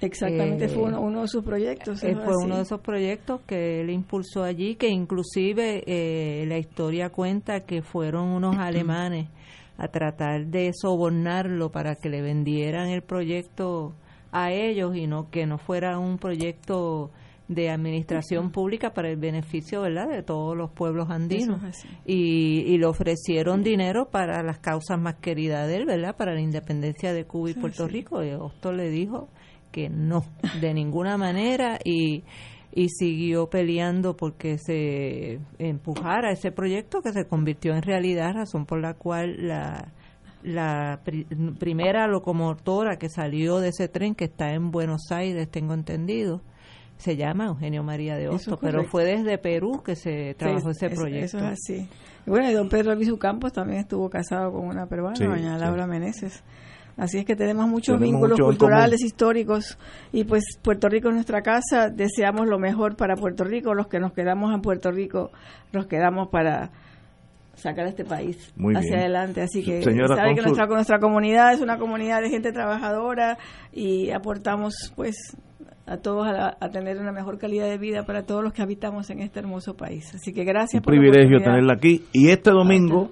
Exactamente, 0.00 0.66
Eh, 0.66 0.68
fue 0.68 0.84
uno, 0.84 1.00
uno 1.00 1.22
de 1.22 1.28
sus 1.28 1.44
proyectos. 1.44 2.02
Eh, 2.02 2.14
fue 2.14 2.34
así. 2.34 2.44
uno 2.44 2.56
de 2.56 2.62
esos 2.62 2.80
proyectos 2.80 3.40
que 3.46 3.80
él 3.80 3.90
impulsó 3.90 4.42
allí, 4.42 4.76
que 4.76 4.88
inclusive 4.88 5.82
eh, 5.86 6.44
la 6.46 6.58
historia 6.58 7.10
cuenta 7.10 7.60
que 7.60 7.82
fueron 7.82 8.28
unos 8.28 8.56
alemanes 8.58 9.28
a 9.76 9.88
tratar 9.88 10.46
de 10.46 10.70
sobornarlo 10.72 11.70
para 11.70 11.96
que 11.96 12.08
le 12.08 12.22
vendieran 12.22 12.88
el 12.88 13.02
proyecto 13.02 13.94
a 14.30 14.52
ellos 14.52 14.96
y 14.96 15.06
no 15.06 15.30
que 15.30 15.46
no 15.46 15.58
fuera 15.58 15.98
un 15.98 16.18
proyecto 16.18 17.10
de 17.48 17.70
administración 17.70 18.50
pública 18.50 18.94
para 18.94 19.10
el 19.10 19.16
beneficio 19.16 19.82
verdad 19.82 20.08
de 20.08 20.22
todos 20.22 20.56
los 20.56 20.70
pueblos 20.70 21.10
andinos 21.10 21.62
es 21.62 21.84
y, 22.06 22.60
y 22.66 22.78
le 22.78 22.86
ofrecieron 22.86 23.62
dinero 23.62 24.08
para 24.10 24.42
las 24.42 24.58
causas 24.60 24.98
más 24.98 25.16
queridas 25.16 25.68
de 25.68 25.76
él 25.76 25.86
verdad 25.86 26.16
para 26.16 26.32
la 26.32 26.40
independencia 26.40 27.12
de 27.12 27.26
Cuba 27.26 27.50
y 27.50 27.54
Puerto. 27.54 27.86
Rico 27.86 28.24
y 28.24 28.32
Hostos 28.32 28.74
le 28.74 28.88
dijo 28.88 29.28
que 29.74 29.88
no, 29.88 30.22
de 30.60 30.72
ninguna 30.72 31.16
manera 31.18 31.80
y, 31.84 32.22
y 32.72 32.88
siguió 32.90 33.50
peleando 33.50 34.16
porque 34.16 34.56
se 34.58 35.40
empujara 35.58 36.30
ese 36.30 36.52
proyecto 36.52 37.02
que 37.02 37.12
se 37.12 37.26
convirtió 37.26 37.74
en 37.74 37.82
realidad, 37.82 38.32
razón 38.34 38.66
por 38.66 38.80
la 38.80 38.94
cual 38.94 39.48
la, 39.48 39.88
la 40.44 41.00
pri- 41.04 41.26
primera 41.58 42.06
locomotora 42.06 42.96
que 42.98 43.08
salió 43.08 43.58
de 43.58 43.70
ese 43.70 43.88
tren 43.88 44.14
que 44.14 44.26
está 44.26 44.52
en 44.52 44.70
Buenos 44.70 45.10
Aires, 45.10 45.50
tengo 45.50 45.74
entendido, 45.74 46.40
se 46.96 47.16
llama 47.16 47.46
Eugenio 47.46 47.82
María 47.82 48.14
de 48.14 48.26
es 48.26 48.30
Hostos, 48.30 48.58
pero 48.62 48.84
fue 48.84 49.04
desde 49.04 49.36
Perú 49.38 49.82
que 49.84 49.96
se 49.96 50.34
trabajó 50.34 50.72
Sí, 50.72 50.86
ese 50.86 50.94
proyecto. 50.94 51.38
Eso 51.38 51.38
es 51.38 51.44
así. 51.44 51.88
Y 52.26 52.30
bueno, 52.30 52.48
y 52.48 52.54
don 52.54 52.68
Pedro 52.68 52.92
Albizu 52.92 53.18
Campos 53.18 53.52
también 53.52 53.80
estuvo 53.80 54.08
casado 54.08 54.52
con 54.52 54.66
una 54.68 54.86
peruana, 54.86 55.16
Sí, 55.16 55.24
doña 55.24 55.56
sí. 55.56 55.60
Laura 55.60 55.86
Meneses. 55.88 56.42
Así 56.96 57.18
es 57.18 57.24
que 57.24 57.34
tenemos 57.34 57.66
muchos 57.66 57.98
Tenemos 57.98 58.12
vínculos 58.12 58.38
mucho 58.38 58.44
culturales, 58.46 59.02
históricos, 59.02 59.78
y 60.12 60.24
pues 60.24 60.44
Puerto 60.62 60.88
Rico 60.88 61.08
es 61.08 61.14
nuestra 61.14 61.42
casa, 61.42 61.90
deseamos 61.90 62.46
lo 62.46 62.58
mejor 62.58 62.96
para 62.96 63.16
Puerto 63.16 63.44
Rico, 63.44 63.74
los 63.74 63.88
que 63.88 63.98
nos 63.98 64.12
quedamos 64.12 64.54
en 64.54 64.60
Puerto 64.60 64.90
Rico, 64.92 65.32
nos 65.72 65.86
quedamos 65.86 66.28
para 66.28 66.70
sacar 67.56 67.86
a 67.86 67.88
este 67.88 68.04
país 68.04 68.52
Muy 68.56 68.74
hacia 68.74 68.90
bien. 68.90 69.00
adelante. 69.00 69.42
Así 69.42 69.64
que 69.64 69.82
Señora 69.82 70.16
sabe 70.16 70.30
que 70.30 70.42
cónsul. 70.42 70.56
nuestra, 70.56 70.66
nuestra 70.66 70.98
comunidad 70.98 71.52
es 71.52 71.60
una 71.60 71.78
comunidad 71.78 72.20
de 72.20 72.30
gente 72.30 72.52
trabajadora 72.52 73.38
y 73.72 74.10
aportamos 74.10 74.92
pues 74.96 75.16
a 75.86 75.98
todos 75.98 76.26
a, 76.26 76.56
a, 76.58 76.70
tener 76.70 76.98
una 76.98 77.12
mejor 77.12 77.38
calidad 77.38 77.66
de 77.66 77.76
vida 77.76 78.04
para 78.04 78.24
todos 78.24 78.42
los 78.42 78.52
que 78.52 78.62
habitamos 78.62 79.10
en 79.10 79.20
este 79.20 79.40
hermoso 79.40 79.76
país. 79.76 80.14
Así 80.14 80.32
que 80.32 80.44
gracias. 80.44 80.80
Un 80.80 80.84
por 80.84 80.94
privilegio 80.94 81.38
tenerla 81.38 81.74
aquí. 81.74 82.04
Y 82.12 82.30
este 82.30 82.50
domingo, 82.50 83.10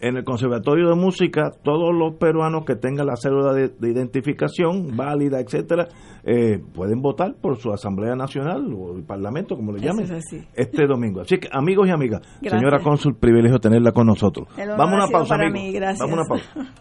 en 0.00 0.16
el 0.16 0.24
Conservatorio 0.24 0.88
de 0.88 0.94
Música, 0.94 1.52
todos 1.62 1.94
los 1.94 2.14
peruanos 2.14 2.64
que 2.64 2.74
tengan 2.74 3.06
la 3.06 3.16
cédula 3.16 3.52
de, 3.52 3.68
de 3.68 3.90
identificación 3.90 4.96
válida, 4.96 5.40
etcétera, 5.40 5.88
eh, 6.24 6.58
pueden 6.74 7.00
votar 7.02 7.34
por 7.34 7.58
su 7.58 7.72
Asamblea 7.72 8.14
Nacional 8.16 8.72
o 8.72 8.96
el 8.96 9.04
Parlamento, 9.04 9.56
como 9.56 9.72
le 9.72 9.80
llamen, 9.80 10.06
este 10.54 10.86
domingo. 10.86 11.20
Así 11.20 11.38
que, 11.38 11.48
amigos 11.52 11.88
y 11.88 11.90
amigas, 11.90 12.20
gracias. 12.40 12.52
señora 12.52 12.80
Cónsul, 12.82 13.16
privilegio 13.16 13.58
tenerla 13.58 13.92
con 13.92 14.06
nosotros. 14.06 14.48
Vamos 14.56 14.94
a 14.94 14.96
una 14.96 15.08
pausa, 15.08 15.36
gracias. 15.36 15.98
Vamos 15.98 16.18
a 16.18 16.20
una 16.20 16.24
pausa. 16.28 16.74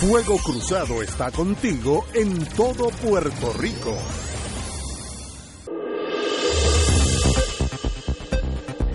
Fuego 0.00 0.36
Cruzado 0.42 1.02
está 1.02 1.30
contigo 1.30 2.04
en 2.14 2.38
todo 2.56 2.88
Puerto 3.02 3.52
Rico. 3.60 3.94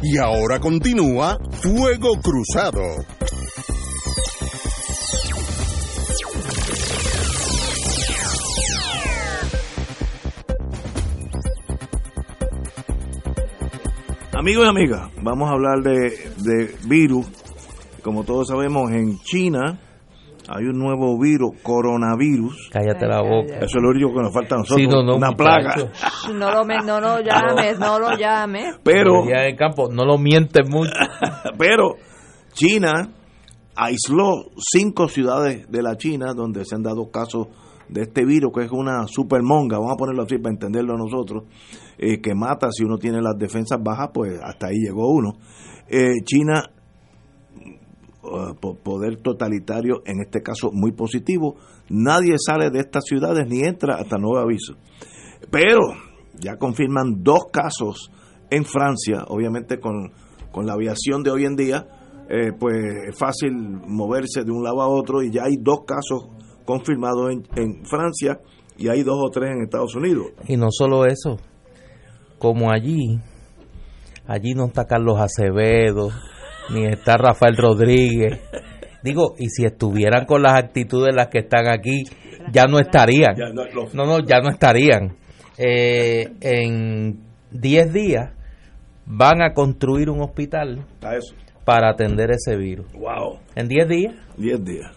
Y 0.08 0.20
ahora 0.20 0.60
continúa 0.60 1.40
Fuego 1.64 2.20
Cruzado. 2.22 2.80
Amigos 14.32 14.66
y 14.66 14.70
amigas, 14.70 15.10
vamos 15.24 15.50
a 15.50 15.54
hablar 15.54 15.82
de, 15.82 16.12
de 16.38 16.76
virus. 16.88 17.26
Como 18.04 18.24
todos 18.24 18.50
sabemos, 18.50 18.92
en 18.92 19.18
China 19.22 19.80
hay 20.48 20.66
un 20.66 20.78
nuevo 20.78 21.18
virus, 21.20 21.60
coronavirus. 21.64 22.70
Cállate 22.72 23.08
la 23.08 23.22
boca. 23.22 23.56
Eso 23.58 23.78
es 23.78 23.82
lo 23.82 23.90
único 23.90 24.14
que 24.14 24.22
nos 24.22 24.34
falta 24.34 24.56
a 24.56 24.58
nosotros, 24.60 25.16
una 25.16 25.32
plaga. 25.32 25.76
No 26.34 26.52
lo, 26.52 26.66
no 26.66 27.00
lo 27.00 27.20
llames, 27.22 27.80
no 27.80 28.00
lo 28.00 28.16
llames. 28.16 28.76
Pero, 28.84 29.24
en 29.28 29.56
campo, 29.56 29.90
no 29.92 30.06
lo 30.06 30.18
mientes 30.18 30.70
mucho. 30.70 30.92
pero 31.58 31.96
China 32.54 33.10
aisló 33.76 34.46
cinco 34.58 35.08
ciudades 35.08 35.70
de 35.70 35.82
la 35.82 35.98
China 35.98 36.34
donde 36.36 36.64
se 36.66 36.76
han 36.76 36.84
dado 36.84 37.10
casos 37.12 37.48
de 37.90 38.04
este 38.04 38.26
virus, 38.26 38.52
que 38.54 38.66
es 38.66 38.72
una 38.72 39.08
supermonga, 39.08 39.78
vamos 39.78 39.94
a 39.94 39.98
ponerlo 39.98 40.24
así 40.24 40.38
para 40.38 40.54
entenderlo 40.54 40.98
nosotros, 40.98 41.44
eh, 41.98 42.20
que 42.20 42.34
mata 42.34 42.70
si 42.72 42.84
uno 42.84 42.98
tiene 42.98 43.22
las 43.22 43.38
defensas 43.38 43.80
bajas, 43.82 44.10
pues 44.14 44.40
hasta 44.42 44.68
ahí 44.68 44.78
llegó 44.78 45.12
uno. 45.12 45.34
Eh, 45.88 46.14
China 46.24 46.64
poder 48.84 49.18
totalitario, 49.18 50.02
en 50.06 50.22
este 50.22 50.42
caso 50.42 50.72
muy 50.72 50.92
positivo. 50.92 51.56
Nadie 51.90 52.36
sale 52.38 52.70
de 52.70 52.80
estas 52.80 53.04
ciudades 53.06 53.48
ni 53.48 53.62
entra 53.62 53.96
hasta 53.96 54.18
nuevo 54.18 54.38
aviso. 54.38 54.76
Pero 55.52 55.82
ya 56.40 56.58
confirman 56.58 57.24
dos 57.24 57.46
casos 57.52 58.12
en 58.50 58.66
Francia, 58.66 59.26
obviamente 59.28 59.80
con, 59.80 60.12
con 60.52 60.66
la 60.66 60.74
aviación 60.74 61.24
de 61.24 61.32
hoy 61.32 61.46
en 61.46 61.56
día, 61.56 61.88
eh, 62.30 62.52
pues 62.60 62.76
es 63.10 63.18
fácil 63.18 63.54
moverse 63.54 64.44
de 64.44 64.52
un 64.52 64.64
lado 64.64 64.82
a 64.82 64.88
otro 64.88 65.22
y 65.22 65.32
ya 65.32 65.44
hay 65.44 65.58
dos 65.60 65.82
casos 65.86 66.30
confirmados 66.66 67.32
en, 67.32 67.44
en 67.56 67.86
Francia 67.86 68.40
y 68.78 68.88
hay 68.88 69.04
dos 69.04 69.18
o 69.24 69.30
tres 69.30 69.52
en 69.52 69.64
Estados 69.64 69.96
Unidos. 69.96 70.28
Y 70.48 70.58
no 70.58 70.68
solo 70.72 71.06
eso, 71.06 71.38
como 72.40 72.72
allí, 72.72 73.20
allí 74.28 74.54
no 74.54 74.66
está 74.66 74.86
Carlos 74.86 75.20
Acevedo, 75.20 76.10
ni 76.70 76.86
está 76.86 77.18
Rafael 77.18 77.58
Rodríguez. 77.58 78.40
Digo, 79.04 79.36
y 79.38 79.50
si 79.50 79.66
estuvieran 79.66 80.26
con 80.26 80.42
las 80.42 80.54
actitudes 80.54 81.14
las 81.16 81.28
que 81.28 81.40
están 81.40 81.68
aquí, 81.68 82.04
ya 82.52 82.66
no 82.66 82.80
estarían. 82.80 83.36
No, 83.94 84.06
no, 84.06 84.20
ya 84.26 84.40
no 84.40 84.50
estarían. 84.50 85.16
Eh, 85.58 86.32
en 86.42 87.20
10 87.52 87.94
días 87.94 88.34
van 89.06 89.42
a 89.42 89.54
construir 89.54 90.10
un 90.10 90.22
hospital 90.22 90.86
para 91.64 91.92
atender 91.92 92.32
ese 92.32 92.58
virus. 92.58 92.92
Wow. 92.94 93.40
¿En 93.56 93.68
10 93.68 93.88
días? 93.88 94.16
10 94.38 94.64
días. 94.64 94.92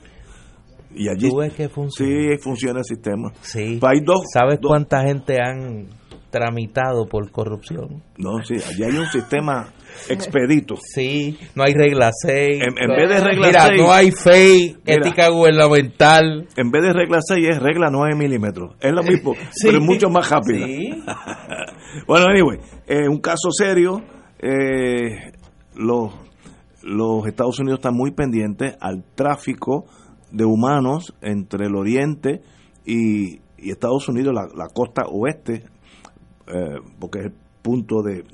Y 0.95 1.09
allí 1.09 1.29
¿Tú 1.29 1.37
ves 1.37 1.53
que 1.53 1.69
funciona? 1.69 2.13
Sí, 2.13 2.39
funciona 2.43 2.79
el 2.79 2.85
sistema. 2.85 3.31
Sí. 3.43 3.79
Hay 3.83 4.01
dos, 4.01 4.23
¿Sabes 4.33 4.59
cuánta 4.61 5.03
gente 5.03 5.37
han 5.41 5.87
tramitado 6.31 7.07
por 7.07 7.31
corrupción? 7.31 8.03
No, 8.17 8.43
sí, 8.43 8.55
allí 8.55 8.85
hay 8.85 8.99
un 8.99 9.07
sistema 9.07 9.73
expedito. 10.09 10.77
Sí, 10.77 11.39
no 11.55 11.65
hay 11.65 11.75
regla 11.75 12.11
6. 12.13 12.63
En, 12.79 12.89
vez 12.89 13.09
de 13.09 13.21
regla 13.21 13.47
mira, 13.49 13.71
no 13.77 13.93
hay 13.93 14.11
fe, 14.11 14.77
ética 14.85 15.29
gubernamental. 15.29 16.49
En 16.57 16.71
vez 16.71 16.83
de 16.83 16.93
regla 16.93 17.21
6 17.21 17.49
es 17.49 17.59
regla 17.61 17.89
9 17.91 18.15
milímetros. 18.17 18.77
Es 18.81 18.93
lo 18.93 19.03
mismo, 19.03 19.35
pero 19.63 19.79
es 19.79 19.85
mucho 19.85 20.09
más 20.09 20.29
rápido. 20.31 20.67
bueno, 22.07 22.27
anyway, 22.29 22.59
eh, 22.87 23.09
un 23.09 23.21
caso 23.21 23.51
serio. 23.51 24.03
Eh, 24.41 25.33
los, 25.75 26.13
los 26.83 27.27
Estados 27.27 27.59
Unidos 27.59 27.81
están 27.81 27.95
muy 27.95 28.13
pendientes 28.13 28.77
al 28.81 29.05
tráfico 29.15 29.87
de 30.31 30.45
humanos 30.45 31.15
entre 31.23 31.67
el 31.67 31.75
Oriente 31.75 32.43
y, 32.85 33.41
y 33.59 33.71
Estados 33.71 34.09
Unidos, 34.09 34.35
la, 34.35 34.47
la 34.55 34.69
costa 34.73 35.03
oeste, 35.09 35.65
eh, 36.47 36.79
porque 36.99 37.19
es 37.21 37.25
el 37.27 37.35
punto 37.63 38.03
de, 38.03 38.25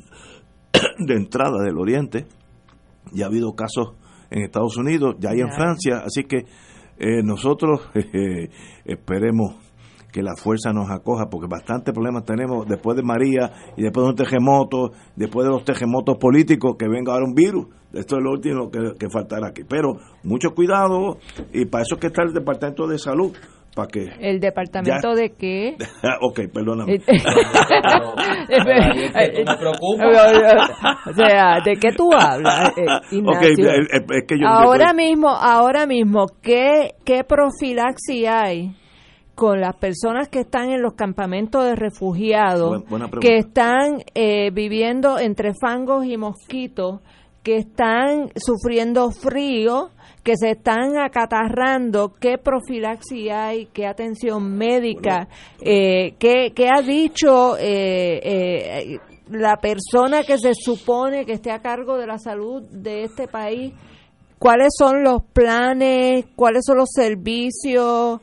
de 0.98 1.14
entrada 1.14 1.62
del 1.62 1.78
Oriente. 1.78 2.26
Ya 3.12 3.26
ha 3.26 3.28
habido 3.28 3.54
casos 3.54 3.94
en 4.30 4.42
Estados 4.42 4.76
Unidos, 4.76 5.16
ya 5.18 5.30
hay 5.30 5.40
en 5.40 5.52
Francia, 5.52 6.02
así 6.04 6.24
que 6.24 6.46
eh, 6.98 7.22
nosotros 7.22 7.88
esperemos 8.84 9.56
que 10.14 10.22
la 10.22 10.36
fuerza 10.36 10.72
nos 10.72 10.90
acoja, 10.90 11.26
porque 11.28 11.48
bastantes 11.50 11.92
problemas 11.92 12.24
tenemos 12.24 12.68
después 12.68 12.96
de 12.96 13.02
María 13.02 13.50
y 13.76 13.82
después 13.82 14.04
de 14.04 14.10
un 14.10 14.16
terremoto, 14.16 14.92
después 15.16 15.44
de 15.44 15.50
los 15.50 15.64
terremotos 15.64 16.18
políticos, 16.18 16.76
que 16.78 16.86
venga 16.88 17.12
ahora 17.12 17.26
un 17.26 17.34
virus. 17.34 17.66
Esto 17.92 18.16
es 18.18 18.22
lo 18.22 18.30
último 18.30 18.70
que, 18.70 18.94
que 18.96 19.10
faltará 19.10 19.48
aquí. 19.48 19.62
Pero 19.68 19.96
mucho 20.22 20.50
cuidado, 20.54 21.18
y 21.52 21.64
para 21.66 21.82
eso 21.82 21.96
es 21.96 22.00
que 22.00 22.06
está 22.06 22.22
el 22.22 22.32
Departamento 22.32 22.86
de 22.86 22.96
Salud, 22.96 23.32
para 23.74 23.88
que 23.88 24.12
el 24.20 24.40
departamento 24.40 25.14
de 25.14 25.30
qué 25.30 25.76
ok 26.20 26.40
perdóname. 26.52 27.00
Me 28.48 29.56
preocupa 29.56 30.04
o 31.10 31.14
sea 31.14 31.60
de 31.64 31.76
qué 31.76 31.92
tú 31.92 32.12
hablas 32.12 32.70
eh, 32.76 32.84
Ignacio? 33.10 33.70
es 33.70 34.24
que 34.26 34.38
yo 34.38 34.46
ahora 34.46 34.92
mismo 34.92 35.28
ahora 35.28 35.86
mismo 35.86 36.26
qué 36.40 36.94
qué 37.04 37.24
profilaxis 37.24 38.28
hay 38.28 38.76
con 39.34 39.60
las 39.60 39.74
personas 39.76 40.28
que 40.28 40.40
están 40.40 40.70
en 40.70 40.80
los 40.80 40.94
campamentos 40.94 41.64
de 41.64 41.74
refugiados 41.74 42.84
que 43.20 43.38
están 43.38 44.04
eh, 44.14 44.50
viviendo 44.52 45.18
entre 45.18 45.52
fangos 45.60 46.06
y 46.06 46.16
mosquitos 46.16 47.00
que 47.42 47.56
están 47.56 48.30
sufriendo 48.36 49.10
frío 49.10 49.90
que 50.24 50.36
se 50.36 50.52
están 50.52 50.96
acatarrando, 50.96 52.14
qué 52.18 52.38
profilaxis 52.38 53.30
hay, 53.30 53.66
qué 53.66 53.86
atención 53.86 54.56
médica, 54.56 55.28
eh, 55.60 56.14
qué, 56.18 56.68
ha 56.74 56.80
dicho 56.80 57.58
eh, 57.58 58.20
eh, 58.24 58.98
la 59.28 59.58
persona 59.58 60.22
que 60.24 60.38
se 60.38 60.54
supone 60.54 61.26
que 61.26 61.32
esté 61.34 61.52
a 61.52 61.60
cargo 61.60 61.98
de 61.98 62.06
la 62.06 62.18
salud 62.18 62.62
de 62.70 63.04
este 63.04 63.28
país, 63.28 63.74
cuáles 64.38 64.68
son 64.78 65.04
los 65.04 65.22
planes, 65.22 66.24
cuáles 66.34 66.62
son 66.64 66.78
los 66.78 66.90
servicios. 66.90 68.20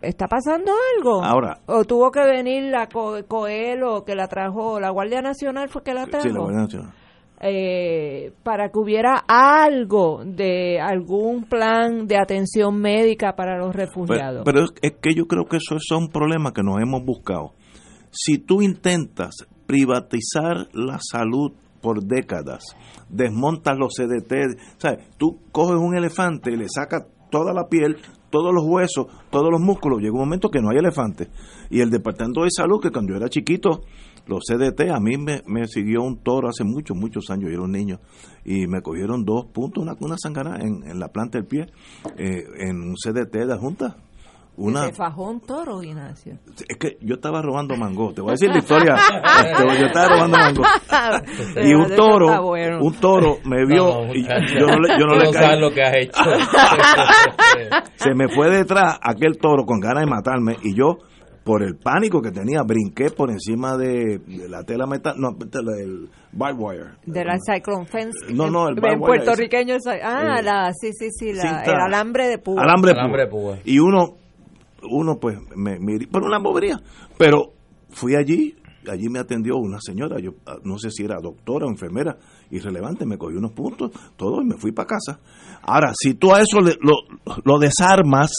¿Está 0.00 0.28
pasando 0.28 0.72
algo? 0.96 1.22
Ahora. 1.22 1.58
¿O 1.66 1.84
tuvo 1.84 2.10
que 2.10 2.20
venir 2.20 2.70
la 2.70 2.88
Coelho 2.88 4.04
que 4.04 4.14
la 4.14 4.28
trajo, 4.28 4.78
la 4.78 4.90
Guardia 4.90 5.20
Nacional 5.20 5.68
fue 5.68 5.82
que 5.82 5.92
la 5.92 6.06
trajo? 6.06 6.22
Sí, 6.22 6.32
la 6.32 6.40
Guardia 6.40 6.60
Nacional 6.62 6.92
eh, 7.42 8.32
para 8.42 8.68
que 8.68 8.78
hubiera 8.78 9.24
algo 9.26 10.22
de 10.26 10.78
algún 10.78 11.44
plan 11.44 12.06
de 12.06 12.18
atención 12.18 12.78
médica 12.78 13.34
para 13.34 13.58
los 13.58 13.74
refugiados. 13.74 14.42
Pero, 14.44 14.64
es, 14.82 14.92
que 15.00 15.14
yo 15.14 15.26
creo 15.26 15.46
que 15.46 15.56
esos 15.56 15.82
son 15.88 16.08
problemas 16.08 16.52
que 16.52 16.62
nos 16.62 16.80
hemos 16.82 17.02
buscado. 17.02 17.54
Si 18.10 18.38
tú 18.38 18.60
intentas 18.60 19.46
privatizar 19.66 20.68
la 20.74 20.98
salud 21.00 21.52
por 21.80 22.04
décadas, 22.04 22.76
desmontas 23.08 23.78
los 23.78 23.94
CDT, 23.94 24.58
¿sabes? 24.76 25.08
tú 25.16 25.40
coges 25.50 25.76
un 25.76 25.96
elefante 25.96 26.52
y 26.52 26.56
le 26.56 26.68
sacas 26.68 27.06
toda 27.30 27.54
la 27.54 27.68
piel, 27.68 27.96
todos 28.28 28.52
los 28.52 28.64
huesos, 28.66 29.06
todos 29.30 29.50
los 29.50 29.60
músculos, 29.60 30.00
llega 30.00 30.12
un 30.12 30.20
momento 30.20 30.50
que 30.50 30.60
no 30.60 30.70
hay 30.70 30.78
elefante. 30.78 31.28
Y 31.70 31.80
el 31.80 31.90
Departamento 31.90 32.42
de 32.42 32.50
Salud, 32.50 32.80
que 32.82 32.90
cuando 32.90 33.12
yo 33.12 33.16
era 33.16 33.28
chiquito, 33.28 33.82
los 34.30 34.44
CDT, 34.44 34.90
a 34.90 35.00
mí 35.00 35.18
me, 35.18 35.42
me, 35.46 35.66
siguió 35.66 36.02
un 36.02 36.22
toro 36.22 36.48
hace 36.48 36.62
muchos, 36.62 36.96
muchos 36.96 37.28
años, 37.30 37.50
yo 37.50 37.54
era 37.54 37.62
un 37.62 37.72
niño, 37.72 37.98
y 38.44 38.68
me 38.68 38.80
cogieron 38.80 39.24
dos 39.24 39.46
puntos, 39.46 39.82
una, 39.82 39.94
una 40.00 40.16
sangana 40.16 40.56
en, 40.60 40.88
en 40.88 41.00
la 41.00 41.08
planta 41.08 41.38
del 41.38 41.46
pie, 41.48 41.66
eh, 42.16 42.44
en 42.60 42.80
un 42.80 42.94
CDT 42.94 43.32
de 43.32 43.46
la 43.46 43.58
Junta. 43.58 43.96
Una... 44.56 44.86
¿Se 44.86 44.92
fajó 44.92 45.30
un 45.30 45.40
toro, 45.40 45.82
Ignacio? 45.82 46.38
Es 46.68 46.76
que 46.76 46.98
yo 47.00 47.14
estaba 47.14 47.40
robando 47.40 47.76
mango, 47.76 48.12
te 48.12 48.20
voy 48.20 48.30
a 48.30 48.32
decir 48.32 48.50
la 48.50 48.58
historia, 48.58 48.94
yo 49.56 49.86
estaba 49.86 50.08
robando 50.08 50.36
mango. 50.36 50.62
y 51.64 51.72
un 51.72 51.96
toro, 51.96 52.42
bueno. 52.42 52.78
un 52.82 52.94
toro 52.94 53.38
me 53.44 53.64
vio, 53.64 54.06
no, 54.06 54.14
y 54.14 54.22
yo 54.22 54.66
no 54.66 54.78
le, 54.78 54.98
yo 54.98 55.06
no 55.06 55.14
le 55.16 55.30
caí. 55.32 55.58
lo 55.58 55.72
que 55.72 55.82
has 55.82 55.96
hecho. 55.96 56.20
Se 57.96 58.14
me 58.14 58.28
fue 58.28 58.50
detrás 58.50 58.98
aquel 59.02 59.38
toro 59.38 59.64
con 59.64 59.80
ganas 59.80 60.04
de 60.04 60.10
matarme, 60.10 60.56
y 60.62 60.74
yo 60.74 60.98
por 61.50 61.64
el 61.64 61.74
pánico 61.74 62.22
que 62.22 62.30
tenía, 62.30 62.62
brinqué 62.62 63.10
por 63.10 63.28
encima 63.28 63.76
de, 63.76 64.18
de 64.18 64.48
la 64.48 64.62
tela 64.62 64.86
metal, 64.86 65.16
no, 65.18 65.32
del 65.32 66.08
barbed 66.30 66.60
wire. 66.60 66.84
De 67.06 67.24
la 67.24 67.38
cyclone 67.44 67.86
fence. 67.86 68.32
No, 68.32 68.48
no, 68.48 68.68
el 68.68 68.76
barbed 68.76 69.00
wire 69.00 69.06
puertorriqueño. 69.24 69.74
ah, 70.04 70.38
Eh, 70.38 70.42
la, 70.44 70.72
sí, 70.72 70.92
sí, 70.92 71.08
sí, 71.10 71.32
la, 71.32 71.42
cinta- 71.42 71.64
el 71.72 71.80
alambre 71.80 72.28
de 72.28 72.38
púa. 72.38 72.62
Alambre, 72.62 72.92
de 72.92 73.00
Alambre 73.00 73.22
de 73.24 73.28
púa. 73.28 73.58
Y 73.64 73.80
uno, 73.80 74.14
uno 74.88 75.18
pues, 75.18 75.38
me, 75.56 75.80
me 75.80 76.06
por 76.06 76.22
una 76.22 76.38
bobería. 76.38 76.76
Pero 77.18 77.52
fui 77.88 78.14
allí, 78.14 78.54
allí 78.88 79.08
me 79.08 79.18
atendió 79.18 79.56
una 79.56 79.78
señora, 79.80 80.20
yo 80.20 80.34
ah, 80.46 80.54
no 80.62 80.78
sé 80.78 80.92
si 80.92 81.02
era 81.02 81.16
doctora 81.20 81.66
o 81.66 81.68
enfermera, 81.68 82.16
irrelevante, 82.52 83.04
me 83.06 83.18
cogió 83.18 83.38
unos 83.38 83.50
puntos, 83.54 83.90
todo, 84.16 84.40
y 84.40 84.44
me 84.44 84.54
fui 84.56 84.70
para 84.70 84.86
casa. 84.86 85.18
Ahora, 85.62 85.90
si 86.00 86.14
tú 86.14 86.32
a 86.32 86.38
eso 86.42 86.60
le- 86.60 86.78
lo, 86.80 86.94
lo 87.44 87.58
desarmas, 87.58 88.30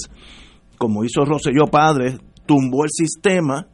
como 0.77 1.03
hizo 1.03 1.25
Rosselló 1.25 1.65
Padre, 1.69 2.17
tumbó 2.51 2.83
el 2.83 2.89
sistema 2.91 3.67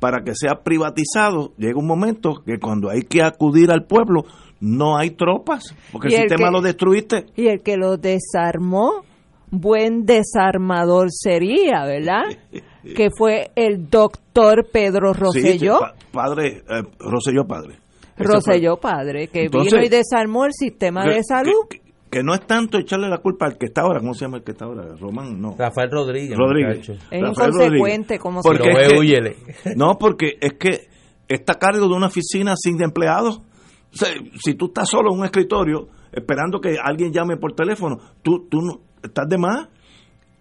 para 0.00 0.22
que 0.24 0.32
sea 0.34 0.62
privatizado, 0.64 1.52
llega 1.58 1.78
un 1.78 1.86
momento 1.86 2.42
que 2.44 2.58
cuando 2.58 2.88
hay 2.90 3.02
que 3.02 3.22
acudir 3.22 3.70
al 3.70 3.84
pueblo, 3.84 4.24
no 4.60 4.96
hay 4.96 5.10
tropas, 5.10 5.74
porque 5.92 6.08
el 6.08 6.14
el 6.14 6.20
sistema 6.22 6.48
que- 6.48 6.52
lo 6.52 6.60
destruiste. 6.62 7.26
Y 7.36 7.48
el 7.48 7.60
que 7.62 7.76
lo 7.76 7.96
desarmó, 7.98 9.02
buen 9.50 10.06
desarmador 10.06 11.08
sería, 11.10 11.84
¿verdad? 11.84 12.22
que 12.96 13.10
fue 13.16 13.50
el 13.54 13.88
doctor 13.90 14.66
Pedro 14.72 15.12
Rosselló. 15.12 15.74
Sí, 15.78 15.80
pa- 15.80 15.94
padre, 16.10 16.62
eh, 16.68 16.82
Rosselló 16.98 17.46
padre. 17.46 17.76
Rosselló 18.16 18.76
padre, 18.78 19.28
que 19.28 19.44
Entonces, 19.44 19.72
vino 19.72 19.84
y 19.84 19.88
desarmó 19.88 20.44
el 20.46 20.52
sistema 20.52 21.04
de 21.04 21.22
salud. 21.22 21.66
Que, 21.68 21.81
que- 22.12 22.22
no 22.22 22.34
es 22.34 22.46
tanto 22.46 22.78
echarle 22.78 23.08
la 23.08 23.18
culpa 23.18 23.46
al 23.46 23.58
que 23.58 23.66
está 23.66 23.80
ahora, 23.82 23.98
¿cómo 24.00 24.14
se 24.14 24.24
llama 24.26 24.36
el 24.36 24.44
que 24.44 24.52
está 24.52 24.66
ahora? 24.66 24.84
Román, 25.00 25.40
no. 25.40 25.56
Rafael 25.58 25.90
Rodríguez. 25.90 26.36
Rodríguez. 26.38 26.88
Es 26.88 26.98
Rafael 27.00 27.22
inconsecuente 27.30 28.18
Rodríguez. 28.18 28.20
como 28.20 28.42
Porque 28.42 28.70
Lo 28.72 28.78
es 28.78 28.92
que- 28.92 28.98
húyele. 28.98 29.36
No, 29.76 29.98
porque 29.98 30.36
es 30.40 30.52
que 30.54 30.88
está 31.28 31.54
a 31.54 31.58
cargo 31.58 31.88
de 31.88 31.94
una 31.94 32.06
oficina 32.06 32.54
sin 32.56 32.80
empleados. 32.82 33.38
O 33.38 33.96
sea, 33.96 34.08
si 34.42 34.54
tú 34.54 34.66
estás 34.66 34.88
solo 34.88 35.12
en 35.12 35.18
un 35.18 35.24
escritorio 35.24 35.88
esperando 36.12 36.60
que 36.60 36.76
alguien 36.82 37.12
llame 37.12 37.36
por 37.36 37.54
teléfono, 37.54 37.96
tú, 38.22 38.46
tú 38.48 38.60
no, 38.60 38.80
estás 39.02 39.26
de 39.28 39.38
más. 39.38 39.68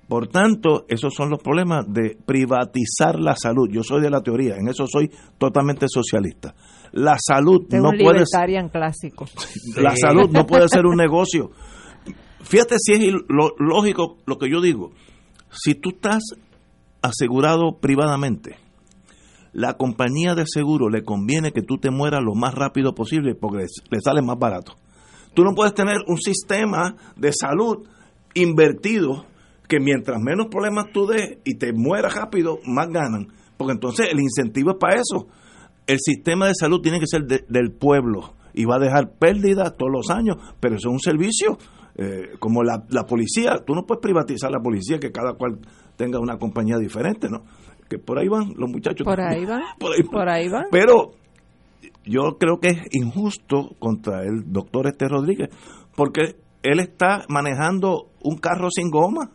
Por 0.07 0.27
tanto, 0.27 0.83
esos 0.89 1.13
son 1.13 1.29
los 1.29 1.39
problemas 1.41 1.85
de 1.87 2.17
privatizar 2.25 3.17
la 3.17 3.33
salud. 3.37 3.69
Yo 3.71 3.81
soy 3.81 4.01
de 4.01 4.09
la 4.09 4.19
teoría, 4.21 4.55
en 4.57 4.67
eso 4.67 4.85
soy 4.85 5.09
totalmente 5.37 5.85
socialista. 5.87 6.53
La 6.93 7.15
salud 7.19 7.67
de 7.69 7.77
no 7.79 7.89
un 7.89 7.97
puede 7.97 8.19
clásico. 8.69 9.25
la 9.77 9.91
Sí. 9.95 10.01
salud 10.01 10.29
no 10.31 10.45
puede 10.45 10.67
ser 10.67 10.85
un 10.85 10.97
negocio. 10.97 11.51
Fíjate 12.43 12.75
si 12.79 12.93
es 12.93 13.13
lo- 13.29 13.55
lógico 13.59 14.17
lo 14.25 14.37
que 14.37 14.49
yo 14.49 14.61
digo. 14.61 14.91
Si 15.51 15.75
tú 15.75 15.89
estás 15.91 16.23
asegurado 17.01 17.77
privadamente, 17.79 18.57
la 19.53 19.75
compañía 19.75 20.33
de 20.35 20.43
seguro 20.45 20.89
le 20.89 21.03
conviene 21.03 21.51
que 21.51 21.61
tú 21.61 21.77
te 21.77 21.91
mueras 21.91 22.21
lo 22.23 22.35
más 22.35 22.53
rápido 22.55 22.93
posible 22.93 23.35
porque 23.35 23.57
le, 23.59 23.65
le 23.89 23.99
sale 24.01 24.21
más 24.21 24.37
barato. 24.37 24.73
Tú 25.33 25.43
no 25.43 25.53
puedes 25.55 25.73
tener 25.73 25.97
un 26.07 26.17
sistema 26.17 26.95
de 27.15 27.31
salud 27.31 27.87
invertido 28.33 29.25
que 29.67 29.79
mientras 29.79 30.19
menos 30.21 30.47
problemas 30.49 30.85
tú 30.93 31.05
des 31.07 31.37
y 31.45 31.57
te 31.57 31.71
mueras 31.73 32.15
rápido, 32.15 32.59
más 32.65 32.87
ganan. 32.89 33.27
Porque 33.57 33.73
entonces 33.73 34.09
el 34.11 34.19
incentivo 34.19 34.71
es 34.71 34.77
para 34.79 34.95
eso. 34.95 35.27
El 35.87 35.97
sistema 35.99 36.47
de 36.47 36.53
salud 36.55 36.81
tiene 36.81 36.99
que 36.99 37.07
ser 37.07 37.23
de- 37.25 37.43
del 37.49 37.71
pueblo 37.71 38.33
y 38.53 38.65
va 38.65 38.75
a 38.75 38.79
dejar 38.79 39.13
pérdidas 39.17 39.75
todos 39.77 39.91
los 39.91 40.09
años, 40.09 40.37
pero 40.59 40.75
eso 40.75 40.89
es 40.89 40.93
un 40.93 40.99
servicio. 40.99 41.57
eh, 41.95 42.37
como 42.39 42.63
la, 42.63 42.85
la 42.89 43.03
policía, 43.05 43.57
tú 43.67 43.75
no 43.75 43.85
puedes 43.85 44.01
privatizar 44.01 44.49
la 44.49 44.61
policía, 44.61 44.97
que 44.97 45.11
cada 45.11 45.33
cual 45.33 45.59
tenga 45.97 46.19
una 46.19 46.37
compañía 46.37 46.77
diferente, 46.77 47.27
¿no? 47.29 47.43
Que 47.89 47.99
por 47.99 48.17
ahí 48.17 48.29
van 48.29 48.53
los 48.55 48.69
muchachos. 48.69 49.03
Por 49.03 49.19
ahí 49.21 49.45
van, 49.45 49.61
por 49.79 49.91
ahí, 49.91 50.03
por 50.03 50.29
ahí 50.29 50.47
van. 50.49 50.65
Pero 50.71 51.11
yo 52.05 52.37
creo 52.39 52.59
que 52.61 52.69
es 52.69 52.81
injusto 52.91 53.71
contra 53.77 54.23
el 54.23 54.51
doctor 54.51 54.87
este 54.87 55.07
Rodríguez, 55.09 55.49
porque 55.95 56.37
él 56.63 56.79
está 56.79 57.25
manejando 57.27 58.07
un 58.23 58.37
carro 58.37 58.69
sin 58.71 58.89
goma. 58.89 59.31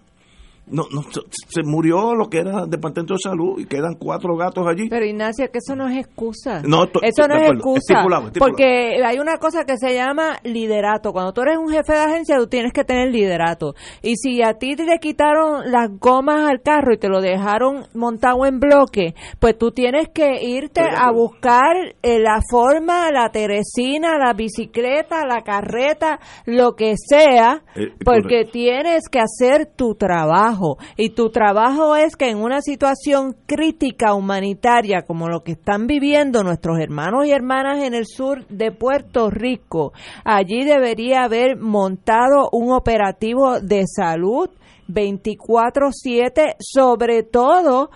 No, 0.68 0.84
no, 0.93 1.02
se- 1.02 1.62
murió 1.62 2.14
lo 2.14 2.28
que 2.28 2.38
era 2.38 2.64
el 2.64 2.70
Departamento 2.70 3.14
de 3.14 3.20
Salud 3.22 3.59
y 3.60 3.66
quedan 3.66 3.94
cuatro 3.94 4.36
gatos 4.36 4.66
allí. 4.66 4.88
Pero 4.88 5.05
Ignacio, 5.06 5.48
que 5.52 5.59
eso 5.59 5.76
no 5.76 5.86
es 5.88 5.97
excusa. 5.98 6.60
No, 6.66 6.84
eso 7.02 7.28
no 7.28 7.34
es 7.36 7.51
excusa. 7.52 7.78
Estipulado, 7.94 8.26
estipulado. 8.26 8.51
Porque 8.51 9.01
hay 9.05 9.18
una 9.20 9.36
cosa 9.36 9.64
que 9.64 9.76
se 9.78 9.94
llama 9.94 10.38
liderato. 10.43 11.12
Cuando 11.12 11.32
tú 11.32 11.43
eres 11.43 11.59
un 11.59 11.68
jefe 11.70 11.93
de 11.93 11.98
agencia, 12.01 12.36
tú 12.38 12.48
tienes 12.48 12.72
que 12.72 12.82
tener 12.84 13.10
liderato. 13.12 13.74
Y 14.02 14.16
si 14.16 14.43
a 14.43 14.55
ti 14.55 14.74
te 14.74 14.84
le 14.84 14.98
quitaron 14.98 15.70
las 15.70 15.88
gomas 16.01 16.48
al 16.51 16.60
carro 16.62 16.93
y 16.94 16.98
te 16.98 17.09
lo 17.09 17.20
dejaron 17.20 17.84
montado 17.94 18.44
en 18.44 18.59
bloque, 18.59 19.14
pues 19.38 19.56
tú 19.56 19.70
tienes 19.70 20.09
que 20.12 20.43
irte 20.43 20.80
a 20.80 21.12
buscar 21.12 21.76
eh, 22.02 22.18
la 22.18 22.40
forma, 22.51 23.12
la 23.12 23.30
teresina, 23.30 24.18
la 24.18 24.32
bicicleta, 24.32 25.24
la 25.26 25.43
carreta, 25.43 26.18
lo 26.44 26.74
que 26.74 26.94
sea, 26.97 27.62
Eh, 27.76 27.93
porque 28.05 28.22
correcto. 28.22 28.51
tienes 28.52 29.09
que 29.09 29.20
hacer 29.20 29.66
tu 29.76 29.94
trabajo. 29.94 30.55
Y 30.96 31.10
tu 31.10 31.30
trabajo 31.30 31.96
es 31.96 32.16
que 32.16 32.30
en 32.30 32.38
una 32.38 32.60
situación 32.60 33.36
crítica 33.46 34.14
humanitaria 34.14 35.02
como 35.02 35.28
lo 35.28 35.42
que 35.42 35.52
están 35.52 35.86
viviendo 35.86 36.42
nuestros 36.42 36.78
hermanos 36.78 37.26
y 37.26 37.30
hermanas 37.30 37.82
en 37.84 37.94
el 37.94 38.06
sur 38.06 38.46
de 38.48 38.72
Puerto 38.72 39.30
Rico, 39.30 39.92
allí 40.24 40.64
debería 40.64 41.24
haber 41.24 41.56
montado 41.56 42.48
un 42.52 42.72
operativo 42.72 43.60
de 43.60 43.84
salud 43.86 44.50
24/7, 44.88 46.56
sobre 46.58 47.22
todo 47.22 47.90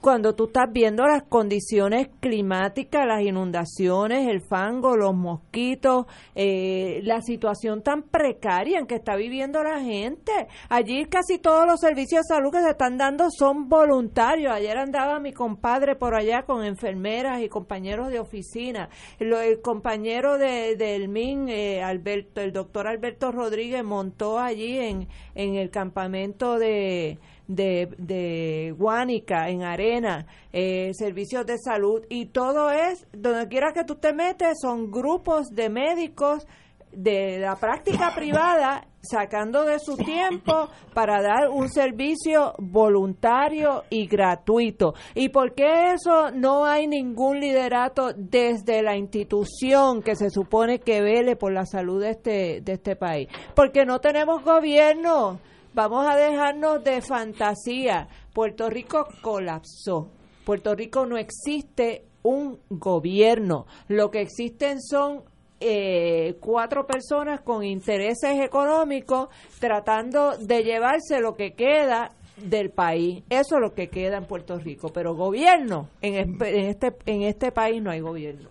cuando 0.00 0.34
tú 0.36 0.44
estás 0.44 0.72
viendo 0.72 1.04
las 1.04 1.24
condiciones 1.24 2.08
climáticas, 2.20 3.04
las 3.06 3.22
inundaciones, 3.22 4.28
el 4.28 4.40
fango, 4.40 4.96
los 4.96 5.14
mosquitos, 5.14 6.06
eh, 6.36 7.00
la 7.02 7.20
situación 7.22 7.82
tan 7.82 8.02
precaria 8.04 8.78
en 8.78 8.86
que 8.86 8.94
está 8.94 9.16
viviendo 9.16 9.62
la 9.64 9.80
gente. 9.80 10.32
Allí 10.68 11.04
casi 11.06 11.38
todos 11.38 11.66
los 11.66 11.80
servicios 11.80 12.22
de 12.22 12.34
salud 12.36 12.52
que 12.52 12.62
se 12.62 12.70
están 12.70 12.98
dando 12.98 13.26
son 13.30 13.68
voluntarios. 13.68 14.52
Ayer 14.52 14.78
andaba 14.78 15.18
mi 15.18 15.32
compadre 15.32 15.96
por 15.96 16.14
allá 16.14 16.42
con 16.42 16.64
enfermeras 16.64 17.42
y 17.42 17.48
compañeros 17.48 18.10
de 18.10 18.20
oficina. 18.20 18.88
Lo- 19.18 19.40
el 19.40 19.60
compañero 19.60 20.38
de, 20.38 20.76
del 20.76 21.08
MIN, 21.08 21.48
eh, 21.48 21.82
Alberto, 21.82 22.40
el 22.40 22.52
doctor 22.52 22.86
Alberto 22.86 23.32
Rodríguez, 23.32 23.82
montó 23.82 24.38
allí 24.38 24.78
en, 24.78 25.08
en 25.34 25.56
el 25.56 25.70
campamento 25.70 26.58
de 26.60 27.18
de, 27.50 27.88
de 27.98 28.72
Guánica, 28.76 29.48
en 29.48 29.64
Arena, 29.64 30.26
eh, 30.52 30.92
servicios 30.94 31.44
de 31.46 31.58
salud 31.58 32.04
y 32.08 32.26
todo 32.26 32.70
es, 32.70 33.06
donde 33.12 33.48
quiera 33.48 33.72
que 33.72 33.84
tú 33.84 33.96
te 33.96 34.12
metes, 34.12 34.58
son 34.62 34.90
grupos 34.90 35.48
de 35.48 35.68
médicos 35.68 36.46
de 36.92 37.38
la 37.38 37.56
práctica 37.56 38.12
privada 38.14 38.86
sacando 39.00 39.64
de 39.64 39.78
su 39.78 39.96
tiempo 39.96 40.68
para 40.92 41.22
dar 41.22 41.48
un 41.50 41.68
servicio 41.68 42.54
voluntario 42.58 43.84
y 43.90 44.06
gratuito. 44.06 44.94
¿Y 45.14 45.30
por 45.30 45.54
qué 45.54 45.92
eso 45.94 46.30
no 46.32 46.64
hay 46.64 46.86
ningún 46.86 47.40
liderato 47.40 48.12
desde 48.14 48.82
la 48.82 48.96
institución 48.96 50.02
que 50.02 50.16
se 50.16 50.30
supone 50.30 50.80
que 50.80 51.00
vele 51.00 51.36
por 51.36 51.52
la 51.52 51.64
salud 51.64 52.00
de 52.02 52.10
este, 52.10 52.60
de 52.60 52.72
este 52.72 52.96
país? 52.96 53.28
Porque 53.54 53.84
no 53.84 54.00
tenemos 54.00 54.42
gobierno. 54.44 55.40
Vamos 55.72 56.04
a 56.06 56.16
dejarnos 56.16 56.82
de 56.82 57.00
fantasía. 57.00 58.08
Puerto 58.32 58.68
Rico 58.68 59.06
colapsó. 59.22 60.10
Puerto 60.44 60.74
Rico 60.74 61.06
no 61.06 61.16
existe 61.16 62.04
un 62.22 62.58
gobierno. 62.68 63.66
Lo 63.86 64.10
que 64.10 64.20
existen 64.20 64.80
son 64.80 65.22
eh, 65.60 66.36
cuatro 66.40 66.86
personas 66.86 67.42
con 67.42 67.62
intereses 67.62 68.40
económicos 68.40 69.28
tratando 69.60 70.36
de 70.38 70.64
llevarse 70.64 71.20
lo 71.20 71.36
que 71.36 71.52
queda 71.52 72.10
del 72.36 72.70
país. 72.70 73.22
Eso 73.30 73.56
es 73.56 73.60
lo 73.60 73.72
que 73.72 73.88
queda 73.88 74.16
en 74.16 74.24
Puerto 74.24 74.58
Rico. 74.58 74.88
Pero 74.92 75.14
gobierno, 75.14 75.88
en, 76.00 76.36
este, 76.42 76.96
en 77.06 77.22
este 77.22 77.52
país 77.52 77.80
no 77.80 77.90
hay 77.90 78.00
gobierno. 78.00 78.48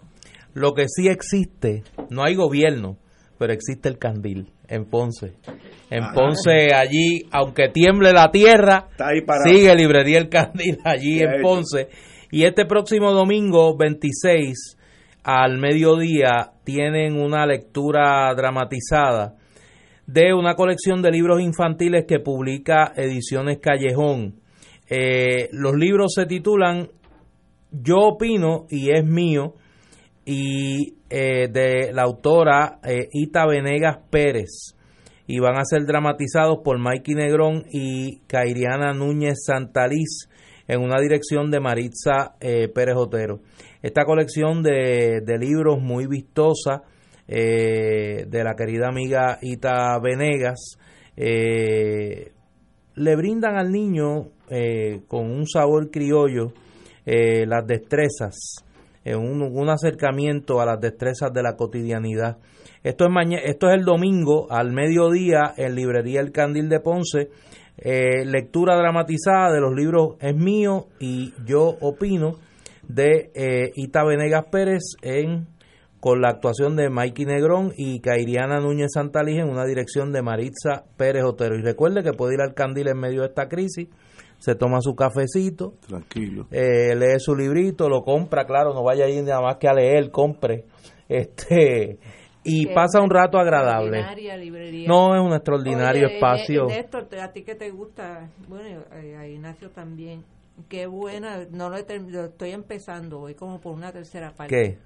Lo 0.53 0.73
que 0.73 0.85
sí 0.87 1.07
existe, 1.07 1.83
no 2.09 2.23
hay 2.23 2.35
gobierno, 2.35 2.97
pero 3.39 3.53
existe 3.53 3.87
el 3.87 3.97
candil 3.97 4.51
en 4.67 4.85
Ponce. 4.85 5.33
En 5.89 6.03
Ah. 6.03 6.11
Ponce, 6.13 6.73
allí, 6.75 7.25
aunque 7.31 7.69
tiemble 7.69 8.11
la 8.11 8.29
tierra, 8.29 8.89
sigue 9.43 9.73
Librería 9.75 10.19
El 10.19 10.29
Candil 10.29 10.77
allí 10.83 11.21
en. 11.21 11.41
Ponce. 11.41 11.87
Y 12.31 12.43
este 12.43 12.65
próximo 12.65 13.11
domingo 13.13 13.75
26 13.75 14.77
al 15.23 15.57
mediodía 15.57 16.51
tienen 16.63 17.15
una 17.15 17.45
lectura 17.45 18.31
dramatizada 18.35 19.35
de 20.05 20.33
una 20.33 20.55
colección 20.55 21.01
de 21.01 21.11
libros 21.11 21.41
infantiles 21.41 22.05
que 22.05 22.19
publica 22.19 22.93
Ediciones 22.95 23.59
Callejón. 23.59 24.35
Eh, 24.89 25.49
los 25.53 25.75
libros 25.75 26.13
se 26.13 26.25
titulan 26.25 26.89
Yo 27.71 27.97
opino 27.99 28.65
y 28.69 28.91
es 28.91 29.05
mío 29.05 29.53
y 30.25 30.98
eh, 31.11 31.47
de 31.51 31.91
la 31.91 32.03
autora 32.03 32.79
eh, 32.83 33.09
Ita 33.11 33.47
Venegas 33.47 33.97
Pérez 34.11 34.75
y 35.25 35.39
van 35.39 35.57
a 35.57 35.65
ser 35.65 35.85
dramatizados 35.87 36.59
por 36.63 36.77
Mikey 36.77 37.15
Negrón 37.15 37.65
y 37.71 38.19
Cairiana 38.27 38.93
Núñez 38.93 39.43
Santaliz 39.43 40.29
en 40.67 40.81
una 40.81 41.01
dirección 41.01 41.49
de 41.49 41.59
Maritza 41.59 42.35
eh, 42.39 42.67
Pérez 42.67 42.95
Otero. 42.95 43.39
Esta 43.81 44.05
colección 44.05 44.61
de, 44.61 45.21
de 45.25 45.37
libros 45.39 45.81
muy 45.81 46.05
vistosa 46.05 46.83
de 47.27 48.43
la 48.43 48.55
querida 48.55 48.87
amiga 48.87 49.37
Ita 49.39 49.99
Venegas 49.99 50.79
le 51.15 52.31
brindan 53.15 53.55
al 53.55 53.71
niño 53.71 54.29
con 55.07 55.29
un 55.29 55.47
sabor 55.47 55.91
criollo 55.91 56.53
las 57.05 57.67
destrezas, 57.67 58.65
un, 59.05 59.41
un 59.41 59.69
acercamiento 59.69 60.61
a 60.61 60.65
las 60.65 60.79
destrezas 60.79 61.31
de 61.33 61.43
la 61.43 61.55
cotidianidad. 61.55 62.37
Esto 62.83 63.05
es, 63.05 63.11
maña- 63.11 63.39
esto 63.43 63.69
es 63.69 63.75
el 63.75 63.85
domingo 63.85 64.47
al 64.51 64.71
mediodía 64.71 65.53
en 65.57 65.75
Librería 65.75 66.21
El 66.21 66.31
Candil 66.31 66.69
de 66.69 66.79
Ponce. 66.79 67.29
eh, 67.81 68.25
lectura 68.25 68.75
dramatizada 68.75 69.53
de 69.53 69.61
los 69.61 69.73
libros 69.73 70.17
Es 70.19 70.35
mío 70.35 70.87
y 70.99 71.33
Yo 71.45 71.77
opino 71.79 72.35
de 72.87 73.31
eh, 73.33 73.71
Ita 73.75 74.03
Venegas 74.03 74.45
Pérez 74.51 74.81
en 75.01 75.47
con 76.01 76.21
la 76.21 76.29
actuación 76.29 76.75
de 76.77 76.89
Mikey 76.89 77.25
Negrón 77.25 77.73
y 77.75 77.99
Cairiana 77.99 78.59
Núñez 78.61 78.91
Santalí 78.93 79.37
en 79.37 79.49
una 79.49 79.65
dirección 79.65 80.11
de 80.13 80.21
Maritza 80.21 80.85
Pérez 80.97 81.23
Otero. 81.23 81.55
Y 81.57 81.61
recuerde 81.61 82.03
que 82.03 82.13
puede 82.13 82.35
ir 82.35 82.41
al 82.41 82.53
Candil 82.53 82.87
en 82.87 82.97
medio 82.97 83.21
de 83.21 83.27
esta 83.27 83.49
crisis, 83.49 83.87
se 84.39 84.55
toma 84.55 84.79
su 84.81 84.95
cafecito, 84.95 85.73
Tranquilo. 85.87 86.47
eh, 86.51 86.95
lee 86.95 87.19
su 87.19 87.35
librito, 87.35 87.87
lo 87.89 88.01
compra, 88.01 88.45
claro, 88.45 88.73
no 88.73 88.83
vaya 88.83 89.05
ahí 89.05 89.21
nada 89.21 89.41
más 89.41 89.57
que 89.57 89.67
a 89.67 89.73
leer, 89.73 90.09
compre, 90.11 90.65
este 91.09 91.99
y 92.43 92.67
Que 92.67 92.73
pasa 92.73 93.01
un 93.01 93.09
rato 93.09 93.37
agradable. 93.37 93.97
extraordinaria 93.99 94.37
librería. 94.37 94.87
No 94.87 95.13
es 95.13 95.21
un 95.21 95.33
extraordinario 95.33 96.05
Oye, 96.07 96.15
espacio. 96.15 96.65
Ne- 96.67 96.77
Néstor, 96.77 97.05
te- 97.07 97.19
a 97.21 97.31
ti 97.33 97.43
que 97.43 97.55
te 97.55 97.69
gusta, 97.69 98.29
bueno, 98.47 98.81
eh, 98.95 99.17
a 99.17 99.27
Ignacio 99.27 99.69
también. 99.71 100.23
Qué 100.67 100.87
buena, 100.87 101.45
no 101.51 101.69
lo, 101.69 101.77
he 101.77 101.99
lo 101.99 102.25
estoy 102.25 102.51
empezando, 102.51 103.19
voy 103.19 103.33
como 103.35 103.59
por 103.59 103.73
una 103.73 103.91
tercera 103.91 104.31
parte. 104.31 104.55
¿Qué? 104.55 104.77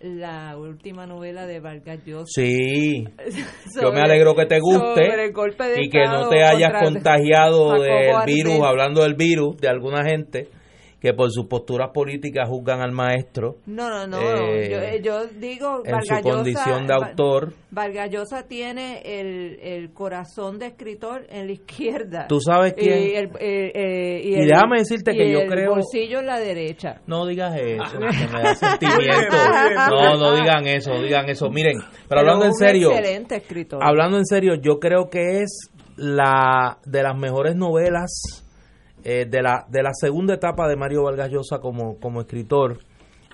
La 0.00 0.56
última 0.56 1.06
novela 1.06 1.46
de 1.46 1.60
Vargas 1.60 2.04
Llosa. 2.06 2.26
Sí, 2.26 3.04
yo 3.82 3.92
me 3.92 4.00
alegro 4.00 4.34
que 4.34 4.46
te 4.46 4.60
guste 4.60 5.32
y 5.78 5.88
que 5.88 6.04
no 6.04 6.28
te 6.28 6.44
hayas 6.44 6.82
contagiado 6.82 7.80
del 7.80 8.14
virus, 8.26 8.60
hablando 8.64 9.02
del 9.02 9.14
virus, 9.14 9.56
de 9.58 9.68
alguna 9.68 10.04
gente 10.04 10.48
que 11.00 11.12
por 11.14 11.30
sus 11.30 11.46
posturas 11.46 11.90
políticas 11.94 12.48
juzgan 12.48 12.80
al 12.80 12.90
maestro 12.90 13.56
No, 13.66 13.88
no, 13.88 14.06
no. 14.08 14.18
Eh, 14.20 14.68
yo, 14.68 14.78
eh, 14.80 15.00
yo 15.02 15.26
digo, 15.28 15.82
en 15.84 15.84
su 15.84 15.92
Vargas 15.92 16.24
Llosa- 16.24 16.34
condición 16.36 16.86
de 16.88 16.94
autor. 16.94 17.52
Vargas 17.70 18.10
Llosa 18.10 18.42
tiene 18.48 19.00
el, 19.04 19.60
el 19.62 19.92
corazón 19.92 20.58
de 20.58 20.66
escritor 20.66 21.24
en 21.30 21.46
la 21.46 21.52
izquierda. 21.52 22.26
¿Tú 22.28 22.40
sabes 22.40 22.74
quién? 22.74 22.98
Y, 23.02 23.14
el, 23.14 23.26
eh, 23.38 23.72
eh, 23.74 24.20
y 24.24 24.28
Y 24.30 24.34
el- 24.40 24.48
déjame 24.48 24.78
decirte 24.78 25.12
que 25.12 25.28
y 25.28 25.32
yo 25.32 25.38
el 25.40 25.48
creo- 25.48 25.70
bolsillo 25.76 26.18
en 26.18 26.26
la 26.26 26.40
derecha. 26.40 27.00
No 27.06 27.26
digas 27.26 27.54
eso, 27.56 27.84
que 27.92 28.26
me 28.32 28.42
da 28.42 28.54
sentimiento. 28.56 29.36
No, 29.90 30.16
no 30.16 30.34
digan 30.34 30.66
eso, 30.66 30.92
digan 31.00 31.28
eso. 31.28 31.48
Miren, 31.48 31.78
pero 32.08 32.22
hablando 32.22 32.44
en 32.46 32.50
un 32.50 32.56
serio, 32.56 32.90
excelente 32.90 33.36
escritor. 33.36 33.78
hablando 33.84 34.16
en 34.18 34.26
serio, 34.26 34.54
yo 34.60 34.80
creo 34.80 35.08
que 35.10 35.42
es 35.42 35.70
la 35.96 36.78
de 36.84 37.02
las 37.02 37.16
mejores 37.16 37.54
novelas 37.56 38.44
eh, 39.04 39.26
de 39.28 39.42
la 39.42 39.66
de 39.68 39.82
la 39.82 39.90
segunda 39.92 40.34
etapa 40.34 40.68
de 40.68 40.76
Mario 40.76 41.04
Vargas 41.04 41.30
Llosa 41.30 41.58
como 41.60 41.98
como 41.98 42.20
escritor. 42.20 42.78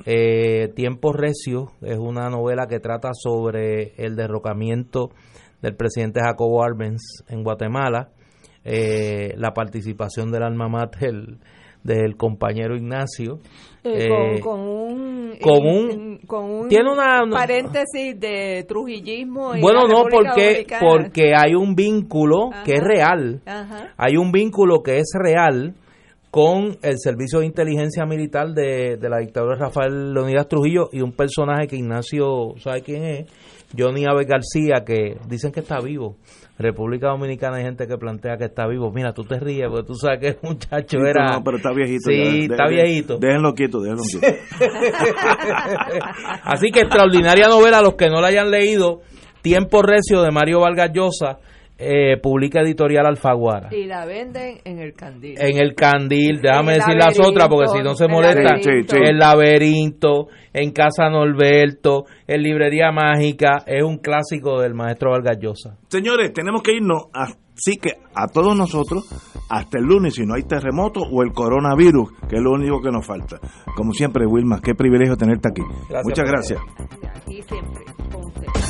Eh, 0.05 0.73
Tiempos 0.75 1.15
Recios 1.15 1.71
es 1.81 1.99
una 1.99 2.29
novela 2.29 2.67
que 2.67 2.81
trata 2.81 3.11
sobre 3.15 3.95
el 3.97 4.17
derrocamiento 4.17 5.11
del 5.63 5.77
presidente 5.77 6.21
Jacobo 6.21 6.65
Arbenz 6.65 7.23
en 7.29 7.45
Guatemala, 7.45 8.11
eh, 8.65 9.35
la 9.37 9.55
participación 9.55 10.33
del 10.33 10.43
alma 10.43 10.69
mater 10.69 11.39
del 11.85 12.17
compañero 12.17 12.75
Ignacio. 12.77 13.39
Eh, 13.85 14.07
eh, 14.07 14.41
con, 14.41 14.41
con 14.41 14.61
un 14.61 15.37
con 15.41 15.67
un- 15.67 16.19
con 16.27 16.45
un 16.51 16.69
tiene 16.69 16.91
una- 16.91 17.23
paréntesis 17.31 18.19
de 18.19 18.65
trujillismo 18.67 19.55
y 19.55 19.61
Bueno, 19.61 19.87
no, 19.87 20.05
porque, 20.11 20.65
Dominicana. 20.65 20.81
porque 20.89 21.33
hay 21.37 21.55
un 21.55 21.75
vínculo 21.75 22.49
que 22.65 22.73
es 22.75 22.81
real. 22.83 23.43
Ajá. 23.45 23.93
Hay 23.99 24.17
un 24.17 24.33
vínculo 24.33 24.83
que 24.83 24.99
es 24.99 25.13
real 25.15 25.75
con 26.31 26.77
el 26.83 26.99
servicio 26.99 27.41
de 27.41 27.47
inteligencia 27.47 28.05
militar 28.07 28.49
de, 28.55 28.97
de 28.97 29.09
la 29.09 29.19
dictadura 29.19 29.57
Rafael 29.57 30.13
Leonidas 30.15 30.49
Trujillo 30.49 30.89
y 30.91 31.01
un 31.03 31.13
personaje 31.13 31.67
que 31.69 31.77
Ignacio 31.77 32.55
sabe 32.57 32.81
quién 32.83 33.05
es, 33.05 33.27
Johnny 33.79 34.05
Abe 34.05 34.25
García, 34.25 34.83
que 34.85 35.17
dicen 35.29 35.53
que 35.53 35.61
está 35.61 35.79
vivo. 35.81 36.17
República 36.57 37.09
Dominicana 37.09 37.57
hay 37.57 37.65
gente 37.65 37.87
que 37.89 37.97
plantea 37.99 38.37
que 38.37 38.45
está 38.45 38.67
vivo. 38.69 38.93
Mira, 38.93 39.13
tú 39.13 39.25
te 39.25 39.41
ríes 39.41 39.67
porque 39.69 39.87
tú 39.89 39.95
sabes 39.97 40.21
que 40.21 40.29
el 40.29 40.39
muchacho 40.43 40.99
Sí, 41.01 41.05
era... 41.09 41.33
no, 41.33 41.43
pero 41.43 41.57
está 41.57 41.73
viejito. 41.73 42.11
Sí, 42.11 42.47
ya. 42.49 42.55
Está 42.55 42.65
de- 42.69 42.75
viejito. 42.75 43.19
Déjenlo 43.19 43.55
quieto, 43.55 43.81
déjenlo 43.81 44.03
quieto. 44.05 44.37
Así 46.45 46.71
que 46.71 46.81
extraordinaria 46.81 47.49
novela, 47.49 47.81
los 47.81 47.95
que 47.95 48.09
no 48.09 48.21
la 48.21 48.29
hayan 48.29 48.51
leído, 48.51 49.01
Tiempo 49.43 49.83
Recio 49.83 50.23
de 50.23 50.31
Mario 50.31 50.61
Vargas 50.61 50.91
Llosa, 50.93 51.39
eh, 51.79 52.17
publica 52.23 52.61
editorial 52.61 53.07
Alfaguara. 53.07 53.69
Y 53.75 53.85
la 53.87 54.07
venden 54.07 54.59
en 54.65 54.79
el 54.79 54.93
candil. 54.95 55.37
En 55.41 55.59
el 55.59 55.75
Candil, 55.75 56.41
déjame 56.41 56.73
el 56.75 56.79
decir 56.79 56.95
las 56.95 57.19
otras 57.19 57.49
porque 57.49 57.67
si 57.69 57.79
laberinto, 57.79 57.91
no 57.91 57.97
se 57.97 58.05
el 58.05 58.11
molesta. 58.11 58.43
laberinto. 58.43 58.95
Sí, 58.95 58.99
sí. 59.03 59.09
El 59.11 59.19
laberinto, 59.19 60.29
en 60.53 60.71
Casa 60.73 61.09
Norberto, 61.11 62.05
en 62.27 62.43
Librería 62.43 62.93
Mágica, 62.93 63.63
es 63.67 63.83
un 63.83 63.99
clásico 63.99 64.61
del 64.61 64.75
maestro 64.75 65.11
Vargas 65.11 65.39
Llosa. 65.41 65.77
Señores, 65.89 66.33
tenemos 66.33 66.63
que 66.63 66.75
irnos. 66.75 67.05
Así 67.13 67.77
que 67.81 67.93
a 68.15 68.27
todos 68.29 68.57
nosotros, 68.57 69.05
hasta 69.51 69.79
el 69.79 69.85
lunes, 69.85 70.15
si 70.15 70.25
no 70.25 70.35
hay 70.35 70.43
terremoto 70.43 71.01
o 71.01 71.23
el 71.23 71.33
coronavirus, 71.33 72.11
que 72.29 72.37
es 72.37 72.43
lo 72.43 72.53
único 72.53 72.81
que 72.81 72.91
nos 72.91 73.07
falta. 73.07 73.39
Como 73.77 73.93
siempre, 73.93 74.27
Wilma, 74.27 74.61
qué 74.63 74.75
privilegio 74.75 75.17
tenerte 75.17 75.49
aquí. 75.49 75.63
Gracias, 75.89 76.05
Muchas 76.05 76.29
gracias. 76.29 76.61
Aquí 77.17 77.43
siempre, 77.43 77.85
con 78.13 78.25
usted. 78.27 78.64